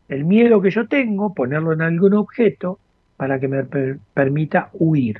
el 0.10 0.26
miedo 0.26 0.62
que 0.62 0.72
yo 0.72 0.88
tengo, 0.88 1.34
ponerlo 1.34 1.74
en 1.74 1.82
algún 1.82 2.14
objeto 2.14 2.80
para 3.18 3.40
que 3.40 3.48
me 3.48 3.64
per 3.64 4.00
permita 4.14 4.70
huir. 4.74 5.20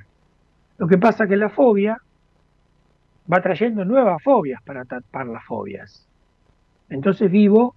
Lo 0.78 0.88
que 0.88 0.98
pasa 0.98 1.24
es 1.24 1.30
que 1.30 1.38
la 1.38 1.50
fobia 1.50 1.98
va 3.32 3.42
trayendo 3.42 3.86
nuevas 3.86 4.22
fobias 4.22 4.62
para 4.64 4.84
tapar 4.86 5.28
las 5.28 5.44
fobias. 5.46 6.06
Entonces 6.90 7.32
vivo, 7.32 7.76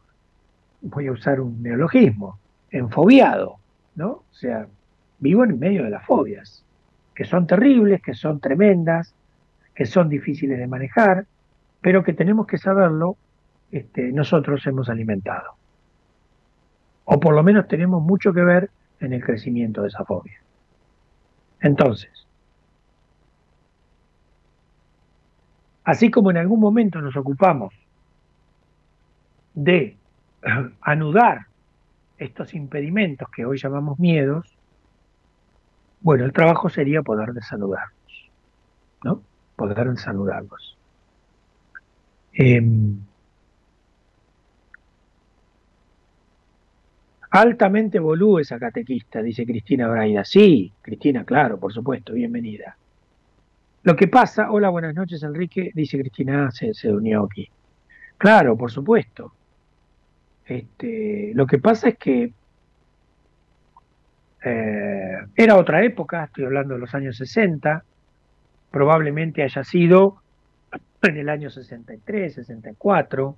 voy 0.81 1.07
a 1.07 1.13
usar 1.13 1.41
un 1.41 1.63
neologismo, 1.63 2.39
enfobiado, 2.71 3.59
¿no? 3.97 4.09
O 4.11 4.35
sea, 4.35 4.69
vivo 5.19 5.45
en 5.45 5.59
medio 5.59 5.85
de 5.85 5.91
las 5.91 6.05
fobias, 6.05 6.65
que 7.15 7.25
son 7.25 7.47
terribles, 7.47 8.03
que 8.03 8.15
son 8.15 8.41
tremendas, 8.41 9.15
que 9.75 9.87
son 9.87 10.09
difíciles 10.09 10.59
de 10.59 10.67
manejar, 10.67 11.27
pero 11.81 12.05
que 12.05 12.13
tenemos 12.13 12.47
que 12.47 12.59
saberlo, 12.59 13.17
este, 13.73 14.13
nosotros 14.13 14.67
hemos 14.67 14.89
alimentado. 14.89 15.55
O 17.05 17.19
por 17.19 17.35
lo 17.35 17.43
menos 17.43 17.69
tenemos 17.69 18.03
mucho 18.03 18.33
que 18.33 18.43
ver 18.43 18.71
en 19.01 19.13
el 19.13 19.25
crecimiento 19.25 19.83
de 19.83 19.89
esa 19.89 20.05
fobia. 20.05 20.41
Entonces, 21.61 22.27
así 25.85 26.11
como 26.11 26.31
en 26.31 26.37
algún 26.37 26.61
momento 26.61 27.01
nos 27.01 27.17
ocupamos 27.17 27.75
de 29.55 29.97
anudar 30.81 31.47
estos 32.19 32.55
impedimentos 32.55 33.29
que 33.31 33.45
hoy 33.45 33.59
llamamos 33.59 33.99
miedos, 33.99 34.47
bueno, 36.01 36.25
el 36.25 36.33
trabajo 36.33 36.69
sería 36.69 37.03
poder 37.03 37.33
desanudarlos, 37.33 38.31
¿no? 39.03 39.23
Poder 39.57 39.91
desanudarlos. 39.91 40.77
Eh, 42.33 42.63
altamente 47.31 47.99
volú 47.99 48.39
esa 48.39 48.59
catequista, 48.59 49.23
dice 49.23 49.45
Cristina 49.45 49.89
Braida. 49.89 50.25
Sí, 50.25 50.73
Cristina, 50.81 51.25
claro, 51.25 51.59
por 51.59 51.73
supuesto, 51.73 52.13
bienvenida. 52.13 52.77
Lo 53.83 53.95
que 53.95 54.09
pasa, 54.09 54.51
hola, 54.51 54.69
buenas 54.69 54.95
noches, 54.95 55.23
Enrique, 55.23 55.71
dice 55.75 55.99
Cristina, 55.99 56.51
se, 56.51 56.75
se 56.75 56.93
unió 56.93 57.25
aquí. 57.25 57.49
Claro, 58.19 58.57
por 58.57 58.71
supuesto. 58.71 59.33
Este, 60.47 61.33
lo 61.35 61.47
que 61.47 61.59
pasa 61.59 61.89
es 61.89 61.99
que 61.99 62.33
eh, 64.45 65.19
era 65.35 65.57
otra 65.57 65.85
época, 65.85 66.25
estoy 66.25 66.45
hablando 66.45 66.75
de 66.75 66.81
los 66.81 66.95
años 66.95 67.17
60, 67.17 67.85
probablemente 68.71 69.43
haya 69.43 69.65
sido 69.65 70.23
en 71.03 71.17
el 71.17 71.29
año 71.29 71.51
63, 71.51 72.35
64. 72.35 73.37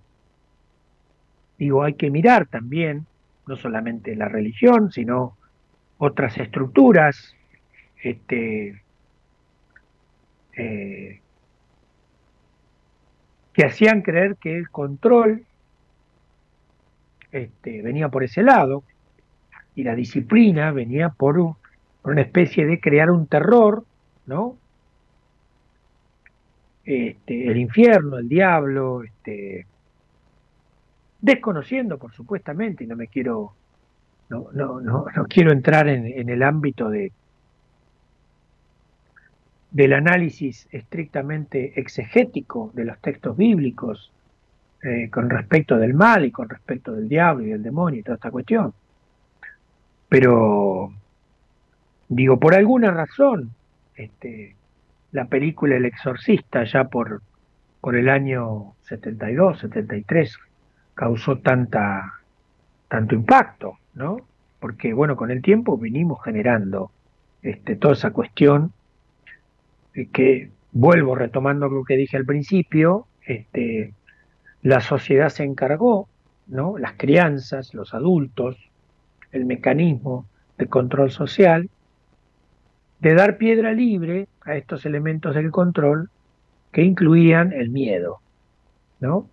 Digo, 1.58 1.82
hay 1.82 1.94
que 1.94 2.10
mirar 2.10 2.46
también, 2.46 3.06
no 3.46 3.56
solamente 3.56 4.14
la 4.14 4.28
religión, 4.28 4.92
sino 4.92 5.36
otras 5.96 6.36
estructuras, 6.38 7.34
este, 8.02 8.82
eh, 10.56 11.20
que 13.52 13.64
hacían 13.64 14.02
creer 14.02 14.36
que 14.36 14.56
el 14.56 14.70
control 14.70 15.47
este, 17.32 17.82
venía 17.82 18.08
por 18.08 18.24
ese 18.24 18.42
lado 18.42 18.82
y 19.74 19.84
la 19.84 19.94
disciplina 19.94 20.72
venía 20.72 21.10
por, 21.10 21.38
un, 21.38 21.56
por, 22.02 22.12
una 22.12 22.22
especie 22.22 22.66
de 22.66 22.80
crear 22.80 23.10
un 23.10 23.26
terror, 23.26 23.84
¿no? 24.26 24.56
Este, 26.84 27.48
el 27.48 27.58
infierno, 27.58 28.18
el 28.18 28.28
diablo, 28.28 29.02
este, 29.02 29.66
desconociendo, 31.20 31.98
por 31.98 32.12
supuestamente, 32.12 32.84
y 32.84 32.86
no 32.86 32.96
me 32.96 33.08
quiero, 33.08 33.52
no, 34.30 34.48
no, 34.52 34.80
no, 34.80 35.04
no 35.14 35.24
quiero 35.26 35.52
entrar 35.52 35.88
en, 35.88 36.06
en 36.06 36.28
el 36.28 36.42
ámbito 36.42 36.88
de 36.88 37.12
del 39.70 39.92
análisis 39.92 40.66
estrictamente 40.72 41.78
exegético 41.78 42.70
de 42.74 42.84
los 42.84 42.98
textos 43.00 43.36
bíblicos, 43.36 44.10
eh, 44.82 45.10
con 45.10 45.28
respecto 45.28 45.76
del 45.76 45.94
mal 45.94 46.24
y 46.24 46.30
con 46.30 46.48
respecto 46.48 46.92
del 46.92 47.08
diablo 47.08 47.44
y 47.44 47.50
del 47.50 47.62
demonio 47.62 48.00
y 48.00 48.02
toda 48.02 48.16
esta 48.16 48.30
cuestión. 48.30 48.72
Pero, 50.08 50.92
digo, 52.08 52.38
por 52.38 52.54
alguna 52.54 52.90
razón, 52.90 53.50
este, 53.94 54.54
la 55.12 55.26
película 55.26 55.76
El 55.76 55.84
Exorcista, 55.84 56.64
ya 56.64 56.84
por, 56.84 57.22
por 57.80 57.96
el 57.96 58.08
año 58.08 58.74
72, 58.82 59.58
73, 59.60 60.38
causó 60.94 61.38
tanta, 61.38 62.14
tanto 62.88 63.14
impacto, 63.14 63.78
¿no? 63.94 64.18
Porque, 64.60 64.92
bueno, 64.92 65.16
con 65.16 65.30
el 65.30 65.42
tiempo 65.42 65.76
vinimos 65.76 66.22
generando 66.24 66.90
este, 67.42 67.76
toda 67.76 67.94
esa 67.94 68.12
cuestión 68.12 68.72
eh, 69.94 70.08
que, 70.12 70.50
vuelvo 70.72 71.14
retomando 71.14 71.68
lo 71.68 71.84
que 71.84 71.96
dije 71.96 72.16
al 72.16 72.24
principio, 72.24 73.06
este, 73.22 73.92
la 74.62 74.80
sociedad 74.80 75.28
se 75.28 75.44
encargó, 75.44 76.08
¿no? 76.46 76.78
las 76.78 76.94
crianzas, 76.94 77.74
los 77.74 77.94
adultos, 77.94 78.56
el 79.32 79.44
mecanismo 79.44 80.26
de 80.56 80.66
control 80.66 81.10
social, 81.10 81.70
de 83.00 83.14
dar 83.14 83.38
piedra 83.38 83.72
libre 83.72 84.28
a 84.42 84.56
estos 84.56 84.84
elementos 84.84 85.34
del 85.34 85.50
control 85.50 86.10
que 86.72 86.82
incluían 86.82 87.52
el 87.52 87.70
miedo. 87.70 88.20
¿no? 89.00 89.28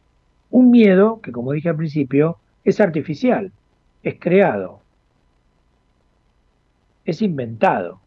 Un 0.51 0.69
miedo 0.69 1.19
que, 1.21 1.31
como 1.31 1.51
dije 1.53 1.69
al 1.69 1.75
principio, 1.75 2.37
es 2.63 2.79
artificial, 2.79 3.51
es 4.03 4.19
creado. 4.19 4.81
es 7.05 7.21
inventado. 7.21 8.01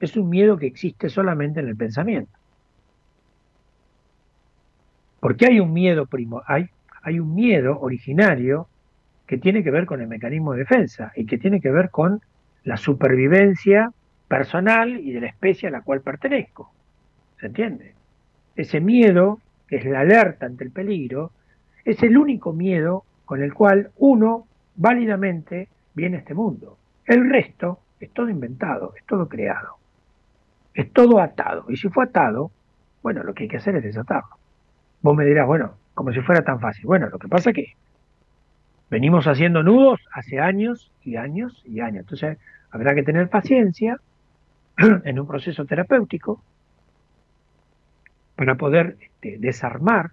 Es 0.00 0.16
un 0.16 0.28
miedo 0.30 0.56
que 0.56 0.66
existe 0.66 1.08
solamente 1.10 1.60
en 1.60 1.68
el 1.68 1.76
pensamiento. 1.76 2.32
Porque 5.24 5.46
hay 5.46 5.58
un 5.58 5.72
miedo 5.72 6.04
primo, 6.04 6.42
hay, 6.46 6.68
un 7.18 7.34
miedo 7.34 7.80
originario 7.80 8.68
que 9.26 9.38
tiene 9.38 9.64
que 9.64 9.70
ver 9.70 9.86
con 9.86 10.02
el 10.02 10.06
mecanismo 10.06 10.52
de 10.52 10.58
defensa 10.58 11.12
y 11.16 11.24
que 11.24 11.38
tiene 11.38 11.62
que 11.62 11.70
ver 11.70 11.88
con 11.88 12.20
la 12.62 12.76
supervivencia 12.76 13.90
personal 14.28 15.00
y 15.00 15.12
de 15.12 15.22
la 15.22 15.28
especie 15.28 15.68
a 15.68 15.70
la 15.70 15.80
cual 15.80 16.02
pertenezco. 16.02 16.74
¿Se 17.40 17.46
entiende? 17.46 17.94
Ese 18.54 18.82
miedo, 18.82 19.40
que 19.66 19.76
es 19.76 19.86
la 19.86 20.00
alerta 20.00 20.44
ante 20.44 20.62
el 20.62 20.70
peligro, 20.70 21.30
es 21.86 22.02
el 22.02 22.18
único 22.18 22.52
miedo 22.52 23.04
con 23.24 23.42
el 23.42 23.54
cual 23.54 23.92
uno 23.96 24.46
válidamente 24.76 25.68
viene 25.94 26.18
a 26.18 26.20
este 26.20 26.34
mundo. 26.34 26.76
El 27.06 27.30
resto 27.30 27.78
es 27.98 28.10
todo 28.10 28.28
inventado, 28.28 28.92
es 28.94 29.06
todo 29.06 29.26
creado, 29.26 29.78
es 30.74 30.92
todo 30.92 31.18
atado. 31.18 31.64
Y 31.70 31.78
si 31.78 31.88
fue 31.88 32.04
atado, 32.04 32.50
bueno, 33.02 33.22
lo 33.22 33.32
que 33.32 33.44
hay 33.44 33.48
que 33.48 33.56
hacer 33.56 33.76
es 33.76 33.84
desatarlo. 33.84 34.43
Vos 35.04 35.14
me 35.14 35.26
dirás, 35.26 35.46
bueno, 35.46 35.74
como 35.92 36.14
si 36.14 36.20
fuera 36.22 36.42
tan 36.44 36.60
fácil. 36.60 36.86
Bueno, 36.86 37.10
lo 37.10 37.18
que 37.18 37.28
pasa 37.28 37.50
es 37.50 37.56
que 37.56 37.74
venimos 38.88 39.26
haciendo 39.26 39.62
nudos 39.62 40.00
hace 40.10 40.40
años 40.40 40.90
y 41.02 41.16
años 41.16 41.62
y 41.66 41.80
años. 41.80 42.04
Entonces, 42.04 42.38
habrá 42.70 42.94
que 42.94 43.02
tener 43.02 43.28
paciencia 43.28 44.00
en 44.78 45.20
un 45.20 45.26
proceso 45.26 45.66
terapéutico 45.66 46.42
para 48.34 48.54
poder 48.54 48.96
este, 48.98 49.36
desarmar 49.38 50.12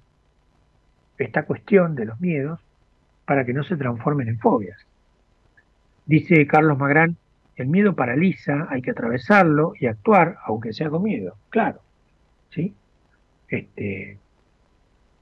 esta 1.17 1.43
cuestión 1.43 1.95
de 1.95 2.07
los 2.07 2.19
miedos 2.19 2.59
para 3.23 3.45
que 3.45 3.53
no 3.53 3.63
se 3.63 3.77
transformen 3.77 4.27
en 4.27 4.39
fobias. 4.39 4.77
Dice 6.05 6.45
Carlos 6.47 6.77
Magrán, 6.77 7.15
el 7.55 7.67
miedo 7.67 7.95
paraliza, 7.95 8.67
hay 8.69 8.81
que 8.81 8.91
atravesarlo 8.91 9.71
y 9.79 9.85
actuar, 9.85 10.35
aunque 10.43 10.73
sea 10.73 10.89
con 10.89 11.03
miedo. 11.03 11.37
Claro, 11.49 11.79
¿sí? 12.49 12.75
Este, 13.47 14.17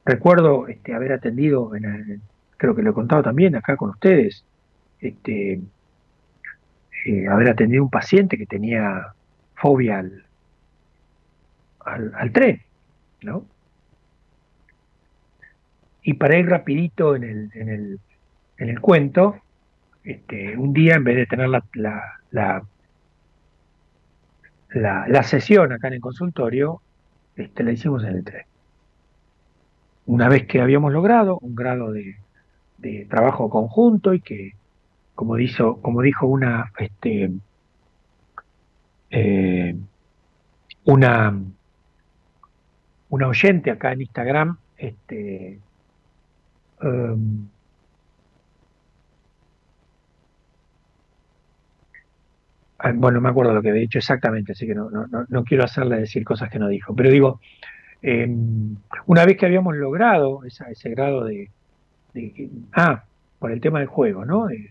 recuerdo 0.09 0.67
este, 0.67 0.93
haber 0.93 1.13
atendido, 1.13 1.75
en 1.75 1.85
el- 1.85 2.21
creo 2.57 2.75
que 2.75 2.81
lo 2.81 2.91
he 2.91 2.93
contado 2.93 3.23
también 3.23 3.55
acá 3.55 3.77
con 3.77 3.91
ustedes, 3.91 4.43
este, 4.99 5.61
eh, 7.05 7.27
haber 7.27 7.49
atendido 7.49 7.83
un 7.83 7.89
paciente 7.89 8.37
que 8.37 8.45
tenía 8.45 9.13
fobia 9.55 9.99
al, 11.85 12.31
tren, 12.31 12.61
¿no? 13.21 13.45
Y 16.03 16.13
para 16.13 16.37
ir 16.37 16.47
rapidito 16.47 17.15
en 17.15 17.23
el, 17.23 17.51
en 17.53 17.69
el, 17.69 17.99
en 18.57 18.69
el 18.69 18.79
cuento, 18.79 19.37
este, 20.03 20.57
un 20.57 20.73
día 20.73 20.95
en 20.95 21.03
vez 21.03 21.17
de 21.17 21.25
tener 21.25 21.49
la, 21.49 21.63
sesión 25.23 25.71
acá 25.71 25.87
en 25.87 25.95
el 25.95 26.01
consultorio, 26.01 26.81
la 27.63 27.71
hicimos 27.71 28.03
en 28.03 28.09
el 28.17 28.23
tren. 28.23 28.48
Una 30.09 30.27
vez 30.27 30.47
que 30.47 30.59
habíamos 30.59 30.91
logrado 30.91 31.37
un 31.37 31.53
grado 31.53 31.91
de, 31.91 32.15
trabajo 33.07 33.47
conjunto 33.47 34.15
y 34.15 34.21
que, 34.21 34.53
como 35.13 35.35
dijo, 35.35 35.79
como 35.83 36.01
dijo 36.01 36.25
una, 36.25 36.71
este, 36.79 37.29
eh, 39.11 39.75
una, 40.85 41.39
una 43.09 43.27
oyente 43.27 43.69
acá 43.69 43.91
en 43.91 44.01
Instagram, 44.01 44.57
este, 44.77 45.59
em, 46.81 47.47
ah, 52.79 52.93
bueno, 52.95 53.17
no 53.17 53.21
me 53.21 53.29
acuerdo 53.29 53.53
lo 53.53 53.61
que 53.61 53.69
había 53.69 53.81
dicho 53.81 53.99
exactamente, 53.99 54.53
así 54.53 54.65
que 54.65 54.73
no, 54.73 54.89
no, 54.89 55.05
no 55.27 55.43
quiero 55.43 55.65
hacerle 55.65 55.99
decir 55.99 56.23
cosas 56.23 56.49
que 56.49 56.57
no 56.57 56.67
dijo, 56.67 56.95
pero 56.95 57.11
digo, 57.11 57.39
em, 58.01 58.75
una 59.07 59.25
vez 59.25 59.37
que 59.37 59.45
habíamos 59.45 59.75
logrado 59.75 60.43
esa- 60.45 60.69
ese 60.69 60.89
grado 60.89 61.23
de, 61.25 61.49
de- 62.13 62.49
ah, 62.73 63.03
por 63.39 63.51
el 63.51 63.61
tema 63.61 63.79
del 63.79 63.87
juego, 63.87 64.25
¿no? 64.25 64.47
De, 64.47 64.69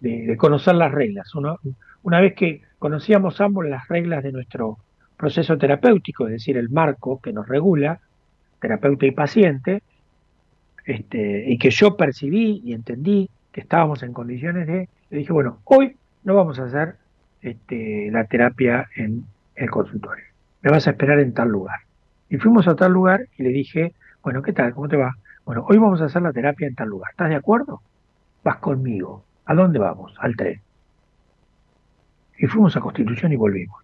de- 0.00 0.36
conocer 0.36 0.74
las 0.74 0.92
reglas. 0.92 1.34
Uno- 1.34 1.58
una 2.02 2.20
vez 2.20 2.34
que 2.34 2.62
conocíamos 2.78 3.40
ambos 3.40 3.66
las 3.66 3.88
reglas 3.88 4.22
de 4.22 4.32
nuestro 4.32 4.78
proceso 5.16 5.56
terapéutico, 5.58 6.26
es 6.26 6.32
decir, 6.32 6.56
el 6.56 6.68
marco 6.70 7.20
que 7.20 7.32
nos 7.32 7.48
regula, 7.48 8.00
terapeuta 8.60 9.06
y 9.06 9.10
paciente, 9.12 9.82
este, 10.84 11.44
y 11.50 11.58
que 11.58 11.70
yo 11.70 11.96
percibí 11.96 12.62
y 12.64 12.72
entendí 12.74 13.28
que 13.52 13.60
estábamos 13.60 14.02
en 14.02 14.12
condiciones 14.12 14.66
de, 14.66 14.88
le 15.10 15.18
dije, 15.18 15.32
bueno, 15.32 15.58
hoy 15.64 15.96
no 16.24 16.34
vamos 16.34 16.58
a 16.58 16.64
hacer 16.64 16.96
este, 17.42 18.10
la 18.10 18.24
terapia 18.24 18.88
en 18.96 19.24
el 19.54 19.70
consultorio, 19.70 20.24
me 20.62 20.70
vas 20.70 20.86
a 20.86 20.90
esperar 20.90 21.18
en 21.20 21.32
tal 21.32 21.48
lugar. 21.48 21.80
Y 22.28 22.38
fuimos 22.38 22.66
a 22.68 22.74
tal 22.74 22.92
lugar 22.92 23.26
y 23.36 23.42
le 23.42 23.50
dije, 23.50 23.94
bueno, 24.22 24.42
¿qué 24.42 24.52
tal? 24.52 24.74
¿Cómo 24.74 24.88
te 24.88 24.96
va? 24.96 25.14
Bueno, 25.44 25.64
hoy 25.68 25.78
vamos 25.78 26.00
a 26.00 26.06
hacer 26.06 26.22
la 26.22 26.32
terapia 26.32 26.66
en 26.66 26.74
tal 26.74 26.88
lugar. 26.88 27.10
¿Estás 27.12 27.28
de 27.28 27.36
acuerdo? 27.36 27.80
Vas 28.42 28.56
conmigo. 28.56 29.24
¿A 29.44 29.54
dónde 29.54 29.78
vamos? 29.78 30.14
Al 30.18 30.34
tren. 30.34 30.60
Y 32.38 32.46
fuimos 32.46 32.76
a 32.76 32.80
Constitución 32.80 33.32
y 33.32 33.36
volvimos. 33.36 33.82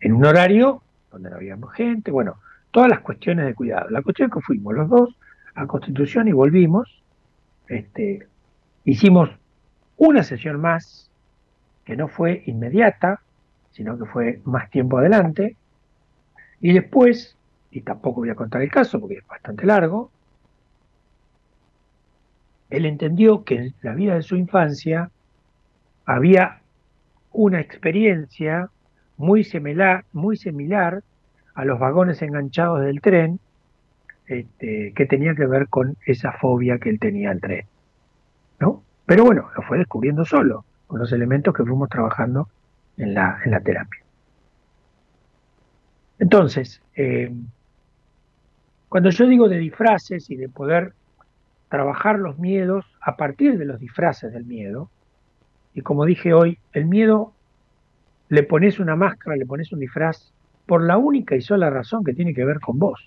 En 0.00 0.14
un 0.14 0.24
horario 0.24 0.82
donde 1.10 1.30
no 1.30 1.36
había 1.36 1.56
gente, 1.74 2.10
bueno, 2.10 2.36
todas 2.70 2.88
las 2.88 3.00
cuestiones 3.00 3.44
de 3.46 3.54
cuidado. 3.54 3.90
La 3.90 4.02
cuestión 4.02 4.30
es 4.30 4.34
que 4.34 4.40
fuimos 4.40 4.74
los 4.74 4.88
dos 4.88 5.16
a 5.54 5.66
Constitución 5.66 6.26
y 6.28 6.32
volvimos. 6.32 7.02
Este, 7.68 8.26
hicimos 8.84 9.30
una 9.98 10.22
sesión 10.22 10.60
más 10.60 11.10
que 11.84 11.96
no 11.96 12.08
fue 12.08 12.42
inmediata, 12.46 13.20
sino 13.72 13.98
que 13.98 14.06
fue 14.06 14.40
más 14.44 14.70
tiempo 14.70 14.98
adelante. 14.98 15.56
Y 16.62 16.72
después, 16.72 17.36
y 17.72 17.82
tampoco 17.82 18.20
voy 18.20 18.30
a 18.30 18.36
contar 18.36 18.62
el 18.62 18.70
caso 18.70 19.00
porque 19.00 19.16
es 19.16 19.26
bastante 19.26 19.66
largo, 19.66 20.10
él 22.70 22.86
entendió 22.86 23.44
que 23.44 23.56
en 23.56 23.74
la 23.82 23.92
vida 23.94 24.14
de 24.14 24.22
su 24.22 24.36
infancia 24.36 25.10
había 26.06 26.60
una 27.32 27.60
experiencia 27.60 28.70
muy 29.18 29.44
similar, 29.44 30.04
muy 30.12 30.36
similar 30.36 31.02
a 31.54 31.64
los 31.64 31.78
vagones 31.78 32.22
enganchados 32.22 32.80
del 32.80 33.00
tren, 33.00 33.40
este, 34.26 34.92
que 34.94 35.06
tenía 35.06 35.34
que 35.34 35.46
ver 35.46 35.68
con 35.68 35.96
esa 36.06 36.32
fobia 36.32 36.78
que 36.78 36.90
él 36.90 36.98
tenía 36.98 37.30
al 37.30 37.40
tren. 37.40 37.66
¿no? 38.60 38.82
Pero 39.04 39.24
bueno, 39.24 39.50
lo 39.54 39.62
fue 39.62 39.78
descubriendo 39.78 40.24
solo, 40.24 40.64
con 40.86 41.00
los 41.00 41.12
elementos 41.12 41.52
que 41.54 41.64
fuimos 41.64 41.88
trabajando 41.88 42.48
en 42.96 43.14
la, 43.14 43.40
en 43.44 43.50
la 43.50 43.60
terapia. 43.60 44.01
Entonces, 46.22 46.80
eh, 46.94 47.32
cuando 48.88 49.10
yo 49.10 49.26
digo 49.26 49.48
de 49.48 49.58
disfraces 49.58 50.30
y 50.30 50.36
de 50.36 50.48
poder 50.48 50.92
trabajar 51.68 52.20
los 52.20 52.38
miedos 52.38 52.84
a 53.00 53.16
partir 53.16 53.58
de 53.58 53.64
los 53.64 53.80
disfraces 53.80 54.32
del 54.32 54.44
miedo, 54.44 54.88
y 55.74 55.80
como 55.80 56.04
dije 56.04 56.32
hoy, 56.32 56.60
el 56.74 56.84
miedo 56.84 57.32
le 58.28 58.44
pones 58.44 58.78
una 58.78 58.94
máscara, 58.94 59.34
le 59.34 59.46
pones 59.46 59.72
un 59.72 59.80
disfraz 59.80 60.32
por 60.64 60.84
la 60.84 60.96
única 60.96 61.34
y 61.34 61.40
sola 61.40 61.70
razón 61.70 62.04
que 62.04 62.14
tiene 62.14 62.34
que 62.34 62.44
ver 62.44 62.60
con 62.60 62.78
vos. 62.78 63.04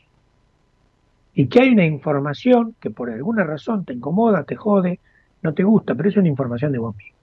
Y 1.35 1.47
que 1.47 1.61
hay 1.61 1.69
una 1.69 1.85
información 1.85 2.75
que 2.81 2.89
por 2.89 3.09
alguna 3.09 3.45
razón 3.45 3.85
te 3.85 3.93
incomoda, 3.93 4.43
te 4.43 4.57
jode, 4.57 4.99
no 5.41 5.53
te 5.53 5.63
gusta, 5.63 5.95
pero 5.95 6.09
es 6.09 6.17
una 6.17 6.27
información 6.27 6.73
de 6.73 6.79
vos 6.79 6.93
mismo. 6.97 7.17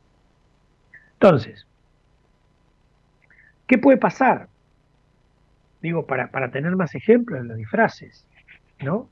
Entonces, 1.21 1.67
¿qué 3.67 3.77
puede 3.77 3.99
pasar? 3.99 4.49
Digo, 5.83 6.07
para, 6.07 6.29
para 6.29 6.51
tener 6.51 6.77
más 6.77 6.95
ejemplos 6.95 7.41
en 7.41 7.49
los 7.49 7.57
disfraces, 7.57 8.25
¿no? 8.81 9.09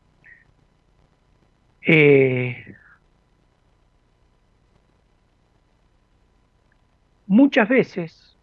Eh, 1.85 2.77
muchas 7.27 7.69
veces, 7.69 8.37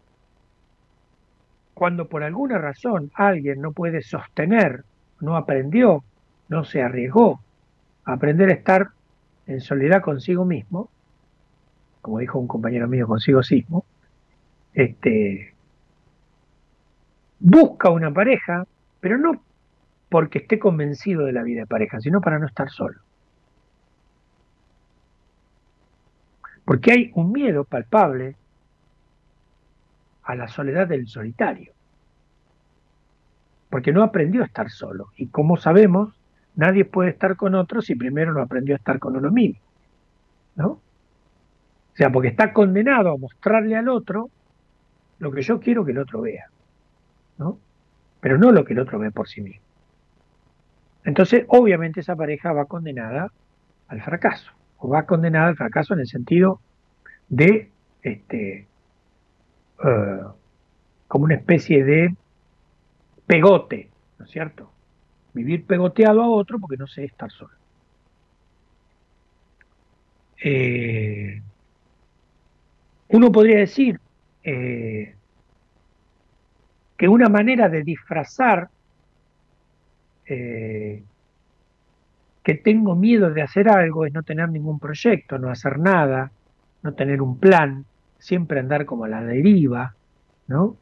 cuando 1.72 2.08
por 2.08 2.22
alguna 2.22 2.58
razón 2.58 3.10
alguien 3.14 3.62
no 3.62 3.72
puede 3.72 4.02
sostener, 4.02 4.84
no 5.20 5.36
aprendió, 5.36 6.04
no 6.48 6.64
se 6.64 6.82
arriesgó 6.82 7.40
a 8.04 8.12
aprender 8.12 8.50
a 8.50 8.54
estar 8.54 8.88
en 9.46 9.60
soledad 9.62 10.02
consigo 10.02 10.44
mismo, 10.44 10.90
como 12.02 12.18
dijo 12.18 12.38
un 12.38 12.48
compañero 12.48 12.88
mío, 12.88 13.06
consigo 13.06 13.40
mismo, 13.50 13.86
este, 14.74 15.54
busca 17.40 17.90
una 17.90 18.12
pareja, 18.12 18.66
pero 19.00 19.18
no 19.18 19.42
porque 20.08 20.38
esté 20.38 20.58
convencido 20.58 21.26
de 21.26 21.32
la 21.32 21.42
vida 21.42 21.60
de 21.60 21.66
pareja, 21.66 22.00
sino 22.00 22.20
para 22.20 22.38
no 22.38 22.46
estar 22.46 22.70
solo. 22.70 23.00
Porque 26.64 26.92
hay 26.92 27.10
un 27.14 27.32
miedo 27.32 27.64
palpable 27.64 28.36
a 30.24 30.34
la 30.34 30.48
soledad 30.48 30.86
del 30.86 31.06
solitario. 31.08 31.72
Porque 33.70 33.92
no 33.92 34.02
aprendió 34.02 34.42
a 34.42 34.46
estar 34.46 34.70
solo. 34.70 35.08
Y 35.16 35.28
como 35.28 35.56
sabemos, 35.56 36.14
nadie 36.56 36.84
puede 36.84 37.10
estar 37.10 37.36
con 37.36 37.54
otro 37.54 37.82
si 37.82 37.94
primero 37.94 38.32
no 38.32 38.42
aprendió 38.42 38.74
a 38.74 38.78
estar 38.78 38.98
con 38.98 39.16
uno 39.16 39.30
mismo. 39.30 39.60
¿No? 40.56 40.80
sea, 41.98 42.10
porque 42.12 42.28
está 42.28 42.52
condenado 42.52 43.10
a 43.10 43.16
mostrarle 43.16 43.76
al 43.76 43.88
otro 43.88 44.30
lo 45.18 45.32
que 45.32 45.42
yo 45.42 45.58
quiero 45.58 45.84
que 45.84 45.90
el 45.90 45.98
otro 45.98 46.20
vea, 46.20 46.46
¿no? 47.38 47.58
Pero 48.20 48.36
no 48.38 48.52
lo 48.52 48.64
que 48.64 48.72
el 48.72 48.80
otro 48.80 48.98
ve 48.98 49.10
por 49.10 49.28
sí 49.28 49.40
mismo. 49.40 49.62
Entonces, 51.04 51.44
obviamente 51.48 52.00
esa 52.00 52.16
pareja 52.16 52.52
va 52.52 52.66
condenada 52.66 53.32
al 53.88 54.02
fracaso, 54.02 54.52
o 54.78 54.88
va 54.88 55.06
condenada 55.06 55.48
al 55.48 55.56
fracaso 55.56 55.94
en 55.94 56.00
el 56.00 56.06
sentido 56.06 56.60
de, 57.28 57.70
este, 58.02 58.66
eh, 59.84 60.20
como 61.06 61.24
una 61.24 61.36
especie 61.36 61.84
de 61.84 62.14
pegote, 63.26 63.88
¿no 64.18 64.24
es 64.24 64.30
cierto? 64.30 64.70
Vivir 65.32 65.64
pegoteado 65.64 66.22
a 66.22 66.28
otro 66.28 66.58
porque 66.58 66.76
no 66.76 66.86
sé 66.86 67.04
estar 67.04 67.30
solo. 67.30 67.52
Eh, 70.42 71.40
uno 73.08 73.32
podría 73.32 73.58
decir 73.58 74.00
eh, 74.44 75.14
que 76.98 77.08
una 77.08 77.28
manera 77.28 77.68
de 77.68 77.84
disfrazar 77.84 78.68
eh, 80.26 81.02
que 82.42 82.54
tengo 82.54 82.96
miedo 82.96 83.30
de 83.30 83.40
hacer 83.40 83.68
algo 83.68 84.04
es 84.04 84.12
no 84.12 84.24
tener 84.24 84.48
ningún 84.48 84.80
proyecto, 84.80 85.38
no 85.38 85.48
hacer 85.48 85.78
nada, 85.78 86.32
no 86.82 86.92
tener 86.94 87.22
un 87.22 87.38
plan, 87.38 87.84
siempre 88.18 88.58
andar 88.58 88.84
como 88.84 89.04
a 89.04 89.08
la 89.08 89.22
deriva, 89.22 89.94
¿no? 90.48 90.76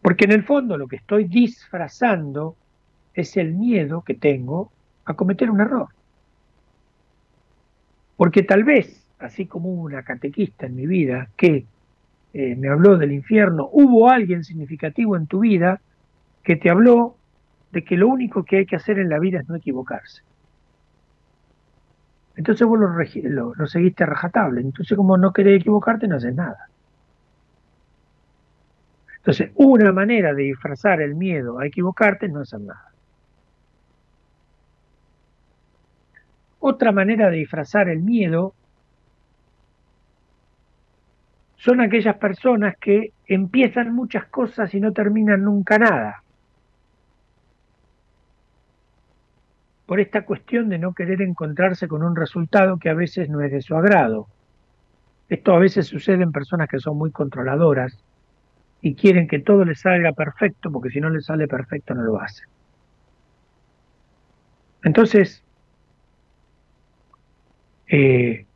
Porque 0.00 0.24
en 0.24 0.32
el 0.32 0.44
fondo 0.44 0.78
lo 0.78 0.88
que 0.88 0.96
estoy 0.96 1.24
disfrazando 1.24 2.56
es 3.12 3.36
el 3.36 3.52
miedo 3.52 4.02
que 4.02 4.14
tengo 4.14 4.72
a 5.04 5.14
cometer 5.14 5.50
un 5.50 5.60
error. 5.60 5.88
Porque 8.16 8.44
tal 8.44 8.64
vez, 8.64 9.04
así 9.18 9.44
como 9.44 9.68
hubo 9.68 9.82
una 9.82 10.04
catequista 10.04 10.64
en 10.66 10.74
mi 10.74 10.86
vida 10.86 11.28
que 11.36 11.66
eh, 12.36 12.56
me 12.56 12.68
habló 12.68 12.98
del 12.98 13.12
infierno, 13.12 13.68
hubo 13.72 14.10
alguien 14.10 14.44
significativo 14.44 15.16
en 15.16 15.26
tu 15.26 15.40
vida 15.40 15.80
que 16.44 16.56
te 16.56 16.70
habló 16.70 17.20
de 17.70 17.84
que 17.84 17.96
lo 17.96 18.08
único 18.08 18.44
que 18.44 18.58
hay 18.58 18.66
que 18.66 18.76
hacer 18.76 18.98
en 19.00 19.10
la 19.10 19.18
vida 19.20 19.40
es 19.40 19.48
no 19.48 19.56
equivocarse. 19.56 20.22
Entonces 22.36 22.64
vos 22.68 22.78
lo, 22.78 22.88
lo- 23.30 23.54
lo 23.56 23.66
seguiste 23.66 24.06
rajatable. 24.06 24.60
Entonces 24.60 24.96
como 24.96 25.18
no 25.18 25.32
querés 25.32 25.60
equivocarte, 25.60 26.06
no 26.06 26.16
haces 26.16 26.34
nada. 26.36 26.56
Entonces, 29.18 29.50
una 29.56 29.92
manera 29.92 30.32
de 30.32 30.44
disfrazar 30.44 31.02
el 31.02 31.16
miedo 31.16 31.58
a 31.58 31.66
equivocarte 31.66 32.26
es 32.26 32.32
no 32.32 32.40
hacer 32.40 32.60
nada. 32.60 32.80
Otra 36.58 36.92
manera 36.92 37.30
de 37.30 37.38
disfrazar 37.38 37.88
el 37.88 38.02
miedo 38.02 38.56
son 41.66 41.80
aquellas 41.80 42.16
personas 42.18 42.76
que 42.80 43.10
empiezan 43.26 43.92
muchas 43.92 44.26
cosas 44.26 44.72
y 44.72 44.80
no 44.80 44.92
terminan 44.92 45.42
nunca 45.42 45.78
nada. 45.78 46.22
Por 49.84 49.98
esta 49.98 50.24
cuestión 50.24 50.68
de 50.68 50.78
no 50.78 50.94
querer 50.94 51.22
encontrarse 51.22 51.88
con 51.88 52.04
un 52.04 52.14
resultado 52.14 52.78
que 52.78 52.88
a 52.88 52.94
veces 52.94 53.28
no 53.28 53.40
es 53.40 53.50
de 53.50 53.62
su 53.62 53.74
agrado. 53.74 54.28
Esto 55.28 55.54
a 55.54 55.58
veces 55.58 55.88
sucede 55.88 56.22
en 56.22 56.30
personas 56.30 56.68
que 56.68 56.78
son 56.78 56.96
muy 56.96 57.10
controladoras 57.10 57.98
y 58.80 58.94
quieren 58.94 59.26
que 59.26 59.40
todo 59.40 59.64
les 59.64 59.80
salga 59.80 60.12
perfecto, 60.12 60.70
porque 60.70 60.90
si 60.90 61.00
no 61.00 61.10
les 61.10 61.24
sale 61.24 61.48
perfecto 61.48 61.94
no 61.94 62.02
lo 62.02 62.20
hacen. 62.20 62.46
Entonces, 64.84 65.42
eh, 67.88 68.46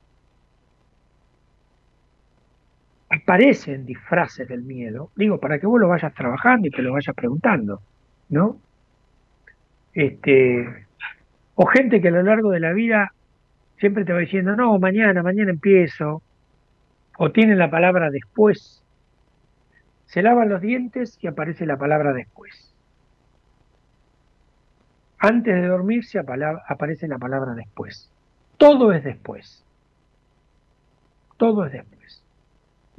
aparecen 3.10 3.84
disfraces 3.84 4.48
del 4.48 4.62
miedo, 4.62 5.10
digo, 5.16 5.38
para 5.38 5.58
que 5.58 5.66
vos 5.66 5.80
lo 5.80 5.88
vayas 5.88 6.14
trabajando 6.14 6.68
y 6.68 6.70
te 6.70 6.80
lo 6.80 6.92
vayas 6.92 7.14
preguntando, 7.14 7.82
¿no? 8.28 8.56
Este, 9.92 10.86
o 11.56 11.66
gente 11.66 12.00
que 12.00 12.08
a 12.08 12.12
lo 12.12 12.22
largo 12.22 12.50
de 12.52 12.60
la 12.60 12.72
vida 12.72 13.12
siempre 13.78 14.04
te 14.04 14.12
va 14.12 14.20
diciendo, 14.20 14.54
no, 14.54 14.78
mañana, 14.78 15.24
mañana 15.24 15.50
empiezo, 15.50 16.22
o 17.18 17.32
tiene 17.32 17.56
la 17.56 17.68
palabra 17.68 18.10
después, 18.10 18.82
se 20.06 20.22
lavan 20.22 20.48
los 20.48 20.60
dientes 20.60 21.18
y 21.20 21.26
aparece 21.26 21.66
la 21.66 21.76
palabra 21.76 22.12
después. 22.12 22.74
Antes 25.18 25.54
de 25.54 25.66
dormirse 25.66 26.18
aparece 26.18 27.08
la 27.08 27.18
palabra 27.18 27.52
después. 27.54 28.10
Todo 28.56 28.92
es 28.92 29.04
después. 29.04 29.64
Todo 31.36 31.66
es 31.66 31.72
después. 31.72 31.99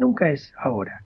Nunca 0.02 0.32
es 0.32 0.52
ahora. 0.58 1.04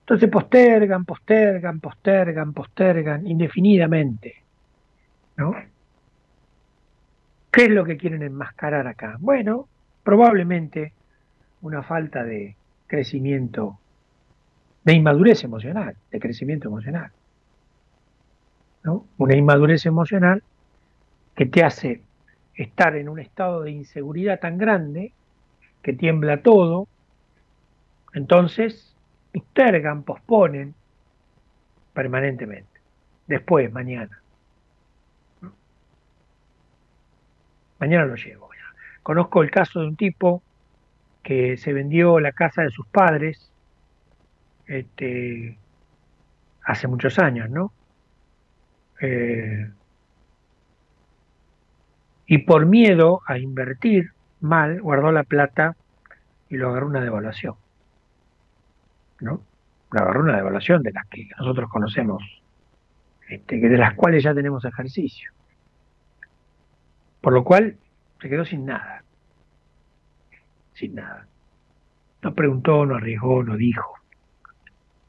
Entonces 0.00 0.30
postergan, 0.30 1.04
postergan, 1.04 1.78
postergan, 1.78 2.54
postergan 2.54 3.26
indefinidamente. 3.26 4.42
¿No? 5.36 5.54
¿Qué 7.52 7.64
es 7.64 7.68
lo 7.68 7.84
que 7.84 7.98
quieren 7.98 8.22
enmascarar 8.22 8.86
acá? 8.86 9.18
Bueno, 9.20 9.68
probablemente 10.02 10.94
una 11.60 11.82
falta 11.82 12.24
de 12.24 12.56
crecimiento, 12.86 13.78
de 14.84 14.94
inmadurez 14.94 15.44
emocional, 15.44 15.96
de 16.10 16.18
crecimiento 16.18 16.68
emocional. 16.68 17.10
¿no? 18.84 19.04
Una 19.18 19.36
inmadurez 19.36 19.84
emocional 19.84 20.42
que 21.34 21.44
te 21.44 21.62
hace 21.62 22.00
estar 22.54 22.96
en 22.96 23.08
un 23.08 23.18
estado 23.18 23.62
de 23.62 23.70
inseguridad 23.70 24.40
tan 24.40 24.58
grande 24.58 25.12
que 25.82 25.92
tiembla 25.92 26.42
todo, 26.42 26.88
entonces 28.12 28.94
postergan, 29.32 30.02
posponen 30.02 30.74
permanentemente. 31.92 32.80
Después, 33.26 33.72
mañana. 33.72 34.20
Mañana 37.78 38.04
lo 38.04 38.16
llevo. 38.16 38.50
Conozco 39.02 39.42
el 39.42 39.50
caso 39.50 39.80
de 39.80 39.86
un 39.86 39.96
tipo 39.96 40.42
que 41.22 41.56
se 41.56 41.72
vendió 41.72 42.20
la 42.20 42.32
casa 42.32 42.62
de 42.62 42.70
sus 42.70 42.86
padres 42.86 43.50
este, 44.66 45.58
hace 46.64 46.86
muchos 46.86 47.18
años, 47.18 47.50
¿no? 47.50 47.72
Eh, 49.00 49.70
y 52.30 52.38
por 52.38 52.64
miedo 52.64 53.22
a 53.26 53.38
invertir 53.38 54.12
mal, 54.40 54.80
guardó 54.80 55.10
la 55.10 55.24
plata 55.24 55.74
y 56.48 56.58
lo 56.58 56.68
agarró 56.68 56.86
una 56.86 57.00
devaluación, 57.00 57.56
¿no? 59.18 59.42
Lo 59.90 60.00
agarró 60.00 60.20
una 60.20 60.36
devaluación 60.36 60.84
de 60.84 60.92
las 60.92 61.08
que 61.08 61.28
nosotros 61.36 61.68
conocemos, 61.68 62.22
este, 63.28 63.56
de 63.56 63.76
las 63.76 63.94
cuales 63.94 64.22
ya 64.22 64.32
tenemos 64.32 64.64
ejercicio. 64.64 65.32
Por 67.20 67.32
lo 67.32 67.42
cual 67.42 67.76
se 68.22 68.28
quedó 68.28 68.44
sin 68.44 68.64
nada, 68.64 69.02
sin 70.74 70.94
nada. 70.94 71.26
No 72.22 72.32
preguntó, 72.32 72.86
no 72.86 72.94
arriesgó, 72.94 73.42
no 73.42 73.56
dijo. 73.56 73.94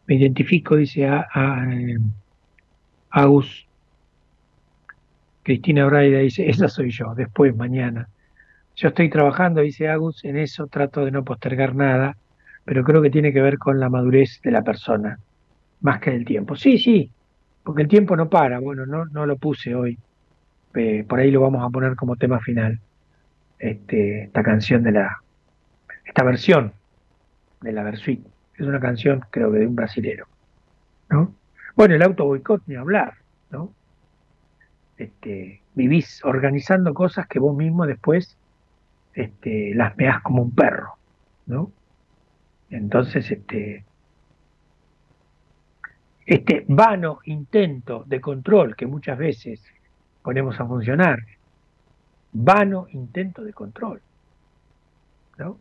Me 0.08 0.16
identifico, 0.16 0.76
dice 0.76 1.08
a, 1.08 1.28
a, 1.32 1.72
eh, 1.72 2.00
Agus. 3.12 3.68
Cristina 5.44 5.86
Braida 5.86 6.20
dice, 6.20 6.50
esa 6.50 6.68
soy 6.68 6.92
yo, 6.92 7.14
después, 7.16 7.56
mañana. 7.56 8.08
Yo 8.76 8.90
estoy 8.90 9.10
trabajando, 9.10 9.62
dice 9.62 9.90
Agus, 9.90 10.24
en 10.24 10.38
eso 10.38 10.68
trato 10.68 11.04
de 11.04 11.12
no 11.12 11.24
postergar 11.24 11.76
nada, 11.76 12.16
pero 12.64 12.84
creo 12.84 13.02
que 13.02 13.10
tiene 13.10 13.34
que 13.34 13.42
ver 13.42 13.58
con 13.58 13.80
la 13.80 13.90
madurez 13.90 14.40
de 14.44 14.52
la 14.52 14.62
persona, 14.62 15.20
más 15.82 16.00
que 16.00 16.12
del 16.12 16.26
tiempo. 16.26 16.56
Sí, 16.56 16.78
sí, 16.78 17.12
porque 17.64 17.82
el 17.82 17.88
tiempo 17.88 18.16
no 18.16 18.30
para, 18.30 18.60
bueno, 18.60 18.86
no, 18.86 19.06
no 19.06 19.26
lo 19.26 19.38
puse 19.38 19.76
hoy, 19.76 19.98
eh, 20.76 21.04
por 21.08 21.20
ahí 21.20 21.32
lo 21.32 21.42
vamos 21.42 21.64
a 21.64 21.70
poner 21.70 21.96
como 21.96 22.16
tema 22.16 22.40
final, 22.40 22.80
este, 23.60 24.24
esta 24.24 24.44
canción 24.44 24.84
de 24.84 24.92
la, 24.92 25.18
esta 26.06 26.24
versión 26.24 26.74
de 27.62 27.72
la 27.72 27.84
Versuit, 27.84 28.26
es 28.56 28.66
una 28.66 28.80
canción 28.80 29.22
creo 29.30 29.52
que 29.52 29.60
de 29.60 29.68
un 29.68 29.76
brasilero, 29.76 30.28
¿no? 31.10 31.34
Bueno, 31.76 31.96
el 31.96 32.02
auto 32.02 32.26
boicot 32.26 32.64
ni 32.68 32.76
hablar, 32.76 33.16
¿no? 33.50 33.74
Este, 35.02 35.64
vivís 35.74 36.24
organizando 36.24 36.94
cosas 36.94 37.26
que 37.28 37.40
vos 37.40 37.58
mismo 37.58 37.88
después 37.88 38.38
este, 39.16 39.74
las 39.74 39.98
meás 39.98 40.22
como 40.22 40.44
un 40.44 40.52
perro, 40.52 40.94
¿no? 41.48 41.72
Entonces, 42.70 43.32
este, 43.32 43.84
este 46.28 46.66
vano 46.68 47.18
intento 47.26 48.04
de 48.06 48.22
control 48.22 48.76
que 48.76 48.86
muchas 48.86 49.18
veces 49.18 49.64
ponemos 50.22 50.60
a 50.60 50.68
funcionar, 50.68 51.18
vano 52.32 52.86
intento 52.92 53.44
de 53.44 53.54
control, 53.54 54.04
¿no? 55.40 55.58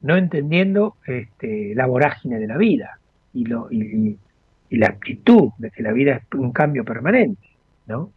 No 0.00 0.16
entendiendo 0.16 0.96
este, 1.04 1.74
la 1.74 1.84
vorágine 1.84 2.38
de 2.38 2.46
la 2.46 2.56
vida 2.56 2.98
y, 3.34 3.44
lo, 3.44 3.68
y- 4.70 4.78
la 4.78 4.88
actitud 4.88 5.50
de 5.58 5.70
que 5.70 5.82
la 5.82 5.92
vida 5.92 6.16
es 6.16 6.22
un 6.34 6.52
cambio 6.52 6.84
permanente, 6.84 7.48
¿no? 7.86 8.10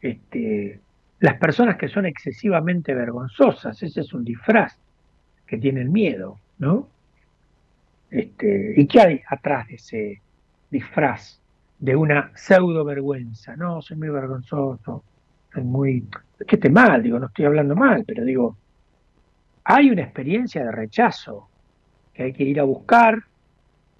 este, 0.00 0.80
las 1.20 1.38
personas 1.38 1.76
que 1.76 1.88
son 1.88 2.06
excesivamente 2.06 2.94
vergonzosas, 2.94 3.82
ese 3.82 4.00
es 4.00 4.12
un 4.12 4.24
disfraz 4.24 4.78
que 5.46 5.58
tiene 5.58 5.80
el 5.80 5.90
miedo, 5.90 6.38
¿no? 6.58 6.88
Este, 8.10 8.74
¿Y 8.76 8.86
qué 8.86 9.00
hay 9.00 9.20
atrás 9.28 9.68
de 9.68 9.74
ese 9.74 10.22
disfraz 10.70 11.40
de 11.78 11.96
una 11.96 12.30
pseudo 12.34 12.84
vergüenza? 12.84 13.56
No, 13.56 13.82
soy 13.82 13.96
muy 13.96 14.08
vergonzoso, 14.08 15.04
soy 15.52 15.64
muy... 15.64 16.06
Es 16.38 16.58
que 16.58 16.70
mal, 16.70 17.02
digo, 17.02 17.18
no 17.18 17.26
estoy 17.26 17.46
hablando 17.46 17.74
mal, 17.74 18.04
pero 18.06 18.24
digo, 18.24 18.56
hay 19.64 19.90
una 19.90 20.02
experiencia 20.02 20.64
de 20.64 20.72
rechazo 20.72 21.48
que 22.14 22.22
hay 22.24 22.32
que 22.32 22.44
ir 22.44 22.60
a 22.60 22.64
buscar 22.64 23.18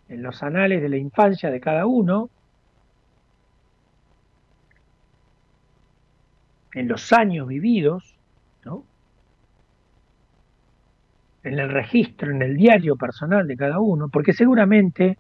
en 0.09 0.23
los 0.23 0.43
anales 0.43 0.83
de 0.83 0.89
la 0.89 0.97
infancia 0.97 1.51
de 1.51 1.61
cada 1.61 1.87
uno, 1.87 2.31
en 6.75 6.89
los 6.89 7.13
años 7.13 7.49
vividos, 7.49 8.17
¿no? 8.65 8.85
en 11.43 11.59
el 11.59 11.71
registro, 11.71 12.31
en 12.31 12.43
el 12.43 12.57
diario 12.57 12.97
personal 12.97 13.47
de 13.47 13.57
cada 13.57 13.81
uno, 13.81 14.09
porque 14.09 14.33
seguramente 14.33 15.19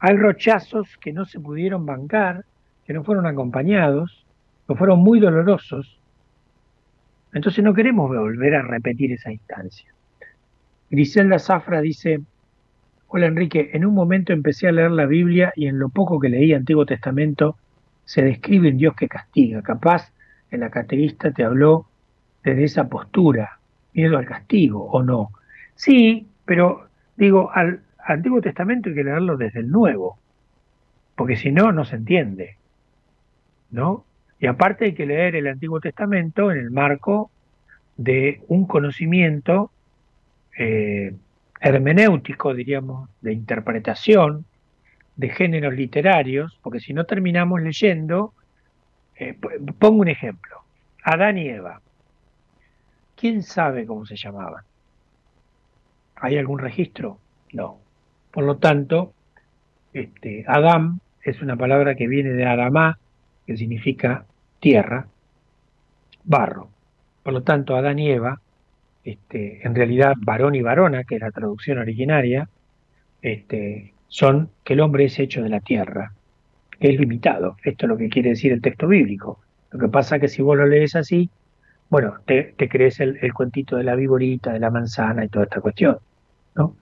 hay 0.00 0.16
rechazos 0.16 0.96
que 0.98 1.12
no 1.12 1.24
se 1.24 1.40
pudieron 1.40 1.84
bancar, 1.84 2.44
que 2.84 2.92
no 2.92 3.04
fueron 3.04 3.26
acompañados, 3.26 4.26
que 4.66 4.74
fueron 4.74 5.00
muy 5.00 5.20
dolorosos. 5.20 6.00
Entonces 7.32 7.62
no 7.62 7.74
queremos 7.74 8.08
volver 8.08 8.54
a 8.54 8.62
repetir 8.62 9.12
esa 9.12 9.30
instancia. 9.30 9.92
Griselda 10.90 11.38
Zafra 11.38 11.80
dice, 11.80 12.20
hola 13.10 13.26
Enrique, 13.26 13.70
en 13.72 13.86
un 13.86 13.94
momento 13.94 14.34
empecé 14.34 14.68
a 14.68 14.72
leer 14.72 14.90
la 14.90 15.06
Biblia 15.06 15.52
y 15.56 15.66
en 15.66 15.78
lo 15.78 15.88
poco 15.88 16.20
que 16.20 16.28
leí 16.28 16.52
Antiguo 16.52 16.84
Testamento 16.84 17.56
se 18.04 18.22
describe 18.22 18.70
un 18.70 18.76
Dios 18.76 18.94
que 18.94 19.08
castiga. 19.08 19.62
Capaz 19.62 20.12
en 20.50 20.60
la 20.60 20.70
catequista 20.70 21.30
te 21.30 21.42
habló 21.42 21.86
desde 22.44 22.64
esa 22.64 22.88
postura, 22.88 23.58
miedo 23.94 24.18
al 24.18 24.26
castigo 24.26 24.84
o 24.90 25.02
no. 25.02 25.30
Sí, 25.74 26.26
pero 26.44 26.88
digo, 27.16 27.50
al 27.52 27.80
Antiguo 27.98 28.42
Testamento 28.42 28.90
hay 28.90 28.94
que 28.94 29.04
leerlo 29.04 29.36
desde 29.36 29.60
el 29.60 29.70
Nuevo, 29.70 30.18
porque 31.16 31.36
si 31.36 31.50
no, 31.50 31.72
no 31.72 31.84
se 31.84 31.96
entiende. 31.96 32.56
¿No? 33.70 34.04
Y 34.38 34.46
aparte 34.46 34.86
hay 34.86 34.94
que 34.94 35.06
leer 35.06 35.34
el 35.34 35.46
Antiguo 35.46 35.80
Testamento 35.80 36.52
en 36.52 36.58
el 36.58 36.70
marco 36.70 37.30
de 37.96 38.42
un 38.48 38.66
conocimiento 38.66 39.70
eh, 40.58 41.14
hermenéutico, 41.60 42.54
diríamos, 42.54 43.10
de 43.20 43.32
interpretación 43.32 44.44
de 45.16 45.28
géneros 45.30 45.74
literarios, 45.74 46.58
porque 46.62 46.80
si 46.80 46.94
no 46.94 47.04
terminamos 47.04 47.60
leyendo, 47.60 48.34
eh, 49.16 49.36
pongo 49.78 50.02
un 50.02 50.08
ejemplo, 50.08 50.62
Adán 51.02 51.38
y 51.38 51.48
Eva. 51.48 51.80
¿Quién 53.16 53.42
sabe 53.42 53.84
cómo 53.84 54.06
se 54.06 54.14
llamaban? 54.14 54.62
¿Hay 56.14 56.38
algún 56.38 56.60
registro? 56.60 57.18
No. 57.52 57.80
Por 58.30 58.44
lo 58.44 58.58
tanto, 58.58 59.12
este, 59.92 60.44
Adán 60.46 61.00
es 61.22 61.42
una 61.42 61.56
palabra 61.56 61.96
que 61.96 62.06
viene 62.06 62.30
de 62.30 62.46
Adamá, 62.46 62.98
que 63.44 63.56
significa 63.56 64.24
tierra, 64.60 65.08
barro. 66.22 66.68
Por 67.24 67.32
lo 67.32 67.42
tanto, 67.42 67.74
Adán 67.76 67.98
y 67.98 68.10
Eva, 68.10 68.40
este, 69.10 69.66
en 69.66 69.74
realidad 69.74 70.14
varón 70.18 70.54
y 70.54 70.62
varona, 70.62 71.04
que 71.04 71.16
es 71.16 71.20
la 71.20 71.30
traducción 71.30 71.78
originaria, 71.78 72.48
este, 73.22 73.94
son 74.08 74.50
que 74.64 74.74
el 74.74 74.80
hombre 74.80 75.04
es 75.04 75.18
hecho 75.18 75.42
de 75.42 75.48
la 75.48 75.60
tierra, 75.60 76.12
que 76.78 76.90
es 76.90 77.00
limitado. 77.00 77.56
Esto 77.64 77.86
es 77.86 77.88
lo 77.88 77.96
que 77.96 78.08
quiere 78.08 78.30
decir 78.30 78.52
el 78.52 78.60
texto 78.60 78.86
bíblico. 78.86 79.40
Lo 79.70 79.78
que 79.78 79.88
pasa 79.88 80.16
es 80.16 80.20
que 80.20 80.28
si 80.28 80.42
vos 80.42 80.56
lo 80.56 80.66
lees 80.66 80.94
así, 80.94 81.30
bueno, 81.88 82.16
te, 82.26 82.54
crees 82.56 83.00
el, 83.00 83.18
el 83.22 83.32
cuentito 83.32 83.76
de 83.76 83.84
la 83.84 83.94
viborita, 83.94 84.52
de 84.52 84.60
la 84.60 84.70
manzana 84.70 85.24
y 85.24 85.28
toda 85.28 85.44
esta 85.44 85.60
cuestión. 85.60 85.98
¿no? 86.54 86.76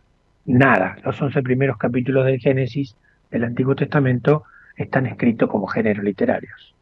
Nada, 0.47 0.97
los 1.05 1.21
11 1.21 1.43
primeros 1.43 1.77
capítulos 1.77 2.27
del 2.27 2.41
Génesis 2.41 2.97
del 3.31 3.45
Antiguo 3.45 3.77
Testamento 3.77 4.45
están 4.77 5.07
escritos 5.07 5.49
como 5.49 5.67
géneros 5.67 6.05
literarios. 6.05 6.75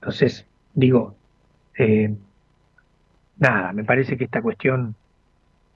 Entonces, 0.00 0.46
digo, 0.74 1.16
eh, 1.76 2.14
nada, 3.38 3.72
me 3.72 3.84
parece 3.84 4.16
que 4.16 4.24
esta 4.24 4.42
cuestión, 4.42 4.94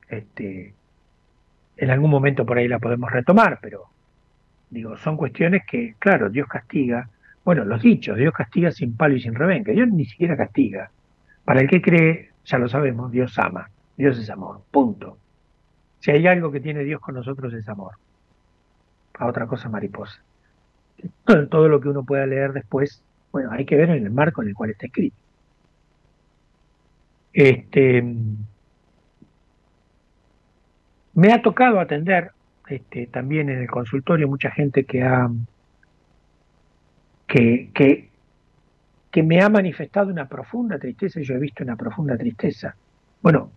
este, 0.09 0.75
en 1.77 1.91
algún 1.91 2.11
momento 2.11 2.45
por 2.45 2.59
ahí 2.59 2.69
la 2.69 2.79
podemos 2.79 3.11
retomar, 3.11 3.59
pero 3.61 3.85
digo, 4.71 4.97
son 4.97 5.17
cuestiones 5.17 5.63
que, 5.67 5.95
claro, 5.99 6.31
Dios 6.31 6.47
castiga, 6.49 7.09
bueno, 7.45 7.65
los 7.65 7.83
dichos, 7.83 8.17
Dios 8.17 8.33
castiga 8.33 8.71
sin 8.71 8.97
palo 8.97 9.17
y 9.17 9.21
sin 9.21 9.35
rebenque, 9.35 9.73
Dios 9.73 9.89
ni 9.89 10.05
siquiera 10.05 10.37
castiga. 10.37 10.91
Para 11.45 11.61
el 11.61 11.69
que 11.69 11.81
cree, 11.81 12.31
ya 12.45 12.59
lo 12.59 12.69
sabemos, 12.69 13.11
Dios 13.11 13.39
ama, 13.39 13.71
Dios 13.97 14.19
es 14.19 14.31
amor, 14.31 14.63
punto. 14.71 15.19
Si 16.01 16.11
hay 16.11 16.27
algo 16.27 16.51
que 16.51 16.61
tiene 16.61 16.85
Dios 16.85 17.01
con 17.01 17.15
nosotros 17.15 17.53
es 17.53 17.69
amor. 17.69 17.95
A 19.19 19.27
otra 19.27 19.47
cosa 19.47 19.69
mariposa. 19.69 20.23
Todo 21.25 21.69
lo 21.69 21.81
que 21.81 21.89
uno 21.89 22.05
pueda 22.05 22.27
leer 22.27 22.53
después, 22.53 23.03
bueno, 23.33 23.51
hay 23.53 23.65
que 23.67 23.77
ver 23.77 23.91
en 23.91 24.05
el 24.05 24.11
marco 24.11 24.43
en 24.43 24.49
el 24.49 24.55
cual 24.55 24.71
está 24.71 24.87
escrito. 24.87 25.17
Este, 27.33 28.03
me 31.15 31.33
ha 31.33 31.43
tocado 31.43 31.81
atender 31.81 32.33
este, 32.69 33.07
también 33.07 33.51
en 33.51 33.61
el 33.61 33.71
consultorio 33.71 34.29
mucha 34.29 34.51
gente 34.51 34.85
que 34.85 35.03
ha 35.03 35.31
que, 37.27 37.71
que, 37.73 38.11
que 39.11 39.23
me 39.23 39.41
ha 39.41 39.49
manifestado 39.49 40.11
una 40.11 40.29
profunda 40.29 40.79
tristeza 40.79 41.21
y 41.21 41.25
yo 41.25 41.35
he 41.35 41.39
visto 41.39 41.63
una 41.63 41.77
profunda 41.77 42.17
tristeza. 42.17 42.75
Bueno, 43.23 43.53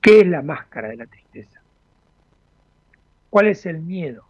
¿qué 0.00 0.20
es 0.20 0.26
la 0.28 0.42
máscara 0.42 0.88
de 0.88 0.96
la 0.96 1.06
tristeza? 1.06 1.60
¿Cuál 3.30 3.48
es 3.48 3.66
el 3.66 3.80
miedo 3.80 4.24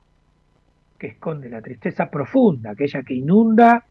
que 0.98 1.08
esconde 1.08 1.48
la 1.48 1.62
tristeza 1.62 2.10
profunda, 2.10 2.70
aquella 2.70 3.02
que 3.02 3.14
inunda 3.14 3.84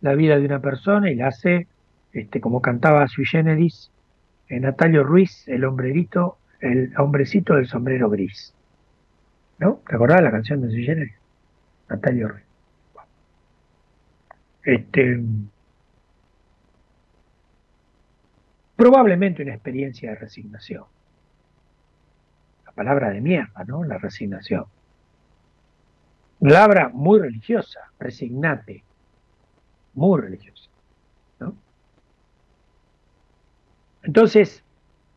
la 0.00 0.14
vida 0.14 0.38
de 0.38 0.46
una 0.46 0.60
persona 0.60 1.10
y 1.10 1.16
la 1.16 1.28
hace, 1.28 1.66
este, 2.12 2.40
como 2.40 2.60
cantaba 2.60 3.06
Sui 3.08 3.24
Generis, 3.24 3.90
en 4.48 4.62
Natalio 4.62 5.04
Ruiz, 5.04 5.46
el 5.48 5.64
hombrerito, 5.64 6.38
el 6.60 6.92
hombrecito 6.98 7.54
del 7.54 7.66
sombrero 7.66 8.10
gris. 8.10 8.54
¿No? 9.58 9.80
¿Te 9.86 9.94
acordás 9.94 10.22
la 10.22 10.30
canción 10.30 10.62
de 10.62 10.70
Sui 10.70 10.84
Generis? 10.84 11.14
Natalio 11.88 12.28
Ruiz. 12.28 12.44
Este, 14.62 15.20
probablemente 18.76 19.42
una 19.42 19.54
experiencia 19.54 20.10
de 20.10 20.16
resignación. 20.16 20.84
La 22.66 22.72
palabra 22.72 23.10
de 23.10 23.20
mierda, 23.20 23.64
¿no? 23.64 23.84
La 23.84 23.98
resignación. 23.98 24.64
Palabra 26.40 26.88
muy 26.88 27.20
religiosa, 27.20 27.80
resignate, 27.98 28.82
muy 29.92 30.20
religiosa. 30.20 30.70
¿no? 31.40 31.54
Entonces, 34.02 34.64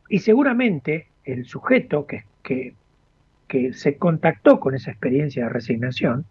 y 0.09 0.19
seguramente 0.19 1.07
el 1.23 1.45
sujeto 1.45 2.05
que, 2.05 2.25
que, 2.43 2.75
se 3.73 3.97
contactó 3.97 4.59
con 4.59 4.73
esa 4.73 4.89
experiencia 4.89 5.43
de 5.43 5.49
resignación, 5.49 6.25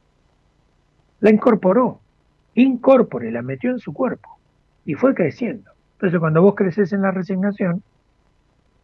la 1.20 1.30
incorporó, 1.30 2.00
incorpore, 2.54 3.30
la 3.30 3.42
metió 3.42 3.70
en 3.70 3.78
su 3.78 3.92
cuerpo 3.92 4.38
y 4.84 4.94
fue 4.94 5.14
creciendo. 5.14 5.70
Entonces, 5.92 6.18
cuando 6.18 6.42
vos 6.42 6.56
creces 6.56 6.92
en 6.92 7.02
la 7.02 7.12
resignación, 7.12 7.84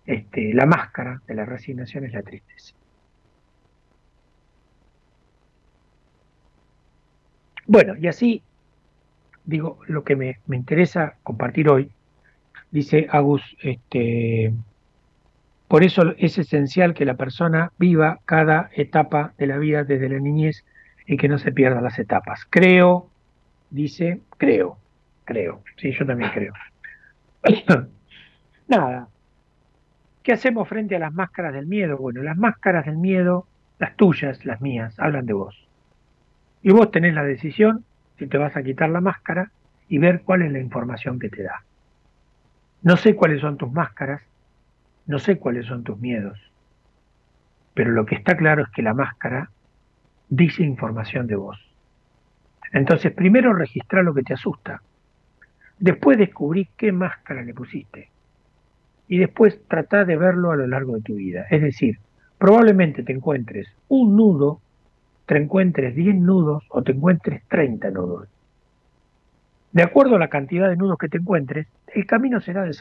este, 0.07 0.55
la 0.55 0.67
máscara 0.67 1.21
de 1.27 1.35
la 1.35 1.45
resignación 1.45 2.05
es 2.05 2.13
la 2.13 2.23
tristeza. 2.23 2.75
Bueno, 7.67 7.97
y 7.97 8.07
así, 8.07 8.43
digo, 9.45 9.81
lo 9.89 10.05
que 10.05 10.15
me, 10.15 10.39
me 10.47 10.57
interesa 10.57 11.17
compartir 11.25 11.69
hoy, 11.69 11.91
dice 12.71 13.07
Agus, 13.11 13.43
este, 13.63 14.53
por 15.69 15.85
eso 15.85 16.15
es 16.17 16.39
esencial 16.39 16.95
que 16.95 17.05
la 17.05 17.15
persona 17.15 17.73
viva 17.79 18.21
cada 18.25 18.71
etapa 18.73 19.35
de 19.39 19.47
la 19.47 19.59
vida 19.59 19.85
desde 19.85 20.09
la 20.09 20.19
niñez 20.19 20.65
y 21.07 21.17
que 21.17 21.29
no 21.29 21.39
se 21.39 21.53
pierdan 21.53 21.85
las 21.85 21.99
etapas. 21.99 22.47
Creo, 22.49 23.11
dice, 23.71 24.21
creo, 24.39 24.79
creo, 25.25 25.63
sí, 25.77 25.93
yo 25.93 26.07
también 26.07 26.31
creo. 26.31 26.53
Nada. 28.69 29.09
¿Qué 30.23 30.33
hacemos 30.33 30.69
frente 30.69 30.97
a 30.97 30.99
las 30.99 31.13
máscaras 31.13 31.55
del 31.55 31.67
miedo? 31.67 31.97
Bueno, 31.97 32.23
las 32.23 32.37
máscaras 32.37 32.85
del 32.85 32.99
miedo, 32.99 33.47
las 33.79 33.97
tuyas, 33.97 34.45
las 34.45 34.61
mías, 34.61 34.99
hablan 34.99 35.27
de 35.27 35.33
vos. 35.33 35.67
Y 36.63 36.71
vos 36.73 36.91
tenés 36.91 37.15
la 37.15 37.25
decisión 37.25 37.85
si 38.19 38.27
te 38.27 38.37
vas 38.37 38.57
a 38.57 38.63
quitar 38.63 38.91
la 38.91 39.01
máscara 39.01 39.51
y 39.89 39.99
ver 39.99 40.23
cuál 40.23 40.43
es 40.43 40.53
la 40.53 40.59
información 40.59 41.19
que 41.19 41.29
te 41.29 41.43
da. 41.43 41.63
No 42.83 42.97
sé 42.97 43.17
cuáles 43.17 43.41
son 43.41 43.57
tus 43.57 43.73
máscaras, 43.73 44.23
no 45.07 45.19
sé 45.19 45.39
cuáles 45.39 45.67
son 45.67 45.83
tus 45.83 45.99
miedos, 45.99 46.39
pero 47.75 47.91
lo 47.91 48.07
que 48.07 48.15
está 48.15 48.37
claro 48.37 48.63
es 48.63 48.69
que 48.71 48.83
la 48.83 48.95
máscara 48.95 49.51
dice 50.29 50.63
información 50.63 51.27
de 51.27 51.37
vos. 51.37 51.59
Entonces, 52.73 53.13
primero 53.13 53.53
registrar 53.53 54.05
lo 54.05 54.15
que 54.15 54.23
te 54.23 54.35
asusta. 54.35 54.83
Después 55.79 56.19
descubrí 56.19 56.69
qué 56.77 56.93
máscara 56.93 57.43
le 57.43 57.55
pusiste. 57.55 58.11
Y 59.09 59.19
después 59.19 59.61
tratar 59.69 60.07
de 60.07 60.17
verlo 60.17 60.51
a 60.51 60.57
lo 60.57 60.67
largo 60.67 60.97
de 60.97 61.03
tu 61.03 61.15
vida. 61.15 61.47
Es 61.51 61.63
decir, 61.63 61.99
probablemente 62.37 63.03
te 63.03 63.13
encuentres 63.13 63.69
un 63.89 64.17
nudo, 64.17 64.61
te 65.27 65.39
encuentres 65.39 65.95
10 65.95 66.17
nudos 66.17 66.65
o 66.69 66.83
te 66.83 66.93
encuentres 66.93 67.43
30 67.49 67.91
nudos. 67.91 68.29
De 69.73 69.83
acuerdo 69.83 70.17
a 70.17 70.19
la 70.19 70.29
cantidad 70.29 70.69
de 70.69 70.77
nudos 70.77 70.99
que 70.99 71.09
te 71.09 71.19
encuentres, 71.19 71.67
el 71.95 72.07
camino 72.07 72.41
será 72.41 72.63
de. 72.63 72.73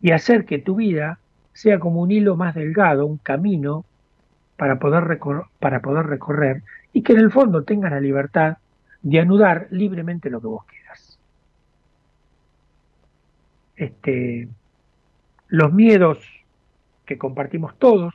Y 0.00 0.10
hacer 0.10 0.44
que 0.44 0.58
tu 0.58 0.76
vida 0.76 1.18
sea 1.52 1.78
como 1.78 2.02
un 2.02 2.10
hilo 2.10 2.36
más 2.36 2.54
delgado, 2.54 3.06
un 3.06 3.18
camino 3.18 3.84
para 4.56 4.78
poder, 4.78 5.18
para 5.58 5.80
poder 5.80 6.06
recorrer 6.06 6.62
y 6.92 7.02
que 7.02 7.12
en 7.12 7.20
el 7.20 7.30
fondo 7.30 7.64
tengas 7.64 7.92
la 7.92 8.00
libertad 8.00 8.58
de 9.02 9.20
anudar 9.20 9.68
libremente 9.70 10.30
lo 10.30 10.40
que 10.40 10.46
vos 10.46 10.64
quieras. 10.64 11.18
Este, 13.76 14.48
los 15.48 15.72
miedos 15.72 16.18
que 17.04 17.18
compartimos 17.18 17.78
todos, 17.78 18.14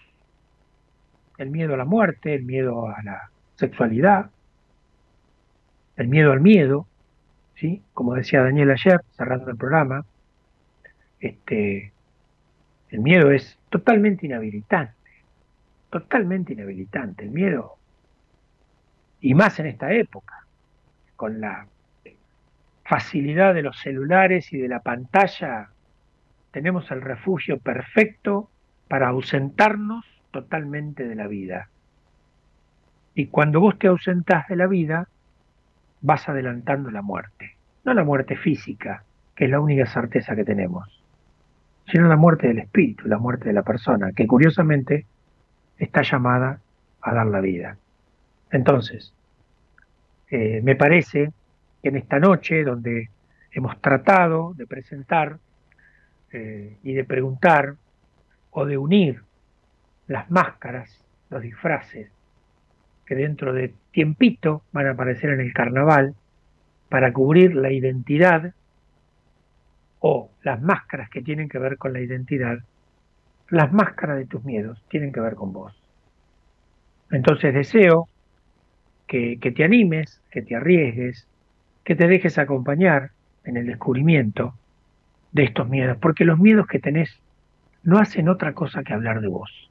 el 1.38 1.50
miedo 1.50 1.74
a 1.74 1.78
la 1.78 1.86
muerte, 1.86 2.36
el 2.36 2.44
miedo 2.44 2.90
a 2.90 3.02
la 3.04 3.30
sexualidad, 3.56 4.30
el 6.02 6.08
miedo 6.08 6.32
al 6.32 6.42
miedo, 6.42 6.88
¿sí? 7.56 7.82
como 7.94 8.16
decía 8.16 8.42
Daniel 8.42 8.72
ayer, 8.72 9.02
cerrando 9.16 9.52
el 9.52 9.58
programa, 9.58 10.06
este, 11.20 11.94
el 12.90 13.00
miedo 13.00 13.32
es 13.32 13.60
totalmente 13.70 14.26
inhabilitante, 14.26 14.94
totalmente 15.90 16.54
inhabilitante. 16.54 17.24
El 17.24 17.32
miedo, 17.32 17.78
y 19.22 19.36
más 19.36 19.60
en 19.60 19.68
esta 19.68 19.94
época, 19.94 20.46
con 21.16 21.40
la 21.40 21.68
facilidad 22.84 23.54
de 23.54 23.62
los 23.62 23.80
celulares 23.80 24.52
y 24.52 24.58
de 24.58 24.68
la 24.68 24.80
pantalla, 24.80 25.70
tenemos 26.50 26.90
el 26.90 27.02
refugio 27.02 27.60
perfecto 27.60 28.50
para 28.88 29.10
ausentarnos 29.10 30.04
totalmente 30.32 31.08
de 31.08 31.16
la 31.16 31.28
vida. 31.28 31.70
Y 33.14 33.28
cuando 33.28 33.60
vos 33.60 33.78
te 33.78 33.88
ausentás 33.88 34.48
de 34.48 34.56
la 34.56 34.68
vida, 34.68 35.08
vas 36.02 36.28
adelantando 36.28 36.92
la 36.92 37.02
muerte. 37.02 37.56
No 37.84 37.94
la 37.94 38.04
muerte 38.04 38.36
física, 38.36 39.04
que 39.36 39.46
es 39.46 39.52
la 39.52 39.60
única 39.60 39.86
certeza 39.86 40.36
que 40.36 40.44
tenemos, 40.44 41.04
sino 41.88 42.08
la 42.08 42.16
muerte 42.16 42.48
del 42.48 42.60
espíritu, 42.60 43.08
la 43.08 43.18
muerte 43.18 43.46
de 43.46 43.54
la 43.54 43.64
persona, 43.64 44.12
que 44.12 44.28
curiosamente 44.28 45.06
está 45.78 46.02
llamada 46.04 46.60
a 47.02 47.14
dar 47.14 47.26
la 47.28 47.42
vida. 47.42 47.78
Entonces, 48.52 49.14
eh, 50.30 50.62
me 50.64 50.76
parece 50.76 51.32
que 51.82 51.90
en 51.90 51.98
esta 51.98 52.20
noche, 52.20 52.64
donde 52.64 53.10
hemos 53.52 53.80
tratado 53.82 54.54
de 54.56 54.68
presentar 54.68 55.38
eh, 56.32 56.78
y 56.84 56.94
de 56.94 57.04
preguntar 57.04 57.76
o 58.52 58.66
de 58.66 58.78
unir 58.78 59.24
las 60.08 60.30
máscaras, 60.30 61.04
los 61.30 61.42
disfraces, 61.42 62.12
que 63.12 63.16
dentro 63.16 63.52
de 63.52 63.74
tiempito 63.92 64.64
van 64.72 64.88
a 64.88 64.92
aparecer 64.92 65.32
en 65.32 65.42
el 65.42 65.52
carnaval 65.52 66.16
para 66.88 67.12
cubrir 67.12 67.54
la 67.54 67.70
identidad 67.70 68.54
o 70.00 70.30
las 70.44 70.62
máscaras 70.62 71.10
que 71.10 71.22
tienen 71.22 71.50
que 71.50 71.60
ver 71.60 71.78
con 71.78 71.92
la 71.92 72.00
identidad, 72.00 72.60
las 73.50 73.74
máscaras 73.74 74.16
de 74.16 74.28
tus 74.28 74.46
miedos 74.46 74.82
tienen 74.88 75.12
que 75.12 75.20
ver 75.20 75.36
con 75.36 75.52
vos. 75.52 75.74
Entonces 77.12 77.54
deseo 77.54 78.08
que, 79.08 79.40
que 79.42 79.52
te 79.52 79.66
animes, 79.66 80.22
que 80.32 80.42
te 80.42 80.56
arriesgues, 80.56 81.28
que 81.84 81.98
te 81.98 82.08
dejes 82.08 82.38
acompañar 82.38 83.12
en 83.44 83.58
el 83.58 83.66
descubrimiento 83.66 84.54
de 85.34 85.44
estos 85.44 85.68
miedos, 85.68 85.98
porque 85.98 86.24
los 86.24 86.40
miedos 86.40 86.66
que 86.66 86.80
tenés 86.80 87.20
no 87.84 88.00
hacen 88.00 88.30
otra 88.30 88.54
cosa 88.54 88.84
que 88.84 88.94
hablar 88.94 89.20
de 89.20 89.28
vos. 89.28 89.70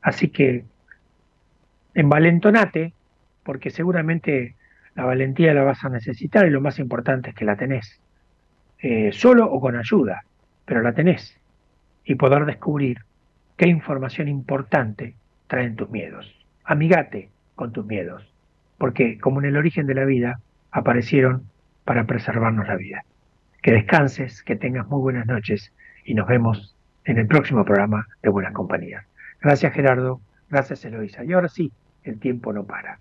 Así 0.00 0.28
que 0.28 0.64
envalentonate, 1.94 2.92
porque 3.42 3.70
seguramente 3.70 4.56
la 4.94 5.04
valentía 5.04 5.54
la 5.54 5.64
vas 5.64 5.84
a 5.84 5.88
necesitar 5.88 6.46
y 6.46 6.50
lo 6.50 6.60
más 6.60 6.78
importante 6.78 7.30
es 7.30 7.36
que 7.36 7.44
la 7.44 7.56
tenés, 7.56 8.00
eh, 8.78 9.10
solo 9.12 9.46
o 9.46 9.60
con 9.60 9.76
ayuda, 9.76 10.22
pero 10.64 10.82
la 10.82 10.92
tenés, 10.92 11.38
y 12.04 12.14
poder 12.14 12.44
descubrir 12.44 12.98
qué 13.56 13.68
información 13.68 14.28
importante 14.28 15.14
traen 15.46 15.76
tus 15.76 15.90
miedos. 15.90 16.34
Amigate 16.64 17.30
con 17.54 17.72
tus 17.72 17.86
miedos, 17.86 18.32
porque 18.78 19.18
como 19.18 19.40
en 19.40 19.46
el 19.46 19.56
origen 19.56 19.86
de 19.86 19.94
la 19.94 20.04
vida, 20.04 20.40
aparecieron 20.70 21.44
para 21.84 22.04
preservarnos 22.04 22.66
la 22.66 22.76
vida. 22.76 23.04
Que 23.62 23.72
descanses, 23.72 24.42
que 24.42 24.56
tengas 24.56 24.88
muy 24.88 25.00
buenas 25.00 25.26
noches 25.26 25.72
y 26.04 26.14
nos 26.14 26.26
vemos 26.26 26.76
en 27.04 27.18
el 27.18 27.26
próximo 27.26 27.64
programa 27.64 28.06
de 28.22 28.28
Buenas 28.30 28.52
Compañías. 28.52 29.04
Gracias 29.40 29.72
Gerardo, 29.72 30.20
gracias 30.50 30.84
Eloisa. 30.84 31.24
Y 31.24 31.32
ahora 31.32 31.48
sí, 31.48 31.72
el 32.04 32.20
tiempo 32.20 32.52
no 32.52 32.64
para. 32.64 33.00